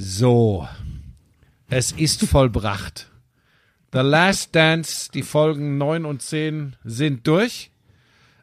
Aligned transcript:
So, 0.00 0.68
es 1.68 1.90
ist 1.90 2.24
vollbracht. 2.24 3.10
The 3.92 3.98
Last 3.98 4.54
Dance, 4.54 5.10
die 5.12 5.24
Folgen 5.24 5.76
9 5.76 6.04
und 6.04 6.22
10 6.22 6.76
sind 6.84 7.26
durch. 7.26 7.72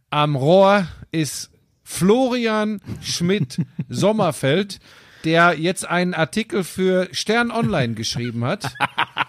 Am 0.09 0.35
Rohr 0.35 0.85
ist 1.13 1.51
Florian 1.81 2.81
Schmidt 3.01 3.61
Sommerfeld, 3.87 4.81
der 5.23 5.57
jetzt 5.57 5.87
einen 5.87 6.13
Artikel 6.13 6.65
für 6.65 7.07
Stern 7.13 7.51
Online 7.51 7.93
geschrieben 7.93 8.43
hat 8.43 8.73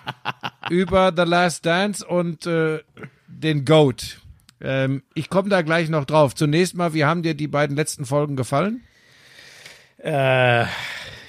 über 0.69 1.13
The 1.17 1.23
Last 1.23 1.65
Dance 1.65 2.05
und 2.05 2.45
äh, 2.45 2.81
den 3.29 3.65
Goat. 3.65 4.19
Ähm, 4.61 5.05
ich 5.15 5.31
komme 5.31 5.49
da 5.49 5.63
gleich 5.63 5.89
noch 5.91 6.07
drauf. 6.07 6.35
Zunächst 6.35 6.75
mal, 6.75 6.93
wie 6.93 7.05
haben 7.05 7.23
dir 7.23 7.35
die 7.35 7.47
beiden 7.47 7.77
letzten 7.77 8.05
Folgen 8.05 8.35
gefallen? 8.35 8.83
Äh, 9.99 10.65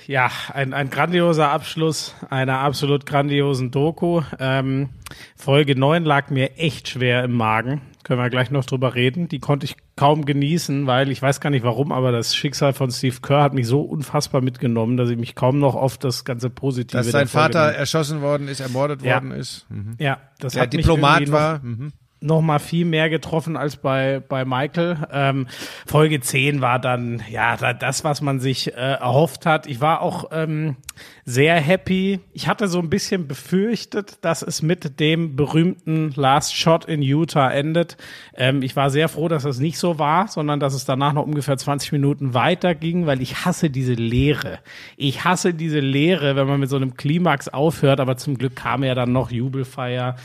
ja, 0.07 0.31
ein, 0.53 0.73
ein 0.73 0.89
grandioser 0.89 1.49
Abschluss 1.49 2.15
einer 2.29 2.59
absolut 2.59 3.05
grandiosen 3.05 3.71
Doku. 3.71 4.21
Ähm, 4.39 4.89
Folge 5.35 5.77
9 5.77 6.05
lag 6.05 6.29
mir 6.29 6.57
echt 6.57 6.87
schwer 6.87 7.23
im 7.23 7.33
Magen. 7.33 7.81
Können 8.03 8.21
wir 8.21 8.29
gleich 8.29 8.49
noch 8.51 8.63
drüber 8.63 8.95
reden. 8.95 9.27
Die 9.27 9.39
konnte 9.39 9.65
ich 9.65 9.75
kaum 9.97 10.23
genießen, 10.23 10.87
weil 10.87 11.11
ich 11.11 11.21
weiß 11.21 11.41
gar 11.41 11.49
nicht 11.49 11.63
warum, 11.63 11.91
aber 11.91 12.13
das 12.13 12.35
Schicksal 12.35 12.71
von 12.71 12.89
Steve 12.89 13.17
Kerr 13.21 13.43
hat 13.43 13.53
mich 13.53 13.67
so 13.67 13.81
unfassbar 13.81 14.39
mitgenommen, 14.39 14.95
dass 14.95 15.09
ich 15.09 15.17
mich 15.17 15.35
kaum 15.35 15.59
noch 15.59 15.75
auf 15.75 15.97
das 15.97 16.23
ganze 16.23 16.49
Positive. 16.49 16.97
Dass 16.97 17.11
sein 17.11 17.27
Vater 17.27 17.59
erschossen 17.59 18.21
worden 18.21 18.47
ist, 18.47 18.61
ermordet 18.61 19.01
ja. 19.01 19.15
worden 19.15 19.31
ist. 19.31 19.65
Mhm. 19.69 19.95
Ja, 19.99 20.21
das 20.39 20.53
Der 20.53 20.63
hat 20.63 20.73
Diplomat 20.73 21.29
war. 21.31 21.59
Mhm 21.59 21.91
noch 22.19 22.41
mal 22.41 22.59
viel 22.59 22.85
mehr 22.85 23.09
getroffen 23.09 23.57
als 23.57 23.77
bei 23.77 24.21
bei 24.27 24.45
Michael. 24.45 24.97
Ähm, 25.11 25.47
Folge 25.85 26.19
10 26.19 26.61
war 26.61 26.79
dann 26.79 27.21
ja 27.29 27.55
das, 27.73 28.03
was 28.03 28.21
man 28.21 28.39
sich 28.39 28.73
äh, 28.73 28.93
erhofft 28.93 29.45
hat. 29.45 29.67
Ich 29.67 29.81
war 29.81 30.01
auch 30.01 30.25
ähm, 30.31 30.77
sehr 31.25 31.59
happy. 31.59 32.19
Ich 32.33 32.47
hatte 32.47 32.67
so 32.67 32.79
ein 32.79 32.89
bisschen 32.89 33.27
befürchtet, 33.27 34.17
dass 34.21 34.41
es 34.41 34.61
mit 34.61 34.99
dem 34.99 35.35
berühmten 35.35 36.11
Last 36.15 36.55
Shot 36.55 36.85
in 36.85 37.01
Utah 37.01 37.51
endet. 37.51 37.97
Ähm, 38.35 38.61
ich 38.63 38.75
war 38.75 38.89
sehr 38.89 39.09
froh, 39.09 39.27
dass 39.27 39.45
es 39.45 39.59
nicht 39.59 39.77
so 39.77 39.99
war, 39.99 40.27
sondern 40.27 40.59
dass 40.59 40.73
es 40.73 40.85
danach 40.85 41.13
noch 41.13 41.25
ungefähr 41.25 41.57
20 41.57 41.91
Minuten 41.91 42.33
weiter 42.33 42.73
ging, 42.73 43.05
weil 43.05 43.21
ich 43.21 43.45
hasse 43.45 43.69
diese 43.69 43.93
Leere. 43.93 44.59
Ich 44.95 45.23
hasse 45.23 45.53
diese 45.53 45.79
Leere, 45.79 46.35
wenn 46.35 46.47
man 46.47 46.59
mit 46.59 46.69
so 46.69 46.77
einem 46.77 46.95
Klimax 46.95 47.49
aufhört, 47.49 47.99
aber 47.99 48.17
zum 48.17 48.37
Glück 48.37 48.55
kam 48.55 48.83
ja 48.83 48.95
dann 48.95 49.11
noch 49.11 49.29
Jubelfeier 49.29 50.15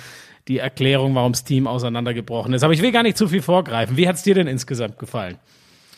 die 0.48 0.58
Erklärung, 0.58 1.14
warum 1.14 1.32
das 1.32 1.44
Team 1.44 1.66
auseinandergebrochen 1.66 2.52
ist. 2.52 2.62
Aber 2.64 2.72
ich 2.72 2.82
will 2.82 2.92
gar 2.92 3.02
nicht 3.02 3.16
zu 3.16 3.28
viel 3.28 3.42
vorgreifen. 3.42 3.96
Wie 3.96 4.08
hat 4.08 4.16
es 4.16 4.22
dir 4.22 4.34
denn 4.34 4.46
insgesamt 4.46 4.98
gefallen? 4.98 5.38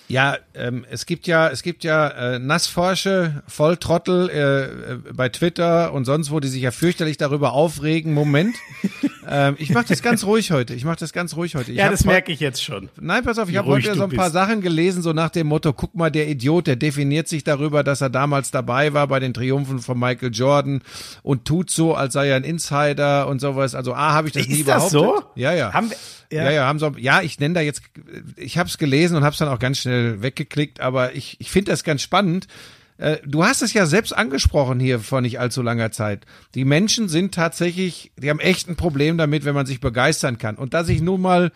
Ja, 0.06 0.36
ähm, 0.54 0.84
es 0.90 1.06
gibt 1.06 1.26
ja, 1.26 1.48
es 1.48 1.62
gibt 1.62 1.82
ja 1.82 2.08
äh, 2.08 2.38
Nassforsche, 2.38 3.42
Volltrottel 3.48 4.28
äh, 4.28 4.64
äh, 4.64 4.98
bei 5.14 5.30
Twitter 5.30 5.92
und 5.94 6.04
sonst 6.04 6.30
wo, 6.30 6.40
die 6.40 6.48
sich 6.48 6.62
ja 6.62 6.72
fürchterlich 6.72 7.16
darüber 7.16 7.54
aufregen. 7.54 8.12
Moment, 8.12 8.54
ähm, 9.28 9.56
ich 9.58 9.70
mache 9.70 9.86
das 9.88 10.02
ganz 10.02 10.24
ruhig 10.24 10.50
heute. 10.50 10.74
Ich 10.74 10.84
mache 10.84 10.98
das 10.98 11.14
ganz 11.14 11.36
ruhig 11.36 11.54
heute. 11.54 11.72
Ich 11.72 11.78
ja, 11.78 11.90
das 11.90 12.04
merke 12.04 12.32
ich 12.32 12.40
jetzt 12.40 12.62
schon. 12.62 12.90
Nein, 13.00 13.24
pass 13.24 13.38
auf, 13.38 13.48
ich 13.48 13.56
habe 13.56 13.68
heute 13.68 13.94
so 13.94 14.04
ein 14.04 14.10
paar 14.10 14.30
Sachen 14.30 14.60
gelesen, 14.60 15.02
so 15.02 15.14
nach 15.14 15.30
dem 15.30 15.46
Motto: 15.46 15.72
Guck 15.72 15.94
mal, 15.94 16.10
der 16.10 16.28
Idiot, 16.28 16.66
der 16.66 16.76
definiert 16.76 17.26
sich 17.26 17.42
darüber, 17.42 17.82
dass 17.82 18.02
er 18.02 18.10
damals 18.10 18.50
dabei 18.50 18.92
war 18.92 19.08
bei 19.08 19.20
den 19.20 19.32
Triumphen 19.32 19.78
von 19.78 19.98
Michael 19.98 20.34
Jordan 20.34 20.82
und 21.22 21.46
tut 21.46 21.70
so, 21.70 21.94
als 21.94 22.12
sei 22.12 22.28
er 22.28 22.36
ein 22.36 22.44
Insider 22.44 23.26
und 23.26 23.40
sowas. 23.40 23.74
Also, 23.74 23.94
a, 23.94 24.12
habe 24.12 24.28
ich 24.28 24.34
das 24.34 24.42
Ist 24.42 24.50
nie 24.50 24.64
das 24.64 24.90
behauptet. 24.90 25.24
so? 25.24 25.40
Ja, 25.40 25.54
ja. 25.54 25.72
Haben 25.72 25.88
wir, 25.88 25.96
ja. 26.30 26.44
ja, 26.44 26.50
ja, 26.50 26.66
haben 26.66 26.78
so, 26.78 26.92
ja, 26.96 27.22
ich 27.22 27.38
nenne 27.38 27.54
da 27.54 27.60
jetzt, 27.60 27.82
ich 28.36 28.58
habe 28.58 28.68
es 28.68 28.78
gelesen 28.78 29.16
und 29.16 29.24
habe 29.24 29.32
es 29.32 29.38
dann 29.38 29.48
auch 29.48 29.58
ganz 29.58 29.78
schnell 29.78 30.22
weggeklickt, 30.22 30.80
aber 30.80 31.14
ich, 31.14 31.36
ich 31.40 31.50
finde 31.50 31.70
das 31.70 31.84
ganz 31.84 32.02
spannend. 32.02 32.46
Äh, 32.96 33.18
du 33.26 33.44
hast 33.44 33.62
es 33.62 33.72
ja 33.72 33.86
selbst 33.86 34.16
angesprochen 34.16 34.80
hier 34.80 35.00
vor 35.00 35.20
nicht 35.20 35.40
allzu 35.40 35.62
langer 35.62 35.90
Zeit. 35.90 36.26
Die 36.54 36.64
Menschen 36.64 37.08
sind 37.08 37.34
tatsächlich, 37.34 38.12
die 38.16 38.30
haben 38.30 38.40
echt 38.40 38.68
ein 38.68 38.76
Problem 38.76 39.18
damit, 39.18 39.44
wenn 39.44 39.54
man 39.54 39.66
sich 39.66 39.80
begeistern 39.80 40.38
kann. 40.38 40.56
Und 40.56 40.74
dass 40.74 40.88
ich 40.88 41.00
nun 41.00 41.20
mal 41.20 41.52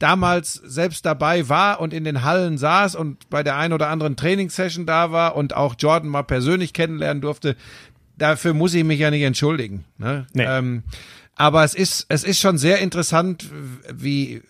damals 0.00 0.54
selbst 0.54 1.04
dabei 1.06 1.48
war 1.48 1.80
und 1.80 1.92
in 1.92 2.04
den 2.04 2.24
Hallen 2.24 2.58
saß 2.58 2.94
und 2.96 3.28
bei 3.30 3.42
der 3.42 3.56
ein 3.56 3.72
oder 3.72 3.88
anderen 3.88 4.16
Trainingssession 4.16 4.86
da 4.86 5.12
war 5.12 5.36
und 5.36 5.54
auch 5.54 5.74
Jordan 5.78 6.08
mal 6.08 6.22
persönlich 6.22 6.72
kennenlernen 6.72 7.20
durfte, 7.20 7.54
dafür 8.16 8.54
muss 8.54 8.74
ich 8.74 8.82
mich 8.82 8.98
ja 8.98 9.10
nicht 9.10 9.22
entschuldigen. 9.22 9.84
Ne? 9.98 10.26
Nee. 10.32 10.44
Ähm, 10.44 10.82
aber 11.36 11.64
es 11.64 11.74
ist, 11.74 12.06
es 12.08 12.24
ist 12.24 12.40
schon 12.40 12.58
sehr 12.58 12.78
interessant, 12.78 13.46
wie, 13.92 14.42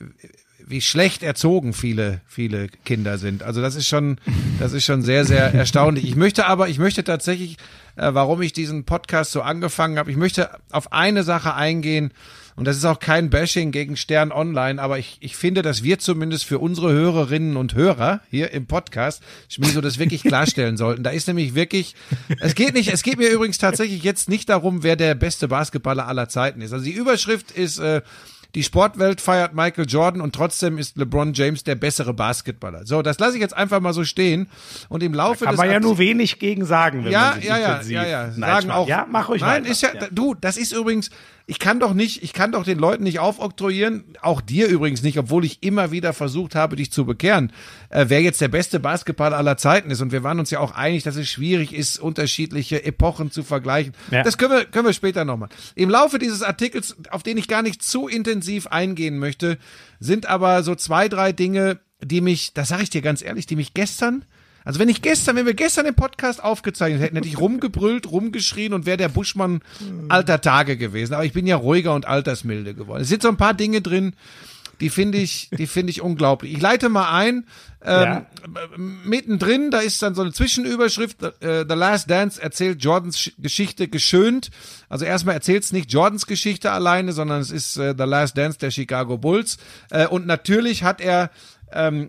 wie 0.67 0.81
schlecht 0.81 1.23
erzogen 1.23 1.73
viele, 1.73 2.21
viele 2.27 2.69
Kinder 2.85 3.19
sind. 3.19 3.43
Also 3.43 3.61
das 3.61 3.75
ist 3.75 3.89
schon, 3.89 4.19
das 4.59 4.73
ist 4.73 4.85
schon 4.85 5.03
sehr, 5.03 5.25
sehr 5.25 5.53
erstaunlich. 5.55 6.05
Ich 6.05 6.17
möchte 6.17 6.47
aber, 6.47 6.69
ich 6.69 6.79
möchte 6.79 7.05
tatsächlich, 7.05 7.57
äh, 7.97 8.15
warum 8.15 8.43
ich 8.43 8.53
diesen 8.53 8.85
Podcast 8.85 9.33
so 9.33 9.43
angefangen 9.43 9.99
habe, 9.99 10.11
ich 10.11 10.17
möchte 10.17 10.51
auf 10.71 10.93
eine 10.93 11.23
Sache 11.25 11.55
eingehen, 11.55 12.13
und 12.61 12.67
das 12.67 12.77
ist 12.77 12.85
auch 12.85 13.01
kein 13.01 13.31
Bashing 13.31 13.73
gegen 13.73 13.97
Stern 13.97 14.33
Online, 14.33 14.83
aber 14.83 14.99
ich, 14.99 15.17
ich 15.21 15.35
finde, 15.35 15.63
dass 15.63 15.83
wir 15.83 15.99
zumindest 15.99 16.45
für 16.45 16.59
unsere 16.59 16.93
Hörerinnen 16.93 17.57
und 17.57 17.75
Hörer 17.75 18.21
hier 18.29 18.51
im 18.51 18.67
Podcast 18.67 19.23
so 19.49 19.81
das 19.81 19.99
wirklich 19.99 20.23
klarstellen 20.23 20.77
sollten. 20.77 21.03
Da 21.03 21.09
ist 21.09 21.27
nämlich 21.27 21.55
wirklich, 21.55 21.95
es 22.39 22.55
geht 22.55 22.75
nicht, 22.75 22.93
es 22.93 23.03
geht 23.03 23.17
mir 23.17 23.31
übrigens 23.31 23.57
tatsächlich 23.57 24.03
jetzt 24.03 24.29
nicht 24.29 24.51
darum, 24.51 24.83
wer 24.83 24.97
der 24.97 25.15
beste 25.15 25.49
Basketballer 25.49 26.07
aller 26.07 26.29
Zeiten 26.29 26.61
ist. 26.61 26.75
Also 26.75 26.85
die 26.85 26.93
Überschrift 26.93 27.51
ist, 27.51 27.79
äh, 27.79 28.03
die 28.55 28.63
Sportwelt 28.63 29.21
feiert 29.21 29.55
Michael 29.55 29.87
Jordan 29.89 30.21
und 30.21 30.35
trotzdem 30.35 30.77
ist 30.77 30.97
LeBron 30.97 31.33
James 31.35 31.63
der 31.63 31.77
bessere 31.77 32.13
Basketballer. 32.13 32.85
So, 32.85 33.01
das 33.01 33.19
lasse 33.19 33.37
ich 33.37 33.41
jetzt 33.41 33.57
einfach 33.57 33.81
mal 33.81 33.93
so 33.93 34.05
stehen. 34.05 34.49
Und 34.89 35.03
im 35.03 35.15
Laufe 35.15 35.41
da 35.41 35.45
kann 35.47 35.55
des 35.55 35.59
man 35.59 35.71
ja 35.71 35.81
nur 35.81 35.99
wenig 35.99 36.39
gegen 36.39 36.65
sagen, 36.65 37.05
wenn 37.05 37.13
ja, 37.13 37.31
man 37.31 37.35
sich 37.37 37.45
ja, 37.45 37.59
ja, 37.59 37.73
intensiv 37.73 37.95
ja, 37.95 38.07
ja, 38.07 38.31
sagen 38.33 38.71
auch. 38.71 38.89
Ja, 38.89 39.07
mach 39.09 39.29
ruhig 39.29 39.41
Nein, 39.41 39.63
weiter. 39.63 39.73
ist 39.73 39.83
ja, 39.83 39.91
ja, 39.95 40.09
du, 40.11 40.35
das 40.35 40.57
ist 40.57 40.73
übrigens, 40.73 41.11
ich 41.51 41.59
kann 41.59 41.81
doch 41.81 41.95
nicht, 41.95 42.23
ich 42.23 42.33
kann 42.33 42.53
doch 42.53 42.63
den 42.63 42.79
Leuten 42.79 43.03
nicht 43.03 43.19
aufoktroyieren, 43.19 44.05
auch 44.23 44.41
dir 44.41 44.69
übrigens 44.69 45.03
nicht, 45.03 45.19
obwohl 45.19 45.45
ich 45.45 45.65
immer 45.65 45.91
wieder 45.91 46.13
versucht 46.13 46.55
habe, 46.55 46.77
dich 46.77 46.93
zu 46.93 47.05
bekehren, 47.05 47.53
äh, 47.89 48.05
wer 48.07 48.23
jetzt 48.23 48.41
der 48.41 48.47
beste 48.47 48.79
Basketballer 48.79 49.37
aller 49.37 49.57
Zeiten 49.57 49.91
ist. 49.91 50.01
Und 50.01 50.13
wir 50.13 50.23
waren 50.23 50.39
uns 50.39 50.53
ja 50.53 50.61
auch 50.61 50.71
einig, 50.77 51.03
dass 51.03 51.17
es 51.17 51.29
schwierig 51.29 51.75
ist, 51.75 51.99
unterschiedliche 51.99 52.85
Epochen 52.85 53.33
zu 53.33 53.43
vergleichen. 53.43 53.95
Ja. 54.13 54.23
Das 54.23 54.39
können 54.39 54.53
wir, 54.53 54.65
können 54.65 54.87
wir 54.87 54.93
später 54.93 55.25
nochmal. 55.25 55.49
Im 55.75 55.91
Laufe 55.91 56.21
dieses 56.21 56.45
Artikels, 56.45 56.97
auf 57.11 57.25
den 57.25 57.37
ich 57.37 57.49
gar 57.49 57.63
nicht 57.63 57.83
zu 57.83 58.07
intensiv 58.07 58.69
eingehen 58.69 59.19
möchte, 59.19 59.59
sind 59.99 60.27
aber 60.27 60.63
so 60.63 60.77
zwei, 60.77 61.09
drei 61.09 61.33
Dinge, 61.33 61.81
die 62.01 62.21
mich, 62.21 62.55
das 62.55 62.69
sage 62.69 62.85
ich 62.85 62.91
dir 62.91 63.03
ganz 63.03 63.23
ehrlich, 63.23 63.47
die 63.47 63.57
mich 63.57 63.75
gestern 63.75 64.25
also 64.65 64.79
wenn 64.79 64.89
ich 64.89 65.03
gestern, 65.03 65.37
wenn 65.37 65.47
wir 65.47 65.55
gestern 65.55 65.85
den 65.85 65.95
Podcast 65.95 66.43
aufgezeichnet 66.43 67.01
hätten, 67.01 67.17
hätte 67.17 67.29
ich 67.29 67.39
rumgebrüllt, 67.39 68.11
rumgeschrien 68.11 68.73
und 68.73 68.87
wäre 68.87 68.97
der 68.97 69.09
Buschmann 69.09 69.63
alter 70.09 70.41
Tage 70.41 70.77
gewesen. 70.77 71.15
Aber 71.15 71.25
ich 71.25 71.33
bin 71.33 71.47
ja 71.47 71.57
ruhiger 71.57 71.95
und 71.95 72.07
altersmilde 72.07 72.75
geworden. 72.75 73.03
Es 73.03 73.09
sind 73.09 73.23
so 73.23 73.29
ein 73.29 73.37
paar 73.37 73.55
Dinge 73.55 73.81
drin, 73.81 74.15
die 74.81 74.89
finde 74.89 75.19
ich, 75.19 75.51
die 75.51 75.67
finde 75.67 75.91
ich 75.91 76.01
unglaublich. 76.01 76.55
Ich 76.55 76.61
leite 76.61 76.89
mal 76.89 77.11
ein. 77.13 77.45
Ähm, 77.83 78.03
ja. 78.03 78.27
Mittendrin, 78.77 79.71
da 79.71 79.81
ist 79.81 80.03
dann 80.03 80.15
so 80.15 80.23
eine 80.23 80.33
Zwischenüberschrift. 80.33 81.23
Äh, 81.23 81.67
The 81.69 81.75
Last 81.75 82.11
Dance 82.11 82.41
erzählt 82.41 82.83
Jordans 82.83 83.31
Geschichte 83.39 83.89
geschönt. 83.89 84.51
Also 84.89 85.05
erstmal 85.05 85.35
erzählt 85.35 85.65
es 85.65 85.73
nicht 85.73 85.93
Jordans 85.93 86.27
Geschichte 86.27 86.73
alleine, 86.73 87.13
sondern 87.13 87.41
es 87.41 87.51
ist 87.51 87.77
äh, 87.77 87.95
The 87.97 88.05
Last 88.05 88.39
Dance 88.39 88.59
der 88.59 88.71
Chicago 88.71 89.19
Bulls. 89.19 89.59
Äh, 89.91 90.07
und 90.07 90.27
natürlich 90.27 90.83
hat 90.83 91.01
er 91.01 91.31
ähm, 91.73 92.09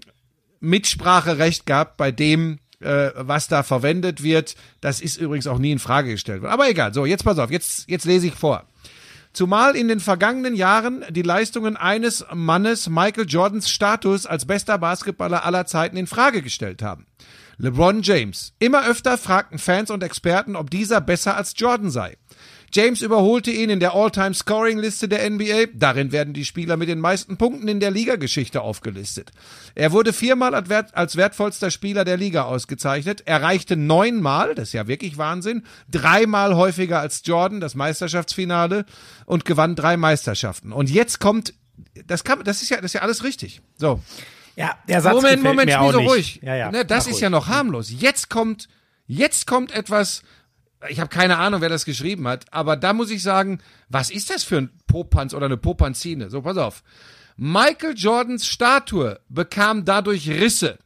Mitspracherecht 0.61 1.65
gehabt 1.65 1.97
bei 1.97 2.11
dem, 2.11 2.59
äh, 2.79 3.11
was 3.15 3.47
da 3.47 3.63
verwendet 3.63 4.23
wird. 4.23 4.55
Das 4.79 5.01
ist 5.01 5.17
übrigens 5.17 5.47
auch 5.47 5.59
nie 5.59 5.71
in 5.71 5.79
Frage 5.79 6.11
gestellt 6.11 6.41
worden. 6.41 6.53
Aber 6.53 6.69
egal. 6.69 6.93
So, 6.93 7.05
jetzt 7.05 7.23
pass 7.23 7.37
auf. 7.37 7.51
Jetzt, 7.51 7.89
jetzt 7.89 8.05
lese 8.05 8.27
ich 8.27 8.35
vor. 8.35 8.65
Zumal 9.33 9.75
in 9.75 9.87
den 9.87 10.01
vergangenen 10.01 10.55
Jahren 10.55 11.05
die 11.09 11.21
Leistungen 11.21 11.77
eines 11.77 12.25
Mannes 12.33 12.89
Michael 12.89 13.27
Jordans 13.27 13.69
Status 13.69 14.25
als 14.25 14.45
bester 14.45 14.77
Basketballer 14.77 15.45
aller 15.45 15.65
Zeiten 15.65 15.95
in 15.95 16.07
Frage 16.07 16.41
gestellt 16.41 16.81
haben. 16.81 17.05
LeBron 17.57 18.01
James. 18.01 18.53
Immer 18.59 18.87
öfter 18.87 19.17
fragten 19.17 19.59
Fans 19.59 19.89
und 19.89 20.03
Experten, 20.03 20.55
ob 20.55 20.69
dieser 20.69 20.99
besser 20.99 21.37
als 21.37 21.53
Jordan 21.55 21.91
sei. 21.91 22.17
James 22.73 23.01
überholte 23.01 23.51
ihn 23.51 23.69
in 23.69 23.79
der 23.79 23.93
All-Time-Scoring-Liste 23.93 25.09
der 25.09 25.29
NBA. 25.29 25.67
Darin 25.73 26.11
werden 26.11 26.33
die 26.33 26.45
Spieler 26.45 26.77
mit 26.77 26.89
den 26.89 26.99
meisten 26.99 27.37
Punkten 27.37 27.67
in 27.67 27.79
der 27.79 27.91
Ligageschichte 27.91 28.61
aufgelistet. 28.61 29.31
Er 29.75 29.91
wurde 29.91 30.13
viermal 30.13 30.55
als 30.55 31.15
wertvollster 31.17 31.71
Spieler 31.71 32.05
der 32.05 32.17
Liga 32.17 32.43
ausgezeichnet, 32.43 33.27
erreichte 33.27 33.75
neunmal, 33.75 34.55
das 34.55 34.69
ist 34.69 34.73
ja 34.73 34.87
wirklich 34.87 35.17
Wahnsinn, 35.17 35.63
dreimal 35.89 36.55
häufiger 36.55 36.99
als 36.99 37.21
Jordan, 37.25 37.59
das 37.59 37.75
Meisterschaftsfinale, 37.75 38.85
und 39.25 39.45
gewann 39.45 39.75
drei 39.75 39.97
Meisterschaften. 39.97 40.71
Und 40.71 40.89
jetzt 40.89 41.19
kommt, 41.19 41.53
das 42.05 42.23
kann, 42.23 42.43
das 42.43 42.61
ist 42.61 42.69
ja, 42.69 42.77
das 42.77 42.85
ist 42.85 42.93
ja 42.93 43.01
alles 43.01 43.23
richtig. 43.23 43.61
So. 43.77 44.01
Ja, 44.55 44.75
der 44.87 45.01
Satz 45.01 45.13
Moment, 45.13 45.43
Moment, 45.43 45.65
mir 45.67 45.73
spiel 45.73 45.87
auch 45.87 45.91
so 45.91 45.99
nicht. 45.99 46.09
ruhig. 46.09 46.39
Ja, 46.43 46.55
ja, 46.55 46.71
ne, 46.71 46.85
das 46.85 47.05
mach 47.05 47.07
ist 47.07 47.13
ruhig. 47.15 47.21
ja 47.21 47.29
noch 47.29 47.47
harmlos. 47.47 47.91
Jetzt 47.91 48.29
kommt, 48.29 48.67
jetzt 49.07 49.47
kommt 49.47 49.71
etwas, 49.71 50.23
ich 50.89 50.99
habe 50.99 51.09
keine 51.09 51.37
Ahnung, 51.37 51.61
wer 51.61 51.69
das 51.69 51.85
geschrieben 51.85 52.27
hat, 52.27 52.45
aber 52.51 52.75
da 52.75 52.93
muss 52.93 53.11
ich 53.11 53.21
sagen, 53.21 53.59
was 53.89 54.09
ist 54.09 54.29
das 54.29 54.43
für 54.43 54.57
ein 54.57 54.69
Popanz 54.87 55.33
oder 55.33 55.45
eine 55.45 55.57
Popanzine? 55.57 56.29
So, 56.29 56.41
pass 56.41 56.57
auf. 56.57 56.83
Michael 57.37 57.95
Jordans 57.95 58.45
Statue 58.47 59.19
bekam 59.29 59.85
dadurch 59.85 60.29
Risse. 60.29 60.77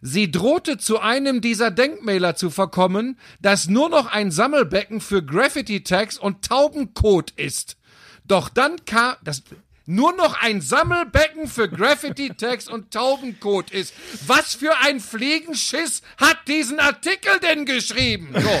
Sie 0.00 0.30
drohte 0.30 0.78
zu 0.78 1.00
einem 1.00 1.40
dieser 1.40 1.70
Denkmäler 1.70 2.36
zu 2.36 2.50
verkommen, 2.50 3.18
das 3.40 3.68
nur 3.68 3.88
noch 3.88 4.06
ein 4.06 4.30
Sammelbecken 4.30 5.00
für 5.00 5.24
Graffiti-Tags 5.24 6.18
und 6.18 6.44
Taubenkot 6.44 7.32
ist. 7.32 7.76
Doch 8.24 8.48
dann 8.48 8.84
kam, 8.84 9.16
das, 9.24 9.42
nur 9.86 10.14
noch 10.14 10.40
ein 10.40 10.60
Sammelbecken 10.60 11.48
für 11.48 11.68
Graffiti-Tags 11.68 12.68
und 12.68 12.92
Taubenkot 12.92 13.70
ist. 13.70 13.94
Was 14.26 14.54
für 14.54 14.76
ein 14.82 15.00
Fliegenschiss 15.00 16.02
hat 16.18 16.36
diesen 16.46 16.78
Artikel 16.78 17.40
denn 17.40 17.64
geschrieben? 17.64 18.34
So. 18.38 18.60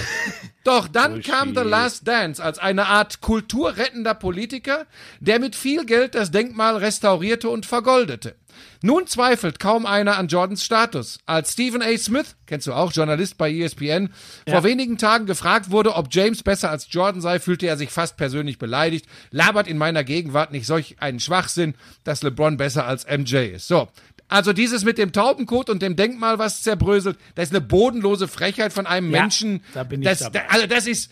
Doch 0.68 0.86
dann 0.86 1.22
kam 1.22 1.54
The 1.54 1.62
Last 1.62 2.06
Dance 2.06 2.44
als 2.44 2.58
eine 2.58 2.88
Art 2.88 3.22
kulturrettender 3.22 4.12
Politiker, 4.12 4.84
der 5.18 5.38
mit 5.38 5.56
viel 5.56 5.86
Geld 5.86 6.14
das 6.14 6.30
Denkmal 6.30 6.76
restaurierte 6.76 7.48
und 7.48 7.64
vergoldete. 7.64 8.34
Nun 8.82 9.06
zweifelt 9.06 9.58
kaum 9.60 9.86
einer 9.86 10.18
an 10.18 10.28
Jordans 10.28 10.62
Status. 10.62 11.18
Als 11.26 11.52
Stephen 11.52 11.80
A. 11.80 11.96
Smith, 11.96 12.36
kennst 12.46 12.66
du 12.66 12.74
auch, 12.74 12.92
Journalist 12.92 13.38
bei 13.38 13.50
ESPN, 13.50 14.12
ja. 14.46 14.54
vor 14.54 14.64
wenigen 14.64 14.98
Tagen 14.98 15.26
gefragt 15.26 15.70
wurde, 15.70 15.94
ob 15.94 16.08
James 16.10 16.42
besser 16.42 16.70
als 16.70 16.86
Jordan 16.90 17.20
sei, 17.20 17.40
fühlte 17.40 17.66
er 17.66 17.76
sich 17.76 17.90
fast 17.90 18.16
persönlich 18.16 18.58
beleidigt. 18.58 19.06
Labert 19.30 19.68
in 19.68 19.78
meiner 19.78 20.04
Gegenwart 20.04 20.52
nicht 20.52 20.66
solch 20.66 20.96
einen 21.00 21.18
Schwachsinn, 21.18 21.74
dass 22.04 22.22
LeBron 22.22 22.56
besser 22.58 22.86
als 22.86 23.06
MJ 23.06 23.54
ist. 23.54 23.68
So. 23.68 23.88
Also 24.28 24.52
dieses 24.52 24.84
mit 24.84 24.98
dem 24.98 25.12
Taubenkot 25.12 25.70
und 25.70 25.80
dem 25.80 25.96
Denkmal, 25.96 26.38
was 26.38 26.62
zerbröselt, 26.62 27.18
das 27.34 27.48
ist 27.48 27.54
eine 27.54 27.62
bodenlose 27.62 28.28
Frechheit 28.28 28.72
von 28.74 28.86
einem 28.86 29.10
ja, 29.10 29.22
Menschen. 29.22 29.64
Da 29.72 29.84
bin 29.84 30.02
ich 30.02 30.08
das, 30.08 30.18
dabei. 30.18 30.48
also 30.50 30.66
das 30.66 30.86
ist, 30.86 31.10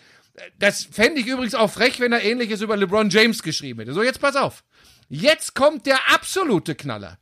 das 0.58 0.84
fände 0.84 1.20
ich 1.20 1.26
übrigens 1.26 1.54
auch 1.54 1.70
frech, 1.70 1.98
wenn 1.98 2.12
er 2.12 2.22
ähnliches 2.22 2.60
über 2.60 2.76
LeBron 2.76 3.08
James 3.08 3.42
geschrieben 3.42 3.80
hätte. 3.80 3.94
So, 3.94 4.02
jetzt 4.02 4.20
pass 4.20 4.36
auf. 4.36 4.64
Jetzt 5.08 5.54
kommt 5.54 5.86
der 5.86 6.12
absolute 6.12 6.74
Knaller. 6.74 7.18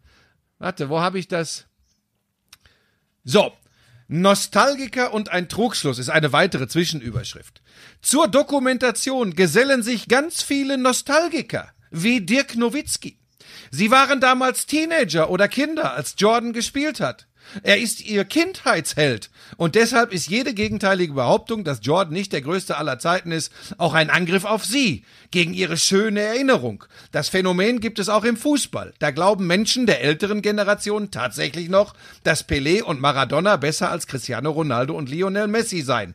Warte, 0.59 0.89
wo 0.89 1.01
habe 1.01 1.19
ich 1.19 1.29
das? 1.29 1.67
So. 3.25 3.53
Nostalgiker 4.07 5.15
und 5.15 5.31
ein 5.31 5.49
Trugschluss 5.49 5.99
ist 5.99 6.11
eine 6.11 6.33
weitere 6.33 6.69
Zwischenüberschrift. 6.69 7.63
Zur 8.03 8.29
Dokumentation 8.29 9.35
gesellen 9.35 9.83
sich 9.83 10.09
ganz 10.09 10.43
viele 10.43 10.77
Nostalgiker, 10.77 11.73
wie 11.91 12.21
Dirk 12.21 12.55
Nowitzki. 12.55 13.19
Sie 13.77 13.91
waren 13.91 14.21
damals 14.21 14.67
Teenager 14.67 15.31
oder 15.31 15.49
Kinder, 15.49 15.95
als 15.95 16.15
Jordan 16.17 16.53
gespielt 16.53 17.01
hat. 17.01 17.27
Er 17.65 17.81
ist 17.81 18.07
ihr 18.07 18.25
Kindheitsheld 18.25 19.31
und 19.57 19.75
deshalb 19.75 20.13
ist 20.13 20.29
jede 20.29 20.55
gegenteilige 20.55 21.15
Behauptung, 21.15 21.65
dass 21.65 21.81
Jordan 21.83 22.15
nicht 22.15 22.33
der 22.33 22.43
größte 22.43 22.77
aller 22.77 23.01
Zeiten 23.01 23.33
ist, 23.33 23.53
auch 23.77 23.95
ein 23.95 24.11
Angriff 24.11 24.45
auf 24.45 24.65
sie, 24.65 25.05
gegen 25.33 25.55
ihre 25.55 25.77
schöne 25.77 26.21
Erinnerung. 26.21 26.85
Das 27.11 27.29
Phänomen 27.29 27.81
gibt 27.81 27.99
es 27.99 28.09
auch 28.09 28.23
im 28.23 28.37
Fußball. 28.37 28.95
Da 29.01 29.11
glauben 29.11 29.49
Menschen 29.49 29.87
der 29.87 30.03
älteren 30.03 30.41
Generation 30.41 31.11
tatsächlich 31.11 31.69
noch, 31.69 31.95
dass 32.23 32.49
Pelé 32.49 32.81
und 32.81 33.01
Maradona 33.01 33.57
besser 33.57 33.91
als 33.91 34.07
Cristiano 34.07 34.53
Ronaldo 34.53 34.95
und 34.95 35.11
Lionel 35.11 35.49
Messi 35.49 35.83
seien. 35.83 36.15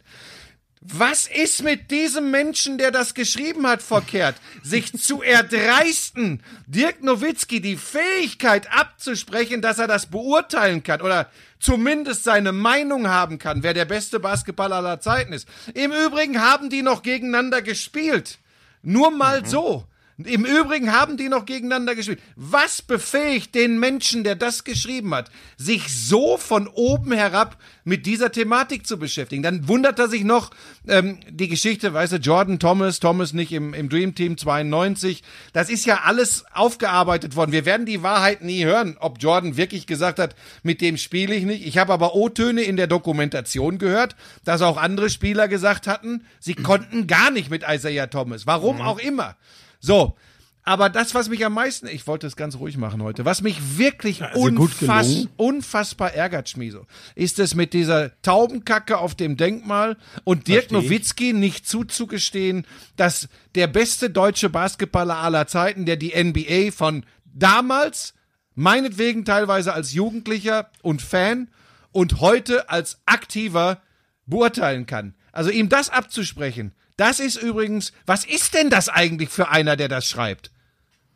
Was 0.82 1.28
ist 1.28 1.62
mit 1.62 1.92
diesem 1.92 2.32
Menschen, 2.32 2.78
der 2.78 2.92
das 2.92 3.14
geschrieben 3.14 3.68
hat, 3.68 3.82
verkehrt? 3.82 4.36
Sich 4.64 4.94
zu 4.98 5.22
erdreisten, 5.22 6.42
Dirk 6.68 7.04
Nowitzki 7.04 7.60
die 7.60 7.76
Fähigkeit 7.76 8.72
abzusprechen, 8.72 9.62
dass 9.62 9.78
er 9.78 9.88
das 9.88 10.06
beurteilen 10.06 10.82
kann 10.82 11.02
oder 11.02 11.30
zumindest 11.60 12.24
seine 12.24 12.54
Meinung 12.54 13.10
haben 13.10 13.40
kann, 13.40 13.62
wer 13.62 13.74
der 13.74 13.84
beste 13.84 14.22
Basketballer 14.22 14.78
aller 14.78 15.02
Zeiten 15.02 15.34
ist. 15.34 15.50
Im 15.74 15.92
Übrigen 15.92 16.42
haben 16.42 16.70
die 16.70 16.82
noch 16.82 17.04
gegeneinander 17.04 17.62
gespielt. 17.62 18.40
Nur 18.82 19.12
mal 19.12 19.42
mhm. 19.42 19.46
so. 19.46 19.89
Im 20.26 20.44
Übrigen 20.44 20.92
haben 20.92 21.16
die 21.16 21.30
noch 21.30 21.46
gegeneinander 21.46 21.96
gespielt. 21.96 22.20
Was 22.36 22.82
befähigt 22.82 23.56
den 23.56 23.80
Menschen, 23.80 24.26
der 24.26 24.36
das 24.36 24.66
geschrieben 24.66 25.16
hat, 25.16 25.32
sich 25.56 25.96
so 25.96 26.36
von 26.36 26.68
oben 26.68 27.14
herab 27.14 27.58
mit 27.86 28.06
dieser 28.06 28.30
Thematik 28.30 28.86
zu 28.86 29.00
beschäftigen? 29.00 29.44
Dann 29.44 29.70
wundert 29.70 29.98
er 29.98 30.10
sich 30.10 30.26
noch, 30.26 30.52
ähm, 30.90 31.20
die 31.30 31.48
Geschichte, 31.48 31.94
weißt 31.94 32.14
du, 32.14 32.18
Jordan 32.18 32.60
Thomas, 32.60 33.00
Thomas 33.00 33.32
nicht 33.32 33.54
im, 33.54 33.74
im 33.74 33.88
Dream 33.88 34.14
Team 34.14 34.38
92. 34.38 35.24
Das 35.54 35.70
ist 35.70 35.86
ja 35.86 36.02
alles 36.04 36.44
aufgearbeitet 36.54 37.38
worden. 37.38 37.54
Wir 37.54 37.66
werden 37.66 37.86
die 37.86 38.04
Wahrheit 38.04 38.44
nie 38.44 38.66
hören, 38.66 38.98
ob 39.00 39.24
Jordan 39.24 39.56
wirklich 39.56 39.88
gesagt 39.88 40.20
hat, 40.20 40.36
mit 40.64 40.82
dem 40.82 40.98
spiele 40.98 41.34
ich 41.34 41.46
nicht. 41.46 41.66
Ich 41.66 41.78
habe 41.78 41.94
aber 41.94 42.14
O-Töne 42.14 42.64
in 42.64 42.76
der 42.76 42.88
Dokumentation 42.88 43.78
gehört, 43.78 44.18
dass 44.44 44.62
auch 44.62 44.76
andere 44.76 45.10
Spieler 45.10 45.48
gesagt 45.48 45.88
hatten, 45.88 46.26
sie 46.42 46.56
konnten 46.56 47.08
gar 47.08 47.32
nicht 47.32 47.50
mit 47.50 47.64
Isaiah 47.66 48.08
Thomas. 48.08 48.46
Warum 48.46 48.78
mhm. 48.78 48.82
auch 48.82 49.00
immer. 49.00 49.38
So. 49.80 50.16
Aber 50.64 50.90
das, 50.90 51.16
was 51.16 51.30
mich 51.30 51.44
am 51.46 51.54
meisten, 51.54 51.88
ich 51.88 52.06
wollte 52.06 52.28
es 52.28 52.36
ganz 52.36 52.58
ruhig 52.58 52.78
machen 52.78 53.02
heute, 53.02 53.26
was 53.26 53.42
mich 53.42 53.80
wirklich 53.80 54.22
also 54.22 54.42
unfass, 54.42 55.28
unfassbar 55.36 56.14
ärgert, 56.14 56.48
Schmieso, 56.48 56.86
ist 57.16 57.40
es 57.40 57.56
mit 57.56 57.74
dieser 57.74 58.22
Taubenkacke 58.22 59.00
auf 59.00 59.16
dem 59.16 59.36
Denkmal 59.36 59.98
und 60.26 60.48
Dirk 60.48 60.70
Versteh 60.70 60.76
Nowitzki 60.76 61.34
nicht 61.34 61.68
zuzugestehen, 61.68 62.68
dass 62.98 63.30
der 63.56 63.66
beste 63.66 64.12
deutsche 64.12 64.50
Basketballer 64.50 65.18
aller 65.18 65.48
Zeiten, 65.48 65.86
der 65.86 65.96
die 65.96 66.14
NBA 66.16 66.72
von 66.72 67.04
damals, 67.26 68.14
meinetwegen 68.54 69.26
teilweise 69.26 69.74
als 69.74 69.94
Jugendlicher 69.94 70.70
und 70.84 71.02
Fan 71.02 71.50
und 71.92 72.20
heute 72.20 72.70
als 72.70 73.00
Aktiver 73.08 73.82
beurteilen 74.28 74.86
kann. 74.86 75.16
Also 75.32 75.50
ihm 75.50 75.70
das 75.70 75.90
abzusprechen, 75.90 76.74
das 77.00 77.20
ist 77.20 77.42
übrigens, 77.42 77.94
was 78.06 78.26
ist 78.26 78.54
denn 78.54 78.70
das 78.70 78.90
eigentlich 78.90 79.30
für 79.30 79.50
einer, 79.50 79.76
der 79.76 79.88
das 79.88 80.08
schreibt? 80.08 80.52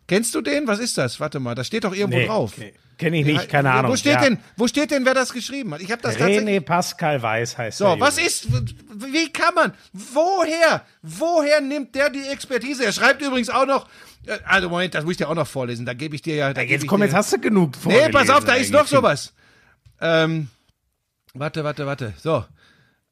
Kennst 0.07 0.33
du 0.35 0.41
den? 0.41 0.67
Was 0.67 0.79
ist 0.79 0.97
das? 0.97 1.19
Warte 1.19 1.39
mal, 1.39 1.55
das 1.55 1.67
steht 1.67 1.83
doch 1.83 1.93
irgendwo 1.93 2.19
nee, 2.19 2.27
drauf. 2.27 2.53
Okay. 2.57 2.73
Kenne 2.97 3.19
ich 3.19 3.25
nicht, 3.25 3.49
keine 3.49 3.71
Ahnung. 3.71 3.91
Wo 3.91 3.95
steht, 3.95 4.13
ja. 4.13 4.21
denn, 4.21 4.37
wo 4.55 4.67
steht 4.67 4.91
denn, 4.91 5.05
wer 5.05 5.13
das 5.13 5.33
geschrieben 5.33 5.73
hat? 5.73 5.81
Ich 5.81 5.91
habe 5.91 6.01
das 6.01 6.17
René 6.17 6.61
Pascal 6.61 7.21
Weiß 7.21 7.57
heißt 7.57 7.79
So, 7.79 7.95
was 7.99 8.17
ist, 8.17 8.47
wie 8.51 9.33
kann 9.33 9.55
man, 9.55 9.73
woher, 9.91 10.85
woher 11.01 11.59
nimmt 11.59 11.95
der 11.95 12.09
die 12.09 12.27
Expertise? 12.27 12.85
Er 12.85 12.93
schreibt 12.93 13.21
übrigens 13.21 13.49
auch 13.49 13.65
noch, 13.65 13.89
äh, 14.27 14.37
also 14.45 14.69
Moment, 14.69 14.93
das 14.93 15.03
muss 15.03 15.13
ich 15.13 15.17
dir 15.17 15.27
auch 15.27 15.35
noch 15.35 15.47
vorlesen, 15.47 15.85
da 15.85 15.93
gebe 15.93 16.15
ich 16.15 16.21
dir 16.21 16.35
ja. 16.35 16.51
ja 16.51 16.61
jetzt 16.61 16.87
komm, 16.87 17.01
jetzt 17.01 17.15
hast 17.15 17.33
du 17.33 17.39
genug 17.39 17.75
vorgelesen. 17.75 18.11
Nee, 18.11 18.13
pass 18.13 18.29
auf, 18.29 18.45
da 18.45 18.53
ist 18.53 18.71
noch 18.71 18.87
sowas. 18.87 19.33
Ähm, 19.99 20.49
warte, 21.33 21.63
warte, 21.63 21.85
warte, 21.85 22.13
so. 22.21 22.45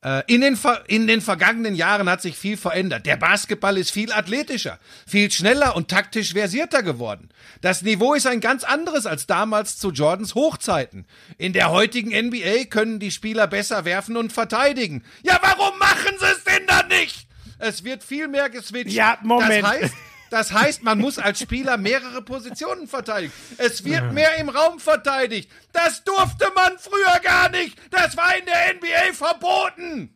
Äh, 0.03 0.23
in 0.25 0.41
den, 0.41 0.57
in 0.87 1.05
den 1.05 1.21
vergangenen 1.21 1.75
Jahren 1.75 2.09
hat 2.09 2.21
sich 2.21 2.35
viel 2.35 2.57
verändert. 2.57 3.05
Der 3.05 3.17
Basketball 3.17 3.77
ist 3.77 3.91
viel 3.91 4.11
athletischer, 4.11 4.79
viel 5.05 5.31
schneller 5.31 5.75
und 5.75 5.89
taktisch 5.89 6.33
versierter 6.33 6.81
geworden. 6.81 7.29
Das 7.61 7.83
Niveau 7.83 8.15
ist 8.15 8.25
ein 8.25 8.39
ganz 8.39 8.63
anderes 8.63 9.05
als 9.05 9.27
damals 9.27 9.77
zu 9.77 9.91
Jordans 9.91 10.33
Hochzeiten. 10.33 11.05
In 11.37 11.53
der 11.53 11.69
heutigen 11.69 12.09
NBA 12.09 12.65
können 12.69 12.99
die 12.99 13.11
Spieler 13.11 13.45
besser 13.45 13.85
werfen 13.85 14.17
und 14.17 14.33
verteidigen. 14.33 15.03
Ja, 15.21 15.39
warum 15.41 15.77
machen 15.77 16.15
sie 16.19 16.25
es 16.25 16.43
denn 16.45 16.65
dann 16.65 16.87
nicht? 16.87 17.27
Es 17.59 17.83
wird 17.83 18.03
viel 18.03 18.27
mehr 18.27 18.49
geswitcht. 18.49 18.93
Ja, 18.93 19.19
Moment. 19.21 19.63
Das 19.63 19.71
heißt, 19.71 19.93
das 20.31 20.53
heißt, 20.53 20.83
man 20.83 20.97
muss 20.97 21.19
als 21.19 21.41
Spieler 21.41 21.75
mehrere 21.75 22.21
Positionen 22.21 22.87
verteidigen. 22.87 23.33
Es 23.57 23.83
wird 23.83 24.13
mehr 24.13 24.37
im 24.37 24.47
Raum 24.47 24.79
verteidigt. 24.79 25.51
Das 25.73 26.05
durfte 26.05 26.45
man 26.55 26.77
früher 26.79 27.19
gar 27.21 27.49
nicht. 27.49 27.77
Das 27.91 28.15
war 28.15 28.37
in 28.37 28.45
der 28.45 28.75
NBA 28.75 29.13
verboten. 29.13 30.15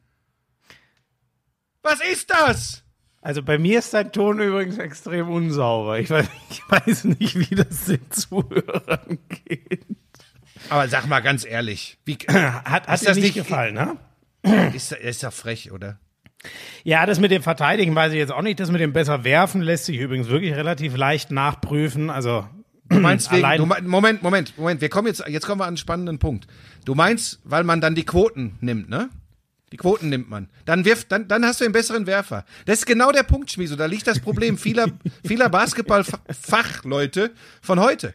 Was 1.84 2.00
ist 2.00 2.30
das? 2.30 2.84
Also 3.22 3.44
bei 3.44 3.58
mir 3.58 3.80
ist 3.80 3.94
dein 3.94 4.14
Ton 4.14 4.40
übrigens 4.40 4.78
extrem 4.78 5.30
unsauber. 5.30 6.00
Ich 6.00 6.10
weiß, 6.10 6.28
ich 6.50 6.62
weiß 6.70 7.04
nicht, 7.04 7.38
wie 7.38 7.56
das 7.56 7.84
den 7.84 8.10
Zuhörern 8.10 9.20
geht. 9.28 9.86
Aber 10.70 10.88
sag 10.88 11.08
mal 11.08 11.20
ganz 11.20 11.44
ehrlich, 11.46 11.98
wie, 12.06 12.16
hat, 12.16 12.88
hat 12.88 13.02
dir 13.02 13.06
das 13.06 13.18
nicht 13.18 13.34
gefallen, 13.34 13.76
ne? 13.76 13.98
Ist, 14.74 14.94
ist 14.94 15.24
ja 15.24 15.32
frech, 15.32 15.74
oder? 15.74 16.00
Ja, 16.84 17.06
das 17.06 17.20
mit 17.20 17.32
dem 17.32 17.42
Verteidigen 17.42 17.96
weiß 17.96 18.12
ich 18.12 18.20
jetzt 18.20 18.32
auch 18.32 18.42
nicht. 18.42 18.60
Das 18.60 18.72
mit 18.72 18.82
dem 18.82 18.94
besser 18.94 19.24
werfen 19.24 19.62
lässt 19.62 19.86
sich 19.86 19.98
übrigens 19.98 20.30
wirklich 20.30 20.54
relativ 20.56 20.96
leicht 20.96 21.32
nachprüfen. 21.32 22.10
Also 22.10 22.46
Du 22.90 23.00
meinst 23.00 23.32
wegen, 23.32 23.58
du, 23.58 23.66
Moment, 23.88 24.22
Moment, 24.22 24.58
Moment, 24.58 24.82
wir 24.82 24.90
kommen 24.90 25.08
jetzt, 25.08 25.24
jetzt 25.28 25.46
kommen 25.46 25.60
wir 25.60 25.66
an 25.66 25.70
einen 25.70 25.78
spannenden 25.78 26.20
Punkt. 26.20 26.48
Du 26.86 26.96
meinst, 26.96 27.40
weil 27.44 27.64
man 27.64 27.82
dann 27.82 27.96
die 27.96 28.06
Quoten 28.06 28.58
nimmt, 28.62 28.90
ne? 28.90 29.10
Die 29.72 29.78
Quoten 29.78 30.10
nimmt 30.10 30.30
man. 30.30 30.48
Dann 30.66 30.86
wirft, 30.86 31.12
dann, 31.12 31.28
dann 31.28 31.44
hast 31.44 31.60
du 31.60 31.66
einen 31.66 31.74
besseren 31.74 32.06
Werfer. 32.06 32.46
Das 32.66 32.80
ist 32.80 32.86
genau 32.86 33.12
der 33.12 33.24
Punkt, 33.24 33.52
Schmieso. 33.52 33.76
Da 33.76 33.88
liegt 33.88 34.06
das 34.06 34.20
Problem 34.20 34.58
vieler, 34.58 34.88
vieler 35.26 35.50
Basketball-Fachleute 35.50 37.32
von 37.62 37.80
heute. 37.80 38.14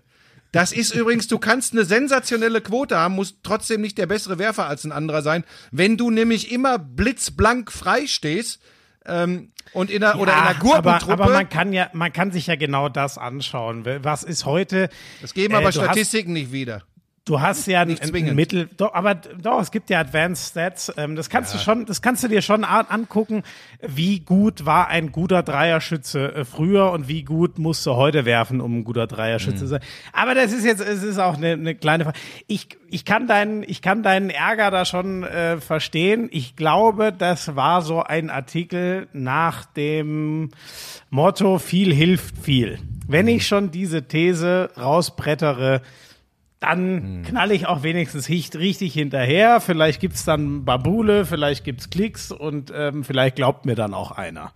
Das 0.53 0.73
ist 0.73 0.95
übrigens, 0.95 1.29
du 1.29 1.39
kannst 1.39 1.73
eine 1.73 1.85
sensationelle 1.85 2.61
Quote 2.61 2.97
haben, 2.97 3.15
musst 3.15 3.37
trotzdem 3.43 3.81
nicht 3.81 3.99
der 3.99 4.07
bessere 4.07 4.39
Werfer 4.39 4.67
als 4.67 4.85
ein 4.85 4.93
anderer 4.93 5.23
sein. 5.23 5.45
Wenn 5.71 5.97
du 5.97 6.11
nämlich 6.11 6.51
immer 6.51 6.79
blitzblank 6.79 7.71
frei 7.71 8.07
stehst, 8.07 8.61
ähm, 9.07 9.53
und 9.73 9.91
in 9.91 10.01
der, 10.01 10.11
ja, 10.11 10.17
oder 10.17 10.37
in 10.37 10.45
der 10.45 10.55
Gurkentruppe. 10.55 11.13
Aber, 11.13 11.25
aber 11.25 11.33
man 11.33 11.49
kann 11.49 11.73
ja, 11.73 11.89
man 11.93 12.13
kann 12.13 12.33
sich 12.33 12.49
ja 12.49 12.57
genau 12.57 12.89
das 12.89 13.19
anschauen. 13.19 13.85
Was 14.03 14.25
ist 14.25 14.45
heute? 14.45 14.89
Das 15.23 15.33
geben 15.33 15.55
aber 15.55 15.69
äh, 15.69 15.73
Statistiken 15.73 16.31
hast, 16.31 16.35
nicht 16.35 16.53
wieder. 16.53 16.83
Du 17.27 17.39
hast 17.41 17.67
ja 17.67 17.85
Nicht 17.85 18.03
ein, 18.03 18.15
ein 18.15 18.35
Mittel, 18.35 18.71
doch, 18.79 18.95
aber 18.95 19.15
doch, 19.15 19.61
es 19.61 19.71
gibt 19.71 19.91
ja 19.91 20.01
Advanced 20.01 20.51
Stats. 20.53 20.91
Ähm, 20.97 21.17
das 21.17 21.29
kannst 21.29 21.53
Ja. 21.53 21.59
du 21.59 21.65
schon, 21.65 21.85
das 21.85 22.01
kannst 22.01 22.25
du 22.25 22.29
dir 22.29 22.41
schon 22.41 22.65
angucken, 22.65 23.43
wie 23.87 24.21
gut 24.21 24.65
war 24.65 24.89
ein 24.89 25.13
guter 25.13 25.43
Dreierschütze 25.43 26.35
äh, 26.35 26.45
früher 26.47 26.91
und 26.93 27.09
wie 27.09 27.23
gut 27.23 27.59
musst 27.59 27.85
du 27.85 27.93
heute 27.95 28.25
werfen, 28.25 28.63
um 28.63 28.79
ein 28.79 28.85
guter 28.85 29.07
Dreierschütze 29.07 29.59
zu 29.59 29.67
sein. 29.67 29.81
Aber 30.15 30.35
das 30.35 30.53
ist 30.53 30.65
jetzt, 30.65 30.81
es 30.81 31.03
ist 31.03 31.19
auch 31.19 31.37
eine, 31.37 31.53
eine 31.53 31.75
kleine 31.75 32.05
Frage. 32.05 32.19
Ich, 32.47 32.69
ich 32.89 33.05
kann 33.05 33.27
deinen, 33.27 33.65
ich 33.65 33.83
kann 33.83 34.03
deinen 34.03 34.31
Ärger 34.31 34.71
da 34.71 34.87
schon 34.87 35.23
äh, 35.23 35.59
verstehen. 35.61 36.29
Ich 36.33 36.57
glaube, 36.57 37.13
das 37.13 37.55
war 37.55 37.83
so 37.83 38.03
ein 38.03 38.31
Artikel 38.31 39.09
nach 39.13 39.67
dem 39.67 40.49
Motto 41.11 41.59
viel 41.59 41.93
hilft 41.93 42.39
viel. 42.39 42.79
Wenn 43.07 43.29
ich 43.29 43.47
schon 43.47 43.71
diese 43.71 44.05
These 44.09 44.71
rausbrettere, 44.79 45.83
dann 46.61 47.23
knall 47.27 47.53
ich 47.53 47.67
auch 47.67 47.83
wenigstens 47.83 48.29
richtig 48.29 48.93
hinterher. 48.93 49.61
Vielleicht 49.61 50.01
gibt's 50.01 50.25
dann 50.25 50.65
Babule, 50.67 51.25
vielleicht 51.25 51.65
gibt's 51.65 51.89
Klicks 51.89 52.31
und 52.31 52.71
ähm, 52.75 53.03
vielleicht 53.03 53.37
glaubt 53.37 53.65
mir 53.65 53.75
dann 53.75 53.95
auch 53.95 54.13
einer. 54.13 54.53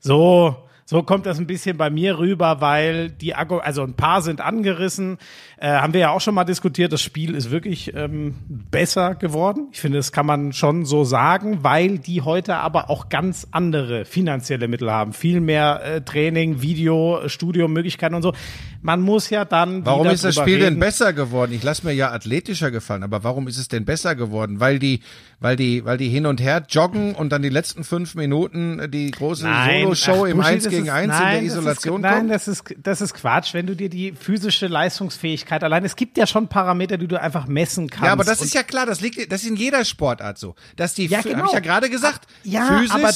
So, 0.00 0.56
so 0.84 1.02
kommt 1.02 1.26
das 1.26 1.38
ein 1.38 1.46
bisschen 1.46 1.78
bei 1.78 1.90
mir 1.90 2.18
rüber, 2.18 2.60
weil 2.60 3.08
die 3.08 3.34
Argu 3.34 3.58
also 3.58 3.82
ein 3.82 3.94
paar 3.94 4.20
sind 4.20 4.40
angerissen. 4.40 5.18
Äh, 5.64 5.68
haben 5.68 5.94
wir 5.94 6.00
ja 6.00 6.10
auch 6.10 6.20
schon 6.20 6.34
mal 6.34 6.44
diskutiert. 6.44 6.92
Das 6.92 7.00
Spiel 7.00 7.34
ist 7.34 7.50
wirklich 7.50 7.94
ähm, 7.94 8.34
besser 8.70 9.14
geworden. 9.14 9.68
Ich 9.72 9.80
finde, 9.80 9.96
das 9.96 10.12
kann 10.12 10.26
man 10.26 10.52
schon 10.52 10.84
so 10.84 11.04
sagen, 11.04 11.60
weil 11.62 11.98
die 11.98 12.20
heute 12.20 12.56
aber 12.56 12.90
auch 12.90 13.08
ganz 13.08 13.46
andere 13.50 14.04
finanzielle 14.04 14.68
Mittel 14.68 14.92
haben. 14.92 15.14
Viel 15.14 15.40
mehr 15.40 15.80
äh, 15.82 16.00
Training, 16.02 16.60
Video, 16.60 17.22
Studiomöglichkeiten 17.28 18.14
und 18.14 18.20
so. 18.20 18.34
Man 18.82 19.00
muss 19.00 19.30
ja 19.30 19.46
dann. 19.46 19.86
Warum 19.86 20.06
ist 20.08 20.24
das 20.24 20.34
Spiel 20.34 20.56
reden. 20.56 20.64
denn 20.64 20.78
besser 20.80 21.14
geworden? 21.14 21.52
Ich 21.54 21.62
lasse 21.62 21.86
mir 21.86 21.94
ja 21.94 22.10
athletischer 22.10 22.70
gefallen, 22.70 23.02
aber 23.02 23.24
warum 23.24 23.48
ist 23.48 23.56
es 23.56 23.68
denn 23.68 23.86
besser 23.86 24.14
geworden? 24.14 24.60
Weil 24.60 24.78
die, 24.78 25.00
weil 25.40 25.56
die, 25.56 25.86
weil 25.86 25.96
die 25.96 26.10
hin 26.10 26.26
und 26.26 26.42
her 26.42 26.62
joggen 26.68 27.14
und 27.14 27.32
dann 27.32 27.40
die 27.40 27.48
letzten 27.48 27.84
fünf 27.84 28.14
Minuten 28.14 28.90
die 28.90 29.10
große 29.10 29.46
Solo-Show 29.46 30.26
im 30.26 30.36
Buschi, 30.36 30.48
1 30.50 30.64
das 30.64 30.70
gegen 30.70 30.90
1 30.90 31.04
in 31.04 31.08
nein, 31.08 31.32
der 31.32 31.42
Isolation 31.44 31.96
ist, 31.96 32.02
Nein, 32.02 32.18
kommt? 32.18 32.30
das 32.32 32.48
ist, 32.48 32.74
das 32.82 33.00
ist 33.00 33.14
Quatsch. 33.14 33.54
Wenn 33.54 33.66
du 33.66 33.74
dir 33.74 33.88
die 33.88 34.12
physische 34.12 34.66
Leistungsfähigkeit 34.66 35.53
allein, 35.62 35.84
es 35.84 35.94
gibt 35.96 36.16
ja 36.18 36.26
schon 36.26 36.48
Parameter, 36.48 36.96
die 36.98 37.06
du 37.06 37.20
einfach 37.20 37.46
messen 37.46 37.88
kannst. 37.88 38.04
Ja, 38.06 38.12
aber 38.12 38.24
das 38.24 38.40
ist 38.42 38.54
ja 38.54 38.62
klar, 38.62 38.86
das 38.86 39.00
liegt, 39.00 39.30
das 39.30 39.42
ist 39.42 39.48
in 39.48 39.56
jeder 39.56 39.84
Sportart 39.84 40.38
so. 40.38 40.54
Dass 40.76 40.94
die, 40.94 41.06
Ja, 41.06 41.20
genau. 41.22 41.38
hab 41.40 41.46
ich 41.46 41.52
ja 41.52 41.60
gerade 41.60 41.88
gesagt, 41.90 42.26
Ja, 42.42 42.78
Physis, 42.78 42.90
aber- 42.90 43.12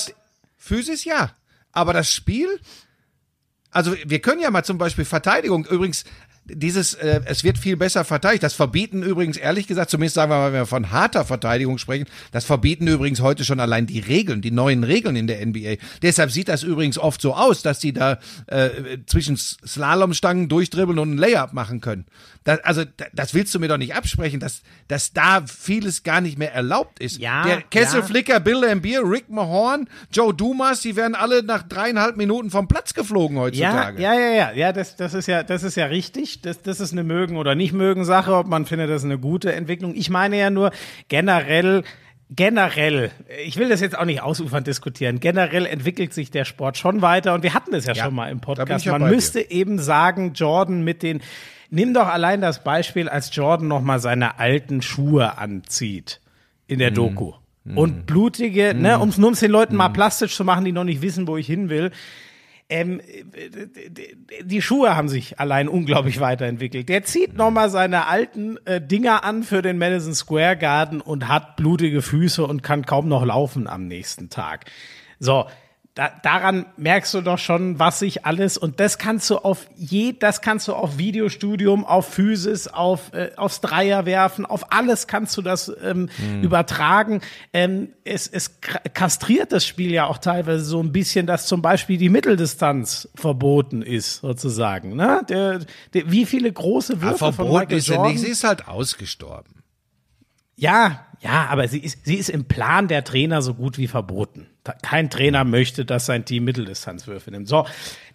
Physis 0.56 1.04
ja. 1.04 1.30
Aber 1.72 1.92
das 1.92 2.12
Spiel, 2.12 2.48
also 3.70 3.94
wir 4.04 4.20
können 4.20 4.40
ja 4.40 4.50
mal 4.50 4.64
zum 4.64 4.78
Beispiel 4.78 5.04
Verteidigung, 5.04 5.64
übrigens, 5.66 6.04
dieses, 6.48 6.94
äh, 6.94 7.20
es 7.24 7.44
wird 7.44 7.58
viel 7.58 7.76
besser 7.76 8.04
verteidigt. 8.04 8.42
Das 8.42 8.54
verbieten 8.54 9.02
übrigens, 9.02 9.36
ehrlich 9.36 9.66
gesagt, 9.66 9.90
zumindest 9.90 10.14
sagen 10.14 10.30
wir 10.30 10.36
mal, 10.36 10.52
wenn 10.52 10.60
wir 10.60 10.66
von 10.66 10.90
harter 10.90 11.24
Verteidigung 11.24 11.78
sprechen, 11.78 12.06
das 12.32 12.44
verbieten 12.44 12.86
übrigens 12.86 13.20
heute 13.20 13.44
schon 13.44 13.60
allein 13.60 13.86
die 13.86 14.00
Regeln, 14.00 14.40
die 14.40 14.50
neuen 14.50 14.84
Regeln 14.84 15.16
in 15.16 15.26
der 15.26 15.44
NBA. 15.44 15.76
Deshalb 16.02 16.30
sieht 16.30 16.48
das 16.48 16.62
übrigens 16.62 16.98
oft 16.98 17.20
so 17.20 17.34
aus, 17.34 17.62
dass 17.62 17.78
die 17.78 17.92
da 17.92 18.18
äh, 18.46 18.98
zwischen 19.06 19.36
Slalomstangen 19.36 20.48
durchdribbeln 20.48 20.98
und 20.98 21.10
einen 21.10 21.18
Layup 21.18 21.52
machen 21.52 21.80
können. 21.80 22.06
Das, 22.48 22.64
also 22.64 22.84
da- 22.84 23.04
das 23.12 23.34
willst 23.34 23.54
du 23.54 23.60
mir 23.60 23.68
doch 23.68 23.76
nicht 23.76 23.94
absprechen, 23.94 24.40
dass, 24.40 24.62
dass 24.88 25.12
da 25.12 25.42
vieles 25.46 26.02
gar 26.02 26.22
nicht 26.22 26.38
mehr 26.38 26.54
erlaubt 26.54 26.98
ist. 26.98 27.18
Ja, 27.18 27.44
der 27.44 27.60
Kessel 27.60 28.00
ja. 28.00 28.06
Flicker, 28.06 28.40
Bill 28.40 28.64
Lambier, 28.64 29.02
Rick 29.04 29.28
Mahorn, 29.28 29.86
Joe 30.10 30.32
Dumas, 30.32 30.80
die 30.80 30.96
werden 30.96 31.14
alle 31.14 31.42
nach 31.42 31.62
dreieinhalb 31.62 32.16
Minuten 32.16 32.50
vom 32.50 32.66
Platz 32.66 32.94
geflogen 32.94 33.36
ja, 33.36 33.42
heutzutage. 33.42 34.00
ja, 34.02 34.14
ja, 34.14 34.30
ja, 34.30 34.52
ja, 34.52 34.72
das, 34.72 34.96
das 34.96 35.12
ist 35.12 35.26
ja, 35.28 35.42
das 35.42 35.62
ist 35.62 35.76
ja 35.76 35.86
richtig. 35.86 36.40
Das, 36.40 36.62
das 36.62 36.80
ist 36.80 36.92
eine 36.92 37.04
mögen 37.04 37.36
oder 37.36 37.54
nicht 37.54 37.74
mögen 37.74 38.06
Sache, 38.06 38.34
ob 38.34 38.46
man 38.46 38.64
findet, 38.64 38.88
das 38.88 39.02
ist 39.02 39.06
eine 39.06 39.18
gute 39.18 39.52
Entwicklung. 39.52 39.94
Ich 39.94 40.08
meine 40.08 40.38
ja 40.38 40.48
nur 40.48 40.70
generell, 41.08 41.84
generell, 42.30 43.10
ich 43.44 43.56
will 43.56 43.68
das 43.68 43.80
jetzt 43.80 43.96
auch 43.98 44.04
nicht 44.04 44.22
ausufernd 44.22 44.66
diskutieren, 44.66 45.20
generell 45.20 45.66
entwickelt 45.66 46.12
sich 46.14 46.30
der 46.30 46.44
Sport 46.44 46.76
schon 46.78 47.02
weiter 47.02 47.34
und 47.34 47.42
wir 47.42 47.54
hatten 47.54 47.72
das 47.72 47.86
ja, 47.86 47.94
Ja, 47.94 48.04
schon 48.04 48.14
mal 48.14 48.30
im 48.30 48.40
Podcast. 48.40 48.84
ja 48.84 48.92
Man 48.92 49.02
bei 49.02 49.08
dir. 49.08 49.14
müsste 49.14 49.50
eben 49.50 49.78
sagen, 49.78 50.32
Jordan 50.34 50.82
mit 50.84 51.02
den, 51.02 51.20
nimm 51.70 51.94
doch 51.94 52.06
allein 52.08 52.40
das 52.40 52.62
Beispiel, 52.64 53.08
als 53.08 53.34
Jordan 53.34 53.68
nochmal 53.68 53.98
seine 54.00 54.38
alten 54.38 54.82
Schuhe 54.82 55.38
anzieht 55.38 56.20
in 56.66 56.76
Mhm. 56.76 56.78
der 56.80 56.90
Doku. 56.90 57.32
Und 57.74 58.06
blutige, 58.06 58.72
ne, 58.74 58.98
um 58.98 59.10
es 59.10 59.40
den 59.40 59.50
Leuten 59.50 59.76
mal 59.76 59.90
plastisch 59.90 60.34
zu 60.34 60.42
machen, 60.42 60.64
die 60.64 60.72
noch 60.72 60.84
nicht 60.84 61.02
wissen, 61.02 61.26
wo 61.28 61.36
ich 61.36 61.46
hin 61.46 61.68
will. 61.68 61.90
Ähm, 62.70 63.02
die 64.42 64.62
Schuhe 64.62 64.96
haben 64.96 65.08
sich 65.08 65.38
allein 65.38 65.68
unglaublich 65.68 66.20
weiterentwickelt. 66.20 66.88
Der 66.88 67.04
zieht 67.04 67.34
nochmal 67.36 67.68
seine 67.70 68.06
alten 68.06 68.56
äh, 68.64 68.80
Dinger 68.80 69.24
an 69.24 69.42
für 69.42 69.60
den 69.62 69.76
Madison 69.78 70.14
Square 70.14 70.56
Garden 70.56 71.00
und 71.02 71.28
hat 71.28 71.56
blutige 71.56 72.00
Füße 72.02 72.46
und 72.46 72.62
kann 72.62 72.86
kaum 72.86 73.08
noch 73.08 73.24
laufen 73.24 73.66
am 73.66 73.86
nächsten 73.86 74.30
Tag. 74.30 74.66
So. 75.18 75.46
Da, 75.98 76.12
daran 76.22 76.64
merkst 76.76 77.12
du 77.14 77.22
doch 77.22 77.38
schon, 77.38 77.80
was 77.80 77.98
sich 77.98 78.24
alles 78.24 78.56
und 78.56 78.78
das 78.78 78.98
kannst 78.98 79.28
du 79.30 79.38
auf 79.38 79.66
je, 79.74 80.12
das 80.16 80.42
kannst 80.42 80.68
du 80.68 80.74
auf 80.74 80.96
Videostudium, 80.96 81.84
auf 81.84 82.06
Physis, 82.06 82.68
auf 82.68 83.12
äh, 83.14 83.32
aufs 83.34 83.60
Dreier 83.60 84.06
werfen, 84.06 84.46
auf 84.46 84.72
alles 84.72 85.08
kannst 85.08 85.36
du 85.36 85.42
das 85.42 85.72
ähm, 85.82 86.08
übertragen. 86.40 87.20
Ähm, 87.52 87.88
es, 88.04 88.28
es 88.28 88.60
kastriert 88.94 89.50
das 89.50 89.66
Spiel 89.66 89.90
ja 89.90 90.06
auch 90.06 90.18
teilweise 90.18 90.62
so 90.64 90.80
ein 90.80 90.92
bisschen, 90.92 91.26
dass 91.26 91.48
zum 91.48 91.62
Beispiel 91.62 91.96
die 91.98 92.10
Mitteldistanz 92.10 93.08
verboten 93.16 93.82
ist, 93.82 94.20
sozusagen. 94.20 94.94
Ne? 94.94 95.22
Der, 95.28 95.58
der, 95.94 96.12
wie 96.12 96.26
viele 96.26 96.52
große 96.52 96.92
Ja, 96.92 97.02
Würfe 97.02 97.18
von 97.18 97.32
verboten 97.32 97.58
Michael 97.58 97.78
ist 97.78 97.88
Jordan? 97.88 98.12
nicht, 98.12 98.20
sie 98.20 98.30
ist 98.30 98.44
halt 98.44 98.68
ausgestorben. 98.68 99.57
Ja, 100.58 101.06
ja, 101.20 101.46
aber 101.50 101.68
sie 101.68 101.78
ist, 101.78 102.04
sie 102.04 102.16
ist 102.16 102.28
im 102.28 102.44
Plan 102.44 102.88
der 102.88 103.04
Trainer 103.04 103.42
so 103.42 103.54
gut 103.54 103.78
wie 103.78 103.86
verboten. 103.86 104.46
Kein 104.82 105.08
Trainer 105.08 105.44
möchte, 105.44 105.84
dass 105.84 106.06
sein 106.06 106.24
Team 106.24 106.44
Mitteldistanzwürfe 106.44 107.30
nimmt. 107.30 107.48
So, 107.48 107.64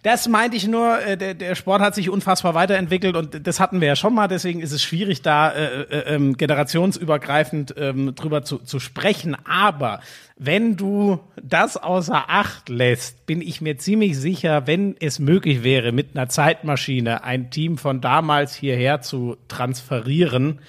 das 0.02 0.28
meinte 0.28 0.56
ich 0.56 0.68
nur, 0.68 1.00
äh, 1.00 1.16
der, 1.16 1.34
der 1.34 1.54
Sport 1.54 1.80
hat 1.80 1.94
sich 1.94 2.08
unfassbar 2.10 2.54
weiterentwickelt 2.54 3.16
und 3.16 3.46
das 3.46 3.60
hatten 3.60 3.80
wir 3.80 3.88
ja 3.88 3.96
schon 3.96 4.14
mal, 4.14 4.28
deswegen 4.28 4.60
ist 4.60 4.72
es 4.72 4.82
schwierig, 4.82 5.22
da 5.22 5.50
äh, 5.50 5.82
äh, 5.82 6.14
ähm, 6.14 6.36
generationsübergreifend 6.36 7.74
ähm, 7.76 8.14
drüber 8.14 8.44
zu, 8.44 8.58
zu 8.58 8.78
sprechen. 8.78 9.36
Aber 9.46 10.00
wenn 10.36 10.76
du 10.76 11.20
das 11.42 11.76
außer 11.76 12.24
Acht 12.28 12.68
lässt, 12.68 13.26
bin 13.26 13.40
ich 13.40 13.60
mir 13.62 13.78
ziemlich 13.78 14.18
sicher, 14.18 14.66
wenn 14.66 14.96
es 15.00 15.18
möglich 15.18 15.64
wäre, 15.64 15.92
mit 15.92 16.14
einer 16.14 16.28
Zeitmaschine 16.28 17.24
ein 17.24 17.50
Team 17.50 17.78
von 17.78 18.00
damals 18.00 18.54
hierher 18.54 19.00
zu 19.00 19.36
transferieren, 19.48 20.60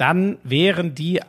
dann 0.00 0.38
wären 0.42 0.94
die 0.94 1.20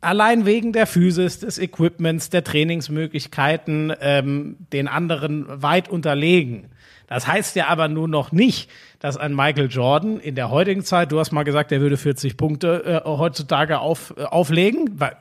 allein 0.00 0.44
wegen 0.46 0.72
der 0.72 0.86
Physis, 0.86 1.40
des 1.40 1.58
Equipments, 1.58 2.28
der 2.30 2.44
Trainingsmöglichkeiten 2.44 3.92
ähm, 4.00 4.56
den 4.72 4.86
anderen 4.86 5.46
weit 5.62 5.88
unterlegen. 5.88 6.66
Das 7.06 7.26
heißt 7.26 7.56
ja 7.56 7.68
aber 7.68 7.88
nur 7.88 8.06
noch 8.06 8.30
nicht, 8.30 8.68
dass 9.00 9.16
ein 9.16 9.34
Michael 9.34 9.68
Jordan 9.70 10.20
in 10.20 10.34
der 10.34 10.50
heutigen 10.50 10.84
Zeit, 10.84 11.10
du 11.10 11.18
hast 11.18 11.32
mal 11.32 11.42
gesagt, 11.42 11.72
er 11.72 11.80
würde 11.80 11.96
40 11.96 12.36
Punkte 12.36 13.02
äh, 13.04 13.08
heutzutage 13.08 13.78
auf, 13.78 14.12
äh, 14.16 14.24
auflegen, 14.24 15.00
weil, 15.00 15.16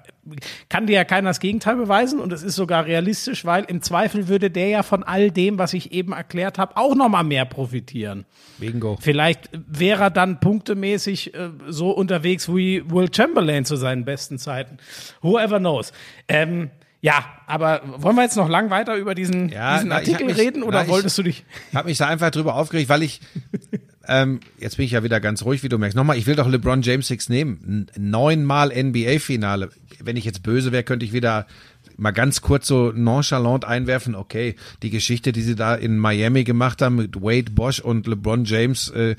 kann 0.69 0.87
dir 0.87 0.93
ja 0.93 1.03
keiner 1.03 1.29
das 1.29 1.39
Gegenteil 1.39 1.75
beweisen 1.75 2.19
und 2.19 2.31
es 2.33 2.43
ist 2.43 2.55
sogar 2.55 2.85
realistisch, 2.85 3.45
weil 3.45 3.63
im 3.65 3.81
Zweifel 3.81 4.27
würde 4.27 4.49
der 4.49 4.67
ja 4.67 4.83
von 4.83 5.03
all 5.03 5.31
dem, 5.31 5.57
was 5.57 5.73
ich 5.73 5.91
eben 5.91 6.13
erklärt 6.13 6.57
habe, 6.57 6.77
auch 6.77 6.95
noch 6.95 7.09
mal 7.09 7.23
mehr 7.23 7.45
profitieren. 7.45 8.25
Bingo. 8.57 8.97
Vielleicht 8.99 9.49
wäre 9.53 10.03
er 10.03 10.09
dann 10.09 10.39
punktemäßig 10.39 11.33
äh, 11.33 11.49
so 11.67 11.91
unterwegs 11.91 12.47
wie 12.49 12.89
Will 12.89 13.13
Chamberlain 13.13 13.65
zu 13.65 13.75
seinen 13.75 14.05
besten 14.05 14.37
Zeiten. 14.37 14.77
Whoever 15.21 15.59
knows. 15.59 15.91
Ähm, 16.27 16.69
ja, 17.07 17.25
aber 17.47 17.81
wollen 17.97 18.15
wir 18.15 18.23
jetzt 18.23 18.35
noch 18.35 18.49
lang 18.49 18.69
weiter 18.69 18.95
über 18.97 19.15
diesen, 19.15 19.49
Ja, 19.49 19.75
diesen 19.75 19.89
na, 19.89 20.01
ich 20.01 20.09
Artikel 20.09 20.27
mich- 20.27 20.37
reden 20.37 20.61
oder 20.63 20.79
na, 20.79 20.83
ich- 20.83 20.89
wolltest 20.89 21.17
du 21.17 21.23
dich? 21.23 21.45
Ich 21.71 21.75
habe 21.75 21.87
mich 21.89 21.97
da 21.97 22.07
einfach 22.07 22.31
drüber 22.31 22.55
aufgeregt, 22.55 22.89
weil 22.89 23.03
ich, 23.03 23.21
ähm, 24.07 24.39
jetzt 24.59 24.77
bin 24.77 24.85
ich 24.85 24.91
ja 24.91 25.03
wieder 25.03 25.19
ganz 25.19 25.43
ruhig, 25.43 25.63
wie 25.63 25.69
du 25.69 25.77
merkst. 25.77 25.95
Nochmal, 25.95 26.17
ich 26.17 26.27
will 26.27 26.35
doch 26.35 26.47
LeBron 26.47 26.81
James 26.81 27.07
Six 27.07 27.29
nehmen. 27.29 27.87
N- 27.97 28.11
Neunmal 28.11 28.71
NBA-Finale. 28.71 29.69
Wenn 30.03 30.17
ich 30.17 30.25
jetzt 30.25 30.43
böse 30.43 30.71
wäre, 30.71 30.83
könnte 30.83 31.05
ich 31.05 31.13
wieder 31.13 31.47
mal 31.97 32.11
ganz 32.11 32.41
kurz 32.41 32.67
so 32.67 32.91
nonchalant 32.93 33.65
einwerfen. 33.65 34.13
Okay, 34.15 34.55
die 34.83 34.89
Geschichte, 34.91 35.31
die 35.31 35.41
sie 35.41 35.55
da 35.55 35.73
in 35.75 35.97
Miami 35.97 36.43
gemacht 36.43 36.81
haben 36.81 36.97
mit 36.97 37.15
Wade 37.21 37.51
Bosch 37.51 37.79
und 37.79 38.05
LeBron 38.05 38.45
James, 38.45 38.89
äh, 38.89 39.15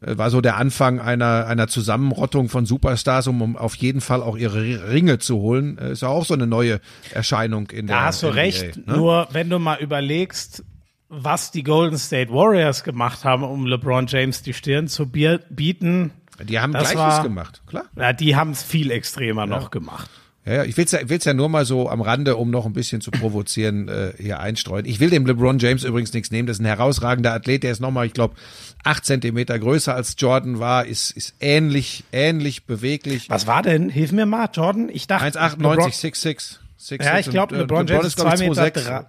war 0.00 0.30
so 0.30 0.40
der 0.40 0.56
Anfang 0.56 1.00
einer, 1.00 1.46
einer 1.46 1.66
Zusammenrottung 1.68 2.48
von 2.48 2.66
Superstars, 2.66 3.26
um, 3.26 3.42
um 3.42 3.56
auf 3.56 3.74
jeden 3.76 4.00
Fall 4.00 4.22
auch 4.22 4.36
ihre 4.36 4.90
Ringe 4.92 5.18
zu 5.18 5.38
holen. 5.38 5.76
Äh, 5.78 5.92
Ist 5.92 6.02
ja 6.02 6.08
auch 6.08 6.24
so 6.24 6.34
eine 6.34 6.46
neue 6.46 6.80
Erscheinung 7.12 7.68
in 7.70 7.86
der 7.88 7.96
Da 7.96 8.02
hast 8.04 8.22
du 8.22 8.28
NBA, 8.28 8.34
recht. 8.36 8.86
ne? 8.86 8.96
Nur 8.96 9.28
wenn 9.32 9.50
du 9.50 9.58
mal 9.58 9.78
überlegst, 9.80 10.64
was 11.08 11.50
die 11.50 11.62
Golden 11.62 11.98
State 11.98 12.30
Warriors 12.32 12.84
gemacht 12.84 13.24
haben, 13.24 13.42
um 13.42 13.66
LeBron 13.66 14.06
James 14.06 14.42
die 14.42 14.52
Stirn 14.54 14.88
zu 14.88 15.06
bieten, 15.08 16.10
Die 16.46 16.60
haben 16.60 16.72
Das 16.72 16.90
Gleiches 16.92 16.98
war- 16.98 17.22
gemacht, 17.24 17.62
klar. 17.66 17.84
na, 17.96 18.12
die 18.12 18.36
haben 18.36 18.50
es 18.50 18.62
viel 18.62 18.90
extremer 18.92 19.46
noch 19.46 19.70
gemacht. 19.70 20.08
Ja, 20.48 20.54
ja, 20.54 20.64
ich 20.64 20.78
will's 20.78 20.92
ja, 20.92 21.00
will's 21.04 21.26
ja 21.26 21.34
nur 21.34 21.50
mal 21.50 21.66
so 21.66 21.90
am 21.90 22.00
Rande, 22.00 22.36
um 22.36 22.50
noch 22.50 22.64
ein 22.64 22.72
bisschen 22.72 23.02
zu 23.02 23.10
provozieren, 23.10 23.88
äh, 23.88 24.12
hier 24.18 24.40
einstreuen. 24.40 24.86
Ich 24.86 24.98
will 24.98 25.10
dem 25.10 25.26
LeBron 25.26 25.58
James 25.58 25.84
übrigens 25.84 26.14
nichts 26.14 26.30
nehmen. 26.30 26.46
Das 26.46 26.56
ist 26.56 26.62
ein 26.62 26.66
herausragender 26.66 27.34
Athlet. 27.34 27.64
Der 27.64 27.72
ist 27.72 27.80
nochmal, 27.80 28.06
ich 28.06 28.14
glaube, 28.14 28.34
acht 28.82 29.04
Zentimeter 29.04 29.58
größer 29.58 29.94
als 29.94 30.14
Jordan 30.16 30.58
war, 30.58 30.86
ist, 30.86 31.10
ist 31.10 31.34
ähnlich, 31.40 32.04
ähnlich 32.12 32.64
beweglich. 32.64 33.28
Was 33.28 33.46
war 33.46 33.60
denn? 33.60 33.90
Hilf 33.90 34.12
mir 34.12 34.24
mal, 34.24 34.48
Jordan. 34.50 34.88
Ich 34.90 35.06
dachte. 35.06 35.38
1,98, 35.38 36.00
6'6. 36.00 36.56
6'6. 36.80 37.04
Ja, 37.04 37.18
ich 37.18 37.28
glaube, 37.28 37.54
LeBron 37.54 37.86
James 37.86 38.06
ist 38.06 38.18
zwei 38.18 38.38
Meter, 38.38 38.70
drei, 38.70 39.04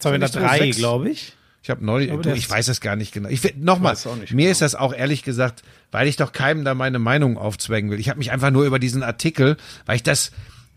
zwei 0.00 0.10
Meter 0.18 0.28
drei, 0.30 0.70
glaube 0.70 1.10
ich. 1.10 1.34
Ich 1.62 1.70
habe 1.70 1.84
neulich, 1.84 2.10
ich, 2.10 2.20
du, 2.20 2.32
ich 2.34 2.50
weiß 2.50 2.66
es 2.66 2.80
gar 2.80 2.96
nicht 2.96 3.14
genau. 3.14 3.28
Ich 3.28 3.54
nochmal, 3.56 3.96
mir 4.04 4.26
genau. 4.26 4.50
ist 4.50 4.62
das 4.62 4.74
auch 4.74 4.92
ehrlich 4.92 5.22
gesagt, 5.22 5.62
weil 5.92 6.08
ich 6.08 6.16
doch 6.16 6.32
keinem 6.32 6.64
da 6.64 6.74
meine 6.74 6.98
Meinung 6.98 7.38
aufzwängen 7.38 7.88
will. 7.88 8.00
Ich 8.00 8.08
habe 8.08 8.18
mich 8.18 8.32
einfach 8.32 8.50
nur 8.50 8.64
über 8.64 8.80
diesen 8.80 9.04
Artikel, 9.04 9.56
weil 9.86 9.94
ich 9.94 10.02
das, 10.02 10.32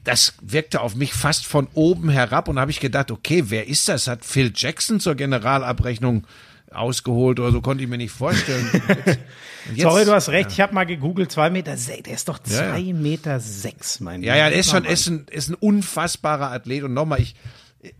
das 0.05 0.35
wirkte 0.41 0.81
auf 0.81 0.95
mich 0.95 1.13
fast 1.13 1.45
von 1.45 1.67
oben 1.73 2.09
herab 2.09 2.47
und 2.47 2.59
habe 2.59 2.71
ich 2.71 2.79
gedacht, 2.79 3.11
okay, 3.11 3.45
wer 3.47 3.67
ist 3.67 3.89
das? 3.89 4.07
Hat 4.07 4.23
Phil 4.23 4.53
Jackson 4.55 4.99
zur 4.99 5.15
Generalabrechnung 5.15 6.25
ausgeholt 6.71 7.39
oder 7.39 7.51
so 7.51 7.61
konnte 7.61 7.83
ich 7.83 7.89
mir 7.89 7.97
nicht 7.97 8.11
vorstellen. 8.11 8.69
Jetzt, 9.65 9.77
jetzt, 9.77 9.81
Sorry, 9.81 10.05
du 10.05 10.11
hast 10.11 10.29
recht. 10.29 10.49
Ja. 10.49 10.53
Ich 10.53 10.61
habe 10.61 10.75
mal 10.75 10.85
gegoogelt. 10.85 11.31
Zwei 11.31 11.49
Meter, 11.49 11.75
der 11.75 12.13
ist 12.13 12.29
doch 12.29 12.37
zwei 12.37 12.77
ja, 12.77 12.77
ja. 12.77 12.93
Meter 12.93 13.39
sechs, 13.39 13.99
mein 13.99 14.21
Ja, 14.21 14.35
ja, 14.35 14.49
der 14.49 14.59
ist 14.59 14.69
schon, 14.69 14.85
ist 14.85 15.07
ein, 15.07 15.25
ist 15.31 15.49
ein 15.49 15.55
unfassbarer 15.55 16.51
Athlet. 16.51 16.83
Und 16.83 16.93
nochmal, 16.93 17.19
ich, 17.19 17.33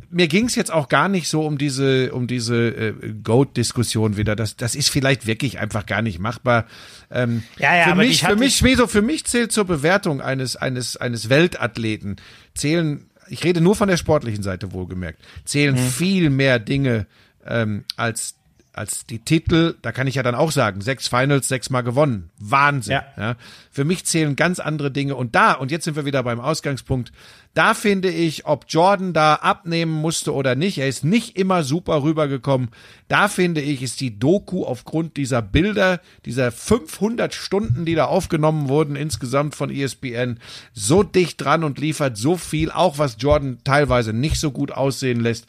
mir 0.09 0.27
ging 0.27 0.45
es 0.45 0.55
jetzt 0.55 0.71
auch 0.71 0.87
gar 0.87 1.09
nicht 1.09 1.27
so 1.27 1.45
um 1.45 1.57
diese 1.57 2.13
um 2.13 2.27
diese 2.27 2.67
äh, 2.67 2.93
Goat-Diskussion 3.23 4.17
wieder. 4.17 4.35
Das 4.35 4.55
das 4.55 4.75
ist 4.75 4.89
vielleicht 4.89 5.27
wirklich 5.27 5.59
einfach 5.59 5.85
gar 5.85 6.01
nicht 6.01 6.19
machbar. 6.19 6.65
Ähm, 7.11 7.43
ja, 7.57 7.75
ja, 7.75 7.83
für 7.85 7.91
aber 7.91 8.03
mich 8.03 8.21
für 8.21 8.35
mich 8.35 8.55
Schmieso, 8.57 8.87
für 8.87 9.01
mich 9.01 9.25
zählt 9.25 9.51
zur 9.51 9.65
Bewertung 9.65 10.21
eines 10.21 10.55
eines 10.55 10.97
eines 10.97 11.29
Weltathleten 11.29 12.17
zählen. 12.53 13.09
Ich 13.27 13.43
rede 13.43 13.59
nur 13.59 13.75
von 13.75 13.87
der 13.87 13.97
sportlichen 13.97 14.43
Seite 14.43 14.71
wohlgemerkt. 14.71 15.19
Zählen 15.45 15.75
hm. 15.75 15.83
viel 15.83 16.29
mehr 16.29 16.59
Dinge 16.59 17.07
ähm, 17.45 17.83
als 17.97 18.35
als 18.75 19.05
die 19.05 19.19
Titel, 19.19 19.75
da 19.81 19.91
kann 19.93 20.05
ich 20.05 20.15
ja 20.15 20.23
dann 20.23 20.35
auch 20.35 20.51
sagen, 20.51 20.81
sechs 20.81 21.07
Finals, 21.07 21.47
sechs 21.47 21.69
Mal 21.69 21.81
gewonnen. 21.81 22.29
Wahnsinn. 22.39 22.93
Ja. 22.93 23.05
ja. 23.17 23.35
Für 23.71 23.85
mich 23.85 24.05
zählen 24.05 24.35
ganz 24.35 24.59
andere 24.59 24.91
Dinge. 24.91 25.15
Und 25.15 25.33
da, 25.33 25.53
und 25.53 25.71
jetzt 25.71 25.85
sind 25.85 25.95
wir 25.95 26.05
wieder 26.05 26.23
beim 26.23 26.41
Ausgangspunkt, 26.41 27.13
da 27.53 27.73
finde 27.73 28.09
ich, 28.09 28.45
ob 28.45 28.65
Jordan 28.67 29.13
da 29.13 29.35
abnehmen 29.35 29.93
musste 29.93 30.33
oder 30.33 30.55
nicht, 30.55 30.77
er 30.77 30.89
ist 30.89 31.05
nicht 31.05 31.37
immer 31.37 31.63
super 31.63 32.03
rübergekommen. 32.03 32.67
Da 33.07 33.29
finde 33.29 33.61
ich, 33.61 33.81
ist 33.81 34.01
die 34.01 34.19
Doku 34.19 34.65
aufgrund 34.65 35.15
dieser 35.15 35.41
Bilder, 35.41 36.01
dieser 36.25 36.51
500 36.51 37.33
Stunden, 37.33 37.85
die 37.85 37.95
da 37.95 38.05
aufgenommen 38.05 38.67
wurden 38.67 38.97
insgesamt 38.97 39.55
von 39.55 39.69
ESPN, 39.69 40.39
so 40.73 41.01
dicht 41.01 41.39
dran 41.39 41.63
und 41.63 41.79
liefert 41.79 42.17
so 42.17 42.35
viel, 42.35 42.71
auch 42.71 42.97
was 42.97 43.15
Jordan 43.19 43.59
teilweise 43.63 44.11
nicht 44.11 44.37
so 44.37 44.51
gut 44.51 44.71
aussehen 44.71 45.21
lässt 45.21 45.47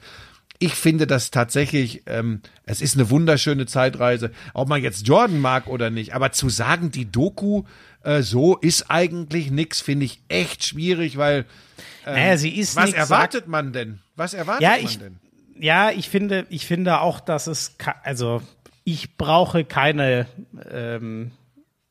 ich 0.58 0.74
finde 0.74 1.06
das 1.06 1.30
tatsächlich, 1.30 2.02
ähm, 2.06 2.40
es 2.64 2.80
ist 2.80 2.94
eine 2.94 3.10
wunderschöne 3.10 3.66
Zeitreise, 3.66 4.30
ob 4.54 4.68
man 4.68 4.82
jetzt 4.82 5.06
Jordan 5.06 5.40
mag 5.40 5.66
oder 5.66 5.90
nicht, 5.90 6.14
aber 6.14 6.32
zu 6.32 6.48
sagen, 6.48 6.90
die 6.90 7.10
Doku 7.10 7.64
äh, 8.02 8.22
so 8.22 8.56
ist 8.56 8.90
eigentlich 8.90 9.50
nix, 9.50 9.80
finde 9.80 10.06
ich 10.06 10.20
echt 10.28 10.64
schwierig, 10.64 11.16
weil 11.16 11.44
ähm, 12.06 12.14
naja, 12.14 12.36
sie 12.36 12.50
ist 12.50 12.76
was 12.76 12.92
erwartet 12.92 13.48
man 13.48 13.72
denn? 13.72 14.00
Was 14.14 14.34
erwartet 14.34 14.62
ja, 14.62 14.70
man 14.70 14.80
ich, 14.80 14.98
denn? 14.98 15.18
Ja, 15.58 15.90
ich 15.90 16.08
finde, 16.08 16.46
ich 16.50 16.66
finde 16.66 17.00
auch, 17.00 17.20
dass 17.20 17.46
es, 17.46 17.76
also 18.02 18.42
ich 18.84 19.16
brauche 19.16 19.64
keine 19.64 20.26
ähm, 20.70 21.32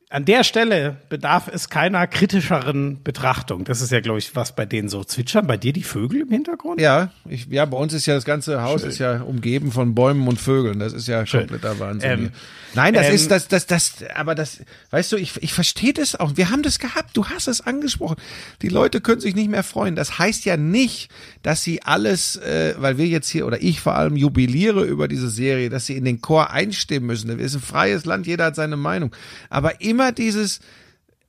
an 0.08 0.24
der 0.24 0.44
Stelle 0.44 0.98
bedarf 1.08 1.48
es 1.52 1.68
keiner 1.68 2.06
kritischeren 2.06 3.02
Betrachtung. 3.02 3.64
Das 3.64 3.80
ist 3.80 3.90
ja, 3.90 3.98
glaube 3.98 4.20
ich, 4.20 4.36
was 4.36 4.54
bei 4.54 4.64
denen 4.64 4.88
so 4.88 5.02
zwitschern. 5.02 5.48
Bei 5.48 5.56
dir 5.56 5.72
die 5.72 5.82
Vögel 5.82 6.20
im 6.20 6.28
Hintergrund? 6.28 6.80
Ja, 6.80 7.10
ich, 7.28 7.46
ja, 7.46 7.64
bei 7.64 7.76
uns 7.76 7.92
ist 7.92 8.06
ja 8.06 8.14
das 8.14 8.24
ganze 8.24 8.62
Haus 8.62 8.82
Schön. 8.82 8.90
ist 8.90 8.98
ja 8.98 9.22
umgeben 9.22 9.72
von 9.72 9.96
Bäumen 9.96 10.28
und 10.28 10.40
Vögeln. 10.40 10.78
Das 10.78 10.92
ist 10.92 11.08
ja 11.08 11.26
Schön. 11.26 11.40
kompletter 11.40 11.80
Wahnsinn. 11.80 12.10
Ähm, 12.10 12.30
Nein, 12.74 12.94
das 12.94 13.08
ähm, 13.08 13.14
ist 13.14 13.30
das, 13.30 13.48
das, 13.48 13.66
das, 13.66 13.94
aber 14.14 14.36
das, 14.36 14.60
weißt 14.90 15.10
du, 15.10 15.16
ich, 15.16 15.42
ich 15.42 15.52
verstehe 15.52 15.92
das 15.92 16.14
auch. 16.14 16.36
Wir 16.36 16.50
haben 16.50 16.62
das 16.62 16.78
gehabt. 16.78 17.16
Du 17.16 17.26
hast 17.26 17.48
es 17.48 17.62
angesprochen. 17.62 18.16
Die 18.62 18.68
Leute 18.68 19.00
können 19.00 19.20
sich 19.20 19.34
nicht 19.34 19.50
mehr 19.50 19.64
freuen. 19.64 19.96
Das 19.96 20.18
heißt 20.18 20.44
ja 20.44 20.56
nicht, 20.56 21.10
dass 21.42 21.64
sie 21.64 21.82
alles, 21.82 22.36
äh, 22.36 22.74
weil 22.78 22.96
wir 22.98 23.06
jetzt 23.06 23.28
hier 23.28 23.46
oder 23.46 23.60
ich 23.60 23.80
vor 23.80 23.96
allem 23.96 24.14
jubiliere 24.14 24.84
über 24.84 25.08
diese 25.08 25.30
Serie, 25.30 25.68
dass 25.68 25.86
sie 25.86 25.96
in 25.96 26.04
den 26.04 26.20
Chor 26.20 26.50
einstimmen 26.50 27.06
müssen. 27.06 27.38
Wir 27.38 27.48
sind 27.48 27.62
ein 27.62 27.66
freies 27.66 28.04
Land. 28.04 28.26
Jeder 28.26 28.44
hat 28.44 28.56
seine 28.56 28.76
Meinung. 28.76 29.10
Aber 29.48 29.80
immer 29.96 30.12
dieses, 30.12 30.60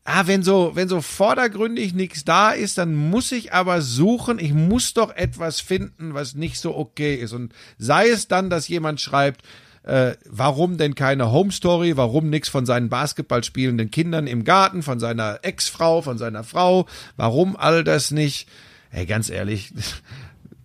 ah, 0.03 0.27
wenn 0.27 0.43
so, 0.43 0.71
wenn 0.74 0.89
so 0.89 1.00
vordergründig 1.00 1.93
nichts 1.93 2.25
da 2.25 2.51
ist, 2.51 2.77
dann 2.77 2.95
muss 2.95 3.31
ich 3.31 3.53
aber 3.53 3.81
suchen, 3.81 4.39
ich 4.39 4.53
muss 4.53 4.93
doch 4.93 5.15
etwas 5.15 5.62
finden, 5.62 6.13
was 6.13 6.36
nicht 6.36 6.59
so 6.59 6.75
okay 6.75 7.15
ist. 7.15 7.31
Und 7.31 7.53
sei 7.77 8.09
es 8.09 8.27
dann, 8.27 8.50
dass 8.50 8.67
jemand 8.67 9.00
schreibt, 9.00 9.43
äh, 9.83 10.15
warum 10.30 10.75
denn 10.75 10.95
keine 10.95 11.32
Home 11.32 11.53
Story, 11.53 11.95
warum 11.95 12.30
nichts 12.30 12.49
von 12.49 12.65
seinen 12.65 12.89
Basketball 12.89 13.41
spielenden 13.41 13.89
Kindern 13.89 14.27
im 14.27 14.43
Garten, 14.43 14.84
von 14.84 14.99
seiner 14.99 15.39
Ex-Frau, 15.43 16.01
von 16.01 16.17
seiner 16.17 16.43
Frau, 16.43 16.88
warum 17.15 17.56
all 17.56 17.86
das 17.86 18.12
nicht? 18.12 18.49
Ey, 18.91 19.06
ganz 19.06 19.30
ehrlich, 19.30 19.73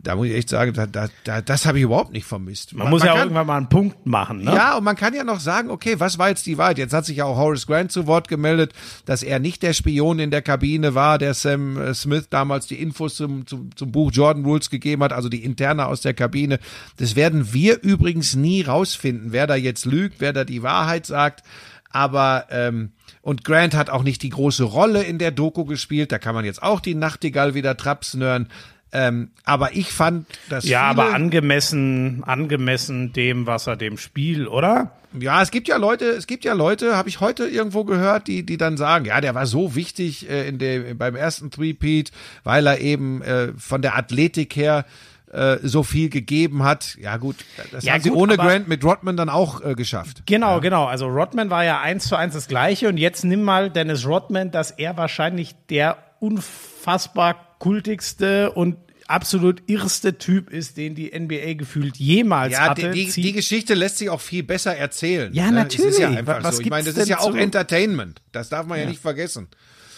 da 0.03 0.17
muss 0.17 0.27
ich 0.27 0.35
echt 0.35 0.49
sagen, 0.49 0.73
da, 0.73 0.87
da, 0.87 1.09
da, 1.25 1.41
das 1.41 1.65
habe 1.65 1.79
ich 1.79 1.85
überhaupt 1.85 2.13
nicht 2.13 2.25
vermisst. 2.25 2.75
Man, 2.75 2.85
man 2.85 2.91
muss 2.91 3.05
ja 3.05 3.13
auch 3.13 3.19
irgendwann 3.19 3.47
mal 3.47 3.57
einen 3.57 3.69
Punkt 3.69 4.05
machen. 4.05 4.43
Ne? 4.43 4.55
Ja, 4.55 4.77
und 4.77 4.85
man 4.85 4.97
kann 4.97 5.15
ja 5.15 5.23
noch 5.23 5.39
sagen, 5.39 5.71
okay, 5.71 6.01
was 6.01 6.19
war 6.19 6.29
jetzt 6.29 6.45
die 6.47 6.59
Wahrheit? 6.59 6.79
Jetzt 6.79 6.93
hat 6.93 7.07
sich 7.07 7.19
ja 7.19 7.25
auch 7.25 7.37
Horace 7.37 7.67
Grant 7.67 7.93
zu 7.93 8.07
Wort 8.07 8.27
gemeldet, 8.27 8.73
dass 9.05 9.23
er 9.23 9.39
nicht 9.39 9.63
der 9.63 9.73
Spion 9.73 10.19
in 10.19 10.31
der 10.31 10.43
Kabine 10.43 10.95
war, 10.95 11.19
der 11.19 11.35
Sam 11.35 11.77
äh, 11.77 11.95
Smith 11.95 12.29
damals 12.31 12.67
die 12.67 12.81
Infos 12.81 13.15
zum, 13.15 13.47
zum, 13.47 13.75
zum 13.77 13.93
Buch 13.93 14.11
Jordan 14.13 14.45
Rules 14.45 14.71
gegeben 14.71 15.05
hat, 15.05 15.13
also 15.13 15.29
die 15.29 15.45
interne 15.45 15.87
aus 15.87 16.01
der 16.01 16.15
Kabine. 16.15 16.59
Das 16.97 17.15
werden 17.15 17.53
wir 17.53 17.83
übrigens 17.83 18.35
nie 18.35 18.63
rausfinden, 18.63 19.33
wer 19.33 19.47
da 19.47 19.55
jetzt 19.55 19.85
lügt, 19.85 20.17
wer 20.19 20.33
da 20.33 20.45
die 20.45 20.63
Wahrheit 20.63 21.07
sagt. 21.07 21.43
Aber 21.91 22.47
ähm, 22.51 22.93
und 23.21 23.45
Grant 23.45 23.75
hat 23.75 23.89
auch 23.89 24.03
nicht 24.03 24.23
die 24.23 24.31
große 24.31 24.65
Rolle 24.65 25.05
in 25.05 25.19
der 25.19 25.31
Doku 25.31 25.65
gespielt. 25.65 26.11
Da 26.11 26.19
kann 26.19 26.35
man 26.35 26.45
jetzt 26.45 26.63
auch 26.63 26.81
die 26.81 26.97
Nachtigall 26.97 27.55
wieder 27.55 27.77
trapsen 27.77 28.21
hören. 28.23 28.49
Ähm, 28.93 29.31
aber 29.45 29.75
ich 29.75 29.91
fand 29.93 30.27
das. 30.51 30.69
Ja, 30.69 30.83
aber 30.83 31.15
angemessen, 31.15 32.23
angemessen 32.25 33.13
dem, 33.13 33.47
was 33.47 33.67
er 33.67 33.77
dem 33.77 33.97
Spiel, 33.97 34.47
oder? 34.47 34.93
Ja, 35.19 35.43
es 35.43 35.51
gibt 35.51 35.69
ja 35.69 35.77
Leute, 35.77 36.07
es 36.07 36.27
gibt 36.27 36.45
ja 36.45 36.53
Leute, 36.53 36.97
habe 36.97 37.09
ich 37.09 37.21
heute 37.21 37.47
irgendwo 37.47 37.85
gehört, 37.85 38.29
die, 38.29 38.45
die 38.45 38.57
dann 38.57 38.77
sagen, 38.77 39.05
ja, 39.05 39.21
der 39.21 39.35
war 39.35 39.47
so 39.47 39.75
wichtig 39.75 40.29
äh, 40.29 40.49
in 40.49 40.59
dem, 40.59 40.97
beim 40.97 41.17
ersten 41.17 41.51
Three-Peat, 41.51 42.13
weil 42.45 42.67
er 42.67 42.81
eben 42.81 43.23
äh, 43.23 43.53
von 43.57 43.83
der 43.83 43.97
Athletik 43.97 44.57
her 44.57 44.85
äh, 45.33 45.59
so 45.63 45.83
viel 45.83 46.09
gegeben 46.11 46.63
hat. 46.63 46.97
Ja 47.01 47.17
gut, 47.17 47.37
das 47.71 47.85
ja, 47.85 47.95
haben 47.95 48.03
gut, 48.03 48.05
sie 48.05 48.11
ohne 48.11 48.37
Grant 48.37 48.69
mit 48.69 48.85
Rodman 48.85 49.17
dann 49.17 49.29
auch 49.29 49.63
äh, 49.63 49.75
geschafft. 49.75 50.23
Genau, 50.27 50.55
ja. 50.55 50.59
genau. 50.59 50.85
Also 50.85 51.07
Rodman 51.07 51.51
war 51.51 51.65
ja 51.65 51.81
eins 51.81 52.09
zu 52.09 52.17
eins 52.17 52.35
das 52.35 52.49
Gleiche 52.49 52.89
und 52.89 52.99
jetzt 52.99 53.25
nimm 53.25 53.43
mal 53.43 53.71
Dennis 53.71 54.07
Rodman, 54.07 54.51
dass 54.51 54.71
er 54.71 54.97
wahrscheinlich 54.97 55.55
der 55.71 55.97
unfassbar 56.21 57.52
kultigste 57.63 58.51
und 58.51 58.77
absolut 59.07 59.63
irrste 59.69 60.19
Typ 60.19 60.51
ist, 60.51 60.77
den 60.77 60.97
die 60.97 61.17
NBA 61.17 61.55
gefühlt 61.55 61.97
jemals 61.97 62.55
ja, 62.55 62.71
hatte. 62.71 62.91
Die, 62.91 63.07
die, 63.07 63.23
die 63.23 63.33
Geschichte 63.33 63.75
lässt 63.75 63.99
sich 63.99 64.11
auch 64.11 64.21
viel 64.21 64.43
besser 64.43 64.77
erzählen. 64.77 65.33
Ja, 65.33 65.53
natürlich. 65.53 65.77
Das 65.77 65.95
ist 65.95 66.01
ja 66.01 66.11
einfach 66.11 66.43
Was 66.43 66.57
so. 66.57 66.63
Ich 66.63 66.71
meine, 66.71 66.87
das 66.87 66.97
ist 66.97 67.09
ja 67.09 67.21
auch 67.21 67.37
Entertainment. 67.37 68.21
Das 68.33 68.49
darf 68.49 68.67
man 68.67 68.79
ja, 68.79 68.85
ja 68.85 68.91
nicht 68.91 69.01
vergessen. 69.01 69.47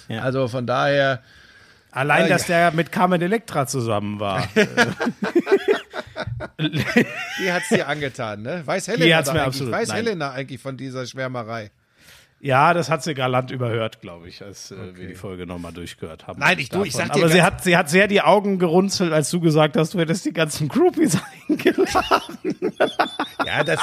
Ja. 0.08 0.20
Also 0.20 0.46
von 0.48 0.66
daher. 0.66 1.22
Allein, 1.90 2.26
äh, 2.26 2.28
dass 2.28 2.44
der 2.44 2.70
mit 2.72 2.92
Carmen 2.92 3.22
Electra 3.22 3.66
zusammen 3.66 4.20
war. 4.20 4.46
die 6.58 7.50
hat's 7.50 7.70
dir 7.70 7.88
angetan, 7.88 8.42
ne? 8.42 8.60
Weiß 8.66 8.88
Helena, 8.88 9.32
mir 9.32 9.42
absolut, 9.42 9.72
weiß 9.72 9.94
Helena 9.94 10.32
eigentlich 10.32 10.60
von 10.60 10.76
dieser 10.76 11.06
Schwärmerei? 11.06 11.70
Ja, 12.44 12.74
das 12.74 12.90
hat 12.90 13.02
sie 13.02 13.14
galant 13.14 13.50
überhört, 13.50 14.02
glaube 14.02 14.28
ich, 14.28 14.42
als 14.42 14.70
äh, 14.70 14.74
okay. 14.74 14.96
wir 14.96 15.08
die 15.08 15.14
Folge 15.14 15.46
nochmal 15.46 15.72
durchgehört 15.72 16.26
haben. 16.26 16.38
Nein, 16.38 16.58
ich, 16.58 16.68
du, 16.68 16.84
ich 16.84 16.92
sag 16.92 17.10
dir 17.14 17.20
Aber 17.20 17.32
sie 17.32 17.40
hat, 17.40 17.64
sie 17.64 17.74
hat 17.74 17.88
sehr 17.88 18.06
die 18.06 18.20
Augen 18.20 18.58
gerunzelt, 18.58 19.14
als 19.14 19.30
du 19.30 19.40
gesagt 19.40 19.78
hast, 19.78 19.94
du 19.94 19.98
hättest 19.98 20.26
die 20.26 20.34
ganzen 20.34 20.68
Groupies 20.68 21.16
eingeladen. 21.48 22.70
ja, 23.46 23.64
das. 23.64 23.80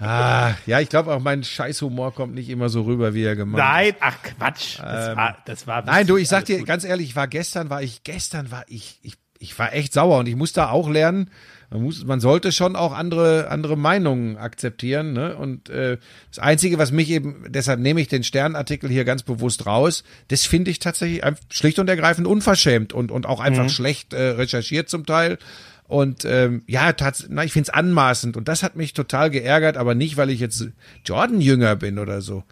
Ah, 0.00 0.52
ja, 0.66 0.80
ich 0.80 0.90
glaube 0.90 1.14
auch 1.14 1.20
mein 1.20 1.44
Scheißhumor 1.44 2.12
kommt 2.12 2.34
nicht 2.34 2.50
immer 2.50 2.68
so 2.68 2.82
rüber, 2.82 3.14
wie 3.14 3.24
er 3.24 3.36
gemeint 3.36 3.64
Nein, 3.64 3.94
ach 4.00 4.16
Quatsch. 4.22 4.80
Das 4.80 5.08
ähm, 5.08 5.16
war, 5.16 5.38
das 5.46 5.66
war 5.66 5.82
Nein, 5.86 6.06
du, 6.06 6.18
ich 6.18 6.28
sag 6.28 6.44
dir 6.44 6.58
gut. 6.58 6.66
ganz 6.66 6.84
ehrlich, 6.84 7.08
ich 7.08 7.16
war 7.16 7.26
gestern, 7.26 7.70
war 7.70 7.82
ich, 7.82 8.02
gestern 8.04 8.50
war 8.50 8.66
ich, 8.68 8.98
ich, 9.00 9.14
ich 9.44 9.58
war 9.58 9.72
echt 9.74 9.92
sauer 9.92 10.18
und 10.18 10.28
ich 10.28 10.36
musste 10.36 10.70
auch 10.70 10.88
lernen, 10.88 11.30
man 11.70 11.82
muss, 11.82 12.04
man 12.04 12.20
sollte 12.20 12.52
schon 12.52 12.76
auch 12.76 12.92
andere, 12.92 13.48
andere 13.50 13.76
Meinungen 13.76 14.36
akzeptieren. 14.36 15.12
Ne? 15.12 15.36
Und 15.36 15.68
äh, 15.70 15.98
das 16.30 16.38
Einzige, 16.38 16.78
was 16.78 16.92
mich 16.92 17.10
eben, 17.10 17.46
deshalb 17.48 17.80
nehme 17.80 18.00
ich 18.00 18.08
den 18.08 18.22
Sternartikel 18.22 18.88
hier 18.88 19.04
ganz 19.04 19.22
bewusst 19.22 19.66
raus, 19.66 20.04
das 20.28 20.44
finde 20.44 20.70
ich 20.70 20.78
tatsächlich 20.78 21.22
schlicht 21.50 21.78
und 21.78 21.88
ergreifend 21.88 22.26
unverschämt 22.26 22.92
und, 22.92 23.10
und 23.10 23.26
auch 23.26 23.40
einfach 23.40 23.64
mhm. 23.64 23.70
schlecht 23.70 24.12
äh, 24.12 24.30
recherchiert 24.30 24.88
zum 24.88 25.04
Teil. 25.04 25.38
Und 25.86 26.24
ähm, 26.24 26.62
ja, 26.66 26.92
tats 26.92 27.26
na, 27.28 27.44
ich 27.44 27.52
finde 27.52 27.68
es 27.68 27.74
anmaßend. 27.74 28.36
Und 28.36 28.48
das 28.48 28.62
hat 28.62 28.76
mich 28.76 28.94
total 28.94 29.30
geärgert, 29.30 29.76
aber 29.76 29.94
nicht, 29.94 30.16
weil 30.16 30.30
ich 30.30 30.40
jetzt 30.40 30.68
Jordan-Jünger 31.04 31.76
bin 31.76 31.98
oder 31.98 32.22
so. 32.22 32.44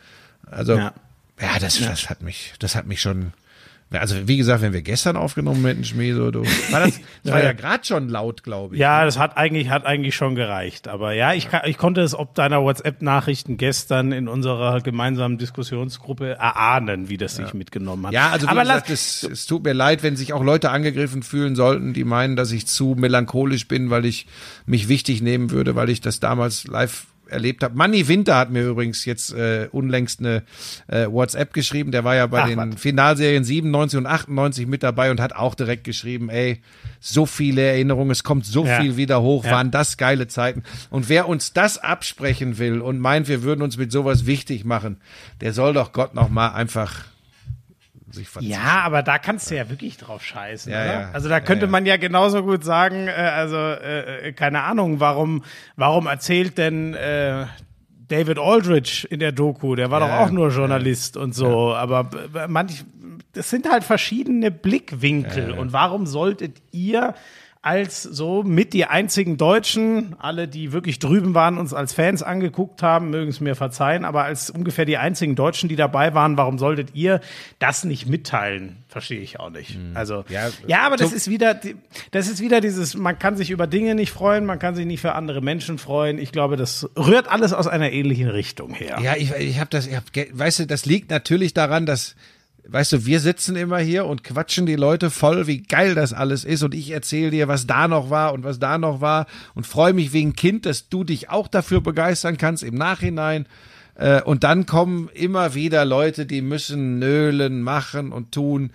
Also, 0.51 0.75
ja, 0.77 0.93
ja 1.41 1.59
das, 1.61 1.79
ja. 1.79 1.89
das 1.89 2.11
hat 2.11 2.23
mich, 2.23 2.55
das 2.59 2.75
hat 2.75 2.87
mich 2.87 3.01
schon 3.01 3.33
Also 4.01 4.29
wie 4.29 4.37
gesagt, 4.37 4.63
wenn 4.63 4.73
wir 4.73 4.83
gestern 4.83 5.17
aufgenommen 5.17 5.65
hätten, 5.65 5.85
Schmäh, 5.85 6.13
so, 6.13 6.31
du, 6.31 6.43
war 6.71 6.81
das, 6.81 7.01
das 7.25 7.33
war 7.33 7.43
ja 7.43 7.53
gerade 7.53 7.85
schon 7.85 8.09
laut, 8.09 8.43
glaube 8.43 8.75
ich. 8.75 8.81
Ja, 8.81 9.05
das 9.05 9.19
hat 9.19 9.37
eigentlich, 9.37 9.71
hat 9.71 9.87
eigentlich 9.87 10.15
schon 10.15 10.35
gereicht. 10.35 10.89
Aber 10.89 11.13
ja, 11.13 11.33
ich, 11.33 11.49
ich 11.65 11.79
konnte 11.79 12.01
es 12.01 12.15
ob 12.15 12.35
deiner 12.35 12.63
WhatsApp-Nachrichten 12.63 13.57
gestern 13.57 14.13
in 14.13 14.29
unserer 14.29 14.81
gemeinsamen 14.81 15.39
Diskussionsgruppe 15.39 16.31
erahnen, 16.31 17.09
wie 17.09 17.17
das 17.17 17.37
sich 17.37 17.55
mitgenommen 17.55 18.07
hat. 18.07 18.13
Ja, 18.13 18.31
also 18.31 18.47
wie 18.47 18.51
Aber 18.51 18.63
gesagt, 18.63 18.91
es, 18.91 19.23
es 19.23 19.47
tut 19.47 19.65
mir 19.65 19.73
leid, 19.73 20.03
wenn 20.03 20.17
sich 20.17 20.33
auch 20.33 20.43
Leute 20.43 20.71
angegriffen 20.71 21.23
fühlen 21.23 21.57
sollten, 21.57 21.93
die 21.93 22.05
meinen, 22.05 22.37
dass 22.37 22.53
ich 22.53 22.67
zu 22.67 22.95
melancholisch 22.97 23.69
bin, 23.69 23.91
weil 23.91 24.05
ich 24.05 24.27
mich 24.67 24.89
wichtig 24.89 25.23
nehmen 25.23 25.51
würde, 25.51 25.75
weil 25.75 25.89
ich 25.91 26.01
das 26.01 26.21
damals 26.21 26.67
live 26.67 27.07
erlebt 27.33 27.63
habe. 27.65 27.77
Manny 27.77 28.07
Winter 28.09 28.37
hat 28.37 28.51
mir 28.51 28.63
übrigens 28.69 29.05
jetzt 29.05 29.33
äh, 29.33 29.69
unlängst 29.73 30.21
eine 30.21 30.43
äh, 30.89 31.07
WhatsApp 31.07 31.53
geschrieben. 31.53 31.91
Der 31.93 32.05
war 32.05 32.15
ja 32.15 32.27
bei 32.27 32.43
Ach, 32.43 32.49
den 32.49 32.59
was. 32.59 32.81
Finalserien 32.81 33.45
97 33.45 33.99
und 33.99 34.07
98 34.07 34.67
mit 34.67 34.83
dabei 34.83 35.11
und 35.11 35.21
hat 35.21 35.35
auch 35.35 35.55
direkt 35.55 35.85
geschrieben, 35.85 36.29
ey, 36.29 36.61
so 37.01 37.27
viele 37.27 37.63
Erinnerungen, 37.63 38.11
es 38.11 38.23
kommt 38.25 38.47
so 38.47 38.65
Ja. 38.65 38.81
viel 38.81 38.97
wieder 38.97 39.23
hoch, 39.23 39.45
Ja. 39.45 39.53
waren 39.53 39.71
das 39.71 39.97
geile 39.97 40.29
Zeiten. 40.29 40.63
Und 40.91 41.09
wer 41.09 41.29
uns 41.29 41.53
das 41.53 41.79
absprechen 41.79 42.59
will 42.59 42.81
und 42.81 43.01
meint, 43.01 43.29
wir 43.29 43.43
würden 43.43 43.63
uns 43.63 43.77
mit 43.77 43.91
sowas 43.91 44.27
wichtig 44.27 44.65
machen, 44.65 44.99
der 45.41 45.53
soll 45.53 45.73
doch 45.73 45.93
Gott 45.93 46.15
noch 46.15 46.29
mal 46.29 46.49
einfach 46.51 47.05
sich 48.13 48.29
verziehen. 48.29 48.51
Ja, 48.53 48.83
aber 48.85 49.03
da 49.03 49.19
kannst 49.19 49.51
du 49.51 49.57
ja 49.57 49.69
wirklich 49.71 49.97
drauf 49.97 50.23
scheißen. 50.25 50.71
Ja, 50.73 50.83
oder? 50.83 50.93
ja. 50.93 51.11
Also 51.13 51.29
da 51.29 51.41
könnte 51.41 51.67
Ja, 51.67 51.71
man 51.71 51.87
ja 51.87 51.97
genauso 51.97 52.43
gut 52.43 52.65
sagen, 52.65 53.09
äh, 53.09 53.13
also 53.13 53.57
äh, 53.57 54.29
äh, 54.29 54.33
keine 54.33 54.63
Ahnung, 54.63 55.01
warum, 55.01 55.43
warum 55.77 56.07
erzählt 56.07 56.59
denn 56.59 56.95
äh, 56.95 57.47
David 58.09 58.39
Aldrich 58.39 59.11
in 59.11 59.21
der 59.21 59.33
Doku? 59.33 59.75
Der 59.75 59.91
war 59.91 60.01
doch 60.01 60.11
auch 60.11 60.31
nur 60.31 60.51
Journalist 60.51 61.17
und 61.17 61.35
so. 61.35 61.75
Aber 61.75 62.05
b- 62.05 62.19
manch, 62.49 62.85
das 63.33 63.49
sind 63.49 63.71
halt 63.71 63.85
verschiedene 63.85 64.51
Blickwinkel. 64.51 65.53
Und 65.53 65.73
warum 65.73 66.07
solltet 66.07 66.57
ihr 66.73 67.15
als 67.65 68.03
so 68.03 68.43
mit 68.43 68.73
die 68.73 68.87
einzigen 68.87 69.37
Deutschen, 69.37 70.17
alle, 70.19 70.49
die 70.49 70.73
wirklich 70.73 70.99
drüben 70.99 71.33
waren, 71.33 71.59
uns 71.59 71.73
als 71.73 71.93
Fans 71.93 72.21
angeguckt 72.25 72.83
haben, 72.83 73.11
mögen 73.11 73.31
es 73.31 73.41
mir 73.41 73.55
verzeihen, 73.55 74.05
aber 74.05 74.25
als 74.25 74.51
ungefähr 74.51 74.85
die 74.85 74.97
einzigen 74.97 75.37
Deutschen, 75.37 75.69
die 75.69 75.77
dabei 75.77 76.13
waren, 76.13 76.37
warum 76.37 76.59
solltet 76.59 76.89
ihr 76.95 77.21
das 77.61 77.85
nicht 77.85 78.09
mitteilen? 78.09 78.79
Verstehe 78.89 79.21
ich 79.21 79.39
auch 79.39 79.51
nicht. 79.51 79.79
Also, 79.95 80.25
Ja, 80.29 80.49
ja, 80.67 80.81
aber 80.81 80.97
das 80.97 81.13
ist 81.13 81.31
wieder, 81.31 81.59
das 82.11 82.29
ist 82.29 82.41
wieder 82.41 82.61
dieses, 82.61 82.97
man 82.97 83.21
kann 83.21 83.37
sich 83.37 83.51
über 83.51 83.69
Dinge 83.69 83.95
nicht 83.95 84.11
freuen, 84.11 84.45
man 84.45 84.59
kann 84.59 84.75
sich 84.75 84.85
nicht 84.85 85.01
für 85.01 85.15
andere 85.15 85.41
Menschen 85.41 85.79
freuen. 85.79 86.19
Ich 86.19 86.33
glaube, 86.33 86.57
das 86.57 86.91
rührt 86.99 87.29
alles 87.31 87.53
aus 87.53 87.69
einer 87.69 87.93
ähnlichen 87.93 88.29
Richtung 88.29 88.75
her. 88.75 88.99
Ja, 89.01 89.15
ich, 89.17 89.31
ich 89.37 89.61
habe 89.61 89.71
das, 89.71 89.87
ich 89.87 89.95
hab, 89.95 90.05
weißt 90.33 90.59
du, 90.59 90.67
das 90.67 90.85
liegt 90.85 91.11
natürlich 91.11 91.55
daran, 91.55 91.87
dass, 91.87 92.17
weißt 92.69 92.93
du, 92.93 93.07
wir 93.07 93.21
sitzen 93.21 93.57
immer 93.57 93.79
hier 93.79 94.07
und 94.07 94.23
quatschen 94.23 94.67
die 94.67 94.77
Leute 94.77 95.11
voll, 95.11 95.47
wie 95.47 95.63
geil 95.63 95.95
das 95.95 96.13
alles 96.13 96.45
ist 96.45 96.63
und 96.63 96.75
ich 96.75 96.91
erzähle 96.91 97.31
dir, 97.31 97.49
was 97.49 97.67
da 97.67 97.89
noch 97.89 98.11
war 98.11 98.33
und 98.33 98.45
was 98.45 98.59
da 98.59 98.79
noch 98.79 99.01
war 99.01 99.27
und 99.55 99.67
freue 99.67 99.93
mich 99.93 100.13
wegen 100.13 100.35
Kind, 100.35 100.67
dass 100.67 100.89
du 100.89 101.05
dich 101.05 101.29
auch 101.29 101.49
dafür 101.49 101.81
begeistern 101.81 102.37
kannst 102.37 102.63
im 102.63 102.75
Nachhinein. 102.75 103.47
Äh, 103.95 104.23
Und 104.23 104.45
dann 104.45 104.67
kommen 104.67 105.11
immer 105.13 105.55
wieder 105.55 105.85
Leute, 105.85 106.25
die 106.25 106.41
müssen 106.41 106.99
nölen, 106.99 107.63
machen 107.63 108.13
und 108.13 108.33
tun. 108.33 108.71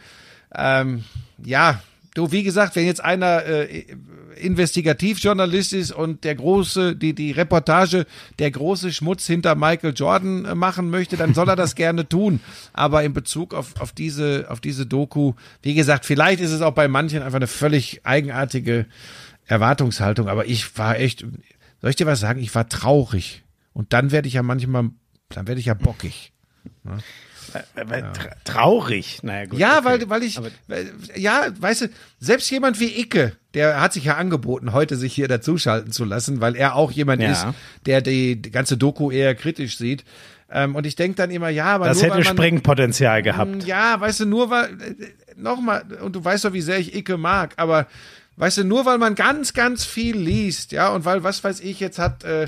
Ähm, 0.54 1.04
ja, 1.44 1.82
du, 2.14 2.32
wie 2.32 2.44
gesagt, 2.44 2.76
wenn 2.76 2.86
jetzt 2.86 3.04
einer 3.04 3.46
äh, 3.46 3.86
Investigativjournalist 4.40 5.74
ist 5.74 5.92
und 5.92 6.24
der 6.24 6.36
große, 6.36 6.96
die, 6.96 7.14
die 7.14 7.32
Reportage, 7.32 8.06
der 8.40 8.52
große 8.52 8.92
Schmutz 8.92 9.26
hinter 9.28 9.56
Michael 9.56 9.94
Jordan 9.96 10.46
äh, 10.46 10.56
machen 10.56 10.90
möchte, 10.90 11.18
dann 11.18 11.34
soll 11.34 11.50
er 11.50 11.56
das 11.56 11.76
gerne 11.76 12.08
tun. 12.08 12.40
Aber 12.74 13.04
in 13.04 13.14
Bezug 13.14 13.54
auf, 13.54 13.80
auf 13.80 13.92
diese, 13.92 14.46
auf 14.50 14.60
diese 14.60 14.86
Doku, 14.86 15.34
wie 15.62 15.74
gesagt, 15.74 16.06
vielleicht 16.06 16.40
ist 16.40 16.52
es 16.52 16.62
auch 16.62 16.74
bei 16.74 16.88
manchen 16.88 17.22
einfach 17.22 17.38
eine 17.38 17.48
völlig 17.48 18.06
eigenartige 18.06 18.86
Erwartungshaltung, 19.46 20.28
aber 20.28 20.46
ich 20.46 20.78
war 20.78 21.00
echt, 21.00 21.26
soll 21.82 21.90
ich 21.90 21.96
dir 21.96 22.08
was 22.08 22.20
sagen? 22.20 22.42
Ich 22.42 22.54
war 22.54 22.68
traurig. 22.68 23.44
Und 23.74 23.94
dann 23.94 24.12
werde 24.12 24.28
ich 24.28 24.34
ja 24.34 24.44
manchmal, 24.44 24.90
dann 25.30 25.48
werde 25.48 25.60
ich 25.60 25.68
ja 25.68 25.74
bockig. 25.74 26.34
Weil 26.84 27.00
tra 27.76 28.30
traurig. 28.44 29.20
Naja, 29.24 29.46
gut. 29.46 29.60
Ja, 29.60 29.78
okay. 29.80 29.86
weil, 29.86 30.10
weil 30.10 30.24
ich, 30.24 30.40
weil, 30.68 30.92
ja, 31.16 31.48
weißt 31.60 31.82
du, 31.82 31.90
selbst 32.20 32.50
jemand 32.50 32.80
wie 32.80 33.00
Icke, 33.00 33.34
der 33.54 33.82
hat 33.82 33.94
sich 33.94 34.06
ja 34.06 34.16
angeboten, 34.18 34.74
heute 34.74 34.96
sich 34.96 35.14
hier 35.14 35.28
dazuschalten 35.28 35.92
zu 35.92 36.06
lassen, 36.06 36.42
weil 36.42 36.56
er 36.56 36.76
auch 36.76 36.92
jemand 36.92 37.22
Ja. 37.22 37.32
ist, 37.32 37.46
der 37.86 38.02
die, 38.02 38.42
ganze 38.42 38.78
Doku 38.78 39.12
eher 39.12 39.36
kritisch 39.36 39.78
sieht. 39.78 40.04
Ähm, 40.50 40.76
und 40.76 40.86
ich 40.86 40.96
denke 40.96 41.16
dann 41.18 41.30
immer, 41.32 41.50
ja, 41.50 41.66
aber 41.66 41.88
Das 41.88 41.98
nur 41.98 42.06
hätte 42.06 42.16
man, 42.16 42.24
Sprengpotenzial 42.24 43.22
gehabt. 43.22 43.66
ja, 43.66 44.00
weißt 44.00 44.22
du, 44.22 44.26
nur 44.26 44.50
weil, 44.50 44.70
nochmal, 45.36 45.84
und 46.02 46.16
du 46.16 46.24
weißt 46.24 46.46
doch, 46.46 46.54
wie 46.54 46.62
sehr 46.62 46.80
ich 46.80 46.96
Icke 46.96 47.18
mag, 47.18 47.54
aber 47.58 47.88
weißt 48.38 48.60
du, 48.60 48.64
nur 48.64 48.86
weil 48.86 48.98
man 48.98 49.16
ganz, 49.16 49.54
ganz 49.54 49.84
viel 49.84 50.16
liest, 50.18 50.72
ja, 50.72 50.90
und 50.90 51.04
weil, 51.06 51.24
was 51.24 51.44
weiß 51.44 51.60
ich, 51.60 51.80
jetzt 51.82 52.00
hat, 52.00 52.24
äh, 52.24 52.48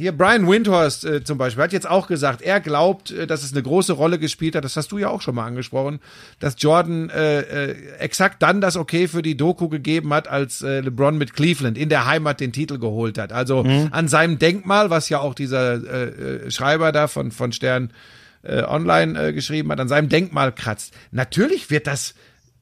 hier 0.00 0.12
Brian 0.12 0.48
Windhorst 0.48 1.04
äh, 1.04 1.22
zum 1.22 1.36
Beispiel 1.36 1.62
hat 1.62 1.72
jetzt 1.72 1.88
auch 1.88 2.06
gesagt, 2.06 2.40
er 2.40 2.60
glaubt, 2.60 3.10
äh, 3.10 3.26
dass 3.26 3.42
es 3.42 3.52
eine 3.52 3.62
große 3.62 3.92
Rolle 3.92 4.18
gespielt 4.18 4.56
hat, 4.56 4.64
das 4.64 4.76
hast 4.76 4.90
du 4.92 4.98
ja 4.98 5.08
auch 5.08 5.20
schon 5.20 5.34
mal 5.34 5.44
angesprochen, 5.44 6.00
dass 6.38 6.56
Jordan 6.58 7.10
äh, 7.10 7.40
äh, 7.40 7.76
exakt 7.98 8.42
dann 8.42 8.60
das 8.60 8.76
Okay 8.76 9.08
für 9.08 9.22
die 9.22 9.36
Doku 9.36 9.68
gegeben 9.68 10.12
hat, 10.14 10.26
als 10.26 10.62
äh, 10.62 10.80
LeBron 10.80 11.18
mit 11.18 11.34
Cleveland 11.34 11.76
in 11.76 11.90
der 11.90 12.06
Heimat 12.06 12.40
den 12.40 12.52
Titel 12.52 12.78
geholt 12.78 13.18
hat. 13.18 13.32
Also 13.32 13.60
an 13.90 14.08
seinem 14.08 14.38
Denkmal, 14.38 14.90
was 14.90 15.08
ja 15.10 15.20
auch 15.20 15.34
dieser 15.34 15.74
äh, 15.74 16.46
äh, 16.46 16.50
Schreiber 16.50 16.92
da 16.92 17.06
von, 17.06 17.30
von 17.30 17.52
Stern 17.52 17.92
äh, 18.42 18.62
online 18.62 19.28
äh, 19.28 19.32
geschrieben 19.32 19.70
hat, 19.70 19.80
an 19.80 19.88
seinem 19.88 20.08
Denkmal 20.08 20.52
kratzt. 20.52 20.94
Natürlich 21.10 21.70
wird 21.70 21.86
das 21.86 22.14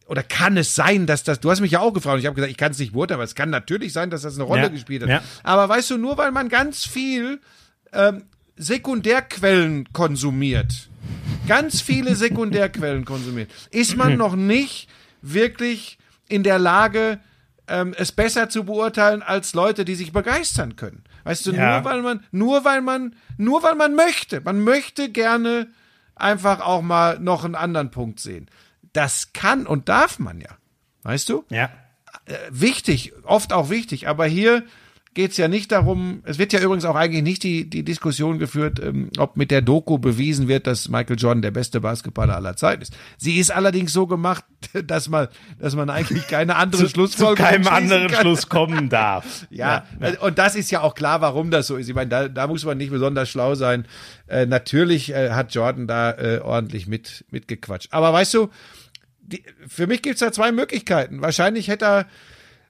oder 0.09 0.23
kann 0.25 0.57
es 0.57 0.75
sein, 0.75 1.07
dass 1.07 1.23
das, 1.23 1.39
du 1.39 1.51
hast 1.51 1.61
mich 1.61 1.71
ja 1.73 1.81
auch 1.81 1.93
gefragt, 1.93 2.15
und 2.15 2.21
ich 2.21 2.27
habe 2.27 2.35
gesagt, 2.35 2.51
ich 2.51 2.57
kann 2.57 2.73
es 2.73 2.79
nicht 2.79 2.93
beurteilen, 2.93 3.19
aber 3.19 3.25
es 3.25 3.35
kann 3.37 3.51
natürlich 3.51 3.93
sein, 3.93 4.11
dass 4.11 4.23
das 4.23 4.35
eine 4.35 4.45
Rolle 4.45 4.63
Ja, 4.63 4.69
gespielt 4.69 5.03
hat. 5.03 5.09
ja. 5.09 5.23
Aber 5.45 5.69
weißt 5.69 5.91
du, 5.91 5.99
nur 5.99 6.17
weil 6.19 6.33
man 6.33 6.49
ganz 6.49 6.85
viel 6.87 7.41
ähm, 7.93 8.25
Sekundärquellen 8.57 9.93
konsumiert, 9.93 10.89
ganz 11.47 11.81
viele 11.81 12.15
Sekundärquellen 12.15 13.05
konsumiert, 13.05 13.51
ist 13.71 13.97
man 13.97 14.17
noch 14.17 14.35
nicht 14.37 14.89
wirklich 15.21 15.99
in 16.29 16.43
der 16.43 16.59
Lage, 16.59 17.19
ähm, 17.67 17.95
es 17.99 18.13
besser 18.13 18.49
zu 18.49 18.65
beurteilen 18.65 19.23
als 19.23 19.53
Leute, 19.55 19.85
die 19.85 19.95
sich 19.95 20.13
begeistern 20.13 20.77
können. 20.77 21.03
Weißt 21.25 21.45
du, 21.47 21.53
Ja. 21.53 21.81
nur 21.81 21.85
weil 21.91 22.03
man, 22.03 22.25
nur 22.31 22.65
weil 22.65 22.81
man, 22.81 23.15
nur 23.37 23.63
weil 23.63 23.75
man 23.75 23.95
möchte. 23.95 24.41
Man 24.41 24.61
möchte 24.63 25.11
gerne 25.11 25.67
einfach 26.15 26.61
auch 26.61 26.83
mal 26.83 27.19
noch 27.19 27.45
einen 27.45 27.55
anderen 27.55 27.91
Punkt 27.91 28.21
sehen. 28.21 28.49
Das 28.99 29.33
kann 29.33 29.65
und 29.65 29.89
darf 29.89 30.19
man 30.19 30.41
ja. 30.41 30.51
Weißt 31.05 31.29
du? 31.29 31.45
Ja. 31.51 31.71
wichtig, 32.51 33.13
oft 33.23 33.53
auch 33.53 33.71
wichtig, 33.71 34.09
aber 34.09 34.27
hier 34.27 34.65
geht 35.15 35.31
es 35.33 35.37
ja 35.37 35.47
nicht 35.47 35.73
darum, 35.73 36.23
es 36.25 36.39
wird 36.39 36.53
ja 36.53 36.61
übrigens 36.61 36.85
auch 36.85 36.97
eigentlich 36.97 37.23
nicht 37.23 37.43
die, 37.43 37.69
die 37.69 37.85
Diskussion 37.85 38.39
geführt, 38.39 38.81
ähm, 38.81 39.11
ob 39.19 39.37
mit 39.37 39.53
der 39.53 39.63
Doku 39.63 39.99
bewiesen 39.99 40.49
wird, 40.49 40.67
dass 40.67 40.89
Michael 40.89 41.17
Jordan 41.17 41.43
der 41.43 41.51
beste 41.51 41.81
Basketballer 41.81 42.35
aller 42.37 42.57
Zeiten 42.57 42.83
ist. 42.83 42.97
Sie 43.17 43.37
ist 43.37 43.51
allerdings 43.51 43.93
so 43.93 44.09
gemacht, 44.09 44.45
dass 44.85 45.09
man, 45.09 45.29
dass 45.61 45.77
man 45.77 45.91
eigentlich 45.91 46.27
keine 46.27 46.57
andere 46.57 46.83
Zu 46.83 46.89
Schlussfolgerung 46.91 47.37
keinem 47.37 47.65
schließen 47.65 47.77
anderen 47.77 48.09
kann. 48.09 48.21
Schluss 48.23 48.49
kommen 48.49 48.89
darf. 48.89 49.47
Ja, 49.51 49.85
und 50.21 50.39
das 50.39 50.55
ist 50.55 50.71
ja 50.71 50.83
auch 50.83 50.95
klar, 50.95 51.21
warum 51.21 51.51
das 51.51 51.67
so 51.67 51.77
ist. 51.77 51.89
Ich 51.89 51.95
meine, 51.95 52.09
da, 52.09 52.29
da 52.29 52.47
muss 52.47 52.65
man 52.65 52.79
nicht 52.79 52.91
besonders 52.91 53.29
schlau 53.29 53.55
sein. 53.55 53.87
Äh, 54.27 54.47
natürlich 54.47 55.13
äh, 55.13 55.31
hat 55.31 55.55
Jordan 55.55 55.87
da 55.87 56.13
äh, 56.13 56.41
ordentlich 56.41 56.87
mit 56.87 57.25
mitgequatscht. 57.31 57.93
Aber 57.93 58.13
weißt 58.13 58.35
du, 58.35 58.51
die, 59.29 59.43
für 59.67 59.87
mich 59.87 60.03
gibt's 60.03 60.21
da 60.21 60.33
zwei 60.33 60.53
Möglichkeiten. 60.53 61.21
Wahrscheinlich 61.21 61.69
hätte 61.69 61.85
er, 61.85 62.07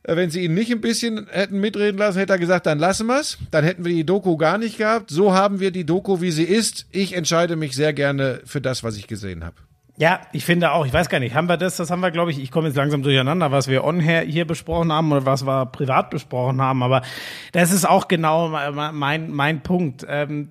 äh, 0.02 0.16
wenn 0.16 0.30
sie 0.30 0.44
ihn 0.44 0.54
nicht 0.54 0.70
ein 0.70 0.80
bisschen 0.80 1.28
hätten 1.30 1.60
mitreden 1.60 1.98
lassen, 1.98 2.18
hätte 2.18 2.32
er 2.32 2.38
gesagt, 2.38 2.66
dann 2.66 2.78
lassen 2.78 3.06
wir's. 3.06 3.38
Dann 3.50 3.64
hätten 3.64 3.84
wir 3.84 3.94
die 3.94 4.04
Doku 4.04 4.36
gar 4.36 4.58
nicht 4.58 4.78
gehabt. 4.78 5.10
So 5.10 5.32
haben 5.32 5.60
wir 5.60 5.70
die 5.70 5.84
Doku, 5.84 6.20
wie 6.20 6.32
sie 6.32 6.44
ist. 6.44 6.86
Ich 6.90 7.14
entscheide 7.14 7.56
mich 7.56 7.74
sehr 7.74 7.92
gerne 7.92 8.40
für 8.44 8.60
das, 8.60 8.82
was 8.82 8.96
ich 8.96 9.06
gesehen 9.06 9.44
habe. 9.44 9.56
Ja, 10.00 10.20
ich 10.30 10.44
finde 10.44 10.70
auch, 10.70 10.86
ich 10.86 10.92
weiß 10.92 11.08
gar 11.08 11.18
nicht, 11.18 11.34
haben 11.34 11.48
wir 11.48 11.56
das, 11.56 11.76
das 11.76 11.90
haben 11.90 11.98
wir, 11.98 12.12
glaube 12.12 12.30
ich, 12.30 12.40
ich 12.40 12.52
komme 12.52 12.68
jetzt 12.68 12.76
langsam 12.76 13.02
durcheinander, 13.02 13.50
was 13.50 13.66
wir 13.66 13.82
on 13.82 14.00
-hair 14.00 14.20
hier 14.20 14.46
besprochen 14.46 14.92
haben 14.92 15.10
oder 15.10 15.26
was 15.26 15.44
wir 15.44 15.66
privat 15.66 16.10
besprochen 16.10 16.62
haben, 16.62 16.84
aber 16.84 17.02
das 17.50 17.72
ist 17.72 17.84
auch 17.84 18.06
genau 18.06 18.48
mein, 18.92 19.28
mein 19.32 19.60
Punkt. 19.60 20.06
Ähm, 20.08 20.50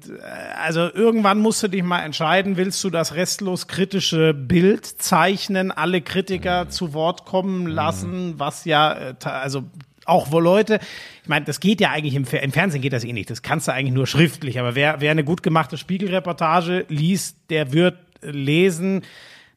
also 0.61 0.91
irgendwann 0.93 1.39
musst 1.39 1.63
du 1.63 1.69
dich 1.69 1.81
mal 1.81 2.01
entscheiden, 2.01 2.57
willst 2.57 2.83
du 2.83 2.89
das 2.89 3.15
restlos 3.15 3.69
kritische 3.69 4.33
Bild 4.33 4.85
zeichnen, 4.85 5.71
alle 5.71 6.01
Kritiker 6.01 6.67
zu 6.67 6.93
Wort 6.93 7.23
kommen 7.23 7.67
lassen, 7.67 8.33
was 8.37 8.65
ja, 8.65 9.11
äh, 9.11 9.13
also 9.23 9.63
auch 10.03 10.29
wo 10.29 10.41
Leute, 10.41 10.79
ich 11.23 11.29
meine, 11.29 11.45
das 11.45 11.61
geht 11.61 11.79
ja 11.79 11.91
eigentlich 11.91 12.15
im, 12.15 12.25
im 12.25 12.51
Fernsehen 12.51 12.81
geht 12.81 12.91
das 12.91 13.05
eh 13.05 13.13
nicht, 13.13 13.29
das 13.29 13.43
kannst 13.43 13.69
du 13.69 13.71
eigentlich 13.71 13.93
nur 13.93 14.07
schriftlich, 14.07 14.59
aber 14.59 14.75
wer, 14.75 14.99
wer 14.99 15.11
eine 15.11 15.23
gut 15.23 15.41
gemachte 15.41 15.77
Spiegelreportage 15.77 16.83
liest, 16.89 17.37
der 17.49 17.71
wird 17.71 17.95
lesen, 18.21 19.03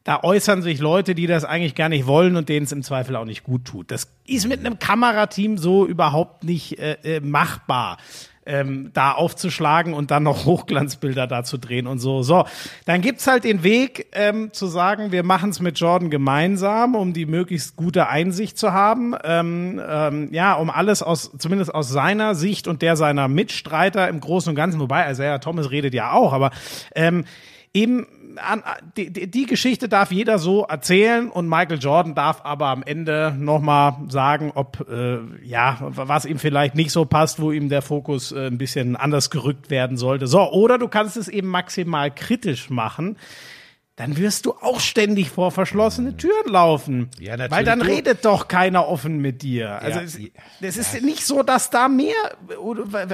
da 0.03 0.23
äußern 0.23 0.61
sich 0.61 0.79
Leute, 0.79 1.13
die 1.15 1.27
das 1.27 1.45
eigentlich 1.45 1.75
gar 1.75 1.89
nicht 1.89 2.07
wollen 2.07 2.35
und 2.35 2.49
denen 2.49 2.65
es 2.65 2.71
im 2.71 2.83
Zweifel 2.83 3.15
auch 3.15 3.25
nicht 3.25 3.43
gut 3.43 3.65
tut. 3.65 3.91
Das 3.91 4.11
ist 4.25 4.47
mit 4.47 4.59
einem 4.59 4.79
Kamerateam 4.79 5.57
so 5.57 5.85
überhaupt 5.85 6.43
nicht 6.43 6.79
äh, 6.79 6.97
äh, 7.03 7.19
machbar. 7.19 7.97
ähm, 8.43 8.89
da 8.93 9.11
aufzuschlagen 9.11 9.93
und 9.93 10.11
dann 10.11 10.23
noch 10.23 10.45
Hochglanzbilder 10.45 11.27
da 11.27 11.43
zu 11.43 11.57
drehen 11.57 11.87
und 11.87 11.99
so. 11.99 12.23
So, 12.23 12.45
dann 12.85 13.01
gibt's 13.01 13.27
halt 13.27 13.43
den 13.43 13.63
Weg 13.63 14.07
ähm, 14.13 14.51
zu 14.51 14.67
sagen, 14.67 15.11
wir 15.11 15.23
machen 15.23 15.51
es 15.51 15.59
mit 15.59 15.79
Jordan 15.79 16.09
gemeinsam, 16.09 16.95
um 16.95 17.13
die 17.13 17.25
möglichst 17.25 17.75
gute 17.75 18.07
Einsicht 18.07 18.57
zu 18.57 18.73
haben. 18.73 19.13
Ähm, 19.23 19.79
ähm, 19.87 20.29
ja, 20.33 20.55
um 20.55 20.69
alles 20.69 21.03
aus, 21.03 21.31
zumindest 21.37 21.73
aus 21.73 21.89
seiner 21.89 22.35
Sicht 22.35 22.67
und 22.67 22.81
der 22.81 22.95
seiner 22.95 23.27
Mitstreiter 23.27 24.09
im 24.09 24.19
Großen 24.19 24.49
und 24.49 24.55
Ganzen, 24.55 24.79
wobei, 24.79 25.05
also 25.05 25.23
ja, 25.23 25.37
Thomas 25.37 25.69
redet 25.69 25.93
ja 25.93 26.11
auch, 26.11 26.33
aber 26.33 26.51
ähm, 26.95 27.25
eben 27.73 28.07
die, 28.97 29.45
Geschichte 29.45 29.89
darf 29.89 30.11
jeder 30.11 30.39
so 30.39 30.63
erzählen 30.63 31.29
und 31.29 31.47
Michael 31.47 31.79
Jordan 31.79 32.15
darf 32.15 32.41
aber 32.43 32.67
am 32.67 32.83
Ende 32.83 33.35
nochmal 33.37 33.95
sagen, 34.09 34.51
ob 34.53 34.87
äh, 34.89 35.19
ja, 35.43 35.77
was 35.81 36.25
ihm 36.25 36.39
vielleicht 36.39 36.75
nicht 36.75 36.91
so 36.91 37.05
passt, 37.05 37.41
wo 37.41 37.51
ihm 37.51 37.69
der 37.69 37.81
Fokus 37.81 38.31
äh, 38.31 38.47
ein 38.47 38.57
bisschen 38.57 38.95
anders 38.95 39.29
gerückt 39.29 39.69
werden 39.69 39.97
sollte. 39.97 40.27
So, 40.27 40.51
oder 40.51 40.77
du 40.77 40.87
kannst 40.87 41.17
es 41.17 41.27
eben 41.27 41.47
maximal 41.47 42.11
kritisch 42.11 42.69
machen 42.69 43.17
dann 44.01 44.17
wirst 44.17 44.47
du 44.47 44.53
auch 44.53 44.79
ständig 44.79 45.29
vor 45.29 45.51
verschlossene 45.51 46.17
Türen 46.17 46.47
laufen. 46.47 47.09
Ja, 47.19 47.33
natürlich. 47.33 47.51
Weil 47.51 47.65
dann 47.65 47.81
redet 47.83 48.25
doch 48.25 48.47
keiner 48.47 48.87
offen 48.87 49.19
mit 49.19 49.43
dir. 49.43 49.79
Also 49.79 49.99
ja, 49.99 50.05
es, 50.05 50.17
es 50.59 50.77
ist 50.77 50.93
ja. 50.95 51.01
nicht 51.01 51.23
so, 51.23 51.43
dass 51.43 51.69
da 51.69 51.87
mehr, 51.87 52.15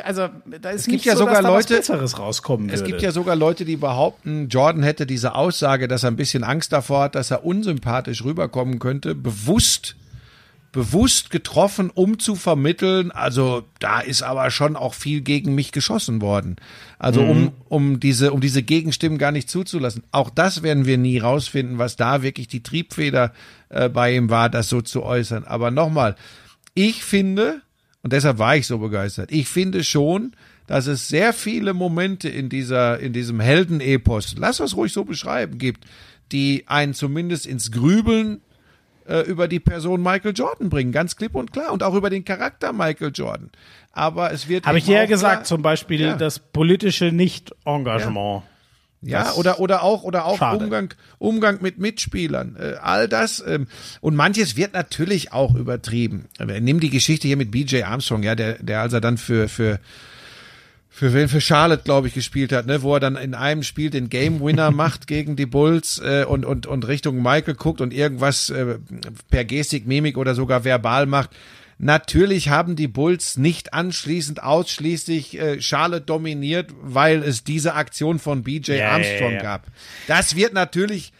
also 0.05 0.29
da 0.61 0.69
ist 0.69 0.81
es 0.81 0.87
nicht 0.87 1.03
ja 1.03 1.17
so, 1.17 1.25
sogar 1.25 1.41
dass 1.41 1.51
Leute, 1.51 1.73
da 1.73 1.79
was 1.79 1.87
Besseres 1.87 2.19
rauskommen 2.19 2.69
Es 2.69 2.79
würde. 2.79 2.91
gibt 2.91 3.01
ja 3.01 3.11
sogar 3.11 3.35
Leute, 3.35 3.65
die 3.65 3.75
behaupten, 3.75 4.47
Jordan 4.47 4.81
hätte 4.81 5.05
diese 5.05 5.35
Aussage, 5.35 5.89
dass 5.89 6.03
er 6.03 6.11
ein 6.11 6.15
bisschen 6.15 6.45
Angst 6.45 6.71
davor 6.71 7.01
hat, 7.01 7.15
dass 7.15 7.31
er 7.31 7.43
unsympathisch 7.43 8.23
rüberkommen 8.23 8.79
könnte, 8.79 9.13
bewusst 9.13 9.97
bewusst 10.77 11.31
getroffen, 11.31 11.89
um 11.91 12.19
zu 12.19 12.35
vermitteln, 12.35 13.09
also 13.09 13.63
da 13.79 13.99
ist 13.99 14.21
aber 14.21 14.51
schon 14.51 14.75
auch 14.75 14.93
viel 14.93 15.21
gegen 15.21 15.55
mich 15.55 15.71
geschossen 15.71 16.21
worden. 16.21 16.57
Also 16.99 17.23
mhm. 17.23 17.29
um, 17.29 17.51
um 17.67 17.99
diese, 17.99 18.31
um 18.31 18.41
diese 18.41 18.61
Gegenstimmen 18.61 19.17
gar 19.17 19.31
nicht 19.31 19.49
zuzulassen. 19.49 20.03
Auch 20.11 20.29
das 20.29 20.61
werden 20.61 20.85
wir 20.85 20.99
nie 20.99 21.17
rausfinden, 21.17 21.79
was 21.79 21.95
da 21.95 22.21
wirklich 22.21 22.47
die 22.47 22.61
Triebfeder 22.61 23.33
äh, 23.69 23.89
bei 23.89 24.13
ihm 24.13 24.29
war, 24.29 24.51
das 24.51 24.69
so 24.69 24.81
zu 24.81 25.01
äußern. 25.01 25.45
Aber 25.45 25.71
nochmal, 25.71 26.15
ich 26.75 27.03
finde, 27.03 27.63
und 28.03 28.13
deshalb 28.13 28.37
war 28.37 28.55
ich 28.55 28.67
so 28.67 28.77
begeistert, 28.77 29.31
ich 29.31 29.47
finde 29.47 29.83
schon, 29.83 30.33
dass 30.67 30.85
es 30.85 31.07
sehr 31.07 31.33
viele 31.33 31.73
Momente 31.73 32.29
in 32.29 32.49
dieser, 32.49 32.99
in 32.99 33.13
diesem 33.13 33.39
Heldenepos, 33.39 34.35
lass 34.37 34.59
uns 34.59 34.75
ruhig 34.75 34.93
so 34.93 35.05
beschreiben, 35.05 35.57
gibt, 35.57 35.85
die 36.31 36.65
einen 36.67 36.93
zumindest 36.93 37.47
ins 37.47 37.71
Grübeln 37.71 38.41
äh, 39.07 39.21
über 39.21 39.47
die 39.47 39.59
Person 39.59 40.01
Michael 40.01 40.33
Jordan 40.35 40.69
bringen, 40.69 40.91
ganz 40.91 41.15
klipp 41.15 41.35
und 41.35 41.51
klar. 41.51 41.71
Und 41.71 41.83
auch 41.83 41.93
über 41.93 42.09
den 42.09 42.25
Charakter 42.25 42.73
Michael 42.73 43.11
Jordan. 43.13 43.49
Aber 43.91 44.31
es 44.31 44.47
wird. 44.47 44.65
Habe 44.65 44.77
ich 44.77 44.85
dir 44.85 44.97
ja 44.97 45.05
gesagt, 45.05 45.33
klar, 45.33 45.43
zum 45.45 45.61
Beispiel 45.61 46.01
ja. 46.01 46.15
das 46.15 46.39
politische 46.39 47.05
Nicht-Engagement. 47.11 48.43
Ja. 48.43 48.43
Ja, 49.01 49.33
oder, 49.33 49.59
oder 49.59 49.83
auch, 49.83 50.03
oder 50.03 50.25
auch 50.25 50.41
Umgang, 50.59 50.91
Umgang 51.19 51.59
mit 51.61 51.77
Mitspielern, 51.77 52.57
äh, 52.59 52.75
all 52.81 53.07
das. 53.07 53.43
Ähm, 53.45 53.67
und 54.01 54.15
manches 54.15 54.57
wird 54.57 54.73
natürlich 54.73 55.31
auch 55.31 55.53
übertrieben. 55.53 56.25
Nimm 56.39 56.79
die 56.79 56.89
Geschichte 56.89 57.27
hier 57.27 57.37
mit 57.37 57.51
BJ 57.51 57.83
Armstrong, 57.83 58.23
ja, 58.23 58.33
der, 58.33 58.53
der 58.61 58.81
als 58.81 58.93
er 58.93 59.01
dann 59.01 59.19
für, 59.19 59.47
für, 59.49 59.79
für 60.97 61.13
wen 61.13 61.29
für 61.29 61.41
Charlotte, 61.41 61.83
glaube 61.83 62.07
ich, 62.07 62.15
gespielt 62.15 62.51
hat, 62.51 62.65
ne, 62.65 62.81
wo 62.81 62.95
er 62.95 62.99
dann 62.99 63.17
in 63.17 63.35
einem 63.35 63.61
Spiel 63.61 63.91
den 63.91 64.09
Game 64.09 64.41
Winner 64.41 64.71
macht 64.83 65.05
gegen 65.05 65.35
die 65.35 65.45
Bulls 65.45 66.01
äh, 66.03 66.25
und, 66.27 66.43
und, 66.43 66.65
und 66.65 66.87
Richtung 66.87 67.21
Michael 67.21 67.53
guckt 67.53 67.81
und 67.81 67.93
irgendwas 67.93 68.49
äh, 68.49 68.79
per 69.29 69.45
Gestik, 69.45 69.85
Mimik 69.85 70.17
oder 70.17 70.33
sogar 70.33 70.63
verbal 70.63 71.05
macht. 71.05 71.29
Natürlich 71.77 72.49
haben 72.49 72.75
die 72.75 72.87
Bulls 72.87 73.37
nicht 73.37 73.75
anschließend 73.75 74.41
ausschließlich 74.41 75.39
äh, 75.39 75.61
Charlotte 75.61 76.03
dominiert, 76.03 76.71
weil 76.81 77.21
es 77.21 77.43
diese 77.43 77.75
Aktion 77.75 78.17
von 78.17 78.41
BJ 78.41 78.71
ja, 78.71 78.93
Armstrong 78.93 79.33
ja, 79.33 79.37
ja. 79.37 79.43
gab. 79.43 79.67
Das 80.07 80.35
wird 80.35 80.53
natürlich 80.53 81.13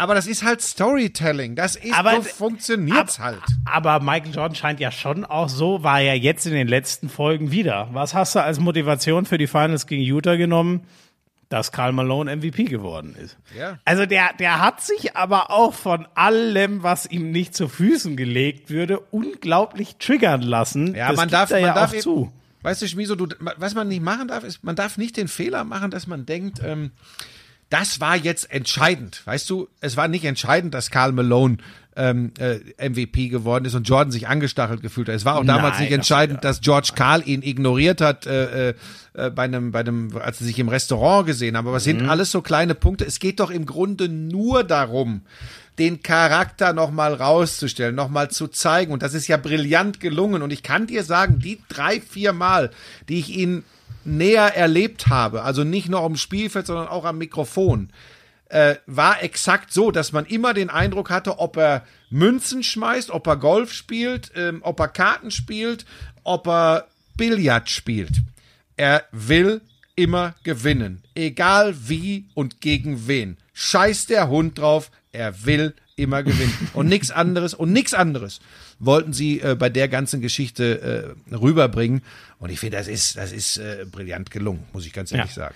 aber 0.00 0.14
das 0.14 0.26
ist 0.26 0.42
halt 0.42 0.62
Storytelling. 0.62 1.56
Das 1.56 1.76
ist, 1.76 1.92
aber, 1.92 2.16
so 2.16 2.22
funktioniert's 2.22 3.18
ab, 3.18 3.26
halt. 3.26 3.42
Aber 3.66 4.00
Michael 4.00 4.34
Jordan 4.34 4.54
scheint 4.54 4.80
ja 4.80 4.90
schon 4.90 5.26
auch 5.26 5.50
so, 5.50 5.82
war 5.82 6.00
ja 6.00 6.14
jetzt 6.14 6.46
in 6.46 6.54
den 6.54 6.68
letzten 6.68 7.10
Folgen 7.10 7.50
wieder. 7.52 7.88
Was 7.92 8.14
hast 8.14 8.34
du 8.34 8.42
als 8.42 8.58
Motivation 8.58 9.26
für 9.26 9.36
die 9.36 9.46
Finals 9.46 9.86
gegen 9.86 10.02
Utah 10.02 10.36
genommen? 10.36 10.86
Dass 11.50 11.70
Karl 11.72 11.92
Malone 11.92 12.36
MVP 12.36 12.64
geworden 12.64 13.14
ist. 13.20 13.36
Ja. 13.58 13.78
Also 13.84 14.06
der, 14.06 14.30
der 14.38 14.62
hat 14.62 14.80
sich 14.80 15.16
aber 15.16 15.50
auch 15.50 15.74
von 15.74 16.06
allem, 16.14 16.82
was 16.82 17.06
ihm 17.06 17.30
nicht 17.30 17.54
zu 17.54 17.68
Füßen 17.68 18.16
gelegt 18.16 18.70
würde, 18.70 19.00
unglaublich 19.00 19.96
triggern 19.96 20.42
lassen. 20.42 20.94
Ja, 20.94 21.08
das 21.08 21.16
man 21.16 21.28
darf, 21.28 21.50
man 21.50 21.60
ja 21.60 21.74
darf 21.74 21.92
eben, 21.92 22.02
zu. 22.02 22.32
Weißt 22.62 22.80
du, 22.80 22.88
Schmiso, 22.88 23.16
du, 23.16 23.26
was 23.56 23.74
man 23.74 23.88
nicht 23.88 24.02
machen 24.02 24.28
darf, 24.28 24.44
ist, 24.44 24.64
man 24.64 24.76
darf 24.76 24.96
nicht 24.96 25.16
den 25.16 25.28
Fehler 25.28 25.64
machen, 25.64 25.90
dass 25.90 26.06
man 26.06 26.24
denkt, 26.24 26.60
ähm, 26.64 26.92
das 27.70 28.00
war 28.00 28.16
jetzt 28.16 28.50
entscheidend. 28.50 29.22
Weißt 29.24 29.48
du, 29.48 29.68
es 29.80 29.96
war 29.96 30.08
nicht 30.08 30.24
entscheidend, 30.24 30.74
dass 30.74 30.90
Karl 30.90 31.12
Malone 31.12 31.58
ähm, 31.96 32.32
äh, 32.38 32.88
MVP 32.88 33.28
geworden 33.28 33.64
ist 33.64 33.74
und 33.74 33.88
Jordan 33.88 34.12
sich 34.12 34.28
angestachelt 34.28 34.82
gefühlt 34.82 35.08
hat. 35.08 35.14
Es 35.14 35.24
war 35.24 35.36
auch 35.36 35.44
damals 35.44 35.74
Nein, 35.74 35.84
nicht 35.84 35.92
entscheidend, 35.92 36.44
das 36.44 36.56
dass 36.56 36.60
George 36.60 36.90
Karl 36.94 37.22
ihn 37.26 37.42
ignoriert 37.42 38.00
hat 38.00 38.26
äh, 38.26 38.70
äh, 38.70 38.74
bei 39.30 39.44
einem, 39.44 39.72
bei 39.72 39.80
einem, 39.80 40.16
als 40.16 40.38
sie 40.38 40.44
sich 40.44 40.58
im 40.58 40.68
Restaurant 40.68 41.26
gesehen 41.26 41.56
haben. 41.56 41.66
Aber 41.66 41.78
es 41.78 41.84
sind 41.84 42.02
mhm. 42.02 42.10
alles 42.10 42.30
so 42.30 42.42
kleine 42.42 42.74
Punkte. 42.74 43.04
Es 43.04 43.18
geht 43.18 43.40
doch 43.40 43.50
im 43.50 43.66
Grunde 43.66 44.08
nur 44.08 44.64
darum, 44.64 45.22
den 45.78 46.02
Charakter 46.02 46.72
nochmal 46.72 47.14
rauszustellen, 47.14 47.94
nochmal 47.94 48.30
zu 48.30 48.48
zeigen. 48.48 48.92
Und 48.92 49.02
das 49.02 49.14
ist 49.14 49.28
ja 49.28 49.36
brillant 49.36 50.00
gelungen. 50.00 50.42
Und 50.42 50.52
ich 50.52 50.62
kann 50.62 50.86
dir 50.86 51.04
sagen, 51.04 51.38
die 51.38 51.58
drei, 51.68 52.00
vier 52.00 52.32
Mal, 52.32 52.70
die 53.08 53.18
ich 53.18 53.30
ihn 53.36 53.64
näher 54.04 54.56
erlebt 54.56 55.08
habe, 55.08 55.42
also 55.42 55.64
nicht 55.64 55.88
nur 55.88 56.00
am 56.00 56.16
Spielfeld, 56.16 56.66
sondern 56.66 56.88
auch 56.88 57.04
am 57.04 57.18
Mikrofon, 57.18 57.90
äh, 58.48 58.76
war 58.86 59.22
exakt 59.22 59.72
so, 59.72 59.90
dass 59.90 60.12
man 60.12 60.26
immer 60.26 60.54
den 60.54 60.70
Eindruck 60.70 61.10
hatte, 61.10 61.38
ob 61.38 61.56
er 61.56 61.84
Münzen 62.10 62.62
schmeißt, 62.62 63.10
ob 63.10 63.26
er 63.26 63.36
Golf 63.36 63.72
spielt, 63.72 64.32
ähm, 64.34 64.60
ob 64.62 64.80
er 64.80 64.88
Karten 64.88 65.30
spielt, 65.30 65.86
ob 66.24 66.48
er 66.48 66.88
Billard 67.16 67.70
spielt. 67.70 68.12
Er 68.76 69.04
will 69.12 69.60
immer 69.94 70.34
gewinnen, 70.42 71.02
egal 71.14 71.74
wie 71.88 72.26
und 72.34 72.60
gegen 72.60 73.06
wen. 73.06 73.36
Scheiß 73.52 74.06
der 74.06 74.28
Hund 74.28 74.58
drauf, 74.58 74.90
er 75.12 75.44
will 75.44 75.74
immer 75.96 76.22
gewinnen 76.22 76.70
und 76.72 76.88
nichts 76.88 77.10
anderes 77.10 77.54
und 77.54 77.72
nichts 77.72 77.94
anderes 77.94 78.40
wollten 78.80 79.12
sie 79.12 79.40
äh, 79.40 79.54
bei 79.54 79.68
der 79.68 79.88
ganzen 79.88 80.20
Geschichte 80.20 81.14
äh, 81.30 81.34
rüberbringen. 81.34 82.02
Und 82.38 82.50
ich 82.50 82.58
finde, 82.58 82.78
das 82.78 82.88
ist, 82.88 83.16
das 83.16 83.30
ist 83.30 83.58
äh, 83.58 83.86
brillant 83.90 84.30
gelungen, 84.30 84.64
muss 84.72 84.86
ich 84.86 84.92
ganz 84.92 85.12
ehrlich 85.12 85.36
ja. 85.36 85.44
sagen. 85.44 85.54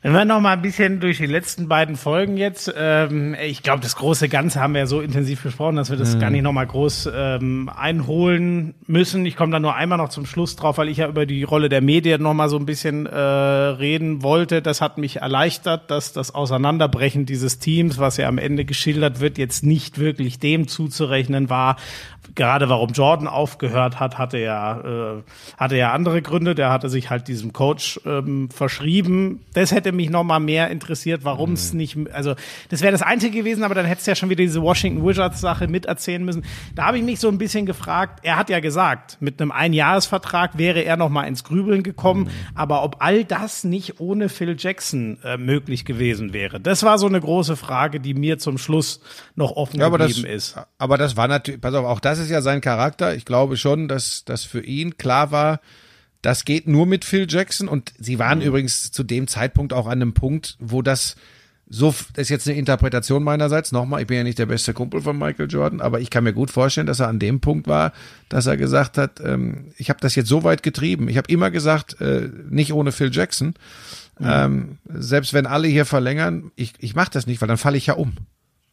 Wenn 0.00 0.12
wir 0.12 0.24
noch 0.24 0.40
mal 0.40 0.52
ein 0.52 0.62
bisschen 0.62 1.00
durch 1.00 1.16
die 1.16 1.26
letzten 1.26 1.66
beiden 1.66 1.96
Folgen 1.96 2.36
jetzt, 2.36 2.72
ähm, 2.76 3.34
ich 3.44 3.64
glaube, 3.64 3.82
das 3.82 3.96
große 3.96 4.28
Ganze 4.28 4.60
haben 4.60 4.74
wir 4.74 4.82
ja 4.82 4.86
so 4.86 5.00
intensiv 5.00 5.42
besprochen, 5.42 5.74
dass 5.74 5.90
wir 5.90 5.96
das 5.96 6.14
mhm. 6.14 6.20
gar 6.20 6.30
nicht 6.30 6.42
noch 6.42 6.52
mal 6.52 6.68
groß 6.68 7.10
ähm, 7.12 7.68
einholen 7.68 8.74
müssen. 8.86 9.26
Ich 9.26 9.34
komme 9.34 9.50
da 9.50 9.58
nur 9.58 9.74
einmal 9.74 9.98
noch 9.98 10.10
zum 10.10 10.24
Schluss 10.24 10.54
drauf, 10.54 10.78
weil 10.78 10.88
ich 10.88 10.98
ja 10.98 11.08
über 11.08 11.26
die 11.26 11.42
Rolle 11.42 11.68
der 11.68 11.80
Medien 11.80 12.22
noch 12.22 12.32
mal 12.32 12.48
so 12.48 12.58
ein 12.58 12.64
bisschen 12.64 13.06
äh, 13.06 13.18
reden 13.18 14.22
wollte. 14.22 14.62
Das 14.62 14.80
hat 14.80 14.98
mich 14.98 15.16
erleichtert, 15.16 15.90
dass 15.90 16.12
das 16.12 16.32
Auseinanderbrechen 16.32 17.26
dieses 17.26 17.58
Teams, 17.58 17.98
was 17.98 18.18
ja 18.18 18.28
am 18.28 18.38
Ende 18.38 18.64
geschildert 18.64 19.18
wird, 19.18 19.36
jetzt 19.36 19.64
nicht 19.64 19.98
wirklich 19.98 20.38
dem 20.38 20.68
zuzurechnen 20.68 21.50
war, 21.50 21.74
gerade 22.34 22.68
warum 22.68 22.90
Jordan 22.90 23.28
aufgehört 23.28 24.00
hat, 24.00 24.18
hatte 24.18 24.38
ja, 24.38 24.80
äh, 24.80 25.22
hatte 25.56 25.76
ja 25.76 25.92
andere 25.92 26.22
Gründe. 26.22 26.54
Der 26.54 26.70
hatte 26.70 26.88
sich 26.88 27.10
halt 27.10 27.28
diesem 27.28 27.52
Coach 27.52 28.00
ähm, 28.04 28.50
verschrieben. 28.50 29.44
Das 29.54 29.72
hätte 29.72 29.92
mich 29.92 30.10
noch 30.10 30.24
mal 30.24 30.40
mehr 30.40 30.70
interessiert, 30.70 31.24
warum 31.24 31.52
es 31.52 31.72
mhm. 31.72 31.78
nicht, 31.78 31.96
also 32.12 32.34
das 32.68 32.82
wäre 32.82 32.92
das 32.92 33.02
Einzige 33.02 33.38
gewesen, 33.38 33.64
aber 33.64 33.74
dann 33.74 33.86
hättest 33.86 34.06
du 34.06 34.10
ja 34.10 34.14
schon 34.14 34.30
wieder 34.30 34.42
diese 34.42 34.62
Washington 34.62 35.06
Wizards 35.06 35.40
Sache 35.40 35.68
miterzählen 35.68 36.24
müssen. 36.24 36.44
Da 36.74 36.86
habe 36.86 36.98
ich 36.98 37.04
mich 37.04 37.20
so 37.20 37.28
ein 37.28 37.38
bisschen 37.38 37.66
gefragt, 37.66 38.20
er 38.22 38.36
hat 38.36 38.50
ja 38.50 38.60
gesagt, 38.60 39.18
mit 39.20 39.40
einem 39.40 39.50
Einjahresvertrag 39.50 40.58
wäre 40.58 40.80
er 40.80 40.96
noch 40.96 41.08
mal 41.08 41.24
ins 41.24 41.44
Grübeln 41.44 41.82
gekommen, 41.82 42.24
mhm. 42.24 42.56
aber 42.56 42.82
ob 42.82 42.96
all 43.00 43.24
das 43.24 43.64
nicht 43.64 44.00
ohne 44.00 44.28
Phil 44.28 44.56
Jackson 44.58 45.18
äh, 45.24 45.36
möglich 45.36 45.84
gewesen 45.84 46.32
wäre, 46.32 46.60
das 46.60 46.82
war 46.82 46.98
so 46.98 47.06
eine 47.06 47.20
große 47.20 47.56
Frage, 47.56 48.00
die 48.00 48.14
mir 48.14 48.38
zum 48.38 48.58
Schluss 48.58 49.00
noch 49.34 49.52
offen 49.52 49.80
ja, 49.80 49.88
geblieben 49.88 50.22
das, 50.22 50.30
ist. 50.30 50.56
Aber 50.78 50.98
das 50.98 51.16
war 51.16 51.28
natürlich, 51.28 51.60
pass 51.60 51.74
auf, 51.74 51.86
auch 51.86 52.00
das 52.00 52.17
das 52.18 52.26
ist 52.26 52.32
ja 52.32 52.42
sein 52.42 52.60
Charakter. 52.60 53.14
Ich 53.14 53.24
glaube 53.24 53.56
schon, 53.56 53.88
dass 53.88 54.24
das 54.24 54.44
für 54.44 54.64
ihn 54.64 54.96
klar 54.98 55.30
war, 55.30 55.60
das 56.22 56.44
geht 56.44 56.66
nur 56.66 56.86
mit 56.86 57.04
Phil 57.04 57.26
Jackson. 57.28 57.68
Und 57.68 57.92
sie 57.98 58.18
waren 58.18 58.38
mhm. 58.38 58.46
übrigens 58.46 58.90
zu 58.92 59.02
dem 59.02 59.28
Zeitpunkt 59.28 59.72
auch 59.72 59.86
an 59.86 60.02
einem 60.02 60.14
Punkt, 60.14 60.56
wo 60.58 60.82
das 60.82 61.16
so, 61.70 61.94
das 62.14 62.22
ist 62.22 62.28
jetzt 62.30 62.48
eine 62.48 62.56
Interpretation 62.56 63.22
meinerseits. 63.22 63.72
Nochmal, 63.72 64.00
ich 64.00 64.06
bin 64.06 64.16
ja 64.16 64.24
nicht 64.24 64.38
der 64.38 64.46
beste 64.46 64.72
Kumpel 64.72 65.02
von 65.02 65.18
Michael 65.18 65.50
Jordan, 65.50 65.82
aber 65.82 66.00
ich 66.00 66.08
kann 66.08 66.24
mir 66.24 66.32
gut 66.32 66.50
vorstellen, 66.50 66.86
dass 66.86 67.00
er 67.00 67.08
an 67.08 67.18
dem 67.18 67.40
Punkt 67.40 67.66
war, 67.66 67.92
dass 68.30 68.46
er 68.46 68.56
gesagt 68.56 68.96
hat, 68.96 69.20
ähm, 69.20 69.72
ich 69.76 69.90
habe 69.90 70.00
das 70.00 70.14
jetzt 70.14 70.28
so 70.28 70.44
weit 70.44 70.62
getrieben. 70.62 71.08
Ich 71.08 71.18
habe 71.18 71.30
immer 71.30 71.50
gesagt, 71.50 72.00
äh, 72.00 72.30
nicht 72.48 72.72
ohne 72.72 72.90
Phil 72.90 73.10
Jackson. 73.12 73.48
Mhm. 74.18 74.26
Ähm, 74.26 74.78
selbst 74.88 75.34
wenn 75.34 75.46
alle 75.46 75.68
hier 75.68 75.84
verlängern, 75.84 76.50
ich, 76.56 76.72
ich 76.78 76.94
mache 76.94 77.10
das 77.12 77.26
nicht, 77.26 77.42
weil 77.42 77.48
dann 77.48 77.58
falle 77.58 77.76
ich 77.76 77.86
ja 77.86 77.94
um. 77.94 78.14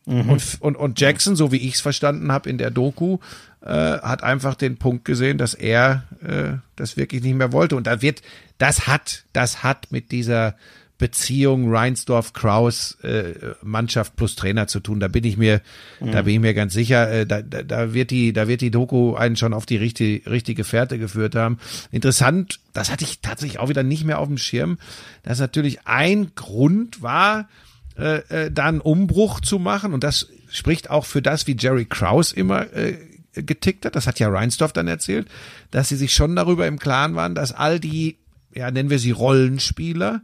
Mhm. 0.06 0.30
Und, 0.30 0.58
und, 0.60 0.76
und 0.76 1.00
Jackson, 1.00 1.36
so 1.36 1.52
wie 1.52 1.58
ich 1.58 1.76
es 1.76 1.82
verstanden 1.82 2.32
habe 2.32 2.50
in 2.50 2.58
der 2.58 2.72
Doku, 2.72 3.18
äh, 3.62 3.70
hat 3.70 4.24
einfach 4.24 4.56
den 4.56 4.78
Punkt 4.78 5.06
gesehen, 5.06 5.38
dass 5.38 5.54
er 5.54 6.04
äh, 6.22 6.58
das 6.76 6.98
wirklich 6.98 7.24
nicht 7.24 7.36
mehr 7.36 7.52
wollte. 7.52 7.76
Und 7.76 7.88
da 7.88 8.02
wird, 8.02 8.22
das 8.58 8.88
hat, 8.88 9.24
das 9.34 9.63
hat 9.63 9.91
mit 9.91 10.12
dieser 10.12 10.56
Beziehung 10.98 11.74
Reinsdorf-Kraus 11.74 13.00
äh, 13.04 13.34
Mannschaft 13.62 14.15
plus 14.15 14.36
Trainer 14.36 14.68
zu 14.68 14.80
tun. 14.80 15.02
Da 15.02 15.10
bin 15.10 15.26
ich 15.26 15.36
mir, 15.36 15.62
mhm. 16.00 16.12
da 16.12 16.22
bin 16.22 16.36
ich 16.36 16.39
mir 16.39 16.54
ganz 16.54 16.74
sicher. 16.74 17.12
Äh, 17.12 17.26
da, 17.26 17.41
da, 17.41 17.63
da 17.63 17.94
wird 17.94 18.12
die, 18.12 18.32
da 18.32 18.48
wird 18.48 18.62
die 18.62 18.72
Doku 18.72 19.15
einen 19.15 19.36
schon 19.36 19.54
auf 19.54 19.65
die 19.65 19.76
richtige, 19.76 20.30
richtige 20.30 20.63
Fährte 20.63 20.98
geführt 20.98 21.36
haben. 21.36 21.58
Interessant, 21.91 22.60
das 22.72 22.91
hatte 22.91 23.04
ich 23.04 23.20
tatsächlich 23.20 23.60
auch 23.60 23.68
wieder 23.68 23.84
nicht 23.84 24.06
mehr 24.06 24.20
auf 24.20 24.28
dem 24.28 24.38
Schirm, 24.38 24.78
dass 25.24 25.39
natürlich 25.39 25.86
ein 25.86 26.32
Grund 26.36 27.02
war, 27.02 27.50
äh, 27.98 28.46
äh, 28.46 28.52
da 28.52 28.66
einen 28.66 28.82
Umbruch 28.82 29.40
zu 29.40 29.60
machen 29.60 29.94
und 29.94 30.04
das 30.04 30.30
spricht 30.50 30.90
auch 30.90 31.06
für 31.06 31.22
das, 31.22 31.48
wie 31.48 31.56
Jerry 31.58 31.86
Kraus 31.86 32.32
immer 32.32 32.74
äh, 32.74 32.98
getickt 33.34 33.86
hat. 33.86 33.96
Das 33.96 34.08
hat 34.08 34.20
ja 34.20 34.30
Reinsdorf 34.30 34.74
dann 34.74 34.88
erzählt, 34.88 35.28
dass 35.72 35.90
sie 35.90 35.96
sich 35.96 36.14
schon 36.14 36.36
darüber 36.36 36.68
im 36.68 36.80
Klaren 36.80 37.16
waren, 37.16 37.36
dass 37.36 37.52
all 37.52 37.80
die, 37.80 38.18
ja 38.54 38.72
nennen 38.72 38.90
wir 38.90 39.00
sie 39.00 39.12
Rollenspieler 39.12 40.22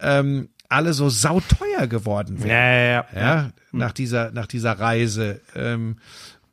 ähm, 0.00 0.48
alle 0.68 0.92
so 0.92 1.08
sauteuer 1.08 1.86
geworden 1.86 2.42
wären. 2.42 2.50
Ja, 2.50 2.72
ja, 2.72 3.06
ja. 3.14 3.20
ja 3.20 3.50
nach 3.72 3.92
dieser, 3.92 4.32
nach 4.32 4.46
dieser 4.46 4.72
Reise. 4.72 5.40
Ähm, 5.54 5.96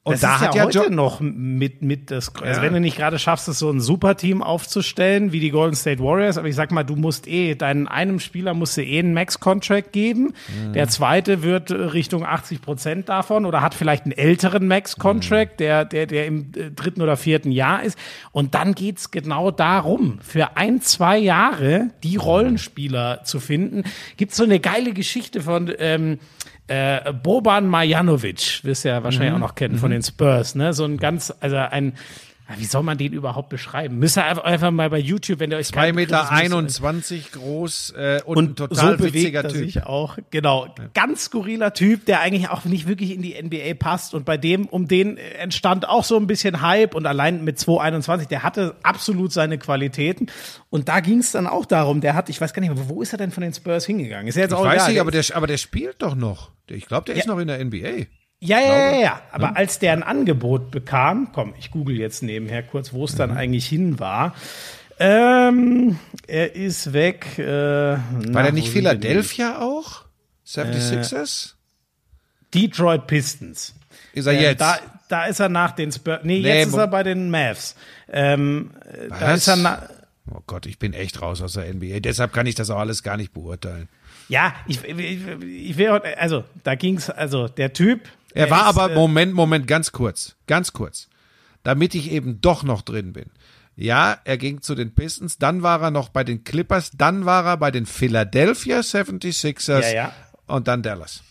und 0.06 0.16
das 0.16 0.22
da 0.22 0.40
hat 0.42 0.56
ja, 0.56 0.66
heute 0.66 0.80
jo 0.80 0.90
noch 0.90 1.22
mit, 1.22 1.82
mit 1.82 2.12
das, 2.12 2.36
also 2.36 2.60
ja. 2.60 2.62
wenn 2.62 2.74
du 2.74 2.82
nicht 2.82 2.98
gerade 2.98 3.18
schaffst, 3.20 3.48
es 3.48 3.60
so 3.60 3.70
ein 3.70 3.80
Superteam 3.80 4.44
aufzustellen, 4.44 5.32
wie 5.32 5.40
die 5.40 5.50
Golden 5.50 5.78
State 5.78 6.04
Warriors, 6.04 6.38
aber 6.38 6.50
ich 6.50 6.56
sag 6.56 6.72
mal, 6.72 6.84
du 6.84 6.98
musst 6.98 7.26
eh, 7.26 7.56
deinen 7.56 7.88
einem 7.88 8.20
Spieler 8.20 8.54
musst 8.54 8.76
du 8.76 8.84
eh 8.84 9.00
einen 9.00 9.14
Max-Contract 9.14 9.94
geben. 9.94 10.34
Mhm. 10.50 10.74
Der 10.74 10.90
zweite 10.90 11.42
wird 11.42 11.72
Richtung 11.72 12.26
80 12.26 12.62
Prozent 12.62 13.08
davon 13.08 13.46
oder 13.46 13.62
hat 13.62 13.76
vielleicht 13.76 14.04
einen 14.04 14.12
älteren 14.12 14.68
Max-Contract, 14.68 15.54
mhm. 15.54 15.58
der, 15.58 15.86
der, 15.86 16.06
der 16.06 16.28
im 16.28 16.52
äh, 16.54 16.72
dritten 16.72 17.02
oder 17.02 17.16
vierten 17.16 17.54
Jahr 17.54 17.82
ist. 17.84 17.98
Und 18.34 18.56
dann 18.56 18.76
geht's 18.76 19.10
genau 19.10 19.52
darum, 19.52 20.20
für 20.22 20.58
ein, 20.58 20.82
zwei 20.82 21.18
Jahre 21.18 21.92
die 22.04 22.18
Rollenspieler 22.18 23.24
zu 23.24 23.40
finden. 23.40 23.84
Gibt's 24.18 24.36
so 24.36 24.44
eine 24.44 24.60
geile 24.60 24.92
Geschichte 24.92 25.40
von, 25.40 25.72
ähm, 25.78 26.20
äh, 26.68 27.14
Boban 27.14 27.68
Marjanovic, 27.68 28.62
wirst 28.64 28.86
du 28.86 28.90
ja 28.90 29.04
wahrscheinlich 29.04 29.32
mhm. 29.32 29.38
auch 29.38 29.48
noch 29.50 29.56
kennen 29.56 29.78
von 29.78 29.90
mhm. 29.90 29.96
den 29.96 30.04
Spurs, 30.04 30.56
ne? 30.56 30.74
So 30.74 30.86
ein 30.86 30.98
ganz, 30.98 31.34
also 31.40 31.58
ein, 31.58 31.94
wie 32.58 32.66
soll 32.66 32.84
man 32.84 32.98
den 32.98 33.14
überhaupt 33.14 33.50
beschreiben? 33.50 34.00
Müsst 34.00 34.18
ihr 34.18 34.46
einfach 34.46 34.72
mal 34.72 34.90
bei 34.90 35.00
YouTube, 35.00 35.40
wenn 35.40 35.52
ihr 35.52 35.58
euch 35.58 35.68
2,21 35.68 35.94
Meter 35.94 36.32
21 36.32 37.32
groß 37.32 37.94
äh, 37.98 38.22
und, 38.26 38.38
und 38.38 38.56
total 38.58 38.98
so 38.98 39.04
witziger 39.06 39.44
Typ. 39.44 39.52
Sich 39.52 39.84
auch, 39.84 40.18
genau. 40.30 40.66
Ja. 40.66 40.90
Ganz 40.94 41.26
skurriler 41.26 41.74
Typ, 41.74 42.06
der 42.06 42.20
eigentlich 42.20 42.50
auch 42.50 42.66
nicht 42.66 42.88
wirklich 42.88 43.12
in 43.12 43.22
die 43.22 43.42
NBA 43.42 43.76
passt. 43.76 44.14
Und 44.14 44.26
bei 44.26 44.38
dem, 44.38 44.66
um 44.66 44.88
den 44.88 45.18
entstand 45.18 45.88
auch 45.88 46.04
so 46.04 46.18
ein 46.18 46.28
bisschen 46.28 46.62
Hype 46.62 46.96
und 46.96 47.06
allein 47.06 47.46
mit 47.46 47.60
2,21, 47.60 48.28
der 48.28 48.44
hatte 48.44 48.76
absolut 48.84 49.32
seine 49.32 49.58
Qualitäten. 49.58 50.28
Und 50.70 50.90
da 50.90 51.00
ging 51.00 51.20
es 51.20 51.32
dann 51.32 51.48
auch 51.48 51.66
darum, 51.66 52.02
der 52.02 52.14
hat, 52.14 52.28
ich 52.28 52.42
weiß 52.42 52.54
gar 52.54 52.62
nicht 52.62 52.76
mehr, 52.76 52.90
wo 52.90 53.02
ist 53.02 53.14
er 53.14 53.18
denn 53.18 53.32
von 53.32 53.42
den 53.42 53.54
Spurs 53.54 53.86
hingegangen? 53.86 54.28
Ist 54.28 54.36
er 54.36 54.44
jetzt 54.44 54.52
ich 54.52 54.58
auch 54.58 54.66
weiß 54.66 54.84
egal, 54.84 54.90
nicht, 54.90 55.02
aber 55.02 55.12
der, 55.12 55.24
aber 55.34 55.48
der 55.48 55.58
spielt 55.58 56.02
doch 56.02 56.16
noch. 56.16 56.52
Ich 56.68 56.88
glaube, 56.88 57.06
der 57.06 57.16
ja. 57.16 57.22
ist 57.22 57.28
noch 57.28 57.40
in 57.40 57.48
der 57.48 57.64
NBA. 57.64 58.08
Ja, 58.46 58.60
ja, 58.60 58.92
ja, 58.92 59.00
ja. 59.00 59.22
Aber 59.32 59.50
hm? 59.50 59.56
als 59.56 59.80
der 59.80 59.94
ein 59.94 60.04
Angebot 60.04 60.70
bekam, 60.70 61.30
komm, 61.32 61.54
ich 61.58 61.72
google 61.72 61.98
jetzt 61.98 62.24
nebenher 62.24 62.62
kurz, 62.62 62.92
wo 62.92 63.06
es 63.06 63.16
dann 63.16 63.32
mhm. 63.32 63.38
eigentlich 63.38 63.66
hin 63.68 64.00
war. 64.00 64.36
Ähm, 65.00 65.98
er 66.28 66.54
ist 66.54 66.92
weg. 66.92 67.40
Äh, 67.40 67.46
war 67.46 68.02
na, 68.26 68.44
der 68.44 68.52
nicht 68.52 68.70
Philadelphia 68.70 69.62
auch? 69.62 70.04
76ers? 70.46 71.52
Äh, 71.52 71.54
Detroit 72.54 73.08
Pistons. 73.08 73.76
Ist 74.12 74.26
er 74.26 74.34
äh, 74.34 74.42
jetzt? 74.42 74.60
Da, 74.62 74.78
da 75.08 75.26
ist 75.26 75.40
er 75.40 75.50
nach 75.50 75.72
den 75.72 75.94
Spurs. 75.94 76.20
Nee, 76.24 76.40
nee, 76.40 76.60
jetzt 76.60 76.68
ist 76.68 76.74
er 76.74 76.88
bei 76.88 77.04
den 77.04 77.30
Mavs. 77.32 77.76
Ähm, 78.12 78.72
Was? 79.08 79.20
da 79.20 79.34
ist 79.34 79.48
er 79.48 79.56
nach. 79.56 79.90
Oh 80.30 80.42
Gott, 80.46 80.66
ich 80.66 80.80
bin 80.80 80.94
echt 80.94 81.22
raus 81.22 81.42
aus 81.42 81.54
der 81.54 81.74
NBA. 81.74 82.02
Deshalb 82.02 82.34
kann 82.34 82.46
ich 82.46 82.56
das 82.56 82.70
auch 82.70 82.80
alles 82.80 83.04
gar 83.04 83.16
nicht 83.16 83.34
beurteilen. 83.34 83.88
Ja, 84.30 84.54
ich, 84.68 84.84
ich, 84.84 85.28
ich 85.42 85.78
will, 85.78 85.90
also 85.90 86.44
da 86.64 86.76
ging's, 86.76 87.10
also 87.10 87.48
der 87.48 87.74
Typ, 87.74 88.02
er 88.34 88.50
war 88.50 88.62
ist, 88.62 88.78
aber, 88.78 88.92
äh, 88.92 88.96
Moment, 88.96 89.34
Moment, 89.34 89.68
ganz 89.68 89.92
kurz, 89.92 90.36
ganz 90.48 90.74
kurz. 90.74 91.08
Damit 91.64 91.96
ich 91.96 92.12
eben 92.12 92.42
doch 92.42 92.64
noch 92.64 92.82
drin 92.82 93.14
bin. 93.14 93.30
Ja, 93.76 94.18
er 94.24 94.38
ging 94.38 94.62
zu 94.62 94.76
den 94.76 94.94
Pistons, 94.94 95.38
dann 95.38 95.64
war 95.64 95.82
er 95.82 95.92
noch 95.92 96.10
bei 96.10 96.24
den 96.24 96.44
Clippers, 96.44 96.92
dann 96.92 97.26
war 97.26 97.46
er 97.46 97.58
bei 97.58 97.72
den 97.72 97.86
Philadelphia 97.86 98.82
76ers 98.82 99.82
ja, 99.82 99.94
ja. 99.94 100.14
und 100.46 100.68
dann 100.68 100.84
Dallas. 100.84 101.24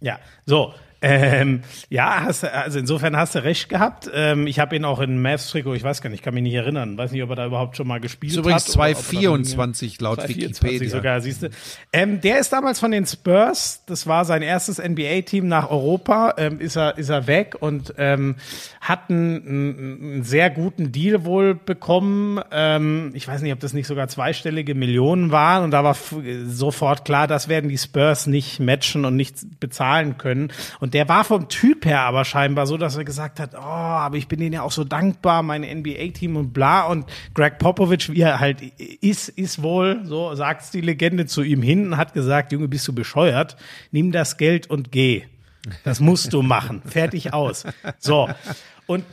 Ja, 0.00 0.18
so, 0.46 0.74
ähm, 1.02 1.60
ja, 1.90 2.22
hast, 2.22 2.44
also 2.44 2.78
insofern 2.78 3.16
hast 3.16 3.34
du 3.34 3.44
recht 3.44 3.68
gehabt. 3.68 4.10
Ähm, 4.12 4.46
ich 4.46 4.58
habe 4.58 4.74
ihn 4.76 4.84
auch 4.84 5.00
in 5.00 5.20
Mavs-Trikot, 5.20 5.74
ich 5.74 5.82
weiß 5.82 6.00
gar 6.00 6.10
nicht, 6.10 6.22
kann 6.22 6.34
mich 6.34 6.42
nicht 6.42 6.54
erinnern. 6.54 6.96
Weiß 6.96 7.12
nicht, 7.12 7.22
ob 7.22 7.30
er 7.30 7.36
da 7.36 7.46
überhaupt 7.46 7.76
schon 7.76 7.86
mal 7.86 8.00
gespielt 8.00 8.32
ist 8.32 8.38
übrigens 8.38 8.68
hat. 8.68 8.74
Übrigens 8.74 9.00
224 9.04 10.00
laut 10.00 10.20
224 10.20 10.70
Wikipedia. 10.70 10.90
sogar, 10.90 11.20
siehst 11.20 11.42
du. 11.42 11.50
Ähm, 11.92 12.20
der 12.20 12.38
ist 12.38 12.52
damals 12.52 12.80
von 12.80 12.90
den 12.90 13.04
Spurs, 13.04 13.82
das 13.86 14.06
war 14.06 14.24
sein 14.24 14.42
erstes 14.42 14.78
NBA-Team 14.78 15.46
nach 15.46 15.70
Europa, 15.70 16.34
ähm, 16.38 16.60
ist, 16.60 16.76
er, 16.76 16.96
ist 16.96 17.10
er 17.10 17.26
weg 17.26 17.56
und 17.60 17.94
ähm, 17.98 18.36
hat 18.80 19.10
einen, 19.10 19.46
einen 19.46 20.22
sehr 20.22 20.50
guten 20.50 20.92
Deal 20.92 21.24
wohl 21.24 21.54
bekommen. 21.54 22.40
Ähm, 22.50 23.10
ich 23.14 23.28
weiß 23.28 23.42
nicht, 23.42 23.52
ob 23.52 23.60
das 23.60 23.74
nicht 23.74 23.86
sogar 23.86 24.08
zweistellige 24.08 24.74
Millionen 24.74 25.30
waren 25.30 25.64
und 25.64 25.72
da 25.72 25.84
war 25.84 25.96
sofort 26.46 27.04
klar, 27.04 27.26
das 27.26 27.48
werden 27.48 27.68
die 27.68 27.78
Spurs 27.78 28.26
nicht 28.26 28.60
matchen 28.60 29.04
und 29.04 29.16
nicht 29.16 29.60
bezahlen 29.60 30.16
können. 30.18 30.52
Und 30.80 30.85
und 30.86 30.94
der 30.94 31.08
war 31.08 31.24
vom 31.24 31.48
Typ 31.48 31.84
her 31.84 32.02
aber 32.02 32.24
scheinbar 32.24 32.68
so, 32.68 32.76
dass 32.76 32.96
er 32.96 33.02
gesagt 33.02 33.40
hat, 33.40 33.56
oh, 33.56 33.58
aber 33.58 34.18
ich 34.18 34.28
bin 34.28 34.38
denen 34.38 34.52
ja 34.52 34.62
auch 34.62 34.70
so 34.70 34.84
dankbar, 34.84 35.42
mein 35.42 35.62
NBA-Team 35.62 36.36
und 36.36 36.52
bla. 36.52 36.86
Und 36.86 37.06
Greg 37.34 37.58
Popovich, 37.58 38.12
wie 38.12 38.20
er 38.20 38.38
halt 38.38 38.62
ist, 38.62 39.28
ist 39.30 39.64
wohl, 39.64 40.02
so 40.04 40.32
sagt 40.36 40.72
die 40.74 40.80
Legende 40.80 41.26
zu 41.26 41.42
ihm 41.42 41.60
hin 41.60 41.88
und 41.88 41.96
hat 41.96 42.14
gesagt, 42.14 42.52
Junge, 42.52 42.68
bist 42.68 42.86
du 42.86 42.92
bescheuert? 42.92 43.56
Nimm 43.90 44.12
das 44.12 44.36
Geld 44.36 44.70
und 44.70 44.92
geh. 44.92 45.24
Das 45.82 45.98
musst 45.98 46.32
du 46.32 46.42
machen. 46.42 46.82
Fertig 46.86 47.32
aus. 47.32 47.64
So. 47.98 48.28
Und 48.86 49.04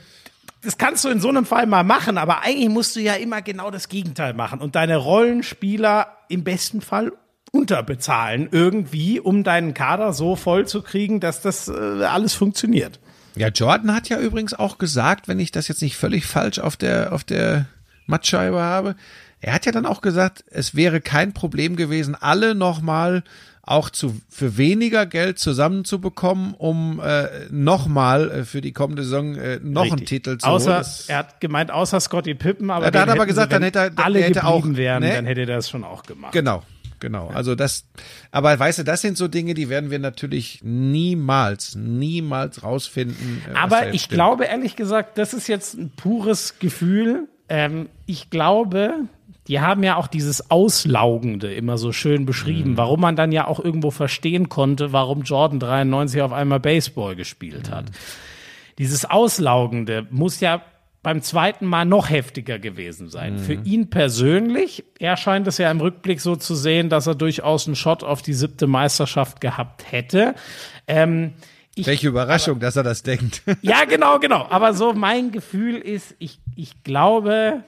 das 0.61 0.77
kannst 0.77 1.03
du 1.05 1.09
in 1.09 1.19
so 1.19 1.29
einem 1.29 1.47
Fall 1.47 1.65
mal 1.65 1.83
machen, 1.83 2.19
aber 2.19 2.43
eigentlich 2.43 2.69
musst 2.69 2.95
du 2.95 2.99
ja 2.99 3.15
immer 3.15 3.41
genau 3.41 3.71
das 3.71 3.89
Gegenteil 3.89 4.35
machen 4.35 4.61
und 4.61 4.75
deine 4.75 4.97
Rollenspieler 4.97 6.19
im 6.29 6.43
besten 6.43 6.81
Fall 6.81 7.13
unterbezahlen 7.53 8.49
irgendwie, 8.51 9.19
um 9.19 9.43
deinen 9.43 9.73
Kader 9.73 10.11
so 10.11 10.35
voll 10.35 10.67
zu 10.67 10.81
kriegen, 10.81 11.19
dass 11.19 11.41
das 11.41 11.69
äh, 11.69 11.71
alles 11.71 12.33
funktioniert. 12.33 12.99
Ja, 13.35 13.49
Jordan 13.49 13.93
hat 13.93 14.09
ja 14.09 14.19
übrigens 14.19 14.53
auch 14.53 14.79
gesagt, 14.79 15.27
wenn 15.27 15.39
ich 15.39 15.51
das 15.51 15.67
jetzt 15.67 15.81
nicht 15.81 15.95
völlig 15.95 16.25
falsch 16.25 16.59
auf 16.59 16.75
der, 16.75 17.13
auf 17.13 17.23
der 17.23 17.67
Mattscheibe 18.07 18.59
habe, 18.59 18.95
er 19.39 19.53
hat 19.53 19.65
ja 19.65 19.71
dann 19.71 19.85
auch 19.85 20.01
gesagt, 20.01 20.43
es 20.49 20.73
wäre 20.75 20.99
kein 20.99 21.33
Problem 21.33 21.75
gewesen, 21.75 22.15
alle 22.15 22.55
nochmal 22.55 23.23
auch 23.61 23.89
zu, 23.89 24.19
für 24.29 24.57
weniger 24.57 25.05
Geld 25.05 25.37
zusammenzubekommen, 25.37 26.53
um 26.53 26.99
äh, 27.01 27.27
nochmal 27.51 28.31
äh, 28.31 28.45
für 28.45 28.61
die 28.61 28.73
kommende 28.73 29.03
Saison 29.03 29.35
äh, 29.35 29.59
noch 29.61 29.83
Richtig. 29.83 29.99
einen 29.99 30.05
Titel 30.07 30.37
zu 30.37 30.47
außer, 30.47 30.77
holen. 30.77 30.85
Er 31.07 31.17
hat 31.19 31.39
gemeint, 31.39 31.71
außer 31.71 31.99
Scotty 31.99 32.33
Pippen, 32.33 32.71
aber 32.71 32.93
er 32.93 33.01
hat 33.01 33.09
aber 33.09 33.25
gesagt, 33.25 33.51
sie, 33.51 33.55
dann 33.55 33.63
hätte 33.63 33.79
er, 33.79 33.91
alle 34.03 34.21
hätte 34.21 34.45
auch, 34.45 34.65
wären, 34.65 35.03
ne? 35.03 35.13
dann 35.13 35.25
hätte 35.25 35.41
er 35.41 35.47
das 35.47 35.69
schon 35.69 35.83
auch 35.83 36.03
gemacht. 36.03 36.33
Genau, 36.33 36.63
genau. 37.03 37.27
Also 37.27 37.53
das, 37.53 37.85
aber 38.31 38.57
weißt 38.57 38.79
du, 38.79 38.83
das 38.83 39.01
sind 39.01 39.17
so 39.17 39.27
Dinge, 39.27 39.53
die 39.53 39.67
werden 39.67 39.91
wir 39.91 39.99
natürlich 39.99 40.61
niemals, 40.63 41.75
niemals 41.75 42.63
rausfinden. 42.63 43.43
Äh, 43.51 43.57
aber 43.57 43.93
ich 43.93 44.03
stimmt. 44.03 44.15
glaube 44.15 44.45
ehrlich 44.45 44.75
gesagt, 44.75 45.17
das 45.17 45.33
ist 45.33 45.47
jetzt 45.47 45.75
ein 45.75 45.91
pures 45.95 46.59
Gefühl. 46.59 47.27
Ähm, 47.49 47.89
ich 48.05 48.29
glaube, 48.29 48.93
die 49.49 49.59
haben 49.59 49.83
ja 49.83 49.97
auch 49.97 50.07
dieses 50.07 50.49
Auslaugende 50.49 51.53
immer 51.53 51.77
so 51.77 51.91
schön 51.91 52.25
beschrieben, 52.25 52.71
mhm. 52.71 52.77
warum 52.77 53.01
man 53.01 53.17
dann 53.17 53.33
ja 53.33 53.47
auch 53.47 53.59
irgendwo 53.59 53.91
verstehen 53.91 54.47
konnte, 54.47 54.93
warum 54.93 55.23
Jordan 55.23 55.59
93 55.59 56.21
auf 56.21 56.31
einmal 56.31 56.61
Baseball 56.61 57.17
gespielt 57.17 57.69
hat. 57.69 57.85
Mhm. 57.85 57.95
Dieses 58.79 59.03
Auslaugende 59.05 60.07
muss 60.09 60.39
ja 60.39 60.61
beim 61.03 61.21
zweiten 61.21 61.65
Mal 61.65 61.83
noch 61.85 62.09
heftiger 62.09 62.59
gewesen 62.59 63.09
sein. 63.09 63.35
Mhm. 63.35 63.39
Für 63.39 63.53
ihn 63.53 63.89
persönlich, 63.89 64.85
er 64.99 65.17
scheint 65.17 65.45
es 65.47 65.57
ja 65.57 65.69
im 65.69 65.81
Rückblick 65.81 66.21
so 66.21 66.37
zu 66.37 66.55
sehen, 66.55 66.89
dass 66.89 67.07
er 67.07 67.15
durchaus 67.15 67.67
einen 67.67 67.75
Shot 67.75 68.03
auf 68.03 68.21
die 68.21 68.33
siebte 68.33 68.67
Meisterschaft 68.67 69.41
gehabt 69.41 69.91
hätte. 69.91 70.33
Ähm, 70.87 71.33
ich, 71.75 71.85
Welche 71.87 72.07
Überraschung, 72.07 72.53
aber, 72.55 72.61
dass 72.61 72.77
er 72.77 72.83
das 72.83 73.03
denkt. 73.03 73.41
Ja, 73.61 73.83
genau, 73.85 74.19
genau. 74.19 74.47
Aber 74.49 74.73
so 74.73 74.93
mein 74.93 75.31
Gefühl 75.31 75.75
ist, 75.75 76.15
ich, 76.19 76.39
ich 76.55 76.83
glaube, 76.83 77.63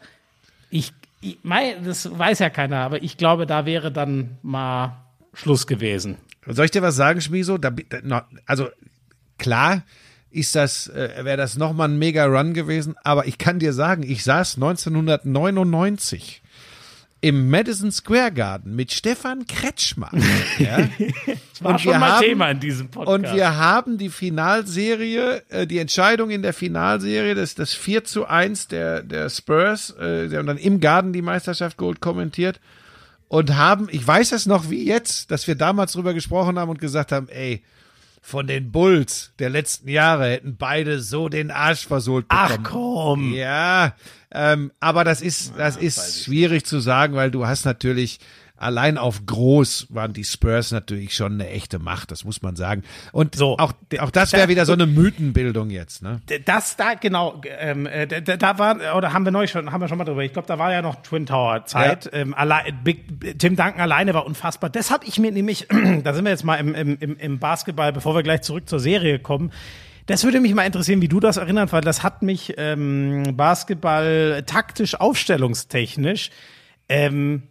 ich, 0.69 0.93
ich 1.21 1.39
mein, 1.43 1.83
das 1.83 2.17
weiß 2.17 2.39
ja 2.39 2.49
keiner, 2.49 2.77
aber 2.77 3.03
ich 3.03 3.17
glaube, 3.17 3.45
da 3.45 3.65
wäre 3.65 3.91
dann 3.91 4.37
mal 4.43 4.95
Schluss 5.33 5.67
gewesen. 5.67 6.17
Soll 6.47 6.65
ich 6.65 6.71
dir 6.71 6.81
was 6.81 6.95
sagen, 6.95 7.19
Schmiso? 7.19 7.57
Da, 7.57 7.73
also 8.45 8.69
klar, 9.37 9.83
ist 10.35 10.55
das, 10.55 10.87
äh, 10.87 11.09
wäre 11.23 11.37
das 11.37 11.57
nochmal 11.57 11.89
ein 11.89 11.97
mega 11.97 12.25
Run 12.25 12.53
gewesen. 12.53 12.95
Aber 13.03 13.25
ich 13.27 13.37
kann 13.37 13.59
dir 13.59 13.73
sagen, 13.73 14.03
ich 14.03 14.23
saß 14.23 14.55
1999 14.55 16.41
im 17.21 17.49
Madison 17.49 17.91
Square 17.91 18.31
Garden 18.33 18.75
mit 18.75 18.91
Stefan 18.91 19.47
Kretschmer. 19.47 20.11
ja? 20.59 20.77
Das 20.77 21.63
war 21.63 21.71
Und 21.71 21.81
schon 21.81 21.99
mal 21.99 22.11
haben- 22.11 22.21
Thema 22.25 22.51
in 22.51 22.59
diesem 22.59 22.89
Podcast. 22.89 23.15
Und 23.15 23.33
wir 23.33 23.57
haben 23.57 23.97
die 23.97 24.09
Finalserie, 24.09 25.41
äh, 25.49 25.65
die 25.65 25.79
Entscheidung 25.79 26.29
in 26.29 26.41
der 26.43 26.53
Finalserie, 26.53 27.33
das, 27.33 27.55
das 27.55 27.73
4 27.73 28.03
zu 28.03 28.25
1 28.27 28.67
der, 28.67 29.01
der 29.01 29.29
Spurs, 29.29 29.91
äh, 29.91 30.27
die 30.27 30.37
haben 30.37 30.45
dann 30.45 30.57
im 30.57 30.79
Garden 30.79 31.13
die 31.13 31.21
Meisterschaft 31.23 31.77
geholt, 31.77 31.99
kommentiert 32.01 32.59
und 33.27 33.55
haben, 33.55 33.87
ich 33.89 34.05
weiß 34.05 34.33
es 34.33 34.45
noch 34.45 34.69
wie 34.69 34.85
jetzt, 34.85 35.31
dass 35.31 35.47
wir 35.47 35.55
damals 35.55 35.93
drüber 35.93 36.13
gesprochen 36.13 36.59
haben 36.59 36.69
und 36.69 36.79
gesagt 36.79 37.11
haben, 37.11 37.27
ey, 37.29 37.63
von 38.25 38.47
den 38.47 38.71
Bulls 38.71 39.33
der 39.37 39.51
letzten 39.51 39.87
Jahre 39.87 40.31
hätten 40.31 40.57
beide 40.57 40.99
so 40.99 41.29
den 41.29 41.51
Arsch 41.51 41.85
versohlt 41.85 42.25
Ach 42.29 42.57
bekommen. 42.57 43.25
komm. 43.29 43.33
Ja, 43.35 43.93
ähm, 44.31 44.71
aber 44.79 45.03
das 45.03 45.21
ist, 45.21 45.53
das 45.59 45.77
ist 45.77 46.23
schwierig 46.23 46.65
zu 46.65 46.79
sagen, 46.79 47.13
weil 47.13 47.29
du 47.29 47.45
hast 47.45 47.65
natürlich 47.65 48.19
allein 48.57 48.97
auf 48.97 49.25
groß 49.25 49.87
waren 49.89 50.13
die 50.13 50.23
Spurs 50.23 50.71
natürlich 50.71 51.15
schon 51.15 51.33
eine 51.33 51.49
echte 51.49 51.79
Macht, 51.79 52.11
das 52.11 52.23
muss 52.23 52.41
man 52.41 52.55
sagen. 52.55 52.83
Und 53.11 53.35
So. 53.35 53.57
auch, 53.57 53.73
auch 53.99 54.11
das 54.11 54.33
wäre 54.33 54.47
wieder 54.47 54.65
so 54.65 54.73
eine 54.73 54.85
Mythenbildung 54.85 55.69
jetzt, 55.69 56.01
ne? 56.01 56.21
Das 56.45 56.77
da 56.77 56.93
genau, 56.93 57.41
ähm, 57.59 57.85
äh, 57.85 58.07
da, 58.07 58.37
da 58.37 58.57
war 58.57 58.95
oder 58.95 59.13
haben 59.13 59.25
wir 59.25 59.31
neu 59.31 59.47
schon, 59.47 59.71
haben 59.71 59.81
wir 59.81 59.87
schon 59.87 59.97
mal 59.97 60.05
drüber. 60.05 60.23
Ich 60.23 60.33
glaube, 60.33 60.47
da 60.47 60.57
war 60.57 60.71
ja 60.71 60.81
noch 60.81 61.01
Twin 61.01 61.25
Tower 61.25 61.65
Zeit. 61.65 62.09
Ähm, 62.13 62.33
allein, 62.33 62.79
Big, 62.83 63.39
Tim 63.39 63.55
Duncan 63.55 63.81
alleine 63.81 64.13
war 64.13 64.25
unfassbar. 64.25 64.69
Das 64.69 64.91
habe 64.91 65.05
ich 65.05 65.19
mir 65.19 65.31
nämlich, 65.31 65.67
da 66.03 66.13
sind 66.13 66.23
wir 66.23 66.31
jetzt 66.31 66.43
mal 66.43 66.55
im, 66.55 66.73
im, 66.73 67.17
im, 67.17 67.39
Basketball, 67.39 67.91
bevor 67.91 68.15
wir 68.15 68.23
gleich 68.23 68.41
zurück 68.41 68.69
zur 68.69 68.79
Serie 68.79 69.19
kommen. 69.19 69.51
Das 70.05 70.23
würde 70.23 70.39
mich 70.39 70.53
mal 70.53 70.63
interessieren, 70.63 71.01
wie 71.01 71.07
du 71.07 71.19
das 71.19 71.37
erinnerst, 71.37 71.73
weil 71.73 71.81
das 71.81 72.03
hat 72.03 72.21
mich 72.21 72.53
ähm, 72.57 73.35
Basketball 73.35 74.43
taktisch, 74.45 74.95
aufstellungstechnisch 74.95 76.29
ähm, 76.87 77.43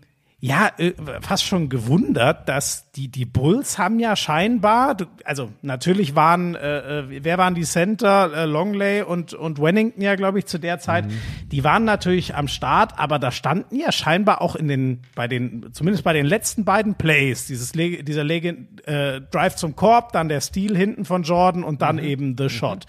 ja, 0.45 0.71
äh, 0.77 0.93
fast 1.23 1.47
schon 1.47 1.71
gewundert, 1.71 2.51
dass 2.51 2.91
die, 2.91 3.09
die 3.09 3.25
Bulls 3.25 3.79
haben 3.79 3.99
ja 3.99 4.15
scheinbar, 4.15 4.95
also 5.25 5.51
natürlich 5.63 6.17
waren, 6.17 6.55
äh, 6.55 6.99
äh, 6.99 7.25
wer 7.25 7.39
waren 7.39 7.55
die 7.55 7.63
Center, 7.63 8.31
äh, 8.31 8.45
Longley 8.45 9.01
und, 9.01 9.33
und 9.33 9.59
Wennington 9.59 10.03
ja, 10.03 10.17
glaube 10.17 10.41
ich, 10.41 10.45
zu 10.45 10.59
der 10.59 10.81
Zeit, 10.81 11.07
die 11.51 11.65
waren 11.65 11.85
natürlich 11.85 12.35
am 12.35 12.49
Start, 12.49 12.99
aber 12.99 13.19
da 13.19 13.31
standen 13.31 13.77
ja 13.77 13.91
scheinbar 13.91 14.43
auch 14.43 14.55
in 14.55 14.69
den, 14.69 15.01
bei 15.15 15.29
den, 15.29 15.71
zumindest 15.73 16.05
bei 16.05 16.13
den 16.13 16.27
letzten 16.27 16.67
beiden 16.67 16.97
Plays, 16.97 17.47
dieses, 17.47 17.73
dieser 17.73 18.25
Legend, 18.25 18.87
äh, 18.87 19.23
Drive 19.23 19.57
zum 19.57 19.77
Korb, 19.77 20.13
dann 20.13 20.29
der 20.29 20.43
Steal 20.43 20.77
hinten 20.77 21.07
von 21.07 21.23
Jordan 21.23 21.65
und 21.65 21.81
dann 21.81 21.99
eben 21.99 22.37
The 22.37 22.51
Shot. 22.51 22.85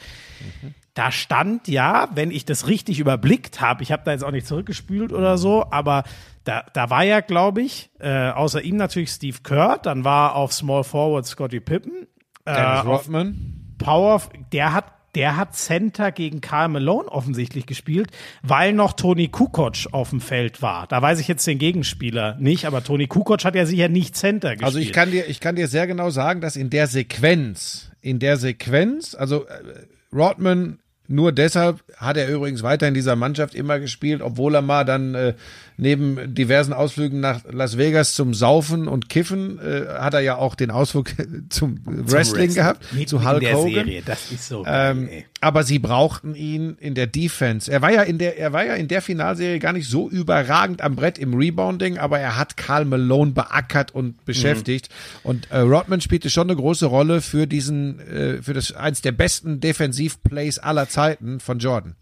Da 0.95 1.11
stand 1.11 1.67
ja, 1.67 2.09
wenn 2.15 2.31
ich 2.31 2.45
das 2.45 2.67
richtig 2.67 2.99
überblickt 2.99 3.61
habe, 3.61 3.83
ich 3.83 3.91
habe 3.91 4.01
da 4.05 4.11
jetzt 4.11 4.23
auch 4.23 4.31
nicht 4.31 4.47
zurückgespült 4.47 5.13
oder 5.13 5.37
so, 5.37 5.65
aber 5.69 6.03
da, 6.45 6.63
da 6.73 6.89
war 6.89 7.03
ja, 7.03 7.19
glaube 7.19 7.61
ich, 7.61 7.91
äh, 7.99 8.29
außer 8.29 8.61
ihm 8.61 8.77
natürlich 8.77 9.11
Steve 9.11 9.37
Kerr, 9.43 9.77
dann 9.77 10.03
war 10.03 10.35
auf 10.35 10.53
Small 10.53 10.83
Forward 10.83 11.25
Scotty 11.25 11.59
Pippen, 11.59 12.07
äh, 12.45 12.55
Dennis 12.55 12.85
Rodman. 12.85 13.75
Power, 13.77 14.21
der 14.51 14.73
hat 14.73 14.95
der 15.15 15.37
hat 15.37 15.55
Center 15.55 16.11
gegen 16.11 16.41
Karl 16.41 16.67
Malone 16.67 17.07
offensichtlich 17.07 17.65
gespielt, 17.65 18.09
weil 18.43 18.73
noch 18.73 18.93
Tony 18.93 19.29
Kukoc 19.29 19.87
auf 19.91 20.09
dem 20.09 20.19
Feld 20.19 20.61
war. 20.61 20.87
Da 20.87 21.01
weiß 21.01 21.19
ich 21.19 21.27
jetzt 21.27 21.47
den 21.47 21.57
Gegenspieler 21.57 22.35
nicht, 22.39 22.65
aber 22.65 22.83
Tony 22.83 23.07
Kukoc 23.07 23.43
hat 23.45 23.55
ja 23.55 23.65
sicher 23.65 23.87
nicht 23.87 24.15
Center 24.15 24.49
gespielt. 24.49 24.65
Also 24.65 24.79
ich 24.79 24.91
kann 24.91 25.11
dir, 25.11 25.27
ich 25.27 25.39
kann 25.39 25.55
dir 25.55 25.67
sehr 25.67 25.87
genau 25.87 26.09
sagen, 26.09 26.41
dass 26.41 26.57
in 26.57 26.69
der 26.69 26.87
Sequenz, 26.87 27.91
in 28.01 28.19
der 28.19 28.37
Sequenz, 28.37 29.15
also 29.15 29.45
äh, 29.45 29.85
Rodman 30.13 30.79
nur 31.07 31.31
deshalb 31.31 31.83
hat 31.97 32.17
er 32.17 32.29
übrigens 32.29 32.63
weiter 32.63 32.87
in 32.87 32.93
dieser 32.93 33.15
Mannschaft 33.15 33.55
immer 33.55 33.79
gespielt, 33.79 34.21
obwohl 34.21 34.55
er 34.55 34.61
mal 34.61 34.83
dann 34.83 35.15
äh, 35.15 35.33
neben 35.77 36.33
diversen 36.33 36.73
Ausflügen 36.73 37.19
nach 37.19 37.41
Las 37.51 37.77
Vegas 37.77 38.13
zum 38.13 38.33
Saufen 38.33 38.87
und 38.87 39.09
Kiffen 39.09 39.59
äh, 39.59 39.87
hat 39.99 40.13
er 40.13 40.21
ja 40.21 40.37
auch 40.37 40.55
den 40.55 40.71
Ausflug 40.71 41.11
zum, 41.49 41.79
Wrestling, 41.85 42.53
gehabt, 42.53 42.93
Mit 42.93 43.09
zu 43.09 43.23
Hulk 43.23 43.43
Hogan. 43.53 43.71
Serie. 43.85 44.01
Das 44.05 44.31
ist 44.31 44.47
so 44.47 44.63
geil, 44.63 44.91
Ähm, 44.91 45.07
ey. 45.09 45.25
aber 45.41 45.63
sie 45.63 45.79
brauchten 45.79 46.33
ihn 46.35 46.77
in 46.79 46.95
der 46.95 47.07
Defense. 47.07 47.71
Er 47.71 47.81
war 47.81 47.91
ja 47.91 48.03
in 48.03 48.17
der, 48.17 48.37
er 48.37 48.53
war 48.53 48.65
ja 48.65 48.75
in 48.75 48.87
der 48.87 49.01
Finalserie 49.01 49.59
gar 49.59 49.73
nicht 49.73 49.89
so 49.89 50.09
überragend 50.09 50.81
am 50.81 50.95
Brett 50.95 51.17
im 51.17 51.33
Rebounding, 51.33 51.97
aber 51.97 52.19
er 52.19 52.37
hat 52.37 52.57
Karl 52.57 52.85
Malone 52.85 53.31
beackert 53.31 53.93
und 53.93 54.23
beschäftigt. 54.25 54.89
Und 55.23 55.51
äh, 55.51 55.59
Rodman 55.59 56.01
spielte 56.01 56.29
schon 56.29 56.49
eine 56.49 56.55
große 56.55 56.85
Rolle 56.85 57.21
für 57.21 57.47
diesen, 57.47 57.99
äh, 57.99 58.41
für 58.41 58.53
das 58.53 58.71
eins 58.71 59.01
der 59.01 59.11
besten 59.11 59.59
Defensivplays 59.59 60.59
aller 60.59 60.87
Zeiten 60.89 61.39
von 61.39 61.59
Jordan. 61.59 61.95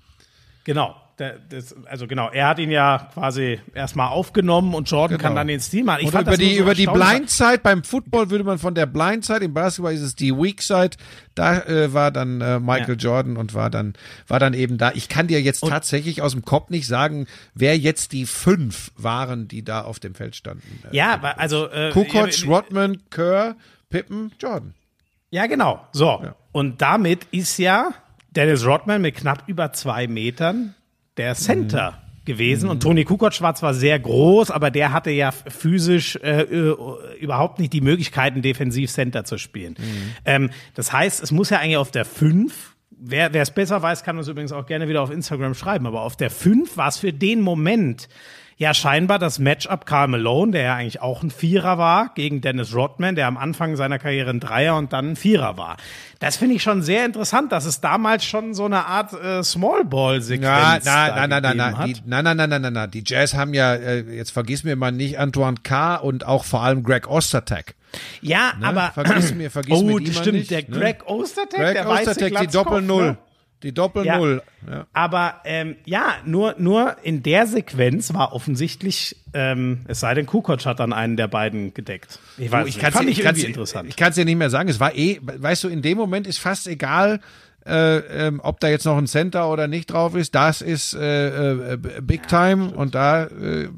Genau. 0.64 0.96
Das, 1.18 1.76
also 1.86 2.08
genau, 2.08 2.30
er 2.32 2.48
hat 2.48 2.58
ihn 2.58 2.72
ja 2.72 3.08
quasi 3.14 3.60
erstmal 3.76 4.08
aufgenommen 4.08 4.74
und 4.74 4.90
Jordan 4.90 5.20
kann 5.20 5.30
Genau. 5.30 5.42
dann 5.42 5.48
den 5.48 5.60
Stil 5.60 5.84
machen. 5.84 6.00
Ich 6.02 6.14
Und 6.14 6.20
über 6.22 6.38
die, 6.38 6.56
so 6.56 6.62
über 6.64 6.74
die. 6.74 6.88
Blindside, 6.88 7.60
beim 7.62 7.84
Football 7.84 8.32
würde 8.32 8.44
man 8.44 8.58
von 8.58 8.74
der 8.74 8.88
Blindside, 8.88 9.46
im 9.46 9.54
Basketball 9.54 9.94
ist 9.94 10.02
es 10.02 10.16
die 10.16 10.36
Weakside, 10.36 10.98
da 11.36 11.60
äh, 11.62 11.94
war 11.94 12.10
dann 12.10 12.42
äh, 12.42 12.60
Michael 12.60 12.98
Jordan 13.00 13.38
und 13.38 13.54
war 13.54 13.70
dann, 13.70 13.94
war 14.28 14.40
dann 14.40 14.56
eben 14.56 14.80
da. 14.80 14.92
Ich 14.96 15.08
kann 15.08 15.28
dir 15.28 15.40
jetzt 15.42 15.62
tatsächlich 15.62 16.24
aus 16.24 16.32
dem 16.32 16.44
Kopf 16.44 16.72
nicht 16.72 16.88
sagen, 16.88 17.28
wer 17.54 17.78
jetzt 17.78 18.12
die 18.12 18.26
fünf 18.26 18.92
waren, 18.98 19.48
die 19.48 19.64
da 19.64 19.82
auf 19.82 20.00
dem 20.00 20.16
Feld 20.16 20.36
standen. 20.36 20.82
Äh, 20.92 20.96
Ja, 20.96 21.22
also 21.38 21.70
äh, 21.70 21.92
Kukoc, 21.92 22.36
ja, 22.36 22.48
Rodman, 22.48 22.98
Kerr, 23.12 23.56
Pippen, 23.92 24.32
Jordan. 24.40 24.74
Ja, 25.30 25.46
genau. 25.46 25.86
So. 25.92 26.22
Und 26.52 26.82
damit 26.82 27.26
ist 27.32 27.58
ja 27.60 27.90
Dennis 28.32 28.66
Rodman 28.66 29.02
mit 29.02 29.16
knapp 29.16 29.44
über 29.48 29.74
zwei 29.74 30.08
Metern 30.08 30.74
der 31.18 31.36
Center 31.36 31.92
Mhm. 31.92 32.26
gewesen. 32.26 32.70
Und 32.70 32.82
Toni 32.82 33.04
Kukoc 33.04 33.42
war 33.42 33.54
zwar 33.56 33.74
sehr 33.74 34.00
groß, 34.00 34.50
aber 34.52 34.72
der 34.72 34.94
hatte 34.94 35.12
ja 35.12 35.32
physisch 35.32 36.16
äh, 36.18 36.42
äh, 36.44 36.76
überhaupt 37.20 37.60
nicht 37.60 37.74
die 37.74 37.82
Möglichkeiten, 37.82 38.42
defensiv 38.42 38.92
Center 38.92 39.24
zu 39.26 39.38
spielen. 39.38 39.76
Mhm. 39.78 40.16
Ähm, 40.26 40.50
das 40.74 40.94
heißt, 40.94 41.22
es 41.22 41.32
muss 41.32 41.50
ja 41.50 41.60
eigentlich 41.60 41.78
auf 41.78 41.92
der 41.92 42.06
5 42.06 42.72
Wer 43.06 43.34
wer 43.34 43.42
es 43.42 43.52
besser 43.52 43.82
weiß, 43.82 44.04
kann 44.06 44.18
uns 44.18 44.30
übrigens 44.30 44.54
auch 44.54 44.66
gerne 44.66 44.88
wieder 44.88 45.02
auf 45.02 45.12
Instagram 45.12 45.56
schreiben. 45.56 45.88
Aber 45.88 46.04
auf 46.04 46.16
der 46.16 46.30
5 46.30 46.78
war 46.78 46.88
es 46.88 46.98
für 47.00 47.12
den 47.12 47.42
Moment 47.42 48.08
ja 48.58 48.74
scheinbar 48.74 49.20
das 49.20 49.40
Matchup 49.40 49.86
Karl 49.86 50.08
Malone, 50.08 50.52
der 50.52 50.62
ja 50.64 50.76
eigentlich 50.76 51.02
auch 51.02 51.24
ein 51.24 51.32
Vierer 51.32 51.78
war, 51.78 52.12
gegen 52.16 52.42
Dennis 52.42 52.76
Rodman, 52.76 53.16
der 53.16 53.28
am 53.28 53.38
Anfang 53.38 53.76
seiner 53.76 54.00
Karriere 54.00 54.30
ein 54.30 54.40
Dreier 54.40 54.78
und 54.78 54.94
dann 54.94 55.12
ein 55.12 55.16
Vierer 55.16 55.58
war. 55.58 55.78
Das 56.20 56.38
finde 56.38 56.56
ich 56.56 56.64
schon 56.64 56.82
sehr 56.82 57.06
interessant, 57.06 57.52
dass 57.52 57.66
es 57.66 57.82
damals 57.82 58.24
schon 58.24 58.54
so 58.54 58.66
eine 58.66 58.86
Art 58.86 59.14
äh, 59.14 59.44
Small-Ball-Sequenz 59.44 60.44
Ja, 60.44 60.80
da 60.80 61.28
na, 61.28 61.28
na, 61.28 61.42
na, 61.42 61.54
na, 61.54 61.72
na, 61.72 61.78
hat. 61.78 61.88
die, 61.88 61.96
na, 62.06 62.22
na, 62.22 62.34
na, 62.34 62.48
na, 62.48 62.60
na, 62.60 62.72
na, 62.72 62.88
die 62.88 63.04
Jazz 63.06 63.34
haben 63.34 63.54
ja, 63.54 63.74
äh, 63.76 64.00
jetzt 64.02 64.32
vergiss 64.32 64.64
mir 64.64 64.76
mal 64.76 64.92
nicht, 64.92 65.20
Antoine 65.20 65.58
K. 65.64 65.96
und 65.98 66.26
auch 66.26 66.44
vor 66.46 66.62
allem 66.62 66.84
Greg 66.84 67.10
Ostertag. 67.10 67.76
Ja, 68.22 68.54
aber 68.62 68.92
Vergiss 68.94 69.34
mir, 69.36 69.52
vergiss 69.52 69.78
oh, 69.80 69.84
mir 69.84 70.00
die 70.00 70.14
stimmt, 70.14 70.38
nicht, 70.40 70.52
der 70.52 70.62
ne? 70.68 70.80
Greg 70.80 71.06
Ostertag, 71.08 71.60
Greg 71.60 71.74
der 71.74 71.90
Ostertag, 71.90 72.18
die 72.18 72.30
Glatzkopf, 72.30 72.64
Doppel-Null. 72.66 73.06
ne? 73.12 73.18
Die 73.64 73.74
Doppel-Null. 73.74 74.42
Ja. 74.70 74.88
Aber 74.94 75.36
ähm, 75.46 75.78
ja, 75.86 76.16
nur, 76.26 76.56
nur 76.58 76.98
in 77.02 77.24
der 77.24 77.48
Sequenz 77.48 78.14
war 78.14 78.34
offensichtlich, 78.34 79.16
ähm, 79.34 79.82
es 79.88 80.02
sei 80.02 80.14
denn, 80.14 80.26
Kukoc 80.26 80.66
hat 80.66 80.80
dann 80.80 80.94
einen 80.94 81.18
der 81.18 81.28
beiden 81.28 81.74
gedeckt. 81.74 82.20
Ich 82.38 82.52
weiß 82.52 82.64
Du, 82.64 82.70
ich 82.70 82.78
interessant. 83.46 83.90
Ich 83.90 83.96
kann 83.96 84.10
es 84.10 84.16
dir 84.16 84.26
nicht 84.26 84.38
mehr 84.38 84.50
sagen. 84.50 84.70
Es 84.70 84.80
war 84.80 84.96
eh, 84.96 85.20
weißt 85.22 85.64
du, 85.64 85.70
in 85.70 85.82
dem 85.82 85.98
Moment 85.98 86.28
ist 86.28 86.40
fast 86.40 86.68
egal, 86.68 87.22
äh, 87.66 87.98
ähm, 88.28 88.42
ob 88.44 88.60
da 88.60 88.68
jetzt 88.68 88.86
noch 88.86 88.98
ein 88.98 89.08
Center 89.08 89.50
oder 89.50 89.68
nicht 89.68 89.92
drauf 89.92 90.16
ist. 90.16 90.36
Das 90.36 90.62
ist 90.62 90.94
äh, 90.94 91.74
äh, 91.74 91.78
Big 92.02 92.28
Time 92.28 92.72
und 92.72 92.94
da 92.96 93.26
äh, 93.26 93.70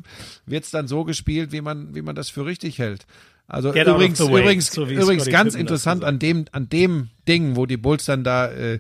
wird's 0.46 0.72
dann 0.72 0.88
so 0.88 1.04
gespielt, 1.04 1.52
wie 1.52 1.62
man, 1.62 1.94
wie 1.94 2.02
man 2.02 2.16
das 2.16 2.30
für 2.30 2.46
richtig 2.46 2.80
hält. 2.80 3.06
Also 3.48 3.72
Get 3.72 3.88
übrigens, 3.88 4.20
way, 4.20 4.42
übrigens, 4.42 4.72
so 4.72 4.86
übrigens 4.86 5.24
Scottie 5.24 5.32
ganz 5.32 5.54
Pippen 5.54 5.62
interessant 5.62 6.04
an 6.04 6.18
dem, 6.18 6.46
an 6.52 6.68
dem 6.68 7.10
Ding, 7.28 7.56
wo 7.56 7.68
die 7.68 7.78
Bulls 7.78 8.06
dann 8.06 8.24
da 8.24 8.48
äh, 8.52 8.80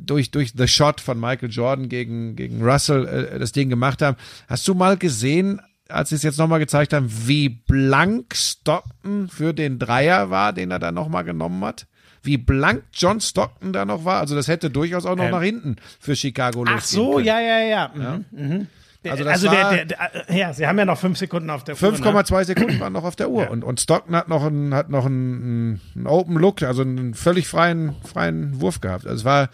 durch, 0.00 0.30
durch 0.30 0.52
The 0.56 0.68
Shot 0.68 1.00
von 1.00 1.18
Michael 1.20 1.50
Jordan 1.50 1.88
gegen, 1.88 2.36
gegen 2.36 2.62
Russell 2.62 3.06
äh, 3.06 3.38
das 3.38 3.52
Ding 3.52 3.68
gemacht 3.68 4.02
haben. 4.02 4.16
Hast 4.48 4.66
du 4.68 4.74
mal 4.74 4.96
gesehen, 4.96 5.60
als 5.88 6.10
sie 6.10 6.16
es 6.16 6.22
jetzt 6.22 6.38
nochmal 6.38 6.58
gezeigt 6.58 6.92
haben, 6.92 7.08
wie 7.26 7.48
blank 7.48 8.34
Stockton 8.34 9.28
für 9.28 9.54
den 9.54 9.78
Dreier 9.78 10.30
war, 10.30 10.52
den 10.52 10.70
er 10.70 10.78
da 10.78 10.92
nochmal 10.92 11.24
genommen 11.24 11.64
hat? 11.64 11.86
Wie 12.22 12.36
blank 12.36 12.82
John 12.92 13.20
Stockton 13.20 13.72
da 13.72 13.84
noch 13.84 14.04
war? 14.04 14.20
Also 14.20 14.34
das 14.34 14.48
hätte 14.48 14.70
durchaus 14.70 15.06
auch 15.06 15.16
noch 15.16 15.24
Ähm. 15.24 15.30
nach 15.30 15.42
hinten 15.42 15.76
für 16.00 16.16
Chicago 16.16 16.64
Ach 16.66 16.72
losgehen 16.74 17.04
so, 17.04 17.12
können. 17.14 17.26
ja, 17.26 17.40
ja, 17.40 17.58
ja. 17.60 17.92
Mhm. 17.94 18.24
Mhm. 18.30 18.66
Also 19.04 19.24
Also, 19.24 19.24
das 19.24 19.40
der, 19.42 19.50
war- 19.52 19.74
der, 19.74 19.84
der, 19.84 20.36
ja, 20.36 20.52
sie 20.52 20.66
haben 20.66 20.78
ja 20.78 20.84
noch 20.84 20.98
fünf 20.98 21.18
Sekunden 21.18 21.50
auf 21.50 21.62
der 21.64 21.80
Uhr. 21.80 21.90
Ne? 21.92 21.98
5,2 21.98 22.44
Sekunden 22.44 22.80
waren 22.80 22.92
noch 22.92 23.04
auf 23.04 23.16
der 23.16 23.30
Uhr. 23.30 23.48
Und, 23.50 23.62
und 23.64 23.80
Stockton 23.80 24.16
hat 24.16 24.28
noch 24.28 24.44
einen, 24.44 24.74
hat 24.74 24.90
noch 24.90 25.06
einen, 25.06 25.80
einen 25.94 26.06
Open 26.06 26.36
Look, 26.36 26.62
also 26.62 26.82
einen 26.82 27.14
völlig 27.14 27.46
freien, 27.46 27.94
freien 28.04 28.60
Wurf 28.60 28.80
gehabt. 28.80 29.06
Also 29.06 29.16
es 29.20 29.24
war, 29.24 29.50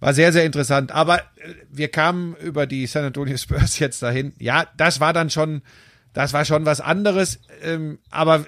war 0.00 0.14
sehr, 0.14 0.32
sehr 0.32 0.44
interessant. 0.44 0.92
Aber 0.92 1.18
äh, 1.18 1.20
wir 1.70 1.88
kamen 1.88 2.34
über 2.36 2.66
die 2.66 2.86
San 2.86 3.04
Antonio 3.04 3.36
Spurs 3.36 3.78
jetzt 3.78 4.02
dahin. 4.02 4.32
Ja, 4.38 4.64
das 4.76 4.98
war 5.00 5.12
dann 5.12 5.28
schon, 5.30 5.60
das 6.14 6.32
war 6.32 6.44
schon 6.46 6.64
was 6.64 6.80
anderes. 6.80 7.38
Ähm, 7.62 7.98
aber 8.10 8.46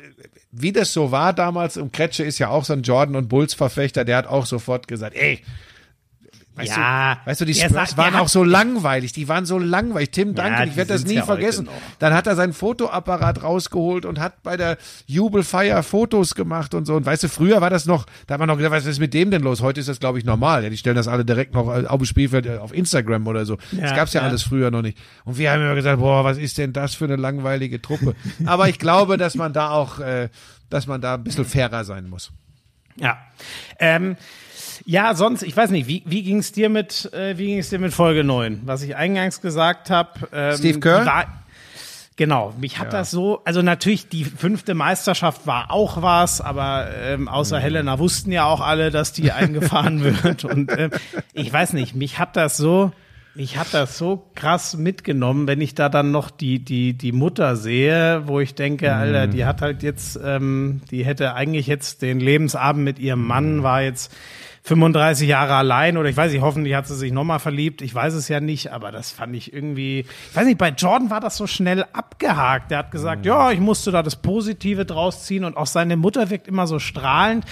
wie 0.50 0.72
das 0.72 0.92
so 0.92 1.10
war 1.12 1.32
damals, 1.34 1.76
und 1.76 1.92
Kretsche 1.92 2.24
ist 2.24 2.38
ja 2.38 2.48
auch 2.48 2.64
so 2.64 2.72
ein 2.72 2.82
Jordan 2.82 3.16
und 3.16 3.28
Bulls 3.28 3.54
Verfechter, 3.54 4.04
der 4.04 4.16
hat 4.16 4.26
auch 4.26 4.46
sofort 4.46 4.88
gesagt, 4.88 5.14
ey, 5.14 5.40
Weißt 6.54 6.76
Ja, 6.76 7.14
du, 7.14 7.30
weißt 7.30 7.40
du, 7.40 7.44
die 7.46 7.54
Spurs 7.54 7.72
sagt, 7.72 7.96
waren 7.96 8.14
auch 8.16 8.28
so 8.28 8.44
langweilig. 8.44 9.12
Die 9.12 9.26
waren 9.26 9.46
so 9.46 9.58
langweilig. 9.58 10.10
Tim 10.10 10.34
Duncan, 10.34 10.64
die 10.64 10.70
ich 10.70 10.76
werde 10.76 10.92
das 10.92 11.06
nie 11.06 11.14
ja 11.14 11.24
vergessen. 11.24 11.66
Dann 11.98 12.12
hat 12.12 12.26
er 12.26 12.36
seinen 12.36 12.52
Fotoapparat 12.52 13.42
rausgeholt 13.42 14.04
und 14.04 14.20
hat 14.20 14.42
bei 14.42 14.58
der 14.58 14.76
Jubelfeier 15.06 15.82
Fotos 15.82 16.34
gemacht 16.34 16.74
und 16.74 16.84
so. 16.84 16.94
Und 16.94 17.06
weißt 17.06 17.22
du, 17.22 17.28
früher 17.28 17.62
war 17.62 17.70
das 17.70 17.86
noch, 17.86 18.04
da 18.26 18.34
hat 18.34 18.38
man 18.38 18.48
noch 18.48 18.58
gedacht, 18.58 18.72
was 18.72 18.84
ist 18.84 18.98
mit 18.98 19.14
dem 19.14 19.30
denn 19.30 19.42
los? 19.42 19.62
Heute 19.62 19.80
ist 19.80 19.88
das, 19.88 19.98
glaube 19.98 20.18
ich, 20.18 20.26
normal. 20.26 20.62
Ja, 20.62 20.68
die 20.68 20.76
stellen 20.76 20.96
das 20.96 21.08
alle 21.08 21.24
direkt 21.24 21.54
noch 21.54 21.68
auf 21.68 21.98
dem 21.98 22.04
Spielfeld 22.06 22.44
äh, 22.44 22.58
auf 22.58 22.74
Instagram 22.74 23.26
oder 23.26 23.46
so. 23.46 23.56
das 23.70 23.90
Ja, 23.90 23.96
gab's 23.96 24.12
ja, 24.12 24.20
ja. 24.20 24.28
alles 24.28 24.42
früher 24.42 24.70
noch 24.70 24.82
nicht. 24.82 24.98
Und 25.24 25.38
wir 25.38 25.50
haben 25.52 25.62
immer 25.62 25.74
gesagt, 25.74 26.00
boah, 26.00 26.22
was 26.22 26.36
ist 26.36 26.58
denn 26.58 26.74
das 26.74 26.94
für 26.94 27.06
eine 27.06 27.16
langweilige 27.16 27.80
Truppe? 27.80 28.14
Aber 28.44 28.68
ich 28.68 28.78
glaube, 28.78 29.16
dass 29.16 29.36
man 29.36 29.54
da 29.54 29.70
auch, 29.70 30.00
äh, 30.00 30.28
dass 30.68 30.86
man 30.86 31.00
da 31.00 31.14
ein 31.14 31.24
bisschen 31.24 31.46
fairer 31.46 31.84
sein 31.84 32.10
muss. 32.10 32.30
Ja. 32.96 33.16
Ähm, 33.78 34.16
ja, 34.84 35.14
sonst, 35.14 35.42
ich 35.42 35.56
weiß 35.56 35.70
nicht, 35.70 35.86
wie, 35.86 36.02
wie 36.06 36.22
ging 36.22 36.38
es 36.38 36.52
dir 36.52 36.68
mit, 36.68 37.12
äh, 37.12 37.38
wie 37.38 37.46
ging 37.46 37.58
es 37.58 37.70
dir 37.70 37.78
mit 37.78 37.92
Folge 37.92 38.24
9? 38.24 38.62
Was 38.64 38.82
ich 38.82 38.96
eingangs 38.96 39.40
gesagt 39.40 39.90
habe. 39.90 40.10
Ähm, 40.32 40.56
Steve 40.56 40.80
Kerr? 40.80 41.06
War, 41.06 41.26
genau, 42.16 42.52
mich 42.58 42.78
hat 42.78 42.92
das 42.92 43.10
so, 43.10 43.40
also 43.44 43.62
natürlich 43.62 44.08
die 44.08 44.24
fünfte 44.24 44.74
Meisterschaft 44.74 45.46
war 45.46 45.70
auch 45.70 46.02
was, 46.02 46.40
aber 46.40 46.88
ähm, 47.02 47.28
außer 47.28 47.58
Mhm. 47.58 47.62
Helena 47.62 47.98
wussten 47.98 48.32
ja 48.32 48.44
auch 48.44 48.60
alle, 48.60 48.90
dass 48.90 49.12
die 49.12 49.32
eingefahren 49.32 50.02
wird. 50.02 50.44
Und 50.44 50.70
ähm, 50.76 50.90
ich 51.32 51.52
weiß 51.52 51.72
nicht, 51.74 51.94
mich 51.94 52.18
hat 52.18 52.36
das 52.36 52.56
so, 52.56 52.92
mich 53.34 53.56
hat 53.56 53.72
das 53.72 53.96
so 53.96 54.26
krass 54.34 54.76
mitgenommen, 54.76 55.46
wenn 55.46 55.60
ich 55.60 55.74
da 55.74 55.88
dann 55.88 56.10
noch 56.10 56.30
die, 56.30 56.58
die, 56.58 56.92
die 56.92 57.12
Mutter 57.12 57.56
sehe, 57.56 58.24
wo 58.26 58.40
ich 58.40 58.54
denke, 58.54 58.94
Alter, 58.94 59.26
die 59.26 59.46
hat 59.46 59.62
halt 59.62 59.82
jetzt, 59.82 60.20
ähm, 60.22 60.82
die 60.90 61.04
hätte 61.06 61.34
eigentlich 61.34 61.66
jetzt 61.66 62.02
den 62.02 62.20
Lebensabend 62.20 62.84
mit 62.84 62.98
ihrem 62.98 63.26
Mann, 63.26 63.62
war 63.62 63.80
jetzt 63.80 64.12
35 64.64 65.28
Jahre 65.28 65.54
allein 65.54 65.96
oder 65.96 66.08
ich 66.08 66.16
weiß 66.16 66.30
nicht, 66.30 66.40
hoffentlich 66.40 66.74
hat 66.74 66.86
sie 66.86 66.94
sich 66.94 67.10
nochmal 67.10 67.40
verliebt. 67.40 67.82
Ich 67.82 67.92
weiß 67.92 68.14
es 68.14 68.28
ja 68.28 68.40
nicht, 68.40 68.70
aber 68.70 68.92
das 68.92 69.10
fand 69.10 69.34
ich 69.34 69.52
irgendwie, 69.52 70.00
ich 70.00 70.36
weiß 70.36 70.46
nicht, 70.46 70.58
bei 70.58 70.68
Jordan 70.68 71.10
war 71.10 71.20
das 71.20 71.36
so 71.36 71.48
schnell 71.48 71.84
abgehakt. 71.92 72.70
Der 72.70 72.78
hat 72.78 72.92
gesagt, 72.92 73.26
ja, 73.26 73.50
ich 73.50 73.58
musste 73.58 73.90
da 73.90 74.04
das 74.04 74.16
Positive 74.16 74.84
draus 74.84 75.24
ziehen 75.24 75.44
und 75.44 75.56
auch 75.56 75.66
seine 75.66 75.96
Mutter 75.96 76.30
wirkt 76.30 76.46
immer 76.46 76.68
so 76.68 76.78
strahlend. 76.78 77.44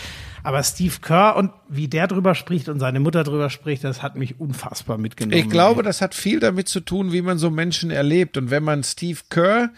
Aber 0.44 0.62
Steve 0.62 0.94
Kerr 1.02 1.36
und 1.36 1.50
wie 1.68 1.88
der 1.88 2.06
drüber 2.06 2.34
spricht 2.34 2.68
und 2.68 2.78
seine 2.78 3.00
Mutter 3.00 3.24
drüber 3.24 3.50
spricht, 3.50 3.82
das 3.82 4.02
hat 4.02 4.16
mich 4.16 4.38
unfassbar 4.38 4.96
mitgenommen. 4.96 5.36
Ich 5.36 5.50
glaube, 5.50 5.82
das 5.82 6.00
hat 6.00 6.14
viel 6.14 6.38
damit 6.38 6.68
zu 6.68 6.80
tun, 6.80 7.12
wie 7.12 7.22
man 7.22 7.38
so 7.38 7.50
Menschen 7.50 7.90
erlebt. 7.90 8.36
Und 8.36 8.50
wenn 8.50 8.62
man 8.62 8.84
Steve 8.84 9.18
Kerr 9.28 9.70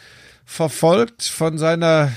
verfolgt 0.45 1.23
von 1.25 1.57
seiner 1.57 2.13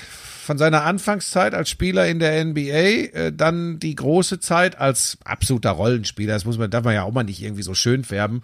von 0.46 0.58
seiner 0.58 0.84
Anfangszeit 0.84 1.54
als 1.54 1.70
Spieler 1.70 2.08
in 2.08 2.20
der 2.20 2.44
NBA, 2.46 2.62
äh, 2.62 3.34
dann 3.34 3.80
die 3.80 3.96
große 3.96 4.40
Zeit 4.40 4.78
als 4.80 5.18
absoluter 5.26 5.72
Rollenspieler, 5.72 6.34
das 6.34 6.46
muss 6.46 6.58
man, 6.58 6.70
darf 6.70 6.84
man 6.84 6.94
ja 6.94 7.04
auch 7.04 7.12
mal 7.12 7.24
nicht 7.24 7.42
irgendwie 7.42 7.64
so 7.64 7.74
schön 7.74 8.04
färben, 8.04 8.44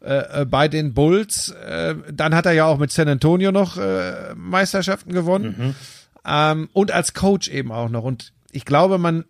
äh, 0.00 0.40
äh, 0.40 0.44
bei 0.46 0.68
den 0.68 0.94
Bulls. 0.94 1.50
Äh, 1.50 1.94
dann 2.10 2.34
hat 2.34 2.46
er 2.46 2.52
ja 2.52 2.64
auch 2.64 2.78
mit 2.78 2.90
San 2.90 3.08
Antonio 3.08 3.52
noch 3.52 3.76
äh, 3.76 4.34
Meisterschaften 4.34 5.12
gewonnen. 5.12 5.76
Ähm, 6.24 6.68
und 6.72 6.90
als 6.90 7.14
Coach 7.14 7.48
eben 7.48 7.70
auch 7.70 7.88
noch. 7.88 8.04
Und 8.04 8.32
ich 8.50 8.64
glaube, 8.64 8.98
man, 8.98 9.24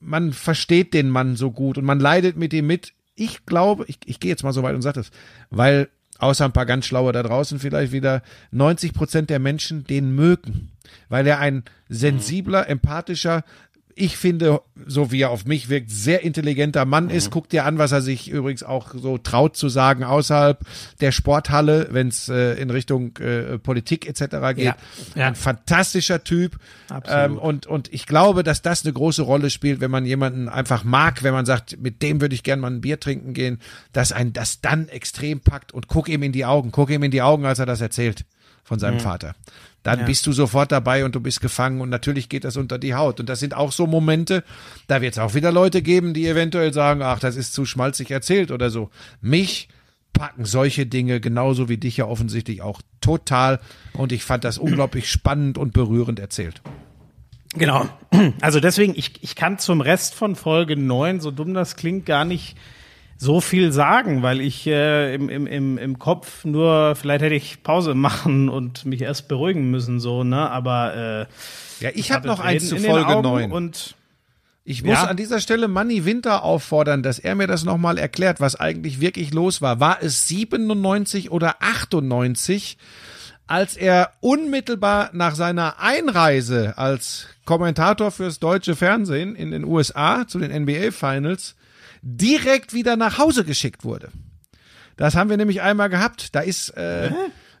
man 0.00 0.32
versteht 0.32 0.94
den 0.94 1.08
Mann 1.10 1.36
so 1.36 1.50
gut 1.50 1.78
und 1.78 1.84
man 1.84 2.00
leidet 2.00 2.36
mit 2.36 2.52
ihm 2.52 2.66
mit. 2.66 2.94
Ich 3.14 3.44
glaube, 3.44 3.84
ich, 3.86 3.98
ich 4.06 4.18
gehe 4.18 4.30
jetzt 4.30 4.42
mal 4.42 4.52
so 4.52 4.62
weit 4.62 4.74
und 4.74 4.82
sage 4.82 5.00
das, 5.00 5.10
weil 5.50 5.88
außer 6.22 6.44
ein 6.44 6.52
paar 6.52 6.66
ganz 6.66 6.86
schlaue 6.86 7.12
da 7.12 7.22
draußen 7.22 7.58
vielleicht 7.58 7.92
wieder 7.92 8.22
90 8.52 8.94
Prozent 8.94 9.28
der 9.28 9.40
Menschen 9.40 9.84
den 9.84 10.14
mögen, 10.14 10.70
weil 11.08 11.26
er 11.26 11.40
ein 11.40 11.64
sensibler, 11.88 12.68
empathischer, 12.68 13.44
ich 13.94 14.16
finde, 14.16 14.60
so 14.86 15.12
wie 15.12 15.22
er 15.22 15.30
auf 15.30 15.44
mich 15.44 15.68
wirkt, 15.68 15.90
sehr 15.90 16.22
intelligenter 16.22 16.84
Mann 16.84 17.10
ist. 17.10 17.30
Guck 17.30 17.48
dir 17.48 17.64
an, 17.64 17.78
was 17.78 17.92
er 17.92 18.02
sich 18.02 18.30
übrigens 18.30 18.62
auch 18.62 18.94
so 18.94 19.18
traut 19.18 19.56
zu 19.56 19.68
sagen 19.68 20.04
außerhalb 20.04 20.60
der 21.00 21.12
Sporthalle, 21.12 21.88
wenn 21.90 22.08
es 22.08 22.28
äh, 22.28 22.54
in 22.54 22.70
Richtung 22.70 23.16
äh, 23.18 23.58
Politik 23.58 24.06
etc. 24.06 24.54
geht. 24.54 24.64
Ja, 24.64 24.76
ja. 25.14 25.28
Ein 25.28 25.34
fantastischer 25.34 26.24
Typ. 26.24 26.58
Ähm, 27.06 27.38
und, 27.38 27.66
und 27.66 27.92
ich 27.92 28.06
glaube, 28.06 28.42
dass 28.42 28.62
das 28.62 28.84
eine 28.84 28.92
große 28.92 29.22
Rolle 29.22 29.50
spielt, 29.50 29.80
wenn 29.80 29.90
man 29.90 30.06
jemanden 30.06 30.48
einfach 30.48 30.84
mag, 30.84 31.22
wenn 31.22 31.32
man 31.32 31.46
sagt, 31.46 31.78
mit 31.80 32.02
dem 32.02 32.20
würde 32.20 32.34
ich 32.34 32.42
gerne 32.42 32.62
mal 32.62 32.70
ein 32.70 32.80
Bier 32.80 33.00
trinken 33.00 33.34
gehen, 33.34 33.60
dass 33.92 34.12
ein 34.12 34.32
das 34.32 34.60
dann 34.60 34.88
extrem 34.88 35.40
packt 35.40 35.72
und 35.72 35.88
guck 35.88 36.08
ihm 36.08 36.22
in 36.22 36.32
die 36.32 36.44
Augen, 36.44 36.72
guck 36.72 36.90
ihm 36.90 37.02
in 37.02 37.10
die 37.10 37.22
Augen, 37.22 37.44
als 37.46 37.58
er 37.58 37.66
das 37.66 37.80
erzählt 37.80 38.24
von 38.64 38.78
seinem 38.78 39.00
Vater. 39.00 39.34
Dann 39.82 40.00
Ja. 40.00 40.04
bist 40.06 40.26
du 40.26 40.32
sofort 40.32 40.70
dabei 40.70 41.04
und 41.04 41.14
du 41.14 41.20
bist 41.20 41.40
gefangen 41.40 41.80
und 41.80 41.88
natürlich 41.90 42.28
geht 42.28 42.44
das 42.44 42.56
unter 42.56 42.78
die 42.78 42.94
Haut. 42.94 43.18
Und 43.20 43.28
das 43.28 43.40
sind 43.40 43.54
auch 43.54 43.72
so 43.72 43.86
Momente, 43.86 44.44
da 44.86 45.00
wird 45.02 45.14
es 45.14 45.18
auch 45.18 45.34
wieder 45.34 45.50
Leute 45.52 45.82
geben, 45.82 46.14
die 46.14 46.26
eventuell 46.28 46.72
sagen, 46.72 47.02
ach, 47.02 47.18
das 47.18 47.36
ist 47.36 47.52
zu 47.52 47.64
schmalzig 47.64 48.10
erzählt 48.10 48.50
oder 48.52 48.70
so. 48.70 48.90
Mich 49.20 49.68
packen 50.12 50.44
solche 50.44 50.86
Dinge 50.86 51.20
genauso 51.20 51.68
wie 51.68 51.78
dich 51.78 51.96
ja 51.96 52.04
offensichtlich 52.04 52.62
auch 52.62 52.80
total 53.00 53.60
und 53.94 54.12
ich 54.12 54.24
fand 54.24 54.44
das 54.44 54.58
unglaublich 54.58 55.10
spannend 55.10 55.58
und 55.58 55.72
berührend 55.72 56.20
erzählt. 56.20 56.60
Genau. 57.54 57.86
Also 58.40 58.60
deswegen, 58.60 58.94
ich, 58.96 59.22
ich 59.22 59.34
kann 59.34 59.58
zum 59.58 59.80
Rest 59.80 60.14
von 60.14 60.36
Folge 60.36 60.76
9, 60.76 61.20
so 61.20 61.30
dumm 61.30 61.54
das 61.54 61.76
klingt, 61.76 62.06
gar 62.06 62.24
nicht 62.24 62.56
so 63.22 63.40
viel 63.40 63.70
sagen, 63.70 64.22
weil 64.22 64.40
ich 64.40 64.66
äh, 64.66 65.14
im, 65.14 65.28
im, 65.28 65.46
im, 65.46 65.78
im 65.78 65.98
Kopf 66.00 66.44
nur, 66.44 66.96
vielleicht 66.96 67.22
hätte 67.22 67.36
ich 67.36 67.62
Pause 67.62 67.94
machen 67.94 68.48
und 68.48 68.84
mich 68.84 69.00
erst 69.00 69.28
beruhigen 69.28 69.70
müssen, 69.70 70.00
so, 70.00 70.24
ne? 70.24 70.50
Aber 70.50 71.28
äh, 71.80 71.84
Ja, 71.84 71.90
ich 71.94 72.10
habe 72.10 72.26
noch 72.26 72.40
eins 72.40 72.68
zu 72.68 72.76
Folge 72.78 73.06
Augen 73.06 73.22
9. 73.22 73.52
Und 73.52 73.94
Ich 74.64 74.82
muss 74.82 74.94
Ja. 74.94 75.04
an 75.04 75.16
dieser 75.16 75.38
Stelle 75.38 75.68
Manny 75.68 76.04
Winter 76.04 76.42
auffordern, 76.42 77.04
dass 77.04 77.20
er 77.20 77.36
mir 77.36 77.46
das 77.46 77.64
nochmal 77.64 77.96
erklärt, 77.96 78.40
was 78.40 78.56
eigentlich 78.56 79.00
wirklich 79.00 79.32
los 79.32 79.62
war. 79.62 79.78
War 79.78 80.02
es 80.02 80.26
97 80.26 81.30
oder 81.30 81.56
98, 81.60 82.76
als 83.46 83.76
er 83.76 84.10
unmittelbar 84.20 85.10
nach 85.12 85.36
seiner 85.36 85.78
Einreise 85.78 86.76
als 86.76 87.28
Kommentator 87.44 88.10
fürs 88.10 88.40
deutsche 88.40 88.74
Fernsehen 88.74 89.36
in 89.36 89.52
den 89.52 89.64
USA 89.64 90.26
zu 90.26 90.40
den 90.40 90.50
NBA 90.64 90.90
Finals 90.90 91.54
direkt 92.02 92.74
wieder 92.74 92.96
nach 92.96 93.18
Hause 93.18 93.44
geschickt 93.44 93.84
wurde? 93.84 94.10
Das 94.96 95.14
haben 95.14 95.30
wir 95.30 95.36
nämlich 95.36 95.62
einmal 95.62 95.88
gehabt. 95.88 96.34
Da 96.34 96.40
ist, 96.40 96.70
äh, 96.70 97.10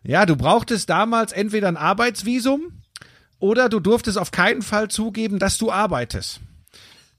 ja, 0.02 0.26
du 0.26 0.36
brauchtest 0.36 0.90
damals 0.90 1.32
entweder 1.32 1.68
ein 1.68 1.76
Arbeitsvisum 1.76 2.72
oder 3.38 3.68
du 3.68 3.80
durftest 3.80 4.18
auf 4.18 4.30
keinen 4.30 4.62
Fall 4.62 4.88
zugeben, 4.88 5.38
dass 5.38 5.58
du 5.58 5.72
arbeitest. 5.72 6.40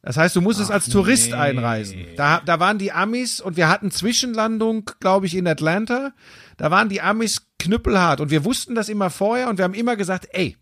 Das 0.01 0.17
heißt, 0.17 0.35
du 0.35 0.41
musstest 0.41 0.69
als 0.69 0.89
Tourist 0.89 1.33
einreisen. 1.33 2.05
Da, 2.17 2.41
da 2.45 2.59
waren 2.59 2.77
die 2.77 2.91
Amis 2.91 3.39
und 3.39 3.55
wir 3.55 3.69
hatten 3.69 3.89
Zwischenlandung, 3.89 4.89
glaube 4.99 5.25
ich, 5.25 5.35
in 5.35 5.47
Atlanta. 5.47 6.11
Da 6.57 6.71
waren 6.71 6.89
die 6.89 7.01
Amis 7.01 7.47
knüppelhart 7.57 8.19
und 8.19 8.29
wir 8.29 8.43
wussten 8.43 8.75
das 8.75 8.89
immer 8.89 9.09
vorher 9.09 9.47
und 9.49 9.57
wir 9.57 9.63
haben 9.63 9.73
immer 9.73 9.95
gesagt, 9.95 10.27
ey, 10.31 10.57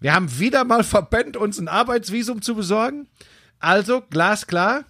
wir 0.00 0.14
haben 0.14 0.38
wieder 0.38 0.64
mal 0.64 0.84
verpennt, 0.84 1.38
uns 1.38 1.58
ein 1.58 1.68
Arbeitsvisum 1.68 2.42
zu 2.42 2.54
besorgen. 2.54 3.08
Also, 3.60 4.02
glasklar, 4.02 4.84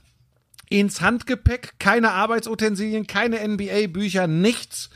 ins 0.79 1.01
Handgepäck, 1.01 1.75
keine 1.79 2.13
Arbeitsutensilien, 2.13 3.07
keine 3.07 3.47
NBA-Bücher, 3.47 4.27
nichts. 4.27 4.91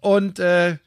Und 0.00 0.38
äh, 0.38 0.78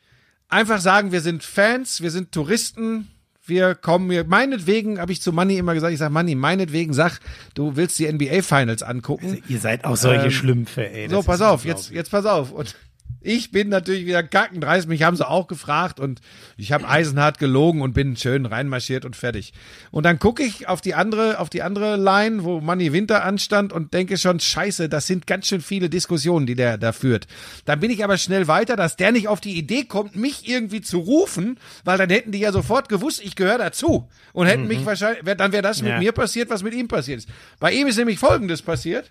einfach 0.50 0.80
sagen, 0.80 1.12
wir 1.12 1.22
sind 1.22 1.44
Fans, 1.44 2.02
wir 2.02 2.12
sind 2.12 2.32
Touristen, 2.32 3.08
wir 3.46 3.76
kommen 3.76 4.12
hier. 4.12 4.26
Meinetwegen 4.26 5.00
habe 5.00 5.12
ich 5.12 5.22
zu 5.22 5.32
Manny 5.32 5.58
immer 5.58 5.74
gesagt, 5.74 5.94
ich 5.94 6.00
sage, 6.00 6.14
Manny, 6.14 6.36
meinetwegen 6.36 6.94
sag, 6.94 7.20
du 7.54 7.76
willst 7.76 7.98
die 8.00 8.12
NBA-Finals 8.12 8.84
angucken. 8.84 9.42
ihr 9.48 9.60
seid 9.60 9.86
auch 9.86 9.96
solche 9.96 10.26
Ähm, 10.26 10.32
Schlümpfe, 10.32 10.90
ey. 10.90 11.10
So, 11.10 11.24
pass 11.24 11.42
auf, 11.42 11.64
jetzt, 11.66 11.92
jetzt 11.92 12.12
pass 12.12 12.26
auf. 12.26 12.52
Und 12.52 12.76
ich 13.22 13.52
bin 13.52 13.70
natürlich 13.70 14.06
wieder 14.06 14.24
kackendreist. 14.24 14.88
Mich 14.88 15.04
haben 15.04 15.18
sie 15.18 15.28
auch 15.28 15.48
gefragt 15.48 16.00
und 16.00 16.22
ich 16.56 16.72
habe 16.72 16.88
eisenhart 16.88 17.40
gelogen 17.40 17.82
und 17.82 17.94
bin 17.94 18.16
schön 18.16 18.46
reinmarschiert 18.46 19.06
und 19.06 19.16
fertig. 19.16 19.54
Und 19.92 20.06
dann 20.06 20.20
gucke 20.20 20.44
ich 20.44 20.68
auf 20.68 20.82
die 20.82 20.94
andere, 20.94 21.40
auf 21.40 21.50
die 21.50 21.62
andere 21.62 21.98
Line, 21.98 22.44
wo 22.44 22.62
Manny 22.62 22.94
Winter 22.94 23.24
anstand 23.24 23.74
und 23.74 23.94
denke 23.94 24.18
schon, 24.18 24.40
scheiße, 24.40 24.90
das 24.90 25.08
sind 25.08 25.28
ganz 25.28 25.48
schön 25.48 25.62
viele 25.62 25.90
Diskussionen, 25.90 26.46
die 26.46 26.56
der 26.56 26.78
da 26.78 26.92
führt. 26.92 27.28
Dann 27.66 27.80
bin 27.80 27.92
ich 27.92 28.04
aber 28.04 28.18
schnell 28.18 28.48
weiter, 28.48 28.76
dass 28.76 28.96
der 28.96 29.12
nicht 29.12 29.28
auf 29.28 29.42
die 29.42 29.58
Idee 29.58 29.84
kommt, 29.86 30.16
mich 30.16 30.48
irgendwie 30.48 30.82
zu 30.82 31.00
rufen, 31.00 31.60
weil 31.84 31.98
dann 31.98 32.10
hätten 32.10 32.32
die 32.32 32.40
ja 32.40 32.52
sofort 32.52 32.90
gewusst, 32.90 33.22
ich 33.24 33.36
gehöre 33.36 33.58
dazu. 33.58 34.10
Und 34.34 34.48
hätten 34.48 34.68
mich 34.68 34.86
wahrscheinlich, 34.86 35.24
dann 35.36 35.52
wäre 35.52 35.64
das 35.64 35.82
mit 35.82 35.92
Ja. 35.92 36.00
mir 36.00 36.12
passiert, 36.12 36.50
was 36.50 36.64
mit 36.64 36.74
ihm 36.74 36.88
passiert 36.88 37.20
ist. 37.20 37.30
Bei 37.60 37.72
ihm 37.72 37.88
ist 37.88 37.98
nämlich 37.98 38.20
Folgendes 38.20 38.62
passiert 38.62 39.10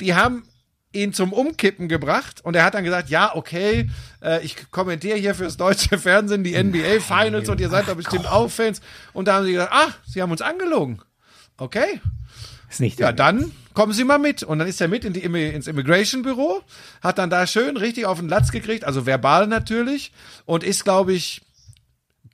die 0.00 0.14
haben 0.14 0.42
ihn 0.92 1.12
zum 1.12 1.32
Umkippen 1.32 1.88
gebracht 1.88 2.40
und 2.44 2.56
er 2.56 2.64
hat 2.64 2.74
dann 2.74 2.84
gesagt, 2.84 3.10
ja, 3.10 3.34
okay, 3.34 3.88
äh, 4.22 4.44
ich 4.44 4.70
kommentiere 4.70 5.16
hier 5.16 5.34
fürs 5.34 5.56
deutsche 5.56 5.98
Fernsehen 5.98 6.42
die 6.42 6.60
NBA 6.60 7.00
Finals 7.00 7.48
und 7.48 7.60
ihr 7.60 7.68
seid 7.68 7.88
doch 7.88 7.94
bestimmt 7.94 8.26
auch 8.26 8.50
Fans. 8.50 8.80
Und 9.12 9.28
da 9.28 9.34
haben 9.34 9.44
sie 9.44 9.52
gesagt, 9.52 9.72
ach, 9.72 9.98
sie 10.06 10.20
haben 10.20 10.32
uns 10.32 10.42
angelogen. 10.42 11.00
Okay, 11.56 12.00
Ist 12.68 12.80
nicht 12.80 12.98
ja, 12.98 13.12
dann 13.12 13.52
kommen 13.74 13.92
Sie 13.92 14.04
mal 14.04 14.18
mit. 14.18 14.42
Und 14.42 14.58
dann 14.58 14.68
ist 14.68 14.80
er 14.80 14.88
mit 14.88 15.04
in 15.04 15.12
die, 15.12 15.20
ins 15.20 15.66
Immigration 15.66 16.22
Büro, 16.22 16.62
hat 17.02 17.18
dann 17.18 17.30
da 17.30 17.46
schön 17.46 17.76
richtig 17.76 18.06
auf 18.06 18.18
den 18.18 18.28
Latz 18.28 18.50
gekriegt, 18.50 18.84
also 18.84 19.06
verbal 19.06 19.46
natürlich, 19.46 20.12
und 20.46 20.64
ist, 20.64 20.84
glaube 20.84 21.12
ich, 21.12 21.42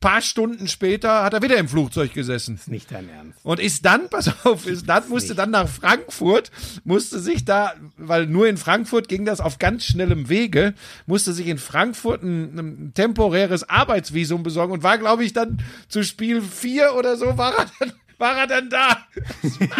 paar 0.06 0.22
Stunden 0.22 0.68
später 0.68 1.24
hat 1.24 1.34
er 1.34 1.42
wieder 1.42 1.56
im 1.56 1.66
Flugzeug 1.66 2.14
gesessen. 2.14 2.54
Ist 2.54 2.68
nicht 2.68 2.92
dein 2.92 3.08
Ernst. 3.08 3.40
Und 3.42 3.58
ist 3.58 3.84
dann, 3.84 4.08
pass 4.08 4.30
auf, 4.44 4.64
ist 4.64 4.88
dann, 4.88 5.08
musste 5.08 5.34
dann 5.34 5.50
nach 5.50 5.66
Frankfurt, 5.66 6.52
musste 6.84 7.18
sich 7.18 7.44
da, 7.44 7.74
weil 7.96 8.28
nur 8.28 8.46
in 8.46 8.56
Frankfurt 8.56 9.08
ging 9.08 9.24
das 9.24 9.40
auf 9.40 9.58
ganz 9.58 9.84
schnellem 9.84 10.28
Wege, 10.28 10.74
musste 11.06 11.32
sich 11.32 11.48
in 11.48 11.58
Frankfurt 11.58 12.22
ein, 12.22 12.56
ein 12.56 12.94
temporäres 12.94 13.68
Arbeitsvisum 13.68 14.44
besorgen 14.44 14.74
und 14.74 14.84
war, 14.84 14.96
glaube 14.96 15.24
ich, 15.24 15.32
dann 15.32 15.58
zu 15.88 16.04
Spiel 16.04 16.40
4 16.40 16.94
oder 16.94 17.16
so, 17.16 17.36
war 17.36 17.58
er 17.58 17.66
dann 17.80 17.92
war 18.18 18.36
er 18.38 18.46
dann 18.46 18.68
da. 18.70 18.98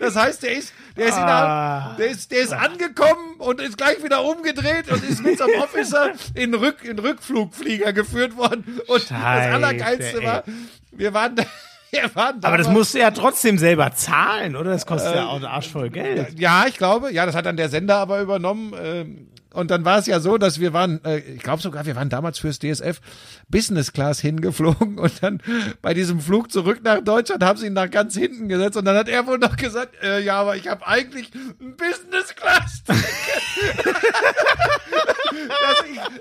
Das 0.00 0.16
heißt, 0.16 0.42
der 0.42 0.52
ist, 0.52 0.72
der 0.96 1.06
ist, 1.06 1.16
innerhalb, 1.16 1.96
der 1.98 2.06
ist, 2.08 2.30
der 2.30 2.40
ist 2.40 2.52
angekommen 2.52 3.34
und 3.38 3.60
ist 3.60 3.76
gleich 3.76 4.02
wieder 4.02 4.24
umgedreht 4.24 4.90
und 4.90 5.02
ist 5.04 5.22
mit 5.22 5.38
seinem 5.38 5.60
Officer 5.60 6.12
in, 6.34 6.54
Rück, 6.54 6.84
in 6.84 6.98
Rückflugflieger 6.98 7.92
geführt 7.92 8.36
worden. 8.36 8.80
Und 8.86 9.02
das 9.02 9.08
Scheiße, 9.08 9.54
Allergeilste 9.54 10.22
war, 10.22 10.44
wir 10.92 11.14
waren 11.14 11.36
da, 11.36 11.44
wir 11.90 12.14
waren 12.14 12.42
Aber 12.42 12.56
das 12.56 12.66
damals- 12.66 12.68
musst 12.68 12.94
du 12.94 12.98
ja 12.98 13.10
trotzdem 13.10 13.58
selber 13.58 13.92
zahlen, 13.92 14.56
oder? 14.56 14.70
Das 14.70 14.86
kostet 14.86 15.14
ja 15.14 15.26
auch 15.26 15.36
einen 15.36 15.44
Arsch 15.46 15.68
voll 15.68 15.90
Geld. 15.90 16.38
Ja, 16.38 16.66
ich 16.66 16.76
glaube, 16.76 17.12
ja, 17.12 17.26
das 17.26 17.34
hat 17.34 17.46
dann 17.46 17.56
der 17.56 17.68
Sender 17.68 17.96
aber 17.96 18.20
übernommen. 18.20 18.72
ähm, 18.80 19.28
Und 19.54 19.70
dann 19.70 19.84
war 19.84 19.98
es 19.98 20.06
ja 20.06 20.20
so, 20.20 20.36
dass 20.36 20.60
wir 20.60 20.72
waren, 20.72 21.02
äh, 21.04 21.18
ich 21.18 21.42
glaube 21.42 21.62
sogar, 21.62 21.86
wir 21.86 21.96
waren 21.96 22.10
damals 22.10 22.38
fürs 22.38 22.58
DSF 22.58 23.00
Business 23.48 23.92
Class 23.92 24.20
hingeflogen 24.20 24.98
und 25.00 25.22
dann 25.22 25.42
bei 25.80 25.94
diesem 25.94 26.20
Flug 26.20 26.52
zurück 26.52 26.80
nach 26.82 27.00
Deutschland 27.00 27.42
haben 27.42 27.58
sie 27.58 27.66
ihn 27.66 27.72
nach 27.72 27.90
ganz 27.90 28.14
hinten 28.14 28.48
gesetzt 28.48 28.76
und 28.76 28.84
dann 28.84 28.96
hat 28.96 29.08
er 29.08 29.26
wohl 29.26 29.38
noch 29.38 29.56
gesagt, 29.56 29.94
äh, 30.02 30.20
ja, 30.20 30.40
aber 30.40 30.56
ich 30.56 30.68
habe 30.68 30.86
eigentlich 30.86 31.30
ein 31.34 31.76
Business 31.76 32.34
Class. 32.34 32.82
das, 32.86 32.98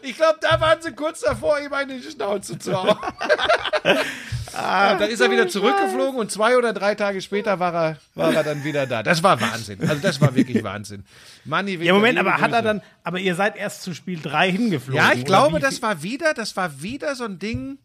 ich 0.01 0.09
ich 0.09 0.15
glaube, 0.15 0.39
da 0.41 0.59
waren 0.61 0.81
sie 0.81 0.91
kurz 0.93 1.21
davor, 1.21 1.59
ihm 1.59 1.73
eine 1.73 2.01
Schnauze 2.01 2.57
zu 2.57 2.73
hauen. 2.73 2.97
Ja, 4.53 4.95
dann 4.95 5.09
ist 5.09 5.19
er 5.19 5.29
wieder 5.29 5.47
zurückgeflogen 5.47 6.19
und 6.19 6.31
zwei 6.31 6.57
oder 6.57 6.73
drei 6.73 6.95
Tage 6.95 7.21
später 7.21 7.59
war 7.59 7.73
er, 7.73 7.97
war 8.15 8.33
er 8.33 8.43
dann 8.43 8.63
wieder 8.63 8.87
da. 8.87 9.03
Das 9.03 9.21
war 9.21 9.39
Wahnsinn. 9.39 9.79
Also 9.81 10.01
das 10.01 10.19
war 10.19 10.35
wirklich 10.35 10.63
Wahnsinn. 10.63 11.05
Manni, 11.45 11.75
Ja, 11.75 11.93
Moment, 11.93 12.17
aber 12.17 12.37
hat 12.39 12.53
er 12.53 12.61
dann, 12.61 12.81
aber 13.07 13.19
ihr 13.19 13.35
seid 13.35 13.55
erst 13.55 13.83
zu 13.83 13.93
Spiel 13.93 14.19
3 14.21 14.51
hingeflogen. 14.51 15.01
Ja, 15.01 15.13
ich 15.13 15.23
glaube, 15.23 15.61
das 15.61 15.81
war 15.81 16.03
wieder, 16.03 16.33
das 16.33 16.57
war 16.57 16.81
wieder 16.81 17.15
so 17.15 17.23
ein 17.23 17.39
Ding. 17.39 17.77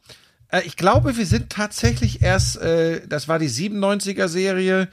Äh, 0.48 0.62
ich 0.62 0.76
glaube, 0.76 1.16
wir 1.16 1.26
sind 1.26 1.48
tatsächlich 1.48 2.22
erst, 2.22 2.60
äh, 2.60 3.06
das 3.06 3.28
war 3.28 3.38
die 3.38 3.48
97er 3.48 4.26
Serie. 4.26 4.88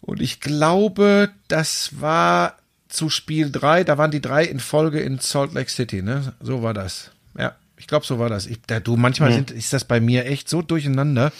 Und 0.00 0.22
ich 0.22 0.40
glaube, 0.40 1.28
das 1.48 2.00
war 2.00 2.56
zu 2.88 3.10
Spiel 3.10 3.52
3, 3.52 3.84
da 3.84 3.98
waren 3.98 4.10
die 4.10 4.22
drei 4.22 4.44
in 4.44 4.58
Folge 4.58 5.00
in 5.00 5.18
Salt 5.18 5.52
Lake 5.52 5.70
City, 5.70 6.00
ne? 6.00 6.32
So 6.40 6.62
war 6.62 6.72
das. 6.72 7.10
Ja. 7.38 7.56
Ich 7.76 7.86
glaube, 7.86 8.06
so 8.06 8.18
war 8.18 8.30
das. 8.30 8.46
Ich, 8.46 8.62
da, 8.66 8.80
du, 8.80 8.96
manchmal 8.96 9.34
sind, 9.34 9.50
ist 9.50 9.70
das 9.74 9.84
bei 9.84 10.00
mir 10.00 10.24
echt 10.24 10.48
so 10.48 10.62
durcheinander. 10.62 11.30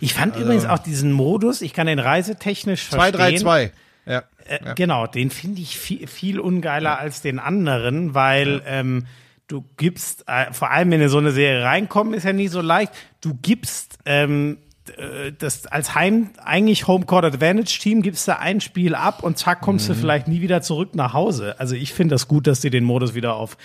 Ich 0.00 0.12
fand 0.12 0.36
übrigens 0.36 0.66
auch 0.66 0.80
diesen 0.80 1.12
Modus, 1.12 1.62
ich 1.62 1.72
kann 1.72 1.86
den 1.86 1.98
reisetechnisch 1.98 2.82
verstehen. 2.82 3.40
2-3-2. 3.40 3.70
Ja. 4.04 4.24
Äh, 4.48 4.64
ja. 4.64 4.74
Genau, 4.74 5.06
den 5.06 5.30
finde 5.30 5.60
ich 5.60 5.78
viel, 5.78 6.06
viel 6.06 6.40
ungeiler 6.40 6.98
als 6.98 7.22
den 7.22 7.38
anderen, 7.38 8.14
weil 8.14 8.62
ähm, 8.66 9.06
du 9.46 9.64
gibst, 9.76 10.24
äh, 10.26 10.52
vor 10.52 10.70
allem 10.70 10.90
wenn 10.90 11.00
in 11.00 11.08
so 11.08 11.18
eine 11.18 11.30
Serie 11.30 11.64
reinkommen, 11.64 12.14
ist 12.14 12.24
ja 12.24 12.32
nie 12.32 12.48
so 12.48 12.60
leicht, 12.60 12.92
du 13.20 13.34
gibst 13.40 13.98
ähm, 14.04 14.58
äh, 14.96 15.32
das 15.38 15.66
als 15.66 15.94
Heim, 15.94 16.30
eigentlich 16.42 16.86
Homecourt 16.86 17.24
Advantage 17.24 17.78
Team 17.80 18.02
gibst 18.02 18.26
du 18.28 18.38
ein 18.38 18.60
Spiel 18.60 18.94
ab 18.94 19.22
und 19.22 19.38
zack 19.38 19.60
kommst 19.60 19.88
Mhm. 19.88 19.94
du 19.94 19.98
vielleicht 20.00 20.28
nie 20.28 20.40
wieder 20.40 20.62
zurück 20.62 20.94
nach 20.94 21.12
Hause. 21.12 21.54
Also 21.58 21.74
ich 21.74 21.92
finde 21.92 22.14
das 22.14 22.28
gut, 22.28 22.46
dass 22.46 22.60
die 22.60 22.70
den 22.70 22.84
Modus 22.84 23.14
wieder 23.14 23.34
auf 23.34 23.56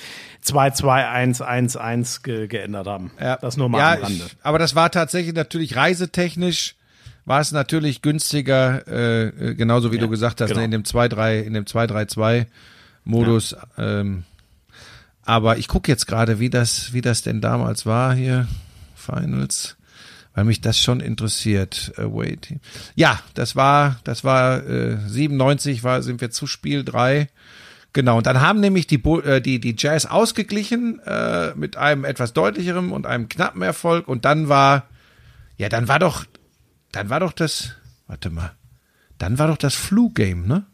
2-2-1-1-1 0.46 2.24
ge 2.24 2.48
geändert 2.48 2.88
haben. 2.88 3.12
Ja. 3.20 3.38
Das 3.38 3.58
nur 3.58 3.70
mal 3.70 3.80
ja, 3.80 3.94
am 3.94 4.04
Rande. 4.04 4.26
Ich, 4.26 4.36
aber 4.42 4.60
das 4.60 4.76
war 4.76 4.92
tatsächlich 4.92 5.34
natürlich 5.34 5.76
reisetechnisch 5.76 6.76
war 7.26 7.40
es 7.40 7.52
natürlich 7.52 8.02
günstiger, 8.02 8.88
äh, 8.88 9.28
äh, 9.28 9.56
genauso 9.56 9.92
wie 9.92 9.98
du 9.98 10.10
gesagt 10.10 10.42
hast, 10.42 10.50
genau. 10.50 10.60
ne, 10.60 10.66
in 10.66 10.72
dem 10.72 10.84
2-3, 10.84 11.42
in 11.42 11.54
dem 11.54 11.66
2-3-2 11.66 12.46
Modus. 13.06 13.56
Ähm, 13.78 14.24
aber 15.26 15.58
ich 15.58 15.68
gucke 15.68 15.90
jetzt 15.90 16.06
gerade, 16.06 16.40
wie 16.40 16.50
das, 16.50 16.94
wie 16.94 17.02
das 17.02 17.22
denn 17.22 17.40
damals 17.40 17.86
war 17.86 18.14
hier, 18.14 18.48
Finals, 18.96 19.78
weil 20.34 20.44
mich 20.44 20.60
das 20.60 20.80
schon 20.80 21.00
interessiert. 21.00 21.94
Away 21.98 22.36
Team. 22.38 22.60
Ja, 22.96 23.20
das 23.34 23.56
war, 23.56 24.00
das 24.04 24.24
war 24.24 24.66
äh, 24.68 24.98
97, 25.08 25.84
war, 25.84 26.02
sind 26.02 26.20
wir 26.20 26.32
zu 26.32 26.46
Spiel 26.46 26.84
3. 26.84 27.30
Genau, 27.94 28.18
und 28.18 28.26
dann 28.26 28.42
haben 28.42 28.60
nämlich 28.60 28.88
die, 28.88 29.02
äh, 29.06 29.40
die, 29.40 29.60
die 29.60 29.76
Jazz 29.78 30.06
ausgeglichen 30.08 31.00
äh, 31.06 31.54
mit 31.56 31.78
einem 31.78 32.06
etwas 32.06 32.34
deutlicheren 32.34 32.92
und 32.92 33.06
einem 33.06 33.30
knappen 33.30 33.62
Erfolg. 33.62 34.08
Und 34.08 34.26
dann 34.26 34.50
war, 34.50 34.88
ja, 35.58 35.70
dann 35.70 35.88
war 35.88 36.00
doch, 36.00 36.26
dann 36.94 37.10
war 37.10 37.20
doch 37.20 37.34
das, 37.34 37.76
warte 38.08 38.30
mal, 38.30 38.54
dann 39.18 39.38
war 39.38 39.48
doch 39.48 39.58
das 39.58 39.76
Flu-Game, 39.76 40.48
ne? 40.48 40.66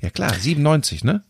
Ja 0.00 0.10
klar, 0.10 0.32
97, 0.32 1.04
ne? 1.04 1.22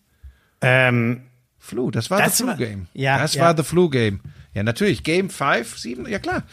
Ähm, 0.60 1.22
Flu, 1.58 1.90
das 1.90 2.10
war 2.10 2.18
Das 2.18 2.38
das 2.38 2.46
Flu-Game. 2.46 2.86
ja, 2.94 3.18
das 3.18 3.34
ja. 3.34 3.44
war 3.44 3.56
the 3.56 3.64
Flu-Game. 3.64 4.20
Ja, 4.54 4.62
natürlich, 4.62 5.02
Game 5.02 5.30
5, 5.30 5.76
7, 5.76 6.08
ja 6.08 6.18
klar. 6.18 6.44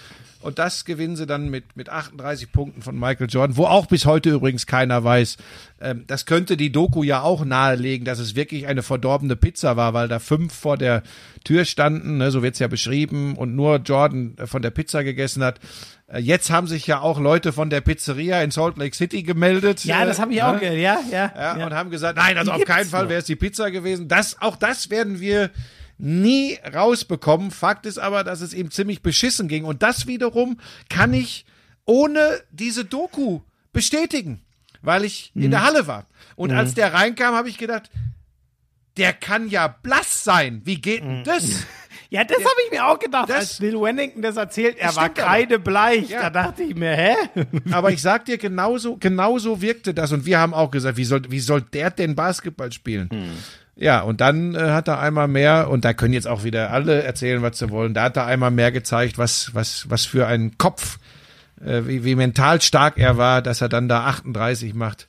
Und 0.44 0.60
das 0.60 0.84
gewinnen 0.84 1.16
sie 1.16 1.26
dann 1.26 1.50
mit, 1.50 1.78
mit 1.78 1.88
38 1.90 2.52
Punkten 2.52 2.82
von 2.82 3.00
Michael 3.00 3.28
Jordan, 3.30 3.56
wo 3.56 3.66
auch 3.66 3.86
bis 3.86 4.06
heute 4.06 4.32
übrigens 4.32 4.68
keiner 4.68 5.04
weiß. 5.04 5.38
Ähm, 5.80 6.04
das 6.08 6.26
könnte 6.26 6.58
die 6.58 6.72
Doku 6.72 7.02
ja 7.04 7.22
auch 7.22 7.46
nahelegen, 7.46 8.04
dass 8.04 8.20
es 8.20 8.36
wirklich 8.36 8.68
eine 8.68 8.84
verdorbene 8.84 9.38
Pizza 9.38 9.78
war, 9.78 9.94
weil 9.94 10.10
da 10.10 10.20
fünf 10.20 10.54
vor 10.54 10.78
der 10.78 11.02
Tür 11.46 11.64
standen, 11.64 12.18
ne, 12.18 12.30
so 12.30 12.44
wird's 12.44 12.60
ja 12.60 12.68
beschrieben, 12.68 13.38
und 13.38 13.56
nur 13.56 13.78
Jordan 13.78 14.36
äh, 14.38 14.46
von 14.48 14.62
der 14.62 14.72
Pizza 14.72 15.04
gegessen 15.06 15.44
hat. 15.44 15.62
Äh, 16.14 16.20
Jetzt 16.20 16.50
haben 16.52 16.68
sich 16.68 16.86
ja 16.88 17.00
auch 17.02 17.20
Leute 17.20 17.52
von 17.54 17.70
der 17.70 17.82
Pizzeria 17.82 18.42
in 18.42 18.52
Salt 18.52 18.78
Lake 18.78 18.96
City 18.96 19.24
gemeldet. 19.24 19.84
ja, 19.86 20.04
äh, 20.04 20.06
das 20.06 20.20
habe 20.20 20.32
ich 20.34 20.40
ne? 20.40 20.48
auch 20.48 20.60
gehört. 20.60 20.78
Ja, 20.78 21.00
ja, 21.12 21.32
Ja, 21.58 21.66
und 21.66 21.74
haben 21.74 21.90
gesagt, 21.90 22.18
nein, 22.18 22.38
also 22.38 22.52
Die 22.52 22.62
auf 22.62 22.66
keinen 22.66 22.90
Fall 22.90 23.10
wäre 23.10 23.20
es 23.20 23.26
die 23.26 23.36
Pizza 23.36 23.72
gewesen. 23.72 24.08
Das, 24.08 24.42
auch 24.42 24.56
das 24.56 24.90
werden 24.90 25.20
wir 25.20 25.50
nie 25.98 26.58
rausbekommen. 26.74 27.52
Fakt 27.52 27.86
ist 27.86 27.98
aber, 28.00 28.24
dass 28.24 28.42
es 28.42 28.54
ihm 28.54 28.72
ziemlich 28.72 29.02
beschissen 29.02 29.48
ging. 29.48 29.64
Und 29.66 29.84
das 29.84 30.08
wiederum 30.08 30.60
kann 30.90 31.14
ich 31.14 31.46
ohne 31.86 32.42
diese 32.52 32.86
Doku 32.86 33.42
bestätigen, 33.74 34.42
weil 34.82 35.04
ich 35.06 35.32
in 35.36 35.44
Mhm. 35.48 35.52
der 35.52 35.64
Halle 35.64 35.88
war. 35.88 36.06
Und 36.36 36.52
als 36.52 36.74
der 36.74 36.94
reinkam, 36.94 37.36
habe 37.36 37.50
ich 37.50 37.58
gedacht, 37.58 37.90
der 38.98 39.14
kann 39.14 39.50
ja 39.50 39.68
blass 39.68 40.24
sein. 40.24 40.62
Wie 40.66 40.80
geht 40.80 41.04
Mhm. 41.04 41.08
denn 41.08 41.24
das? 41.26 41.66
Ja, 42.14 42.24
das 42.24 42.38
habe 42.38 42.56
ich 42.66 42.72
mir 42.72 42.86
auch 42.86 43.00
gedacht, 43.00 43.28
Das- 43.28 43.38
als 43.38 43.58
Bill 43.58 43.74
Wennington 43.82 44.22
das 44.22 44.38
erzählt. 44.38 44.78
Er 44.78 44.88
Das 44.90 44.98
war 44.98 45.10
kreidebleich. 45.10 46.10
Ja. 46.12 46.22
Da 46.22 46.30
dachte 46.30 46.62
ich 46.62 46.76
mir, 46.76 46.92
hä? 46.92 47.16
Aber 47.72 47.90
ich 47.90 48.04
sag 48.04 48.26
dir, 48.26 48.38
genauso, 48.38 48.98
genauso 48.98 49.64
wirkte 49.64 49.96
das. 49.96 50.12
Und 50.12 50.28
wir 50.28 50.38
haben 50.38 50.54
auch 50.54 50.70
gesagt, 50.70 50.96
wie 50.98 51.06
soll, 51.06 51.24
wie 51.30 51.40
soll 51.40 51.62
der 51.62 51.90
denn 51.90 52.14
Basketball 52.14 52.72
spielen? 52.72 53.10
Ja, 53.76 54.02
und 54.02 54.22
dann 54.22 54.54
äh, 54.54 54.60
hat 54.60 54.88
er 54.88 55.00
einmal 55.00 55.28
mehr, 55.28 55.72
und 55.72 55.86
da 55.86 55.94
können 55.94 56.14
jetzt 56.14 56.28
auch 56.28 56.44
wieder 56.44 56.70
alle 56.70 57.02
erzählen, 57.02 57.42
was 57.42 57.58
sie 57.58 57.72
wollen, 57.72 57.96
da 57.96 58.04
hat 58.04 58.16
er 58.18 58.28
einmal 58.28 58.52
mehr 58.52 58.72
gezeigt, 58.72 59.18
was, 59.18 59.50
was, 59.56 59.90
was 59.90 60.06
für 60.06 60.28
ein 60.28 60.60
Kopf, 60.60 61.00
äh, 61.66 61.82
wie, 61.88 62.04
wie 62.06 62.14
mental 62.14 62.62
stark 62.62 63.00
er 63.00 63.18
war, 63.18 63.42
dass 63.42 63.62
er 63.62 63.70
dann 63.70 63.90
da 63.90 64.06
38 64.06 64.76
macht. 64.76 65.08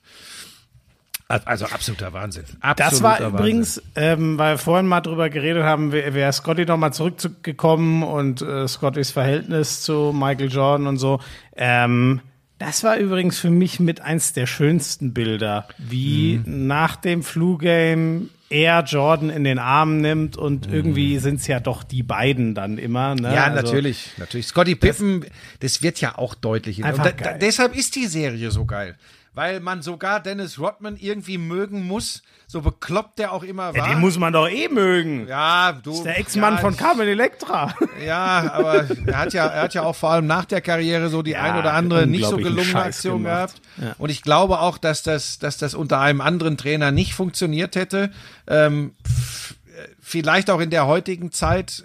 Also 1.29 1.65
absoluter 1.67 2.13
Wahnsinn. 2.13 2.45
Absoluter 2.61 2.91
Das 2.93 3.03
war 3.03 3.13
Wahnsinn. 3.21 3.29
übrigens, 3.39 3.83
ähm, 3.97 4.39
weil 4.39 4.55
wir 4.55 4.59
vorhin 4.59 4.87
mal 4.87 5.01
drüber 5.01 5.31
geredet 5.31 5.63
haben, 5.65 5.91
wäre 5.91 6.13
wär 6.15 6.31
Scotty 6.33 6.67
noch 6.67 6.77
mal 6.77 6.93
zurückgekommen 6.93 8.03
und 8.03 8.43
äh, 8.43 8.69
Scottys 8.69 9.11
Verhältnis 9.11 9.83
zu 9.83 10.13
Michael 10.15 10.51
Jordan 10.53 10.87
und 10.87 10.99
so. 10.99 11.21
Ähm, 11.57 12.21
das 12.59 12.85
war 12.85 12.99
übrigens 12.99 13.39
für 13.39 13.51
mich 13.51 13.81
mit 13.81 14.01
eins 14.01 14.33
der 14.35 14.47
schönsten 14.47 15.13
Bilder, 15.15 15.67
wie 15.79 16.41
Mhm. 16.45 16.67
nach 16.67 16.97
dem 16.97 17.23
Flu-Game 17.23 18.31
er 18.51 18.85
Jordan 18.85 19.31
in 19.31 19.43
den 19.45 19.59
Arm 19.59 20.01
nimmt 20.01 20.37
Mhm. 20.37 20.43
und 20.43 20.73
irgendwie 20.73 21.19
sind 21.19 21.41
es 21.41 21.47
ja 21.47 21.59
doch 21.59 21.83
die 21.83 22.03
beiden 22.03 22.55
dann 22.55 22.79
immer. 22.79 23.15
Ne? 23.15 23.35
Ja, 23.35 23.45
Also, 23.45 23.63
natürlich, 23.63 24.11
natürlich. 24.19 24.47
Scotty 24.47 24.75
Pippen, 24.77 25.25
das, 25.61 25.83
wird 25.83 26.01
ja 26.01 26.17
auch 26.19 26.35
deutlich. 26.35 26.81
Da, 26.83 26.93
da, 26.93 27.33
deshalb 27.39 27.75
ist 27.75 27.97
die 27.97 28.07
Serie 28.07 28.51
so 28.51 28.65
geil. 28.67 28.95
Weil 29.35 29.59
man 29.59 29.83
sogar 29.83 30.21
Dennis 30.21 30.61
Rodman 30.61 30.97
irgendwie 30.97 31.39
mögen 31.39 31.83
muss, 31.87 32.23
so 32.47 32.61
bekloppt 32.61 33.19
der 33.19 33.33
auch 33.33 33.43
immer 33.43 33.73
Ja, 33.75 33.83
war. 33.83 33.89
den 33.89 33.99
muss 34.01 34.17
man 34.17 34.33
doch 34.33 34.49
eh 34.49 34.69
mögen. 34.69 35.27
ja, 35.27 35.73
du. 35.73 35.91
Das 35.91 35.99
ist 35.99 36.05
der 36.05 36.19
Ex-Mann 36.21 36.55
ja, 36.55 36.61
von 36.61 36.77
Carmen 36.77 37.09
Electra. 37.09 37.75
Ja, 38.07 38.53
aber 38.53 38.87
er 39.07 39.19
hat 39.19 39.33
ja, 39.33 39.47
er 39.47 39.63
hat 39.63 39.75
ja 39.75 39.83
auch 39.83 39.97
vor 39.97 40.11
allem 40.11 40.27
nach 40.27 40.45
der 40.45 40.61
Karriere 40.61 41.09
so 41.09 41.23
die 41.23 41.33
Ja, 41.33 41.43
ein 41.43 41.59
oder 41.59 41.73
andere 41.75 42.07
nicht 42.07 42.27
so 42.27 42.37
gelungene 42.37 42.65
Scheiß 42.65 42.87
Aktion 42.97 43.23
gemacht. 43.25 43.61
gehabt. 43.79 43.99
Und 44.01 44.11
ich 44.11 44.23
glaube 44.23 44.61
auch, 44.61 44.79
dass 44.79 45.03
das, 45.03 45.39
dass 45.39 45.57
das 45.59 45.75
unter 45.75 46.01
einem 46.01 46.21
anderen 46.21 46.57
Trainer 46.57 46.91
nicht 46.93 47.15
funktioniert 47.15 47.75
hätte. 47.77 48.11
Ähm, 48.47 48.95
f- 49.05 49.55
vielleicht 50.01 50.51
auch 50.51 50.61
in 50.61 50.71
der 50.71 50.87
heutigen 50.87 51.33
Zeit. 51.33 51.83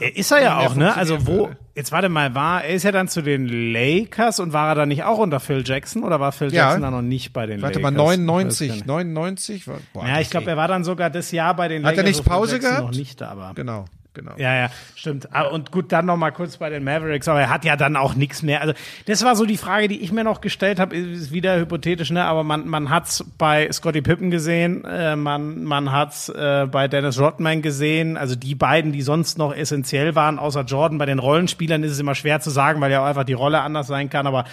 Äh, 0.00 0.08
ist 0.10 0.30
er 0.30 0.42
ja 0.42 0.58
auch, 0.58 0.74
ne? 0.74 0.96
Also 0.96 1.26
wo, 1.26 1.50
jetzt 1.74 1.92
warte 1.92 2.08
mal, 2.08 2.34
war, 2.34 2.64
er 2.64 2.74
ist 2.74 2.82
ja 2.84 2.92
dann 2.92 3.08
zu 3.08 3.22
den 3.22 3.46
Lakers 3.48 4.40
und 4.40 4.52
war 4.52 4.68
er 4.70 4.74
dann 4.74 4.88
nicht 4.88 5.04
auch 5.04 5.18
unter 5.18 5.40
Phil 5.40 5.62
Jackson 5.66 6.04
oder 6.04 6.20
war 6.20 6.32
Phil 6.32 6.52
Ja. 6.52 6.64
Jackson 6.66 6.82
dann 6.82 6.92
noch 6.94 7.02
nicht 7.02 7.32
bei 7.32 7.46
den 7.46 7.60
warte 7.62 7.80
Lakers? 7.80 7.92
mal, 7.96 7.98
Weiß 8.06 8.18
99, 8.18 8.68
gar 8.68 8.74
nicht. 8.74 8.86
99 8.86 9.68
war. 9.68 9.78
Boah, 9.92 10.06
Ja, 10.06 10.20
ich 10.20 10.30
glaube, 10.30 10.50
er 10.50 10.56
war 10.56 10.68
dann 10.68 10.84
sogar 10.84 11.10
das 11.10 11.30
Jahr 11.32 11.54
bei 11.56 11.68
den 11.68 11.84
Hat 11.84 11.96
Lakers. 11.96 12.04
er 12.04 12.08
nicht 12.08 12.24
Pause 12.24 12.58
gehabt? 12.58 12.80
Noch 12.82 12.90
nicht, 12.92 13.22
aber. 13.22 13.52
Genau, 13.54 13.84
genau. 14.18 14.32
Ja, 14.36 14.54
ja, 14.54 14.70
stimmt. 14.96 15.28
Ah, 15.32 15.42
Und 15.42 15.70
gut, 15.70 15.92
dann 15.92 16.06
noch 16.06 16.16
mal 16.16 16.30
kurz 16.32 16.56
bei 16.56 16.68
den 16.70 16.84
Mavericks, 16.84 17.28
aber 17.28 17.40
er 17.40 17.50
hat 17.50 17.64
ja 17.64 17.76
dann 17.76 17.96
auch 17.96 18.14
nichts 18.14 18.42
mehr. 18.42 18.60
Also 18.60 18.74
das 19.06 19.24
war 19.24 19.36
so 19.36 19.46
die 19.46 19.56
Frage, 19.56 19.88
die 19.88 20.00
ich 20.00 20.12
mir 20.12 20.24
noch 20.24 20.40
gestellt 20.40 20.80
habe, 20.80 20.96
ist 20.96 21.32
wieder 21.32 21.58
hypothetisch, 21.58 22.10
ne? 22.10 22.24
Aber 22.24 22.42
man 22.42 22.66
man 22.68 22.90
hat's 22.90 23.24
bei 23.38 23.70
Scotty 23.70 24.02
Pippen 24.02 24.30
gesehen, 24.30 24.84
äh, 24.84 25.16
man 25.16 25.62
man 25.64 25.92
hat's 25.92 26.28
äh, 26.28 26.66
bei 26.70 26.88
Dennis 26.88 27.20
Rodman 27.20 27.62
gesehen. 27.62 28.16
Also 28.16 28.34
die 28.34 28.54
beiden, 28.54 28.92
die 28.92 29.02
sonst 29.02 29.38
noch 29.38 29.54
essentiell 29.54 30.14
waren, 30.14 30.38
außer 30.38 30.62
Jordan. 30.62 30.98
Bei 30.98 31.06
den 31.06 31.18
Rollenspielern 31.20 31.82
ist 31.84 31.92
es 31.92 32.00
immer 32.00 32.14
schwer 32.14 32.40
zu 32.40 32.50
sagen, 32.50 32.80
weil 32.80 32.90
ja 32.90 33.02
auch 33.02 33.06
einfach 33.06 33.24
die 33.24 33.32
Rolle 33.34 33.60
anders 33.60 33.86
sein 33.86 34.10
kann. 34.10 34.26
Aber 34.26 34.44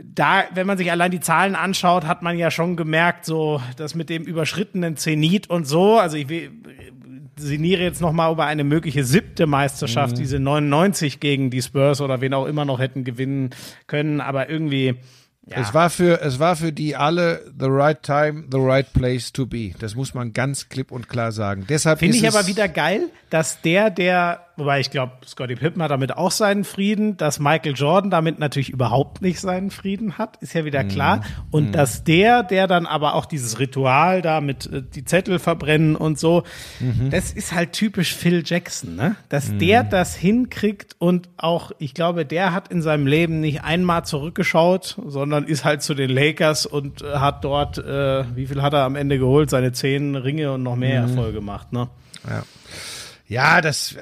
da, 0.00 0.44
wenn 0.54 0.66
man 0.66 0.78
sich 0.78 0.90
allein 0.90 1.10
die 1.10 1.20
Zahlen 1.20 1.54
anschaut, 1.56 2.06
hat 2.06 2.22
man 2.22 2.38
ja 2.38 2.50
schon 2.50 2.76
gemerkt, 2.76 3.24
so 3.24 3.60
das 3.76 3.94
mit 3.94 4.08
dem 4.08 4.22
überschrittenen 4.22 4.96
Zenit 4.96 5.50
und 5.50 5.66
so. 5.66 5.98
Also 5.98 6.16
ich 6.16 6.28
will, 6.28 6.50
sinniere 7.38 7.82
jetzt 7.82 8.00
noch 8.00 8.12
mal 8.12 8.32
über 8.32 8.44
eine 8.46 8.64
mögliche 8.64 9.04
siebte 9.04 9.46
Meisterschaft, 9.46 10.16
Mhm. 10.16 10.20
diese 10.20 10.38
99 10.38 11.20
gegen 11.20 11.50
die 11.50 11.62
Spurs 11.62 12.00
oder 12.00 12.20
wen 12.20 12.34
auch 12.34 12.46
immer 12.46 12.64
noch 12.64 12.78
hätten 12.78 13.04
gewinnen 13.04 13.50
können, 13.86 14.20
aber 14.20 14.48
irgendwie 14.48 14.96
ja, 15.46 15.60
Es 15.62 15.72
war 15.72 15.88
für 15.88 16.20
es 16.20 16.38
war 16.38 16.56
für 16.56 16.72
die 16.72 16.94
alle 16.94 17.40
the 17.58 17.66
right 17.68 18.02
time, 18.02 18.44
the 18.52 18.58
right 18.60 18.92
place 18.92 19.32
to 19.32 19.46
be. 19.46 19.70
Das 19.78 19.94
muss 19.94 20.12
man 20.12 20.34
ganz 20.34 20.68
klipp 20.68 20.92
und 20.92 21.08
klar 21.08 21.32
sagen. 21.32 21.64
Deshalb 21.66 22.00
Finde 22.00 22.18
ich 22.18 22.28
aber 22.28 22.46
wieder 22.46 22.68
geil, 22.68 23.08
dass 23.30 23.62
der, 23.62 23.88
der, 23.88 24.40
wobei 24.58 24.80
ich 24.80 24.90
glaube, 24.90 25.12
Scottie 25.26 25.54
Pippen 25.54 25.82
hat 25.82 25.90
damit 25.90 26.16
auch 26.16 26.30
seinen 26.30 26.64
Frieden, 26.64 27.16
dass 27.16 27.38
Michael 27.40 27.74
Jordan 27.74 28.10
damit 28.10 28.38
natürlich 28.38 28.70
überhaupt 28.70 29.22
nicht 29.22 29.40
seinen 29.40 29.70
Frieden 29.70 30.18
hat, 30.18 30.36
ist 30.42 30.52
ja 30.52 30.64
wieder 30.64 30.82
Mhm. 30.84 30.88
klar. 30.88 31.20
Und 31.50 31.72
dass 31.72 32.04
der, 32.04 32.42
der 32.42 32.66
dann 32.66 32.84
aber 32.86 33.14
auch 33.14 33.24
dieses 33.26 33.58
Ritual 33.58 34.20
da 34.20 34.40
mit 34.40 34.66
äh, 34.66 34.82
die 34.82 35.04
Zettel 35.04 35.38
verbrennen 35.38 35.96
und 35.96 36.18
so, 36.18 36.42
Mhm. 36.80 37.10
das 37.10 37.32
ist 37.32 37.52
halt 37.54 37.72
typisch 37.72 38.14
Phil 38.14 38.42
Jackson, 38.44 38.96
ne? 38.96 39.16
Dass 39.28 39.56
der 39.56 39.84
das 39.84 40.14
hinkriegt 40.16 40.96
und 40.98 41.28
auch, 41.36 41.72
ich 41.78 41.94
glaube, 41.94 42.26
der 42.26 42.52
hat 42.52 42.68
in 42.68 42.82
seinem 42.82 43.06
Leben 43.06 43.40
nicht 43.40 43.62
einmal 43.64 44.04
zurückgeschaut, 44.04 44.98
sondern 45.06 45.44
ist 45.44 45.64
halt 45.64 45.82
zu 45.82 45.94
den 45.94 46.10
Lakers 46.10 46.66
und 46.66 47.02
äh, 47.02 47.14
hat 47.18 47.44
dort, 47.44 47.78
äh, 47.78 48.24
wie 48.36 48.46
viel 48.46 48.60
hat 48.62 48.72
er 48.74 48.84
am 48.84 48.96
Ende 48.96 49.18
geholt? 49.18 49.50
Seine 49.50 49.72
zehn 49.72 50.16
Ringe 50.16 50.52
und 50.52 50.62
noch 50.62 50.76
mehr 50.76 51.02
Mhm. 51.02 51.08
Erfolge 51.10 51.32
gemacht, 51.38 51.72
ne? 51.72 51.88
ja. 52.28 52.42
Ja, 53.28 53.60
das 53.60 53.90
so. 53.90 53.98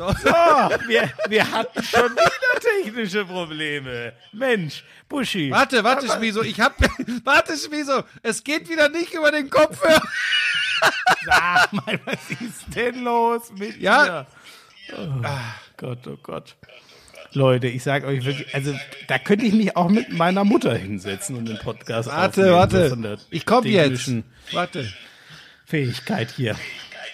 Oh, 0.00 0.70
wir, 0.86 1.10
wir 1.28 1.50
hatten 1.50 1.82
schon 1.82 2.12
wieder 2.12 2.60
technische 2.60 3.24
Probleme. 3.24 4.12
Mensch, 4.32 4.84
Buschi. 5.08 5.50
Warte, 5.50 5.82
warte, 5.82 6.06
Schmiso, 6.08 6.42
ich 6.42 6.60
hab, 6.60 6.76
warte, 7.24 7.56
Schmiso, 7.56 8.04
es 8.22 8.44
geht 8.44 8.68
wieder 8.68 8.88
nicht 8.88 9.14
über 9.14 9.30
den 9.32 9.48
Kopfhörer. 9.50 10.00
Sag 11.24 11.72
mal, 11.72 11.98
was 12.04 12.30
ist 12.30 12.74
denn 12.74 13.02
los 13.02 13.50
mit 13.52 13.76
Ja. 13.78 14.04
dir? 14.22 14.26
Oh 14.96 15.24
Gott, 15.76 16.06
oh 16.06 16.16
Gott. 16.22 16.56
Leute, 17.32 17.68
ich 17.68 17.82
sag 17.82 18.04
euch 18.04 18.24
wirklich, 18.24 18.54
also 18.54 18.74
da 19.06 19.18
könnte 19.18 19.44
ich 19.44 19.52
mich 19.52 19.76
auch 19.76 19.90
mit 19.90 20.12
meiner 20.12 20.44
Mutter 20.44 20.74
hinsetzen 20.74 21.36
und 21.36 21.48
den 21.48 21.58
Podcast 21.58 22.08
Warte, 22.08 22.52
warte, 22.52 23.18
ich 23.30 23.44
komm 23.44 23.64
jetzt. 23.64 24.10
Warte. 24.52 24.88
Fähigkeit 25.66 26.30
hier. 26.30 26.56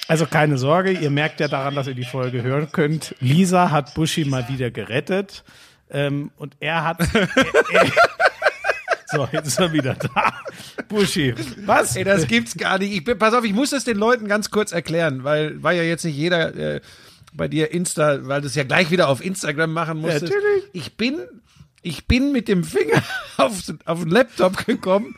Also 0.06 0.26
keine 0.26 0.58
Sorge, 0.58 0.92
ihr 0.92 1.10
merkt 1.10 1.40
ja 1.40 1.48
daran, 1.48 1.74
dass 1.74 1.86
ihr 1.86 1.94
die 1.94 2.04
Folge 2.04 2.42
hören 2.42 2.70
könnt. 2.70 3.14
Lisa 3.20 3.70
hat 3.70 3.94
Buschi 3.94 4.24
mal 4.24 4.48
wieder 4.48 4.70
gerettet. 4.70 5.42
Ähm, 5.90 6.30
und 6.36 6.56
er 6.60 6.84
hat. 6.84 7.00
er, 7.14 7.28
er, 7.72 7.92
so, 9.06 9.28
jetzt 9.32 9.46
ist 9.46 9.60
er 9.60 9.72
wieder 9.72 9.94
da. 9.94 10.34
Buschi, 10.88 11.34
was? 11.64 11.96
Ey, 11.96 12.04
das 12.04 12.26
gibt's 12.26 12.56
gar 12.56 12.78
nicht. 12.78 12.92
Ich 12.92 13.18
pass 13.18 13.34
auf, 13.34 13.44
ich 13.44 13.52
muss 13.52 13.70
das 13.70 13.84
den 13.84 13.96
Leuten 13.96 14.28
ganz 14.28 14.50
kurz 14.50 14.72
erklären, 14.72 15.24
weil 15.24 15.62
war 15.62 15.72
ja 15.72 15.82
jetzt 15.82 16.04
nicht 16.04 16.16
jeder 16.16 16.54
äh, 16.54 16.80
bei 17.34 17.48
dir 17.48 17.72
Insta, 17.72 18.26
weil 18.26 18.40
du 18.40 18.46
es 18.46 18.54
ja 18.54 18.64
gleich 18.64 18.90
wieder 18.90 19.08
auf 19.08 19.24
Instagram 19.24 19.72
machen 19.72 20.00
musstest. 20.00 20.32
natürlich. 20.32 20.64
Ich 20.72 20.96
bin, 20.96 21.18
ich 21.82 22.06
bin 22.06 22.32
mit 22.32 22.48
dem 22.48 22.64
Finger 22.64 23.02
auf, 23.36 23.62
auf 23.84 24.00
den 24.00 24.10
Laptop 24.10 24.64
gekommen 24.66 25.16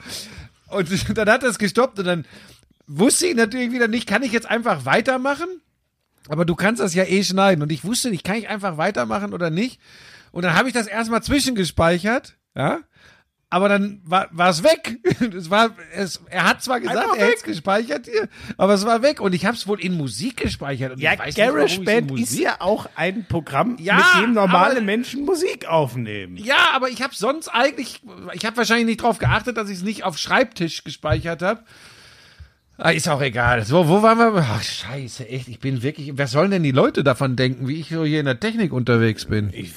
und 0.69 0.89
dann 1.17 1.29
hat 1.29 1.43
das 1.43 1.59
gestoppt 1.59 1.99
und 1.99 2.07
dann 2.07 2.27
wusste 2.87 3.27
ich 3.27 3.37
natürlich 3.37 3.73
wieder 3.73 3.89
nicht, 3.89 4.09
kann 4.09 4.23
ich 4.23 4.33
jetzt 4.33 4.49
einfach 4.49 4.85
weitermachen? 4.85 5.49
Aber 6.29 6.45
du 6.45 6.57
kannst 6.57 6.81
das 6.81 6.95
ja 6.95 7.05
eh 7.05 7.23
schneiden 7.23 7.63
und 7.63 7.71
ich 7.71 7.85
wusste 7.85 8.11
nicht, 8.11 8.25
kann 8.25 8.37
ich 8.37 8.49
einfach 8.49 8.79
weitermachen 8.79 9.33
oder 9.33 9.51
nicht? 9.51 9.81
Und 10.33 10.43
dann 10.43 10.55
habe 10.55 10.69
ich 10.69 10.75
das 10.75 10.87
erstmal 10.87 11.23
zwischengespeichert, 11.23 12.37
ja? 12.57 12.81
Aber 13.49 13.69
dann 13.69 14.01
war 14.05 14.29
war 14.33 14.51
es 14.51 14.65
weg. 14.65 14.99
Es 15.37 15.51
war, 15.51 15.71
es, 15.95 16.21
er 16.29 16.45
hat 16.45 16.63
zwar 16.63 16.81
gesagt, 16.81 16.99
Einfach 16.99 17.17
er 17.17 17.27
hätte 17.27 17.37
es 17.37 17.43
gespeichert 17.45 18.07
hier, 18.07 18.29
aber 18.59 18.75
es 18.75 18.85
war 18.85 19.03
weg 19.03 19.21
und 19.21 19.35
ich 19.35 19.47
habe 19.47 19.57
es 19.57 19.67
wohl 19.67 19.81
in 19.81 19.97
Musik 19.97 20.37
gespeichert. 20.39 20.93
Und 20.93 21.01
Ja, 21.01 21.15
GarageBand 21.15 22.19
ist 22.19 22.39
ja 22.39 22.57
auch 22.61 22.89
ein 22.97 23.25
Programm, 23.29 23.77
Ja, 23.81 23.97
mit 24.17 24.25
dem 24.25 24.35
normale 24.35 24.73
aber- 24.77 24.81
Menschen 24.83 25.25
Musik 25.25 25.67
aufnehmen. 25.67 26.37
Ja, 26.37 26.71
aber 26.75 26.89
ich 26.91 27.03
habe 27.03 27.15
sonst 27.15 27.49
eigentlich, 27.49 28.01
ich 28.35 28.45
habe 28.45 28.57
wahrscheinlich 28.57 28.87
nicht 28.87 29.03
drauf 29.03 29.19
geachtet, 29.19 29.57
dass 29.57 29.69
ich 29.71 29.79
es 29.79 29.85
nicht 29.85 30.05
auf 30.05 30.19
Schreibtisch 30.19 30.83
gespeichert 30.85 31.41
habe. 31.43 31.63
Ah, 32.79 32.91
ist 32.91 33.09
auch 33.09 33.23
egal. 33.23 33.65
So, 33.65 33.89
wo 33.89 34.03
waren 34.03 34.19
wir? 34.19 34.35
Ach, 34.43 34.63
scheiße, 34.63 35.29
echt. 35.29 35.49
Ich 35.49 35.61
bin 35.61 35.83
wirklich. 35.83 36.19
Was 36.19 36.33
sollen 36.33 36.51
denn 36.51 36.63
die 36.63 36.73
Leute 36.73 37.03
davon 37.05 37.35
denken, 37.37 37.69
wie 37.69 37.81
ich 37.81 37.89
so 37.89 38.05
hier 38.05 38.21
in 38.21 38.27
der 38.27 38.39
Technik 38.39 38.73
unterwegs 38.75 39.25
bin? 39.25 39.51
Ich, 39.55 39.73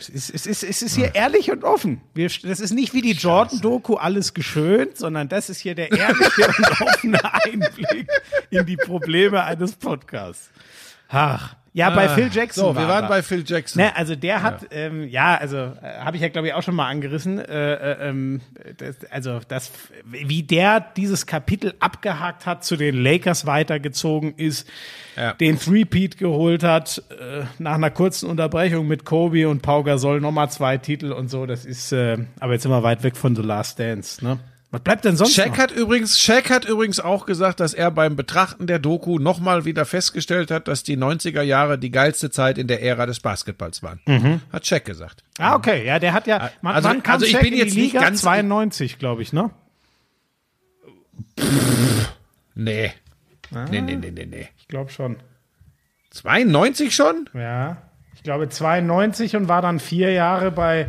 es 0.00 0.08
ist, 0.08 0.34
es 0.34 0.46
ist, 0.46 0.62
es 0.62 0.82
ist 0.82 0.96
hier 0.96 1.14
ehrlich 1.14 1.50
und 1.50 1.64
offen. 1.64 2.00
Wir, 2.14 2.30
das 2.42 2.60
ist 2.60 2.72
nicht 2.72 2.94
wie 2.94 3.02
die 3.02 3.12
Jordan-Doku 3.12 3.94
alles 3.96 4.34
geschönt, 4.34 4.96
sondern 4.96 5.28
das 5.28 5.50
ist 5.50 5.60
hier 5.60 5.74
der 5.74 5.92
ehrliche 5.92 6.46
und 6.46 6.80
offene 6.80 7.34
Einblick 7.44 8.08
in 8.50 8.66
die 8.66 8.76
Probleme 8.76 9.44
eines 9.44 9.72
Podcasts. 9.72 10.50
Ach. 11.08 11.56
Ja, 11.72 11.90
bei 11.90 12.08
Phil 12.08 12.30
Jackson. 12.32 12.64
So, 12.64 12.74
wir 12.74 12.82
war 12.82 12.88
waren 12.88 13.04
er. 13.04 13.08
bei 13.08 13.22
Phil 13.22 13.44
Jackson. 13.46 13.80
Ne, 13.82 13.94
also 13.94 14.16
der 14.16 14.42
hat, 14.42 14.62
ja, 14.62 14.68
ähm, 14.72 15.08
ja 15.08 15.36
also 15.36 15.56
äh, 15.56 16.00
habe 16.00 16.16
ich 16.16 16.22
ja 16.22 16.28
glaube 16.28 16.48
ich 16.48 16.54
auch 16.54 16.62
schon 16.64 16.74
mal 16.74 16.88
angerissen. 16.88 17.38
Äh, 17.38 17.74
äh, 17.74 18.08
ähm, 18.08 18.40
das, 18.78 18.96
also 19.10 19.38
das, 19.46 19.70
wie 20.04 20.42
der 20.42 20.80
dieses 20.80 21.26
Kapitel 21.26 21.74
abgehakt 21.78 22.44
hat, 22.46 22.64
zu 22.64 22.76
den 22.76 23.00
Lakers 23.00 23.46
weitergezogen 23.46 24.34
ist, 24.36 24.68
Ja. 25.16 25.34
den 25.34 25.58
Three-Peat 25.60 26.18
geholt 26.18 26.64
hat, 26.64 27.04
äh, 27.10 27.44
nach 27.58 27.74
einer 27.74 27.90
kurzen 27.90 28.28
Unterbrechung 28.28 28.88
mit 28.88 29.04
Kobe 29.04 29.48
und 29.48 29.62
Pau 29.62 29.84
Gasol 29.84 30.20
nochmal 30.20 30.50
zwei 30.50 30.76
Titel 30.76 31.12
und 31.12 31.28
so. 31.30 31.46
Das 31.46 31.64
ist, 31.64 31.92
äh, 31.92 32.18
aber 32.40 32.54
jetzt 32.54 32.62
sind 32.62 32.72
wir 32.72 32.82
weit 32.82 33.04
weg 33.04 33.16
von 33.16 33.36
The 33.36 33.42
Last 33.42 33.78
Dance. 33.78 34.24
Ne? 34.24 34.38
Was 34.72 34.82
bleibt 34.82 35.04
denn 35.04 35.16
sonst 35.16 35.34
Shaq 35.34 35.48
noch? 35.50 35.58
hat 35.58 35.72
übrigens, 35.72 36.20
Shaq 36.20 36.48
hat 36.48 36.64
übrigens 36.64 37.00
auch 37.00 37.26
gesagt, 37.26 37.58
dass 37.58 37.74
er 37.74 37.90
beim 37.90 38.14
Betrachten 38.14 38.68
der 38.68 38.78
Doku 38.78 39.18
nochmal 39.18 39.64
wieder 39.64 39.84
festgestellt 39.84 40.52
hat, 40.52 40.68
dass 40.68 40.84
die 40.84 40.96
90er 40.96 41.42
Jahre 41.42 41.76
die 41.76 41.90
geilste 41.90 42.30
Zeit 42.30 42.56
in 42.56 42.68
der 42.68 42.80
Ära 42.80 43.06
des 43.06 43.18
Basketballs 43.18 43.82
waren. 43.82 44.40
Hat 44.52 44.64
Shaq 44.66 44.84
gesagt. 44.84 45.24
Ah, 45.38 45.56
okay, 45.56 45.84
ja, 45.84 45.98
der 45.98 46.12
hat 46.12 46.28
ja, 46.28 46.50
man, 46.62 46.76
Also- 46.76 46.88
wann 46.88 47.02
kam 47.02 47.14
also 47.14 47.26
ich 47.26 47.32
Shaq 47.32 47.42
bin 47.42 47.52
in 47.54 47.58
jetzt 47.58 47.74
die 47.74 47.80
nicht 47.80 47.92
Liga? 47.94 48.04
ganz- 48.04 48.20
92, 48.20 48.98
glaube 49.00 49.22
ich, 49.22 49.32
ne? 49.32 49.50
Nee. 52.54 52.92
Nee, 53.50 53.80
nee, 53.80 53.96
nee, 53.96 54.10
nee, 54.12 54.26
nee. 54.26 54.48
Ich 54.58 54.68
glaube 54.68 54.90
schon. 54.90 55.16
92 56.10 56.94
schon? 56.94 57.28
Ja, 57.34 57.78
ich 58.14 58.22
glaube 58.22 58.48
92 58.48 59.34
und 59.36 59.48
war 59.48 59.62
dann 59.62 59.80
vier 59.80 60.12
Jahre 60.12 60.50
bei, 60.52 60.88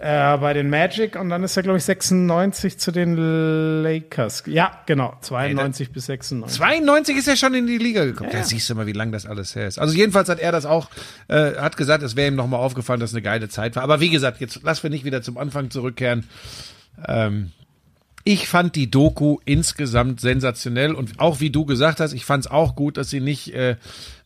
äh, 0.00 0.38
bei 0.38 0.54
den 0.54 0.70
Magic 0.70 1.16
und 1.16 1.28
dann 1.28 1.44
ist 1.44 1.56
er, 1.56 1.62
glaube 1.62 1.78
ich, 1.78 1.84
96 1.84 2.78
zu 2.78 2.90
den 2.90 3.16
Lakers. 3.82 4.44
Ja, 4.46 4.80
genau, 4.86 5.14
92 5.20 5.92
bis 5.92 6.06
96. 6.06 6.58
92 6.58 7.16
ist 7.18 7.28
er 7.28 7.36
schon 7.36 7.54
in 7.54 7.66
die 7.66 7.78
Liga 7.78 8.04
gekommen. 8.04 8.30
Ja, 8.32 8.42
siehst 8.42 8.68
du 8.70 8.74
mal, 8.74 8.86
wie 8.86 8.92
lang 8.92 9.12
das 9.12 9.26
alles 9.26 9.54
her 9.54 9.68
ist. 9.68 9.78
Also 9.78 9.94
jedenfalls 9.94 10.28
hat 10.28 10.40
er 10.40 10.52
das 10.52 10.64
auch, 10.64 10.88
äh, 11.28 11.54
hat 11.56 11.76
gesagt, 11.76 12.02
es 12.02 12.16
wäre 12.16 12.28
ihm 12.28 12.36
nochmal 12.36 12.60
aufgefallen, 12.60 13.00
dass 13.00 13.10
es 13.10 13.14
eine 13.14 13.22
geile 13.22 13.48
Zeit 13.48 13.76
war. 13.76 13.82
Aber 13.82 14.00
wie 14.00 14.10
gesagt, 14.10 14.40
jetzt 14.40 14.60
lass 14.62 14.82
wir 14.82 14.90
nicht 14.90 15.04
wieder 15.04 15.22
zum 15.22 15.36
Anfang 15.36 15.70
zurückkehren. 15.70 16.26
Ähm, 17.06 17.52
ich 18.24 18.48
fand 18.48 18.76
die 18.76 18.90
Doku 18.90 19.38
insgesamt 19.44 20.20
sensationell 20.20 20.94
und 20.94 21.18
auch 21.18 21.40
wie 21.40 21.50
du 21.50 21.64
gesagt 21.64 22.00
hast, 22.00 22.12
ich 22.12 22.24
fand 22.24 22.44
es 22.44 22.50
auch 22.50 22.74
gut, 22.74 22.96
dass 22.96 23.10
sie 23.10 23.20
nicht 23.20 23.54
äh, 23.54 23.76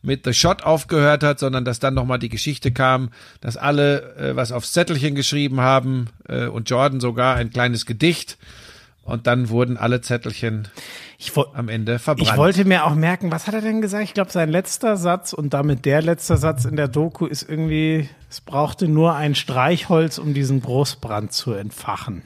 mit 0.01 0.25
The 0.25 0.33
Shot 0.33 0.63
aufgehört 0.63 1.23
hat, 1.23 1.39
sondern 1.39 1.63
dass 1.63 1.79
dann 1.79 1.93
nochmal 1.93 2.19
die 2.19 2.29
Geschichte 2.29 2.71
kam, 2.71 3.09
dass 3.39 3.55
alle 3.55 4.15
äh, 4.15 4.35
was 4.35 4.51
aufs 4.51 4.73
Zettelchen 4.73 5.15
geschrieben 5.15 5.61
haben 5.61 6.07
äh, 6.27 6.47
und 6.47 6.69
Jordan 6.69 6.99
sogar 6.99 7.35
ein 7.35 7.51
kleines 7.51 7.85
Gedicht 7.85 8.37
und 9.05 9.27
dann 9.27 9.49
wurden 9.49 9.77
alle 9.77 10.01
Zettelchen 10.01 10.67
am 11.53 11.69
Ende 11.69 11.97
verbrannt. 11.99 12.29
ich 12.29 12.37
wollte 12.37 12.65
mir 12.65 12.85
auch 12.85 12.95
merken, 12.95 13.31
was 13.31 13.47
hat 13.47 13.53
er 13.53 13.61
denn 13.61 13.79
gesagt? 13.79 14.03
Ich 14.03 14.13
glaube, 14.13 14.31
sein 14.31 14.49
letzter 14.49 14.97
Satz 14.97 15.31
und 15.31 15.53
damit 15.53 15.85
der 15.85 16.01
letzte 16.01 16.35
Satz 16.35 16.65
in 16.65 16.75
der 16.75 16.89
Doku 16.89 17.25
ist 17.25 17.47
irgendwie, 17.47 18.09
es 18.29 18.41
brauchte 18.41 18.89
nur 18.89 19.15
ein 19.15 19.35
Streichholz, 19.35 20.17
um 20.17 20.33
diesen 20.33 20.61
Großbrand 20.61 21.31
zu 21.31 21.53
entfachen. 21.53 22.23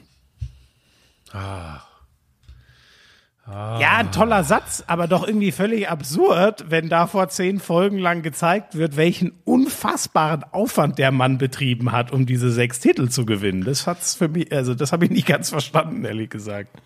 Ja, 3.52 3.96
ein 3.96 4.12
toller 4.12 4.44
Satz, 4.44 4.84
aber 4.86 5.08
doch 5.08 5.26
irgendwie 5.26 5.50
völlig 5.50 5.88
absurd, 5.88 6.66
wenn 6.68 6.88
da 6.88 7.08
vor 7.08 7.28
zehn 7.30 7.58
Folgen 7.58 7.98
lang 7.98 8.22
gezeigt 8.22 8.76
wird, 8.76 8.96
welchen 8.96 9.32
unfassbaren 9.44 10.44
Aufwand 10.44 10.98
der 10.98 11.10
Mann 11.10 11.38
betrieben 11.38 11.90
hat, 11.90 12.12
um 12.12 12.26
diese 12.26 12.52
sechs 12.52 12.78
Titel 12.78 13.08
zu 13.08 13.26
gewinnen. 13.26 13.64
Das 13.64 13.88
hat's 13.88 14.14
für 14.14 14.28
mich, 14.28 14.52
also 14.52 14.74
das 14.74 14.92
habe 14.92 15.06
ich 15.06 15.10
nicht 15.10 15.26
ganz 15.26 15.50
verstanden, 15.50 16.04
ehrlich 16.04 16.30
gesagt. 16.30 16.80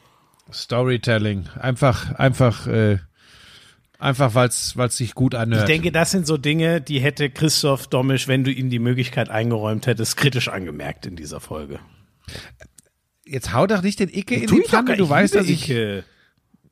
Storytelling. 0.50 1.48
Einfach, 1.60 2.14
einfach, 2.14 2.66
äh, 2.66 2.98
einfach, 3.98 4.34
weil 4.34 4.48
es 4.48 4.96
sich 4.96 5.14
gut 5.14 5.34
anhört. 5.34 5.68
Ich 5.68 5.74
denke, 5.74 5.92
das 5.92 6.12
sind 6.12 6.26
so 6.26 6.38
Dinge, 6.38 6.80
die 6.80 7.00
hätte 7.00 7.28
Christoph 7.28 7.88
Domisch, 7.88 8.26
wenn 8.26 8.42
du 8.42 8.50
ihm 8.50 8.70
die 8.70 8.78
Möglichkeit 8.78 9.28
eingeräumt 9.28 9.86
hättest, 9.86 10.16
kritisch 10.16 10.48
angemerkt 10.48 11.04
in 11.04 11.16
dieser 11.16 11.40
Folge. 11.40 11.78
Jetzt 13.26 13.52
hau 13.54 13.66
doch 13.66 13.82
nicht 13.82 14.00
den 14.00 14.08
Icke 14.08 14.34
in 14.34 14.46
die 14.46 14.62
Pfanne. 14.62 14.96
Du 14.96 15.08
weißt, 15.08 15.34
dass 15.34 15.48
ich, 15.48 15.68
du 15.68 16.04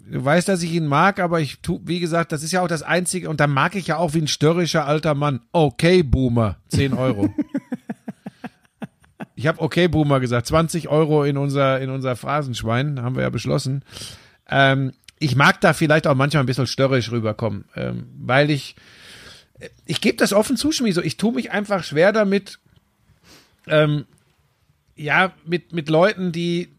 weißt, 0.06 0.48
dass 0.48 0.62
ich 0.62 0.72
ihn 0.72 0.86
mag, 0.86 1.18
aber 1.18 1.40
ich 1.40 1.60
tu, 1.60 1.80
wie 1.84 2.00
gesagt, 2.00 2.32
das 2.32 2.42
ist 2.42 2.52
ja 2.52 2.62
auch 2.62 2.68
das 2.68 2.82
Einzige, 2.82 3.30
und 3.30 3.40
da 3.40 3.46
mag 3.46 3.74
ich 3.74 3.86
ja 3.86 3.96
auch 3.96 4.14
wie 4.14 4.20
ein 4.20 4.28
störrischer 4.28 4.86
alter 4.86 5.14
Mann. 5.14 5.40
Okay, 5.52 6.02
Boomer, 6.02 6.58
10 6.68 6.92
Euro. 6.92 7.34
ich 9.34 9.46
habe 9.46 9.60
okay, 9.60 9.88
Boomer 9.88 10.20
gesagt, 10.20 10.46
20 10.46 10.88
Euro 10.88 11.24
in 11.24 11.36
unser, 11.36 11.80
in 11.80 11.90
unser 11.90 12.16
Phrasenschwein, 12.16 13.00
haben 13.02 13.16
wir 13.16 13.22
ja 13.22 13.30
beschlossen. 13.30 13.84
Ähm, 14.48 14.92
ich 15.18 15.36
mag 15.36 15.60
da 15.60 15.72
vielleicht 15.72 16.06
auch 16.06 16.14
manchmal 16.14 16.42
ein 16.42 16.46
bisschen 16.46 16.66
störrisch 16.66 17.10
rüberkommen, 17.10 17.64
ähm, 17.76 18.08
weil 18.18 18.50
ich, 18.50 18.74
ich 19.86 20.00
gebe 20.00 20.16
das 20.16 20.32
offen 20.32 20.56
zu, 20.56 20.72
Schmieso, 20.72 21.00
ich 21.00 21.16
tue 21.16 21.32
mich 21.32 21.52
einfach 21.52 21.84
schwer 21.84 22.12
damit, 22.12 22.58
ähm, 23.68 24.04
ja, 25.02 25.32
mit, 25.44 25.72
mit 25.72 25.88
Leuten, 25.88 26.32
die, 26.32 26.76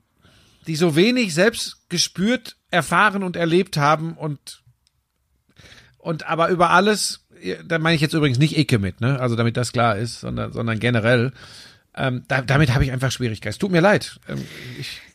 die 0.68 0.76
so 0.76 0.96
wenig 0.96 1.34
selbst 1.34 1.90
gespürt, 1.90 2.56
erfahren 2.72 3.24
und 3.24 3.36
erlebt 3.36 3.78
haben 3.78 4.14
und, 4.14 4.64
und 5.98 6.28
aber 6.28 6.50
über 6.50 6.70
alles, 6.72 7.28
da 7.66 7.80
meine 7.80 7.96
ich 7.96 8.02
jetzt 8.02 8.14
übrigens 8.14 8.40
nicht 8.40 8.58
Icke 8.58 8.80
mit, 8.80 9.02
ne? 9.02 9.20
Also 9.20 9.36
damit 9.36 9.58
das 9.58 9.74
klar 9.74 9.98
ist, 9.98 10.22
sondern, 10.22 10.54
sondern 10.54 10.80
generell. 10.80 11.34
Ähm, 11.96 12.24
da, 12.28 12.42
damit 12.42 12.74
habe 12.74 12.84
ich 12.84 12.92
einfach 12.92 13.12
Schwierigkeiten. 13.12 13.52
Es 13.52 13.60
tut 13.60 13.72
mir 13.72 13.82
leid. 13.82 14.20
Ähm, 14.28 14.44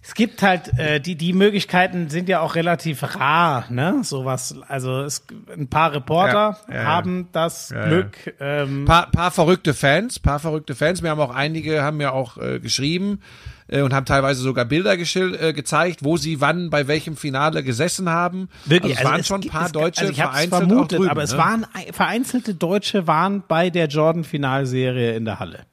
es 0.00 0.14
gibt 0.14 0.42
halt 0.42 0.78
äh, 0.78 1.00
die 1.00 1.16
die 1.16 1.32
Möglichkeiten 1.32 2.08
sind 2.08 2.28
ja 2.28 2.40
auch 2.40 2.54
relativ 2.54 3.02
rar, 3.02 3.64
ne? 3.68 4.00
Sowas. 4.04 4.54
Also 4.68 5.00
es, 5.02 5.26
ein 5.52 5.68
paar 5.68 5.92
Reporter 5.92 6.58
ja, 6.68 6.74
ja, 6.74 6.84
haben 6.84 7.28
das 7.32 7.70
ja, 7.70 7.86
Glück. 7.86 8.34
Ähm, 8.40 8.84
paar, 8.84 9.10
paar 9.10 9.32
verrückte 9.32 9.74
Fans, 9.74 10.20
paar 10.20 10.38
verrückte 10.38 10.74
Fans. 10.74 11.02
Wir 11.02 11.10
haben 11.10 11.20
auch 11.20 11.34
einige 11.34 11.82
haben 11.82 12.00
ja 12.00 12.12
auch 12.12 12.38
äh, 12.38 12.60
geschrieben 12.60 13.20
äh, 13.66 13.82
und 13.82 13.92
haben 13.92 14.06
teilweise 14.06 14.40
sogar 14.40 14.64
Bilder 14.64 14.96
äh, 14.96 15.52
gezeigt, 15.52 16.04
wo 16.04 16.16
sie 16.16 16.40
wann 16.40 16.70
bei 16.70 16.88
welchem 16.88 17.16
Finale 17.16 17.62
gesessen 17.62 18.08
haben. 18.08 18.48
Wirklich, 18.66 18.98
also 18.98 19.00
es 19.00 19.04
waren 19.04 19.14
also 19.14 19.26
schon 19.26 19.42
ein 19.42 19.48
paar 19.48 19.66
es, 19.66 19.72
Deutsche 19.72 20.00
also 20.02 20.12
ich 20.12 20.18
vereinzelt 20.18 20.50
vermutet, 20.50 20.98
drüben, 21.00 21.10
aber 21.10 21.20
ne? 21.20 21.24
es 21.24 21.36
waren 21.36 21.66
vereinzelte 21.92 22.54
Deutsche 22.54 23.06
waren 23.06 23.42
bei 23.46 23.68
der 23.70 23.88
Jordan 23.88 24.24
Finalserie 24.24 25.16
in 25.16 25.24
der 25.24 25.40
Halle. 25.40 25.66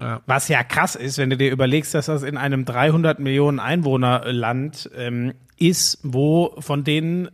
Ja. 0.00 0.20
Was 0.26 0.48
ja 0.48 0.62
krass 0.62 0.94
ist, 0.94 1.18
wenn 1.18 1.30
du 1.30 1.36
dir 1.36 1.50
überlegst, 1.50 1.94
dass 1.94 2.06
das 2.06 2.22
in 2.22 2.36
einem 2.36 2.64
300 2.64 3.18
Millionen 3.18 3.60
Einwohnerland 3.60 4.90
ähm, 4.96 5.34
ist, 5.58 5.98
wo 6.02 6.54
von 6.58 6.84
denen 6.84 7.28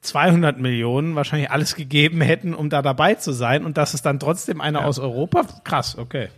200 0.00 0.58
Millionen 0.58 1.14
wahrscheinlich 1.14 1.50
alles 1.50 1.74
gegeben 1.76 2.20
hätten, 2.20 2.54
um 2.54 2.70
da 2.70 2.82
dabei 2.82 3.14
zu 3.14 3.32
sein 3.32 3.64
und 3.64 3.76
dass 3.76 3.94
es 3.94 4.02
dann 4.02 4.18
trotzdem 4.18 4.60
einer 4.60 4.80
ja. 4.80 4.86
aus 4.86 4.98
Europa, 4.98 5.44
krass, 5.64 5.96
okay. 5.98 6.28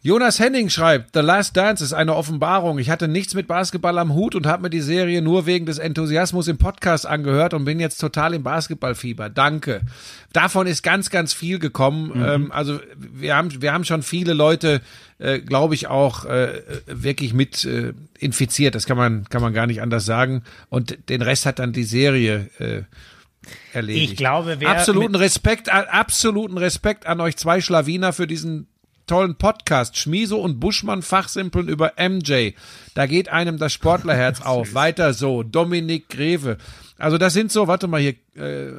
Jonas 0.00 0.38
Henning 0.38 0.68
schreibt, 0.68 1.10
The 1.14 1.20
Last 1.20 1.56
Dance 1.56 1.82
ist 1.82 1.92
eine 1.92 2.14
Offenbarung. 2.14 2.78
Ich 2.78 2.88
hatte 2.88 3.08
nichts 3.08 3.34
mit 3.34 3.48
Basketball 3.48 3.98
am 3.98 4.14
Hut 4.14 4.36
und 4.36 4.46
habe 4.46 4.62
mir 4.62 4.70
die 4.70 4.80
Serie 4.80 5.22
nur 5.22 5.44
wegen 5.46 5.66
des 5.66 5.78
Enthusiasmus 5.78 6.46
im 6.46 6.56
Podcast 6.56 7.04
angehört 7.04 7.52
und 7.52 7.64
bin 7.64 7.80
jetzt 7.80 7.98
total 7.98 8.34
im 8.34 8.44
Basketballfieber. 8.44 9.28
Danke. 9.28 9.80
Davon 10.32 10.68
ist 10.68 10.84
ganz, 10.84 11.10
ganz 11.10 11.32
viel 11.32 11.58
gekommen. 11.58 12.12
Mhm. 12.14 12.24
Ähm, 12.24 12.52
also 12.52 12.78
wir 12.96 13.34
haben, 13.34 13.60
wir 13.60 13.72
haben 13.72 13.84
schon 13.84 14.04
viele 14.04 14.34
Leute, 14.34 14.82
äh, 15.18 15.40
glaube 15.40 15.74
ich, 15.74 15.88
auch 15.88 16.26
äh, 16.26 16.62
wirklich 16.86 17.34
mit 17.34 17.64
äh, 17.64 17.92
infiziert. 18.20 18.76
Das 18.76 18.86
kann 18.86 18.96
man, 18.96 19.24
kann 19.28 19.42
man 19.42 19.52
gar 19.52 19.66
nicht 19.66 19.82
anders 19.82 20.06
sagen. 20.06 20.44
Und 20.68 21.08
den 21.08 21.22
Rest 21.22 21.44
hat 21.44 21.58
dann 21.58 21.72
die 21.72 21.82
Serie 21.82 22.48
äh, 22.60 22.82
erledigt. 23.72 24.12
Ich 24.12 24.16
glaube, 24.16 24.60
wer 24.60 24.70
absoluten 24.70 25.16
Respekt, 25.16 25.68
absoluten 25.68 26.56
Respekt 26.56 27.04
an 27.06 27.20
euch 27.20 27.36
zwei 27.36 27.60
Schlawiner 27.60 28.12
für 28.12 28.28
diesen 28.28 28.68
tollen 29.08 29.34
Podcast. 29.34 29.96
Schmieso 29.96 30.40
und 30.40 30.60
Buschmann 30.60 31.02
fachsimpeln 31.02 31.68
über 31.68 31.94
MJ. 31.98 32.52
Da 32.94 33.06
geht 33.06 33.28
einem 33.28 33.58
das 33.58 33.72
Sportlerherz 33.72 34.40
auf. 34.44 34.74
Weiter 34.74 35.12
so. 35.14 35.42
Dominik 35.42 36.08
Greve. 36.08 36.58
Also 36.98 37.18
das 37.18 37.32
sind 37.32 37.50
so, 37.50 37.66
warte 37.68 37.86
mal 37.88 38.00
hier. 38.00 38.14
Äh, 38.34 38.70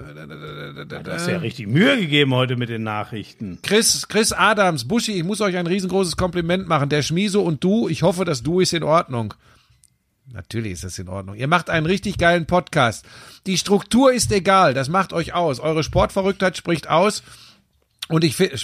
du 0.85 1.03
hast 1.07 1.27
ja 1.27 1.37
richtig 1.37 1.67
Mühe 1.67 1.97
gegeben 1.99 2.33
heute 2.33 2.55
mit 2.55 2.69
den 2.69 2.83
Nachrichten. 2.83 3.59
Chris, 3.61 4.07
Chris 4.07 4.31
Adams, 4.31 4.87
Buschi, 4.87 5.13
ich 5.13 5.23
muss 5.23 5.41
euch 5.41 5.55
ein 5.57 5.67
riesengroßes 5.67 6.17
Kompliment 6.17 6.67
machen. 6.67 6.89
Der 6.89 7.01
Schmieso 7.01 7.41
und 7.41 7.63
du, 7.63 7.87
ich 7.89 8.03
hoffe, 8.03 8.25
das 8.25 8.43
Du 8.43 8.59
ist 8.59 8.73
in 8.73 8.83
Ordnung. 8.83 9.33
Natürlich 10.31 10.73
ist 10.73 10.83
das 10.83 10.99
in 10.99 11.07
Ordnung. 11.07 11.35
Ihr 11.35 11.47
macht 11.47 11.69
einen 11.69 11.85
richtig 11.85 12.17
geilen 12.17 12.45
Podcast. 12.45 13.05
Die 13.47 13.57
Struktur 13.57 14.11
ist 14.13 14.31
egal, 14.31 14.73
das 14.73 14.89
macht 14.89 15.13
euch 15.13 15.33
aus. 15.33 15.59
Eure 15.59 15.83
Sportverrücktheit 15.83 16.55
spricht 16.57 16.87
aus. 16.89 17.23
Und 18.09 18.23
ich 18.23 18.35
finde, 18.35 18.57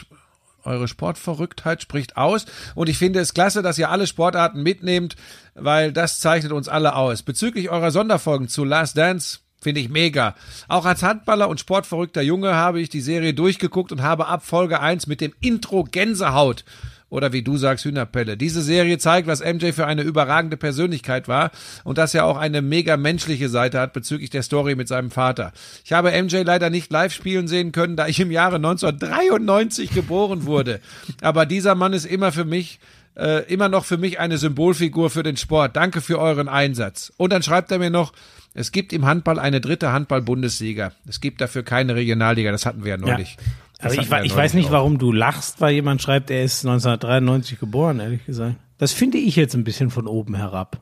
eure 0.65 0.87
Sportverrücktheit 0.87 1.81
spricht 1.81 2.17
aus. 2.17 2.45
Und 2.75 2.89
ich 2.89 2.97
finde 2.97 3.19
es 3.19 3.33
klasse, 3.33 3.61
dass 3.61 3.77
ihr 3.77 3.89
alle 3.89 4.07
Sportarten 4.07 4.63
mitnehmt, 4.63 5.15
weil 5.53 5.91
das 5.91 6.19
zeichnet 6.19 6.51
uns 6.51 6.67
alle 6.67 6.95
aus. 6.95 7.23
Bezüglich 7.23 7.69
eurer 7.69 7.91
Sonderfolgen 7.91 8.47
zu 8.47 8.63
Last 8.63 8.97
Dance 8.97 9.39
Finde 9.65 9.81
ich 9.81 9.89
mega. 9.89 10.35
Auch 10.67 10.85
als 10.85 11.01
Handballer 11.01 11.49
und 11.49 11.59
sportverrückter 11.59 12.21
Junge 12.21 12.53
habe 12.53 12.79
ich 12.79 12.89
die 12.89 13.01
Serie 13.01 13.33
durchgeguckt 13.33 13.91
und 13.91 14.03
habe 14.03 14.27
ab 14.27 14.45
Folge 14.45 14.79
1 14.79 15.07
mit 15.07 15.21
dem 15.21 15.33
Intro 15.41 15.85
Gänsehaut 15.85 16.65
oder 17.09 17.33
wie 17.33 17.43
du 17.43 17.57
sagst, 17.57 17.85
Hühnerpelle. 17.85 18.37
Diese 18.37 18.61
Serie 18.61 18.97
zeigt, 18.97 19.27
was 19.27 19.43
MJ 19.43 19.71
für 19.71 19.85
eine 19.85 20.01
überragende 20.01 20.57
Persönlichkeit 20.57 21.27
war 21.27 21.51
und 21.83 21.97
dass 21.97 22.13
er 22.13 22.25
auch 22.25 22.37
eine 22.37 22.61
mega 22.61 22.97
menschliche 22.97 23.49
Seite 23.49 23.79
hat 23.79 23.93
bezüglich 23.93 24.29
der 24.29 24.43
Story 24.43 24.75
mit 24.75 24.87
seinem 24.87 25.11
Vater. 25.11 25.53
Ich 25.83 25.93
habe 25.93 26.11
MJ 26.11 26.37
leider 26.43 26.69
nicht 26.69 26.91
live 26.91 27.13
spielen 27.13 27.47
sehen 27.47 27.71
können, 27.71 27.95
da 27.95 28.07
ich 28.07 28.19
im 28.19 28.31
Jahre 28.31 28.55
1993 28.57 29.91
geboren 29.91 30.45
wurde. 30.45 30.79
Aber 31.21 31.45
dieser 31.45 31.75
Mann 31.75 31.93
ist 31.93 32.05
immer 32.05 32.31
für 32.31 32.45
mich 32.45 32.79
äh, 33.15 33.45
immer 33.51 33.69
noch 33.69 33.85
für 33.85 33.97
mich 33.97 34.19
eine 34.19 34.37
Symbolfigur 34.37 35.09
für 35.09 35.23
den 35.23 35.37
Sport. 35.37 35.75
Danke 35.75 36.01
für 36.01 36.19
euren 36.19 36.49
Einsatz. 36.49 37.13
Und 37.17 37.31
dann 37.31 37.43
schreibt 37.43 37.71
er 37.71 37.79
mir 37.79 37.89
noch, 37.89 38.13
es 38.53 38.71
gibt 38.71 38.93
im 38.93 39.05
Handball 39.05 39.39
eine 39.39 39.61
dritte 39.61 39.91
Handball-Bundesliga. 39.91 40.93
Es 41.07 41.19
gibt 41.19 41.41
dafür 41.41 41.63
keine 41.63 41.95
Regionalliga, 41.95 42.51
das 42.51 42.65
hatten 42.65 42.83
wir 42.83 42.91
ja 42.91 42.97
neulich. 42.97 43.37
Ja. 43.37 43.43
Also 43.79 43.99
ich, 43.99 44.09
ich 44.11 44.35
weiß 44.35 44.53
nicht, 44.53 44.71
warum 44.71 44.97
du 44.97 45.11
lachst, 45.11 45.61
weil 45.61 45.73
jemand 45.73 46.01
schreibt, 46.01 46.31
er 46.31 46.43
ist 46.43 46.65
1993 46.65 47.59
geboren, 47.59 47.99
ehrlich 47.99 48.25
gesagt. 48.25 48.55
Das 48.77 48.91
finde 48.91 49.17
ich 49.17 49.35
jetzt 49.35 49.55
ein 49.55 49.63
bisschen 49.63 49.89
von 49.89 50.07
oben 50.07 50.35
herab. 50.35 50.81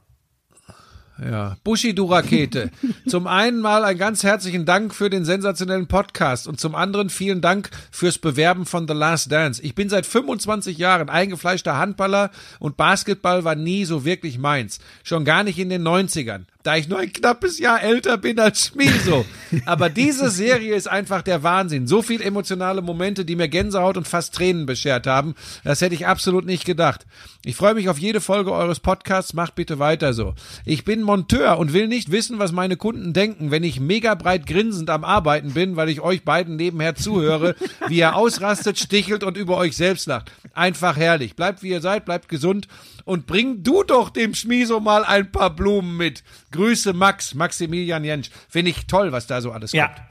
Ja, 1.23 1.57
Buschi, 1.63 1.93
du 1.93 2.05
Rakete. 2.05 2.71
zum 3.07 3.27
einen 3.27 3.59
mal 3.59 3.83
einen 3.83 3.99
ganz 3.99 4.23
herzlichen 4.23 4.65
Dank 4.65 4.95
für 4.95 5.11
den 5.11 5.25
sensationellen 5.25 5.87
Podcast 5.87 6.47
und 6.47 6.59
zum 6.59 6.73
anderen 6.73 7.09
vielen 7.09 7.39
Dank 7.39 7.69
fürs 7.91 8.17
Bewerben 8.17 8.65
von 8.65 8.87
The 8.87 8.95
Last 8.95 9.31
Dance. 9.31 9.61
Ich 9.61 9.75
bin 9.75 9.89
seit 9.89 10.07
25 10.07 10.77
Jahren 10.77 11.09
eingefleischter 11.09 11.77
Handballer 11.77 12.31
und 12.59 12.77
Basketball 12.77 13.43
war 13.43 13.55
nie 13.55 13.85
so 13.85 14.05
wirklich 14.05 14.39
meins. 14.39 14.79
Schon 15.03 15.23
gar 15.23 15.43
nicht 15.43 15.59
in 15.59 15.69
den 15.69 15.87
90ern 15.87 16.45
da 16.63 16.77
ich 16.77 16.87
nur 16.87 16.99
ein 16.99 17.11
knappes 17.11 17.59
Jahr 17.59 17.83
älter 17.83 18.17
bin 18.17 18.39
als 18.39 18.67
Schmieso. 18.67 19.25
Aber 19.65 19.89
diese 19.89 20.29
Serie 20.29 20.75
ist 20.75 20.87
einfach 20.87 21.21
der 21.21 21.43
Wahnsinn. 21.43 21.87
So 21.87 22.01
viel 22.01 22.21
emotionale 22.21 22.81
Momente, 22.81 23.25
die 23.25 23.35
mir 23.35 23.49
Gänsehaut 23.49 23.97
und 23.97 24.07
fast 24.07 24.33
Tränen 24.33 24.65
beschert 24.65 25.05
haben. 25.05 25.35
Das 25.65 25.81
hätte 25.81 25.93
ich 25.93 26.07
absolut 26.07 26.45
nicht 26.45 26.65
gedacht. 26.65 27.05
Ich 27.43 27.57
freue 27.57 27.73
mich 27.73 27.89
auf 27.89 27.99
jede 27.99 28.21
Folge 28.21 28.53
eures 28.53 28.79
Podcasts. 28.79 29.33
Macht 29.33 29.55
bitte 29.55 29.77
weiter 29.77 30.13
so. 30.13 30.33
Ich 30.63 30.85
bin 30.85 31.01
Monteur 31.01 31.57
und 31.59 31.73
will 31.73 31.89
nicht 31.89 32.11
wissen, 32.11 32.39
was 32.39 32.53
meine 32.53 32.77
Kunden 32.77 33.11
denken, 33.11 33.51
wenn 33.51 33.63
ich 33.63 33.81
mega 33.81 34.15
breit 34.15 34.47
grinsend 34.47 34.89
am 34.89 35.03
Arbeiten 35.03 35.53
bin, 35.53 35.75
weil 35.75 35.89
ich 35.89 35.99
euch 35.99 36.23
beiden 36.23 36.55
nebenher 36.55 36.95
zuhöre, 36.95 37.55
wie 37.89 37.97
ihr 37.97 38.15
ausrastet, 38.15 38.79
stichelt 38.79 39.25
und 39.25 39.35
über 39.35 39.57
euch 39.57 39.75
selbst 39.75 40.07
lacht. 40.07 40.31
Einfach 40.53 40.95
herrlich. 40.95 41.35
Bleibt 41.35 41.61
wie 41.61 41.69
ihr 41.69 41.81
seid, 41.81 42.05
bleibt 42.05 42.29
gesund 42.29 42.69
und 43.05 43.25
bring 43.25 43.63
du 43.63 43.83
doch 43.83 44.09
dem 44.09 44.33
Schmieso 44.33 44.79
mal 44.79 45.03
ein 45.03 45.31
paar 45.31 45.55
Blumen 45.55 45.97
mit. 45.97 46.23
Grüße 46.51 46.93
Max, 46.93 47.33
Maximilian 47.33 48.03
Jentsch. 48.03 48.29
Finde 48.49 48.71
ich 48.71 48.85
toll, 48.87 49.11
was 49.11 49.27
da 49.27 49.41
so 49.41 49.51
alles 49.51 49.71
ja. 49.71 49.87
kommt. 49.87 50.01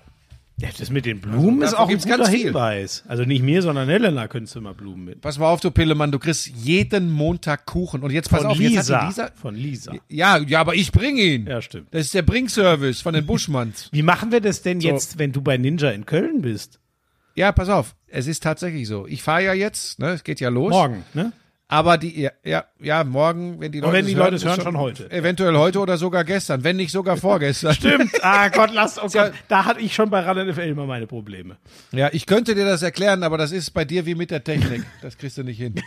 Ja, 0.63 0.69
das 0.79 0.91
mit 0.91 1.07
den 1.07 1.21
Blumen 1.21 1.61
also, 1.63 1.75
ist 1.75 1.81
auch 1.81 1.89
ein 1.89 1.99
guter 1.99 2.29
Hinweis. 2.29 3.03
Also 3.09 3.25
nicht 3.25 3.43
mir, 3.43 3.63
sondern 3.63 3.89
Helena 3.89 4.29
könntest 4.29 4.55
du 4.55 4.61
immer 4.61 4.75
Blumen 4.75 5.05
mit. 5.05 5.21
Pass 5.21 5.37
mal 5.37 5.49
auf, 5.49 5.61
du 5.61 5.73
Pillemann, 5.73 6.13
du 6.13 6.21
kriegst 6.21 6.47
jeden 6.47 7.11
Montag 7.11 7.67
Kuchen. 7.67 8.03
Und 8.03 8.13
jetzt 8.13 8.31
pass 8.31 8.43
von 8.43 8.53
auf, 8.53 8.59
Lisa. 8.59 8.75
jetzt 8.75 8.91
hat 8.91 9.09
Lisa. 9.09 9.31
Von 9.35 9.55
Lisa. 9.57 9.93
Ja, 10.09 10.39
ja, 10.39 10.61
aber 10.61 10.77
ich 10.77 10.93
bring 10.93 11.17
ihn. 11.17 11.47
Ja, 11.49 11.63
stimmt. 11.63 11.89
Das 11.91 12.03
ist 12.03 12.15
der 12.15 12.23
Bringservice 12.23 13.01
von 13.01 13.15
den 13.15 13.27
Buschmanns. 13.27 13.89
Wie 13.93 14.03
machen 14.03 14.31
wir 14.31 14.41
das 14.41 14.63
denn 14.63 14.81
so. 14.81 14.87
jetzt, 14.87 15.19
wenn 15.19 15.33
du 15.33 15.43
bei 15.43 15.57
Ninja 15.57 15.91
in 15.91 16.07
Köln 16.07 16.43
bist? 16.43 16.79
Ja, 17.35 17.51
pass 17.51 17.69
auf. 17.69 17.97
Es 18.07 18.29
ist 18.29 18.43
tatsächlich 18.45 18.87
so. 18.87 19.07
Ich 19.09 19.23
fahre 19.23 19.43
ja 19.43 19.55
jetzt, 19.55 19.99
ne, 19.99 20.11
es 20.11 20.23
geht 20.23 20.39
ja 20.39 20.51
los. 20.51 20.71
Morgen, 20.71 21.03
ne? 21.15 21.33
Aber 21.73 21.97
die, 21.97 22.21
ja, 22.21 22.31
ja, 22.45 22.67
ja, 22.83 23.03
morgen, 23.03 23.59
wenn 23.59 23.73
die 23.73 23.81
Leute, 23.81 23.95
wenn 23.95 24.07
die 24.07 24.13
Leute 24.13 24.37
es 24.37 24.45
hören, 24.45 24.57
schon, 24.57 24.65
schon, 24.65 24.79
heute. 24.79 25.11
Eventuell 25.11 25.57
heute 25.57 25.79
oder 25.81 25.97
sogar 25.97 26.23
gestern, 26.23 26.65
wenn 26.65 26.77
nicht 26.77 26.93
sogar 26.93 27.17
vorgestern. 27.17 27.73
Stimmt. 27.73 28.13
Ah 28.23 28.51
Gott, 28.51 28.71
lass 28.75 28.99
uns. 28.99 29.15
Ja, 29.15 29.31
da 29.49 29.65
hatte 29.65 29.81
ich 29.81 29.95
schon 29.95 30.11
bei 30.11 30.21
Run 30.29 30.49
NFL 30.49 30.61
immer 30.61 30.85
meine 30.85 31.07
Probleme. 31.07 31.57
Ja, 31.91 32.11
ich 32.13 32.27
könnte 32.27 32.55
dir 32.55 32.67
das 32.67 32.83
erklären, 32.83 33.23
aber 33.23 33.39
das 33.39 33.53
ist 33.53 33.71
bei 33.71 33.87
dir 33.87 34.05
wie 34.05 34.15
mit 34.15 34.31
der 34.31 34.45
Technik. 34.45 34.85
Das 35.01 35.17
kriegst 35.17 35.39
du 35.39 35.45
nicht 35.45 35.59
hin. 35.59 35.75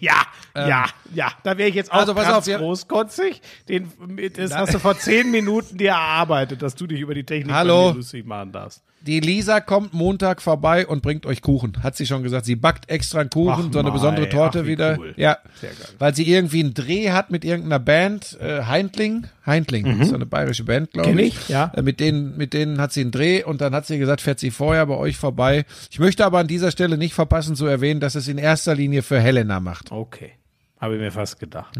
Ja, 0.00 0.26
ja, 0.56 0.86
ja. 1.14 1.30
Da 1.44 1.58
wäre 1.58 1.68
ich 1.68 1.76
jetzt 1.76 1.92
auch 1.92 2.00
also 2.00 2.12
pass 2.12 2.26
ganz 2.26 2.48
auf, 2.48 2.56
großkotzig. 2.58 3.40
Den, 3.68 3.88
das 4.34 4.52
hast 4.52 4.74
du 4.74 4.80
vor 4.80 4.98
zehn 4.98 5.30
Minuten 5.30 5.78
dir 5.78 5.90
erarbeitet, 5.90 6.60
dass 6.60 6.74
du 6.74 6.88
dich 6.88 6.98
über 6.98 7.14
die 7.14 7.22
Technik 7.22 7.54
lustig 7.64 8.26
machen 8.26 8.50
darfst. 8.50 8.82
Die 9.02 9.20
Lisa 9.20 9.60
kommt 9.60 9.94
Montag 9.94 10.42
vorbei 10.42 10.84
und 10.84 11.00
bringt 11.00 11.26
euch 11.26 11.40
Kuchen. 11.40 11.82
Hat 11.84 11.96
sie 11.96 12.06
schon 12.06 12.24
gesagt. 12.24 12.44
Sie 12.44 12.56
backt 12.56 12.90
extra 12.90 13.20
einen 13.20 13.30
Kuchen, 13.30 13.66
Ach, 13.68 13.72
so 13.72 13.78
eine 13.78 13.88
mei, 13.90 13.94
besondere 13.94 14.28
Torte 14.28 14.60
ach, 14.60 14.64
wie 14.64 14.68
wieder. 14.68 14.96
cool. 14.98 15.14
Ja. 15.16 15.38
Sehr 15.60 15.70
geil. 15.70 15.88
Weil 16.00 16.14
sie 16.16 16.28
irgendwie 16.28 16.60
einen 16.60 16.74
Dreh 16.74 17.10
hat 17.12 17.30
mit 17.30 17.44
irgendeiner 17.44 17.78
Band, 17.78 18.36
äh, 18.40 18.62
Heintling. 18.64 19.28
Heintling, 19.46 20.00
ist 20.00 20.08
so 20.08 20.16
eine 20.16 20.26
bayerische 20.26 20.64
Band, 20.64 20.90
glaube 20.92 21.12
Mhm. 21.12 21.18
Ich. 21.20 21.36
ich, 21.38 21.48
ja. 21.48 21.70
Äh, 21.76 21.82
mit 21.82 22.00
denen, 22.00 22.36
mit 22.36 22.52
denen 22.52 22.80
hat 22.80 22.92
sie 22.92 23.02
einen 23.02 23.12
Dreh 23.12 23.44
und 23.44 23.60
dann 23.60 23.74
hat 23.76 23.86
sie 23.86 23.98
gesagt, 23.98 24.22
fährt 24.22 24.40
sie 24.40 24.50
vorher 24.50 24.84
bei 24.86 24.96
euch 24.96 25.16
vorbei. 25.16 25.64
Ich 25.90 26.00
möchte 26.00 26.24
aber 26.24 26.40
an 26.40 26.48
dieser 26.48 26.72
Stelle 26.72 26.98
nicht 26.98 27.14
verpassen 27.14 27.54
zu 27.54 27.66
erwähnen, 27.66 28.00
dass 28.00 28.16
es 28.16 28.26
in 28.26 28.38
erster 28.38 28.74
Linie 28.74 29.02
für 29.02 29.20
Helena 29.20 29.60
macht. 29.60 29.92
Okay. 29.92 30.32
Habe 30.80 30.94
ich 30.96 31.00
mir 31.00 31.12
fast 31.12 31.38
gedacht. 31.38 31.76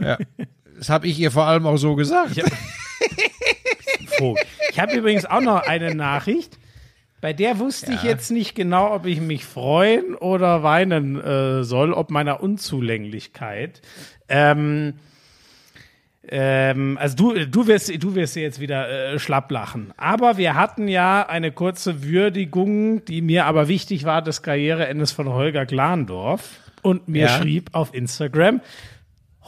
Ja. 0.00 0.18
Das 0.78 0.90
habe 0.90 1.08
ich 1.08 1.18
ihr 1.18 1.32
vor 1.32 1.46
allem 1.46 1.66
auch 1.66 1.76
so 1.76 1.96
gesagt. 1.96 2.36
Ja. 2.36 2.44
Ich 4.70 4.80
habe 4.80 4.96
übrigens 4.96 5.24
auch 5.26 5.40
noch 5.40 5.66
eine 5.66 5.94
Nachricht. 5.94 6.58
Bei 7.20 7.32
der 7.32 7.58
wusste 7.58 7.92
ich 7.92 8.02
jetzt 8.04 8.30
nicht 8.30 8.54
genau, 8.54 8.94
ob 8.94 9.04
ich 9.06 9.20
mich 9.20 9.44
freuen 9.44 10.14
oder 10.14 10.62
weinen 10.62 11.20
äh, 11.20 11.64
soll, 11.64 11.92
ob 11.92 12.10
meiner 12.10 12.40
Unzulänglichkeit. 12.42 13.82
Ähm, 14.28 14.94
ähm, 16.30 16.96
also 17.00 17.16
du, 17.16 17.46
du 17.46 17.66
wirst, 17.66 17.90
du 18.02 18.14
wirst 18.14 18.36
jetzt 18.36 18.60
wieder 18.60 18.88
äh, 19.14 19.18
schlapp 19.18 19.50
lachen. 19.50 19.92
Aber 19.96 20.36
wir 20.36 20.54
hatten 20.54 20.86
ja 20.86 21.26
eine 21.26 21.50
kurze 21.50 22.04
Würdigung, 22.04 23.04
die 23.04 23.20
mir 23.22 23.46
aber 23.46 23.66
wichtig 23.66 24.04
war, 24.04 24.22
des 24.22 24.42
Karriereendes 24.42 25.10
von 25.10 25.28
Holger 25.28 25.66
Glandorf. 25.66 26.60
Und 26.82 27.08
mir 27.08 27.22
Ja. 27.26 27.28
schrieb 27.40 27.70
auf 27.72 27.92
Instagram, 27.92 28.60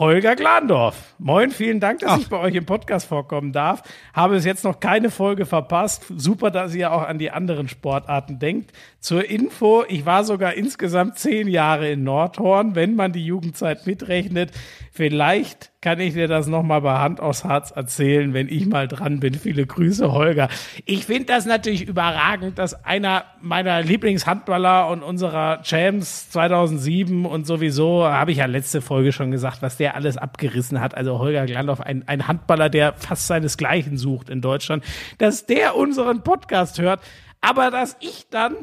Holger 0.01 0.35
Glandorf. 0.35 1.15
Moin, 1.19 1.51
vielen 1.51 1.79
Dank, 1.79 1.99
dass 1.99 2.23
ich 2.23 2.31
bei 2.31 2.39
euch 2.39 2.55
im 2.55 2.65
Podcast 2.65 3.07
vorkommen 3.07 3.53
darf. 3.53 3.83
Habe 4.15 4.37
bis 4.37 4.47
jetzt 4.47 4.65
noch 4.65 4.81
keine 4.81 5.11
Folge 5.11 5.45
verpasst. 5.45 6.07
Super, 6.17 6.51
dass 6.51 6.75
ihr 6.75 6.91
auch 6.91 7.03
an 7.03 7.19
die 7.19 7.31
anderen 7.31 7.69
Sportarten 7.69 8.39
denkt. 8.39 8.73
Zur 9.01 9.31
Info, 9.31 9.83
ich 9.89 10.05
war 10.05 10.25
sogar 10.25 10.53
insgesamt 10.53 11.19
zehn 11.19 11.49
Jahre 11.49 11.91
in 11.91 12.05
Nordhorn, 12.05 12.75
wenn 12.75 12.97
man 12.97 13.13
die 13.13 13.25
Jugendzeit 13.25 13.87
mitrechnet. 13.87 14.53
Vielleicht 14.93 15.73
kann 15.81 16.01
ich 16.01 16.13
dir 16.13 16.29
das 16.29 16.49
nochmal 16.49 16.83
bei 16.83 16.99
Hand 16.99 17.19
aufs 17.19 17.45
Herz 17.45 17.71
erzählen, 17.71 18.35
wenn 18.35 18.49
ich 18.49 18.67
mal 18.67 18.89
dran 18.89 19.19
bin. 19.19 19.33
Viele 19.33 19.65
Grüße, 19.65 20.13
Holger. 20.13 20.51
Ich 20.85 21.07
finde 21.07 21.25
das 21.25 21.47
natürlich 21.47 21.89
überragend, 21.89 22.59
dass 22.59 22.85
einer 22.85 23.25
meiner 23.41 23.81
Lieblingshandballer 23.81 24.89
und 24.89 25.03
unserer 25.03 25.63
Champs 25.63 26.29
2007 26.33 27.25
und 27.25 27.47
sowieso, 27.47 28.05
habe 28.05 28.33
ich 28.33 28.39
ja 28.39 28.45
letzte 28.45 28.83
Folge 28.83 29.13
schon 29.13 29.31
gesagt, 29.31 29.63
was 29.63 29.79
der 29.79 29.95
alles 29.95 30.19
abgerissen 30.19 30.79
hat. 30.79 30.95
Also 30.95 31.19
Holger 31.19 31.47
Glandorf, 31.47 31.81
ein, 31.81 32.07
ein 32.07 32.29
Handballer, 32.29 32.69
der 32.69 32.93
fast 32.93 33.29
seinesgleichen 33.29 33.97
sucht 33.97 34.29
in 34.29 34.43
Deutschland, 34.43 34.85
dass 35.17 35.47
der 35.47 35.75
unseren 35.75 36.23
Podcast 36.23 36.79
hört, 36.79 37.01
aber 37.41 37.71
dass 37.71 37.97
ich 38.01 38.27
dann 38.29 38.57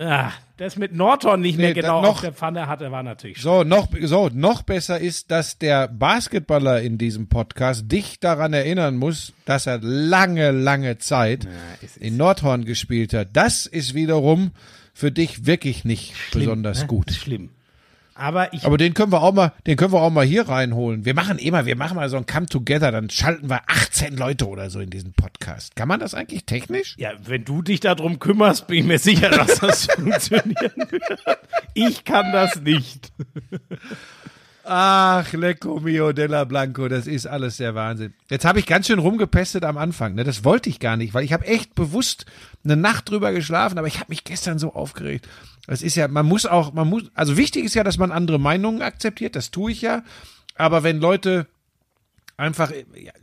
ah, 0.00 0.32
das 0.56 0.76
mit 0.76 0.94
Norton 0.94 1.40
nicht 1.40 1.56
mehr 1.58 1.68
Nee, 1.68 1.74
da- 1.74 1.80
genau 1.82 2.02
noch- 2.02 2.08
auf 2.10 2.20
der 2.22 2.32
Pfanne 2.32 2.66
hatte, 2.66 2.90
war 2.90 3.02
natürlich 3.02 3.40
So, 3.40 3.62
noch, 3.64 3.88
so, 4.02 4.28
noch 4.32 4.62
besser 4.62 4.98
ist, 4.98 5.30
dass 5.30 5.58
der 5.58 5.88
Basketballer 5.88 6.80
in 6.82 6.98
diesem 6.98 7.28
Podcast 7.28 7.90
dich 7.92 8.18
daran 8.20 8.52
erinnern 8.52 8.96
muss, 8.96 9.32
dass 9.44 9.66
er 9.66 9.78
lange, 9.82 10.50
lange 10.50 10.98
Zeit 10.98 11.46
ist- 11.82 11.96
in 11.96 12.16
Nordhorn 12.16 12.64
gespielt 12.64 13.12
hat. 13.14 13.28
Das 13.34 13.66
ist 13.66 13.94
wiederum 13.94 14.50
für 14.92 15.12
dich 15.12 15.46
wirklich 15.46 15.84
nicht 15.84 16.14
besonders 16.32 16.80
ne? 16.82 16.86
gut. 16.88 17.10
Ist 17.10 17.18
schlimm. 17.18 17.50
Aber 18.20 18.52
ich 18.52 18.66
Aber 18.66 18.76
den 18.76 18.92
können 18.92 19.12
wir 19.12 19.22
auch 19.22 19.32
mal, 19.32 19.54
den 19.66 19.78
können 19.78 19.94
wir 19.94 20.02
auch 20.02 20.10
mal 20.10 20.26
hier 20.26 20.46
reinholen. 20.46 21.06
Wir 21.06 21.14
machen 21.14 21.38
immer, 21.38 21.64
wir 21.64 21.74
machen 21.74 21.96
mal 21.96 22.10
so 22.10 22.18
ein 22.18 22.26
Come 22.26 22.44
Together, 22.44 22.92
dann 22.92 23.08
schalten 23.08 23.48
wir 23.48 23.62
18 23.66 24.14
Leute 24.14 24.46
oder 24.46 24.68
so 24.68 24.78
in 24.80 24.90
diesen 24.90 25.14
Podcast. 25.14 25.74
Kann 25.74 25.88
man 25.88 26.00
das 26.00 26.12
eigentlich 26.12 26.44
technisch? 26.44 26.96
Ja, 26.98 27.12
wenn 27.24 27.46
du 27.46 27.62
dich 27.62 27.80
darum 27.80 28.18
kümmerst, 28.18 28.66
bin 28.66 28.80
ich 28.80 28.84
mir 28.84 28.98
sicher, 28.98 29.30
dass 29.30 29.60
das 29.60 29.86
funktionieren 29.86 30.72
wird. 30.90 31.18
Ich 31.72 32.04
kann 32.04 32.30
das 32.30 32.60
nicht. 32.60 33.10
Ach, 34.64 35.32
Lecco 35.32 35.80
mio 35.80 36.12
della 36.12 36.44
Blanco, 36.44 36.88
das 36.88 37.06
ist 37.06 37.26
alles 37.26 37.56
der 37.56 37.74
Wahnsinn. 37.74 38.12
Jetzt 38.28 38.44
habe 38.44 38.58
ich 38.58 38.66
ganz 38.66 38.86
schön 38.86 38.98
rumgepestet 38.98 39.64
am 39.64 39.78
Anfang, 39.78 40.14
ne? 40.14 40.24
Das 40.24 40.44
wollte 40.44 40.68
ich 40.68 40.78
gar 40.78 40.96
nicht, 40.98 41.14
weil 41.14 41.24
ich 41.24 41.32
habe 41.32 41.46
echt 41.46 41.74
bewusst 41.74 42.26
eine 42.64 42.76
Nacht 42.76 43.08
drüber 43.08 43.32
geschlafen, 43.32 43.78
aber 43.78 43.88
ich 43.88 43.98
habe 43.98 44.10
mich 44.10 44.24
gestern 44.24 44.58
so 44.58 44.74
aufgeregt. 44.74 45.26
Das 45.70 45.82
ist 45.82 45.94
ja, 45.94 46.08
man 46.08 46.26
muss 46.26 46.46
auch, 46.46 46.72
man 46.72 46.88
muss, 46.88 47.04
also 47.14 47.36
wichtig 47.36 47.64
ist 47.64 47.74
ja, 47.74 47.84
dass 47.84 47.96
man 47.96 48.10
andere 48.10 48.40
Meinungen 48.40 48.82
akzeptiert, 48.82 49.36
das 49.36 49.52
tue 49.52 49.70
ich 49.70 49.82
ja. 49.82 50.02
Aber 50.56 50.82
wenn 50.82 50.98
Leute 51.00 51.46
einfach 52.36 52.72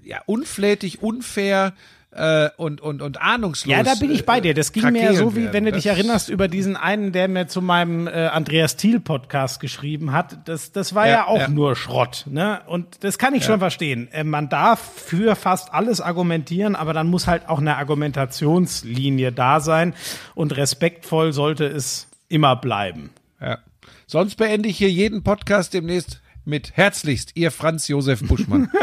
ja, 0.03 0.21
unflätig, 0.27 1.01
unfair 1.03 1.73
äh, 2.11 2.49
und, 2.55 2.79
und, 2.79 3.01
und 3.01 3.21
ahnungslos. 3.21 3.69
Ja, 3.69 3.83
da 3.83 3.95
bin 3.95 4.11
ich 4.11 4.25
bei 4.25 4.39
dir. 4.39 4.53
Das 4.53 4.71
ging 4.71 4.91
mir 4.91 5.03
ja 5.03 5.13
so, 5.13 5.35
wie 5.35 5.41
werden, 5.43 5.53
wenn 5.53 5.65
du 5.65 5.71
das- 5.71 5.83
dich 5.83 5.91
erinnerst 5.91 6.29
über 6.29 6.47
diesen 6.47 6.77
einen, 6.77 7.11
der 7.11 7.27
mir 7.27 7.47
zu 7.47 7.61
meinem 7.61 8.07
äh, 8.07 8.11
Andreas 8.27 8.77
Thiel 8.77 9.01
Podcast 9.01 9.59
geschrieben 9.59 10.13
hat. 10.13 10.47
Das, 10.47 10.71
das 10.71 10.95
war 10.95 11.05
ja, 11.05 11.13
Ja, 11.13 11.27
auch 11.27 11.39
ja. 11.39 11.47
nur 11.49 11.75
Schrott. 11.75 12.23
Ne? 12.29 12.61
Und 12.67 13.03
das 13.03 13.17
kann 13.17 13.33
ich 13.35 13.43
schon 13.43 13.59
verstehen. 13.59 14.07
Äh, 14.13 14.23
man 14.23 14.47
darf 14.47 14.79
für 14.79 15.35
fast 15.35 15.73
alles 15.73 15.99
argumentieren, 15.99 16.77
aber 16.77 16.93
dann 16.93 17.07
muss 17.07 17.27
halt 17.27 17.49
auch 17.49 17.59
eine 17.59 17.75
Argumentationslinie 17.75 19.31
da 19.33 19.59
sein. 19.59 19.93
Und 20.33 20.55
respektvoll 20.55 21.33
sollte 21.33 21.65
es 21.65 22.06
immer 22.29 22.55
bleiben. 22.55 23.09
Ja. 23.41 23.59
Sonst 24.05 24.35
beende 24.35 24.69
ich 24.69 24.77
hier 24.77 24.89
jeden 24.91 25.23
Podcast 25.23 25.73
demnächst 25.73 26.21
mit 26.45 26.75
herzlichst, 26.75 27.31
ihr 27.35 27.51
Franz 27.51 27.87
Josef 27.87 28.21
Buschmann. 28.27 28.69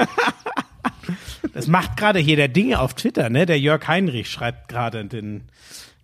Das 1.53 1.67
macht 1.67 1.97
gerade 1.97 2.19
hier 2.19 2.37
der 2.37 2.49
Dinge 2.49 2.81
auf 2.81 2.95
Twitter, 2.95 3.29
ne? 3.31 3.47
Der 3.47 3.59
Jörg 3.61 3.87
Heinrich 3.87 4.29
schreibt 4.31 4.69
gerade 4.69 5.05
den. 5.05 5.43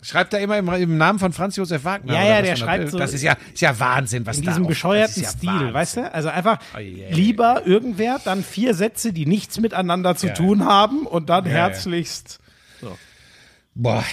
Schreibt 0.03 0.33
er 0.33 0.41
immer 0.41 0.57
im, 0.59 0.69
im 0.69 0.97
Namen 0.99 1.19
von 1.19 1.33
Franz 1.33 1.57
Josef 1.57 1.85
Wagner? 1.85 2.15
Ja, 2.15 2.25
ja, 2.37 2.43
der 2.43 2.57
schreibt 2.57 2.91
so- 2.91 2.99
Das 2.99 3.13
ist 3.13 3.23
ja, 3.23 3.37
ist 3.53 3.61
ja 3.61 3.79
Wahnsinn, 3.81 4.25
was 4.27 4.39
in 4.39 4.45
da 4.45 4.51
diesem 4.53 4.65
auf- 4.65 4.69
bescheuerten 4.69 5.23
ist 5.23 5.39
Stil, 5.39 5.49
ja 5.49 5.55
Wahnsinn. 5.57 5.75
weißt 5.75 5.97
du? 5.97 6.15
Also 6.15 6.29
einfach 6.29 6.59
Oh 6.77 6.79
je. 6.79 7.11
lieber 7.13 7.67
irgendwer, 7.67 8.19
dann 8.25 8.43
vier 8.45 8.75
Sätze, 8.75 9.13
die 9.13 9.27
nichts 9.27 9.59
miteinander 9.59 10.15
zu 10.17 10.29
Ja. 10.29 10.35
tun 10.35 10.65
haben 10.65 11.07
und 11.07 11.29
dann 11.31 11.45
Ja, 11.47 11.51
herzlichst. 11.53 12.39
Boah. 13.75 14.05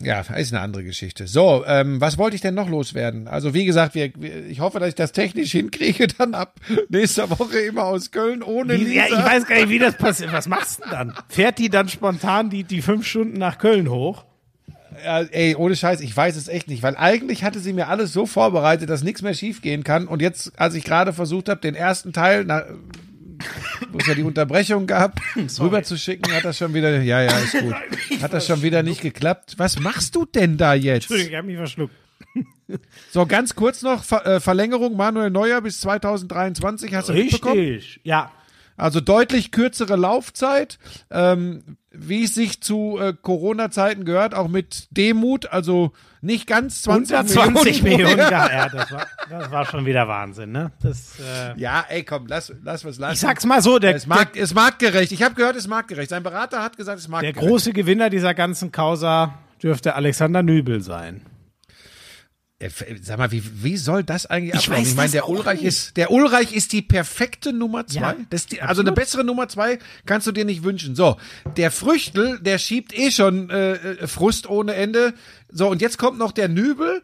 Ja. 0.00 0.20
ist 0.20 0.52
eine 0.52 0.60
andere 0.62 0.84
Geschichte. 0.84 1.26
So, 1.26 1.64
ähm, 1.66 2.00
was 2.00 2.18
wollte 2.18 2.36
ich 2.36 2.42
denn 2.42 2.54
noch 2.54 2.68
loswerden? 2.68 3.28
Also 3.28 3.54
wie 3.54 3.64
gesagt, 3.64 3.94
wir, 3.94 4.10
wir, 4.16 4.46
ich 4.46 4.60
hoffe, 4.60 4.80
dass 4.80 4.88
ich 4.90 4.94
das 4.94 5.12
technisch 5.12 5.52
hinkriege, 5.52 6.06
dann 6.18 6.34
ab 6.34 6.60
nächster 6.88 7.30
Woche 7.30 7.58
immer 7.60 7.84
aus 7.84 8.10
Köln 8.10 8.42
ohne 8.42 8.78
Wie, 8.78 8.94
ja, 8.94 9.04
Lisa. 9.04 9.18
ich 9.18 9.24
weiß 9.24 9.46
gar 9.46 9.56
nicht, 9.56 9.68
wie 9.68 9.78
das 9.78 9.96
passiert. 9.96 10.32
Was 10.32 10.48
machst 10.48 10.78
du 10.78 10.82
denn 10.84 10.92
dann? 10.92 11.14
Fährt 11.28 11.58
die 11.58 11.68
dann 11.68 11.88
spontan 11.88 12.50
die, 12.50 12.64
die 12.64 12.82
fünf 12.82 13.06
Stunden 13.06 13.38
nach 13.38 13.58
Köln 13.58 13.88
hoch? 13.90 14.24
Ja, 15.04 15.20
ey, 15.20 15.54
ohne 15.54 15.76
Scheiß, 15.76 16.00
ich 16.00 16.16
weiß 16.16 16.36
es 16.36 16.48
echt 16.48 16.68
nicht, 16.68 16.82
weil 16.82 16.96
eigentlich 16.96 17.44
hatte 17.44 17.60
sie 17.60 17.72
mir 17.72 17.88
alles 17.88 18.12
so 18.12 18.26
vorbereitet, 18.26 18.90
dass 18.90 19.04
nichts 19.04 19.22
mehr 19.22 19.34
schiefgehen 19.34 19.84
kann. 19.84 20.08
Und 20.08 20.20
jetzt, 20.22 20.58
als 20.58 20.74
ich 20.74 20.82
gerade 20.82 21.12
versucht 21.12 21.48
habe, 21.48 21.60
den 21.60 21.76
ersten 21.76 22.12
Teil, 22.12 22.44
na, 22.44 22.64
wo 23.90 23.98
es 23.98 24.06
ja 24.06 24.14
die 24.14 24.22
Unterbrechung 24.22 24.86
gab, 24.86 25.20
rüberzuschicken, 25.60 26.32
hat 26.32 26.44
das 26.44 26.58
schon 26.58 26.74
wieder, 26.74 27.00
ja, 27.02 27.22
ja, 27.22 27.38
ist 27.38 27.58
gut. 27.58 27.74
Hat 28.22 28.32
das 28.32 28.46
schon 28.46 28.62
wieder 28.62 28.82
nicht 28.82 29.00
geklappt. 29.00 29.54
Was 29.56 29.78
machst 29.78 30.14
du 30.14 30.24
denn 30.24 30.56
da 30.56 30.74
jetzt? 30.74 31.10
Entschuldigung, 31.10 31.30
ich 31.30 31.36
habe 31.36 31.46
mich 31.46 31.56
verschluckt. 31.56 31.94
So, 33.10 33.24
ganz 33.24 33.54
kurz 33.54 33.80
noch, 33.80 34.04
Ver 34.04 34.26
äh, 34.26 34.40
Verlängerung 34.40 34.94
Manuel 34.94 35.30
Neuer 35.30 35.62
bis 35.62 35.80
2023, 35.80 36.94
hast 36.94 37.08
du 37.08 37.14
mitbekommen? 37.14 37.58
Richtig. 37.58 38.00
Ja. 38.04 38.30
Also 38.76 39.00
deutlich 39.00 39.52
kürzere 39.52 39.96
Laufzeit, 39.96 40.78
ähm, 41.10 41.78
wie 42.00 42.24
es 42.24 42.34
sich 42.34 42.62
zu 42.62 42.98
äh, 43.00 43.12
Corona-Zeiten 43.20 44.04
gehört, 44.04 44.34
auch 44.34 44.48
mit 44.48 44.88
Demut, 44.96 45.46
also 45.46 45.92
nicht 46.20 46.46
ganz 46.46 46.82
20 46.82 47.16
Unter 47.16 47.26
20 47.32 47.82
Millionen. 47.82 48.04
Millionen. 48.04 48.18
Ja, 48.30 48.50
ja 48.50 48.68
das, 48.68 48.90
war, 48.90 49.06
das 49.30 49.50
war 49.50 49.64
schon 49.66 49.86
wieder 49.86 50.08
Wahnsinn, 50.08 50.52
ne? 50.52 50.72
Das, 50.82 51.18
äh, 51.20 51.58
Ja, 51.58 51.84
ey, 51.88 52.02
komm, 52.04 52.26
lass, 52.26 52.52
lass 52.62 52.84
was 52.84 52.98
lassen. 52.98 53.14
ich 53.14 53.20
sag's 53.20 53.44
mal 53.46 53.62
so, 53.62 53.78
der, 53.78 53.94
es, 53.94 54.06
mag, 54.06 54.36
es 54.36 54.54
marktgerecht. 54.54 55.12
Ich 55.12 55.22
habe 55.22 55.34
gehört, 55.34 55.56
es 55.56 55.64
ist 55.64 55.68
marktgerecht. 55.68 56.10
Sein 56.10 56.22
Berater 56.22 56.62
hat 56.62 56.76
gesagt, 56.76 56.98
es 56.98 57.04
ist 57.04 57.08
der 57.08 57.12
marktgerecht. 57.12 57.38
große 57.48 57.72
Gewinner 57.72 58.10
dieser 58.10 58.34
ganzen 58.34 58.72
Causa 58.72 59.34
dürfte 59.62 59.94
Alexander 59.94 60.42
Nübel 60.42 60.80
sein. 60.80 61.22
Äh, 62.60 62.70
Sag 63.02 63.18
mal, 63.18 63.30
wie, 63.30 63.42
wie 63.62 63.76
soll 63.76 64.02
das 64.02 64.26
eigentlich 64.26 64.54
Ich 64.54 64.60
ablaufen? 64.68 64.82
weiß 64.82 64.88
Ich 64.88 64.96
meine, 64.96 65.10
der 65.10 65.28
Ulreich 65.28 65.60
nicht. 65.60 65.68
ist, 65.68 65.96
der 65.96 66.10
Ulreich 66.10 66.52
ist 66.52 66.72
die 66.72 66.82
perfekte 66.82 67.52
Nummer 67.52 67.86
zwei. 67.86 68.00
Ja, 68.00 68.38
die, 68.50 68.60
also 68.62 68.80
eine 68.82 68.92
bessere 68.92 69.22
Nummer 69.24 69.48
zwei 69.48 69.78
kannst 70.06 70.26
du 70.26 70.32
dir 70.32 70.44
nicht 70.44 70.64
wünschen. 70.64 70.96
So, 70.96 71.16
der 71.56 71.70
Früchtel, 71.70 72.40
der 72.40 72.58
schiebt 72.58 72.96
eh 72.98 73.10
schon 73.12 73.50
äh, 73.50 73.74
äh, 73.74 74.06
Frust 74.08 74.48
ohne 74.48 74.74
Ende. 74.74 75.14
So, 75.50 75.68
und 75.68 75.80
jetzt 75.80 75.98
kommt 75.98 76.18
noch 76.18 76.32
der 76.32 76.48
Nübel. 76.48 77.02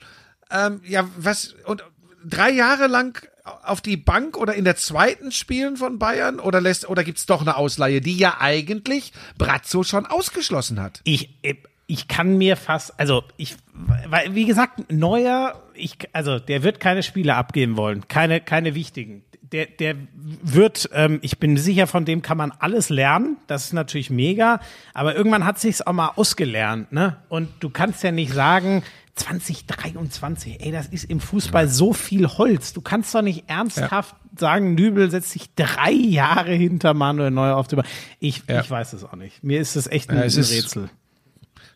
Ähm, 0.51 0.81
ja, 0.85 1.09
was, 1.17 1.55
und 1.67 1.85
drei 2.25 2.51
Jahre 2.51 2.87
lang 2.89 3.25
auf 3.63 3.81
die 3.81 3.97
Bank 3.97 4.37
oder 4.37 4.55
in 4.55 4.65
der 4.65 4.77
zweiten 4.77 5.31
spielen 5.31 5.77
von 5.77 5.99
Bayern 5.99 6.41
oder 6.41 6.61
lässt, 6.61 6.89
oder 6.89 7.05
gibt's 7.05 7.27
doch 7.27 7.43
eine 7.43 7.57
Ausleihe, 7.57 8.01
die 8.01 8.17
ja 8.17 8.39
eigentlich 8.41 9.13
Brazzo 9.39 9.83
schon 9.85 10.07
ausgeschlossen 10.07 10.81
hat? 10.81 11.01
Ich, 11.05 11.31
äh, 11.43 11.55
ich 11.87 12.09
kann 12.09 12.39
mir 12.39 12.57
fast, 12.57 12.99
also 12.99 13.25
ich, 13.37 13.57
weil, 13.75 14.35
wie 14.35 14.47
gesagt, 14.47 14.91
Neuer, 14.91 15.61
ich, 15.75 15.99
also 16.13 16.39
der 16.39 16.63
wird 16.63 16.81
keine 16.81 17.03
Spiele 17.03 17.35
abgeben 17.35 17.77
wollen, 17.77 18.09
keine, 18.09 18.41
keine 18.41 18.75
wichtigen. 18.75 19.25
Der, 19.53 19.67
der 19.67 19.95
wird, 20.15 20.89
ähm, 20.93 21.19
ich 21.23 21.39
bin 21.39 21.57
sicher, 21.57 21.87
von 21.87 22.05
dem 22.05 22.23
kann 22.23 22.37
man 22.37 22.53
alles 22.59 22.89
lernen. 22.89 23.37
Das 23.47 23.67
ist 23.67 23.73
natürlich 23.73 24.11
mega. 24.11 24.61
Aber 24.95 25.15
irgendwann 25.15 25.45
hat 25.45 25.61
sich's 25.61 25.83
auch 25.83 25.93
mal 25.93 26.13
ausgelernt, 26.17 26.91
ne? 26.91 27.19
Und 27.29 27.51
du 27.61 27.71
kannst 27.71 28.03
ja 28.03 28.11
nicht 28.11 28.33
sagen, 28.33 28.83
2023, 29.15 30.61
ey, 30.61 30.73
das 30.73 30.89
ist 30.89 31.05
im 31.05 31.21
Fußball 31.21 31.69
so 31.69 31.93
viel 31.93 32.27
Holz. 32.27 32.73
Du 32.73 32.81
kannst 32.81 33.15
doch 33.15 33.23
nicht 33.23 33.45
ernsthaft 33.49 34.17
ja. 34.33 34.39
sagen, 34.41 34.75
Nübel 34.75 35.11
setzt 35.11 35.31
sich 35.31 35.55
drei 35.55 35.93
Jahre 35.93 36.53
hinter 36.53 36.95
Manuel 36.95 37.31
Neuer 37.31 37.57
auf 37.57 37.69
die 37.69 37.77
Bahn. 37.77 37.87
Ich, 38.19 38.43
ja. 38.49 38.61
ich 38.61 38.71
weiß 38.71 38.93
es 38.95 39.05
auch 39.05 39.15
nicht. 39.15 39.45
Mir 39.45 39.61
ist 39.61 39.77
das 39.77 39.87
echt 39.87 40.11
ein, 40.11 40.17
ja, 40.17 40.23
ein 40.23 40.31
Rätsel. 40.31 40.91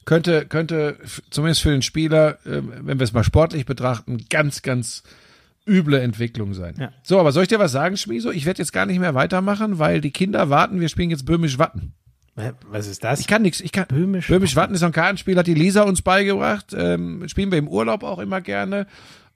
Könnte, 0.08 0.46
könnte 0.46 0.96
zumindest 1.28 1.60
für 1.60 1.70
den 1.70 1.82
Spieler, 1.82 2.38
äh, 2.46 2.62
wenn 2.80 2.98
wir 2.98 3.04
es 3.04 3.12
mal 3.12 3.24
sportlich 3.24 3.66
betrachten, 3.66 4.24
ganz, 4.30 4.62
ganz 4.62 5.02
üble 5.66 6.00
Entwicklung 6.00 6.54
sein. 6.54 6.76
Ja. 6.78 6.92
So, 7.02 7.20
aber 7.20 7.30
soll 7.30 7.42
ich 7.42 7.50
dir 7.50 7.58
was 7.58 7.72
sagen, 7.72 7.98
Schmieso? 7.98 8.30
Ich 8.30 8.46
werde 8.46 8.62
jetzt 8.62 8.72
gar 8.72 8.86
nicht 8.86 9.00
mehr 9.00 9.14
weitermachen, 9.14 9.78
weil 9.78 10.00
die 10.00 10.10
Kinder 10.10 10.48
warten, 10.48 10.80
wir 10.80 10.88
spielen 10.88 11.10
jetzt 11.10 11.26
Böhmisch 11.26 11.58
Watten. 11.58 11.92
Was 12.70 12.86
ist 12.86 13.04
das? 13.04 13.20
Ich 13.20 13.26
kann 13.26 13.42
nichts. 13.42 13.60
Ich 13.60 13.70
kann 13.70 13.84
Böhmisch, 13.86 14.28
Böhmisch 14.28 14.56
Watten 14.56 14.74
ist 14.74 14.82
ein 14.82 14.92
Kartenspiel, 14.92 15.36
hat 15.36 15.46
die 15.46 15.52
Lisa 15.52 15.82
uns 15.82 16.00
beigebracht. 16.00 16.74
Ähm, 16.74 17.28
spielen 17.28 17.50
wir 17.50 17.58
im 17.58 17.68
Urlaub 17.68 18.02
auch 18.02 18.18
immer 18.18 18.40
gerne. 18.40 18.86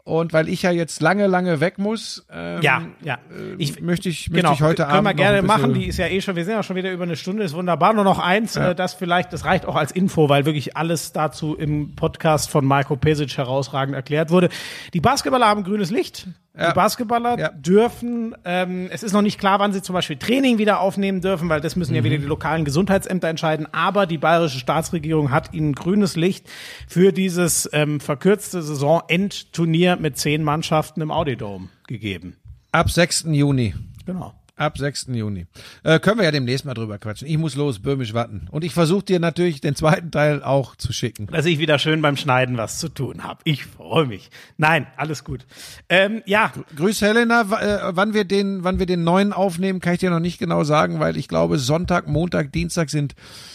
Und 0.04 0.32
weil 0.32 0.48
ich 0.48 0.62
ja 0.62 0.72
jetzt 0.72 1.00
lange, 1.00 1.28
lange 1.28 1.60
weg 1.60 1.78
muss, 1.78 2.26
ähm, 2.28 2.60
ja, 2.60 2.82
ja. 3.04 3.14
Äh, 3.30 3.54
ich, 3.58 3.80
möchte 3.80 4.08
ich, 4.08 4.30
möchte 4.30 4.42
genau, 4.42 4.52
ich 4.52 4.60
heute 4.60 4.82
können 4.82 4.96
Abend. 4.96 5.06
Können 5.06 5.18
wir 5.18 5.24
gerne 5.24 5.42
machen. 5.42 5.74
Die 5.74 5.86
ist 5.86 5.96
ja 5.96 6.08
eh 6.08 6.20
schon, 6.20 6.34
wir 6.34 6.44
sind 6.44 6.54
ja 6.54 6.62
schon 6.64 6.74
wieder 6.74 6.90
über 6.90 7.04
eine 7.04 7.14
Stunde, 7.14 7.44
ist 7.44 7.54
wunderbar. 7.54 7.92
Nur 7.92 8.02
noch 8.02 8.18
eins, 8.18 8.56
ja. 8.56 8.70
äh, 8.70 8.74
das 8.74 8.94
vielleicht, 8.94 9.32
das 9.32 9.44
reicht 9.44 9.64
auch 9.64 9.76
als 9.76 9.92
Info, 9.92 10.28
weil 10.28 10.44
wirklich 10.44 10.76
alles 10.76 11.12
dazu 11.12 11.54
im 11.54 11.94
Podcast 11.94 12.50
von 12.50 12.64
Marco 12.64 12.96
Pesic 12.96 13.36
herausragend 13.36 13.94
erklärt 13.94 14.30
wurde. 14.30 14.48
Die 14.92 15.00
Basketballer 15.00 15.46
haben 15.46 15.62
grünes 15.62 15.92
Licht. 15.92 16.26
Ja. 16.56 16.68
Die 16.68 16.74
Basketballer 16.74 17.38
ja. 17.38 17.48
dürfen, 17.48 18.34
ähm, 18.44 18.88
es 18.90 19.02
ist 19.02 19.14
noch 19.14 19.22
nicht 19.22 19.40
klar, 19.40 19.58
wann 19.58 19.72
sie 19.72 19.80
zum 19.80 19.94
Beispiel 19.94 20.16
Training 20.16 20.58
wieder 20.58 20.80
aufnehmen 20.80 21.22
dürfen, 21.22 21.48
weil 21.48 21.62
das 21.62 21.76
müssen 21.76 21.92
mhm. 21.92 21.96
ja 21.96 22.04
wieder 22.04 22.18
die 22.18 22.26
lokalen 22.26 22.66
Gesundheitsämter 22.66 23.28
entscheiden. 23.28 23.66
Aber 23.72 24.04
die 24.04 24.18
bayerische 24.18 24.58
Staatsregierung 24.58 25.30
hat 25.30 25.54
ihnen 25.54 25.72
grünes 25.72 26.14
Licht 26.14 26.46
für 26.86 27.12
dieses 27.12 27.70
ähm, 27.72 28.00
verkürzte 28.00 28.62
Saisonendturnier 28.62 29.96
mit 29.96 30.18
zehn 30.18 30.42
Mannschaften 30.42 31.00
im 31.00 31.10
Audidome 31.10 31.68
gegeben. 31.86 32.36
Ab 32.70 32.90
6. 32.90 33.26
Juni. 33.28 33.74
Genau. 34.04 34.34
Ab 34.54 34.76
6. 34.76 35.06
Juni. 35.12 35.46
Äh, 35.82 35.98
können 35.98 36.18
wir 36.18 36.24
ja 36.24 36.30
demnächst 36.30 36.66
mal 36.66 36.74
drüber 36.74 36.98
quatschen. 36.98 37.26
Ich 37.26 37.38
muss 37.38 37.56
los, 37.56 37.78
böhmisch 37.78 38.12
warten. 38.12 38.48
Und 38.50 38.64
ich 38.64 38.74
versuche 38.74 39.04
dir 39.04 39.18
natürlich 39.18 39.62
den 39.62 39.74
zweiten 39.74 40.10
Teil 40.10 40.42
auch 40.42 40.76
zu 40.76 40.92
schicken. 40.92 41.26
Dass 41.28 41.46
ich 41.46 41.58
wieder 41.58 41.78
schön 41.78 42.02
beim 42.02 42.18
Schneiden 42.18 42.58
was 42.58 42.78
zu 42.78 42.90
tun 42.90 43.24
habe. 43.24 43.40
Ich 43.44 43.64
freue 43.64 44.04
mich. 44.04 44.30
Nein, 44.58 44.86
alles 44.96 45.24
gut. 45.24 45.46
Ähm, 45.88 46.22
ja. 46.26 46.52
Grüß 46.76 47.00
Helena. 47.00 47.40
Äh, 47.42 47.96
wann 47.96 48.12
wir 48.12 48.24
den, 48.24 48.62
wann 48.62 48.78
wir 48.78 48.86
den 48.86 49.04
neuen 49.04 49.32
aufnehmen, 49.32 49.80
kann 49.80 49.94
ich 49.94 50.00
dir 50.00 50.10
noch 50.10 50.20
nicht 50.20 50.38
genau 50.38 50.64
sagen, 50.64 51.00
weil 51.00 51.16
ich 51.16 51.28
glaube, 51.28 51.58
Sonntag, 51.58 52.06
Montag, 52.06 52.52
Dienstag 52.52 52.90
sind 52.90 53.14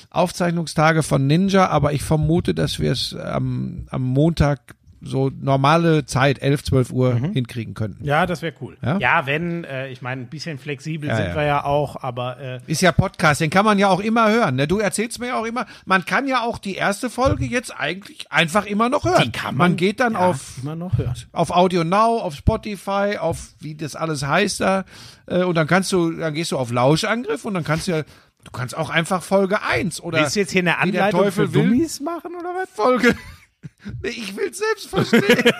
Aufzeichnungstage 0.09 1.03
von 1.03 1.27
Ninja, 1.27 1.67
aber 1.67 1.93
ich 1.93 2.01
vermute, 2.01 2.55
dass 2.55 2.79
wir 2.79 2.91
es 2.91 3.13
am, 3.13 3.87
am 3.91 4.01
Montag 4.01 4.76
so 5.01 5.29
normale 5.29 6.05
Zeit, 6.05 6.41
11, 6.41 6.63
12 6.63 6.91
Uhr 6.91 7.15
mhm. 7.15 7.33
hinkriegen 7.33 7.73
könnten. 7.73 8.03
Ja, 8.03 8.25
das 8.25 8.41
wäre 8.41 8.53
cool. 8.61 8.77
Ja? 8.81 8.97
ja, 8.97 9.25
wenn, 9.25 9.63
äh, 9.63 9.89
ich 9.89 10.01
meine, 10.01 10.21
ein 10.21 10.27
bisschen 10.27 10.57
flexibel 10.57 11.09
ja, 11.09 11.15
sind 11.15 11.27
ja. 11.27 11.35
wir 11.35 11.43
ja 11.43 11.63
auch, 11.63 12.01
aber 12.01 12.39
äh, 12.39 12.59
Ist 12.67 12.81
ja 12.81 12.91
Podcast, 12.91 13.41
den 13.41 13.49
kann 13.49 13.65
man 13.65 13.77
ja 13.79 13.89
auch 13.89 13.99
immer 13.99 14.29
hören. 14.29 14.55
Ne? 14.55 14.67
Du 14.67 14.79
erzählst 14.79 15.19
mir 15.19 15.27
ja 15.27 15.39
auch 15.39 15.45
immer, 15.45 15.65
man 15.85 16.05
kann 16.05 16.27
ja 16.27 16.41
auch 16.41 16.57
die 16.57 16.75
erste 16.75 17.09
Folge 17.09 17.45
jetzt 17.45 17.71
eigentlich 17.77 18.31
einfach 18.31 18.65
immer 18.65 18.89
noch 18.89 19.05
hören. 19.05 19.23
Die 19.23 19.31
kann 19.31 19.55
man, 19.55 19.71
man 19.71 19.77
geht 19.77 19.99
dann 19.99 20.15
auf, 20.15 20.55
immer 20.61 20.75
noch 20.75 20.97
hören. 20.97 21.15
auf 21.31 21.51
Audio 21.51 21.83
Now, 21.83 22.19
auf 22.19 22.35
Spotify, 22.35 23.17
auf 23.19 23.49
wie 23.59 23.75
das 23.75 23.95
alles 23.95 24.25
heißt 24.25 24.61
da. 24.61 24.85
Äh, 25.27 25.43
und 25.43 25.55
dann 25.55 25.67
kannst 25.67 25.91
du, 25.91 26.11
dann 26.11 26.33
gehst 26.33 26.51
du 26.51 26.57
auf 26.57 26.71
Lauschangriff 26.71 27.45
und 27.45 27.53
dann 27.53 27.63
kannst 27.63 27.87
du 27.87 27.91
ja 27.91 28.03
Du 28.43 28.51
kannst 28.51 28.77
auch 28.77 28.89
einfach 28.89 29.23
Folge 29.23 29.61
1 29.61 29.99
oder. 29.99 30.19
Willst 30.19 30.37
du 30.37 30.39
jetzt 30.39 30.51
hier 30.53 30.61
eine 30.61 30.77
Anleitung 30.77 31.33
für 31.33 31.49
Dummies 31.49 31.99
machen 31.99 32.31
oder 32.33 32.51
was? 32.55 32.69
Folge, 32.69 33.13
ich 34.03 34.35
will 34.35 34.49
es 34.49 34.57
selbst 34.57 34.87
verstehen. 34.87 35.23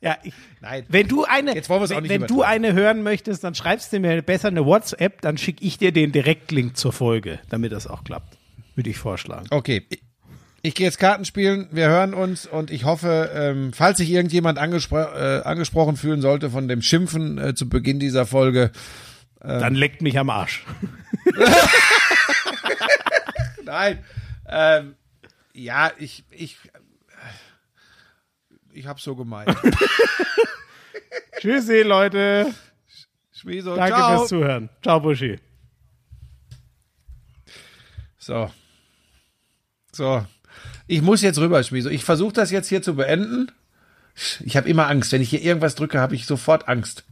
Ja, 0.00 0.16
ich, 0.22 0.32
Nein. 0.60 0.84
Wenn 0.88 1.08
du 1.08 1.24
eine, 1.24 1.56
wenn, 1.56 2.08
wenn 2.08 2.26
du 2.26 2.42
eine 2.42 2.72
hören 2.72 3.02
möchtest, 3.02 3.42
dann 3.42 3.56
schreibst 3.56 3.92
du 3.92 3.98
mir 3.98 4.22
besser 4.22 4.48
eine 4.48 4.64
WhatsApp, 4.64 5.20
dann 5.22 5.38
schicke 5.38 5.64
ich 5.64 5.78
dir 5.78 5.92
den 5.92 6.12
Direktlink 6.12 6.76
zur 6.76 6.92
Folge, 6.92 7.40
damit 7.48 7.72
das 7.72 7.88
auch 7.88 8.04
klappt. 8.04 8.38
Würde 8.76 8.90
ich 8.90 8.96
vorschlagen. 8.96 9.46
Okay. 9.50 9.84
Ich, 10.62 10.74
gehe 10.76 10.86
jetzt 10.86 10.98
Karten 10.98 11.24
spielen, 11.24 11.68
wir 11.72 11.88
hören 11.88 12.14
uns 12.14 12.46
und 12.46 12.70
ich 12.70 12.84
hoffe, 12.84 13.30
ähm, 13.34 13.72
falls 13.72 13.98
sich 13.98 14.10
irgendjemand 14.10 14.58
angespro 14.58 14.98
äh, 14.98 15.42
angesprochen 15.44 15.96
fühlen 15.96 16.20
sollte 16.20 16.50
von 16.50 16.68
dem 16.68 16.80
Schimpfen 16.80 17.38
äh, 17.38 17.54
zu 17.54 17.68
Beginn 17.68 17.98
dieser 17.98 18.24
Folge. 18.24 18.70
Äh, 19.40 19.58
dann 19.58 19.74
leckt 19.74 20.02
mich 20.02 20.18
am 20.18 20.30
Arsch. 20.30 20.64
Nein. 23.64 23.98
Ähm, 24.48 24.94
ja, 25.58 25.92
ich, 25.98 26.24
ich, 26.30 26.56
ich 28.72 28.86
hab's 28.86 29.02
so 29.02 29.16
gemeint. 29.16 29.54
Tschüssi, 31.40 31.82
Leute. 31.82 32.54
Schmieso, 33.32 33.76
Danke 33.76 33.96
ciao. 33.96 34.18
fürs 34.18 34.28
Zuhören. 34.28 34.70
Ciao, 34.82 35.00
Buschi. 35.00 35.38
So. 38.18 38.50
So. 39.92 40.26
Ich 40.86 41.02
muss 41.02 41.22
jetzt 41.22 41.38
rüber, 41.38 41.62
Schmieso. 41.62 41.88
Ich 41.90 42.04
versuche 42.04 42.32
das 42.32 42.50
jetzt 42.50 42.68
hier 42.68 42.82
zu 42.82 42.94
beenden. 42.96 43.50
Ich 44.40 44.56
habe 44.56 44.68
immer 44.68 44.88
Angst. 44.88 45.12
Wenn 45.12 45.22
ich 45.22 45.30
hier 45.30 45.42
irgendwas 45.42 45.74
drücke, 45.74 46.00
habe 46.00 46.14
ich 46.14 46.26
sofort 46.26 46.68
Angst. 46.68 47.04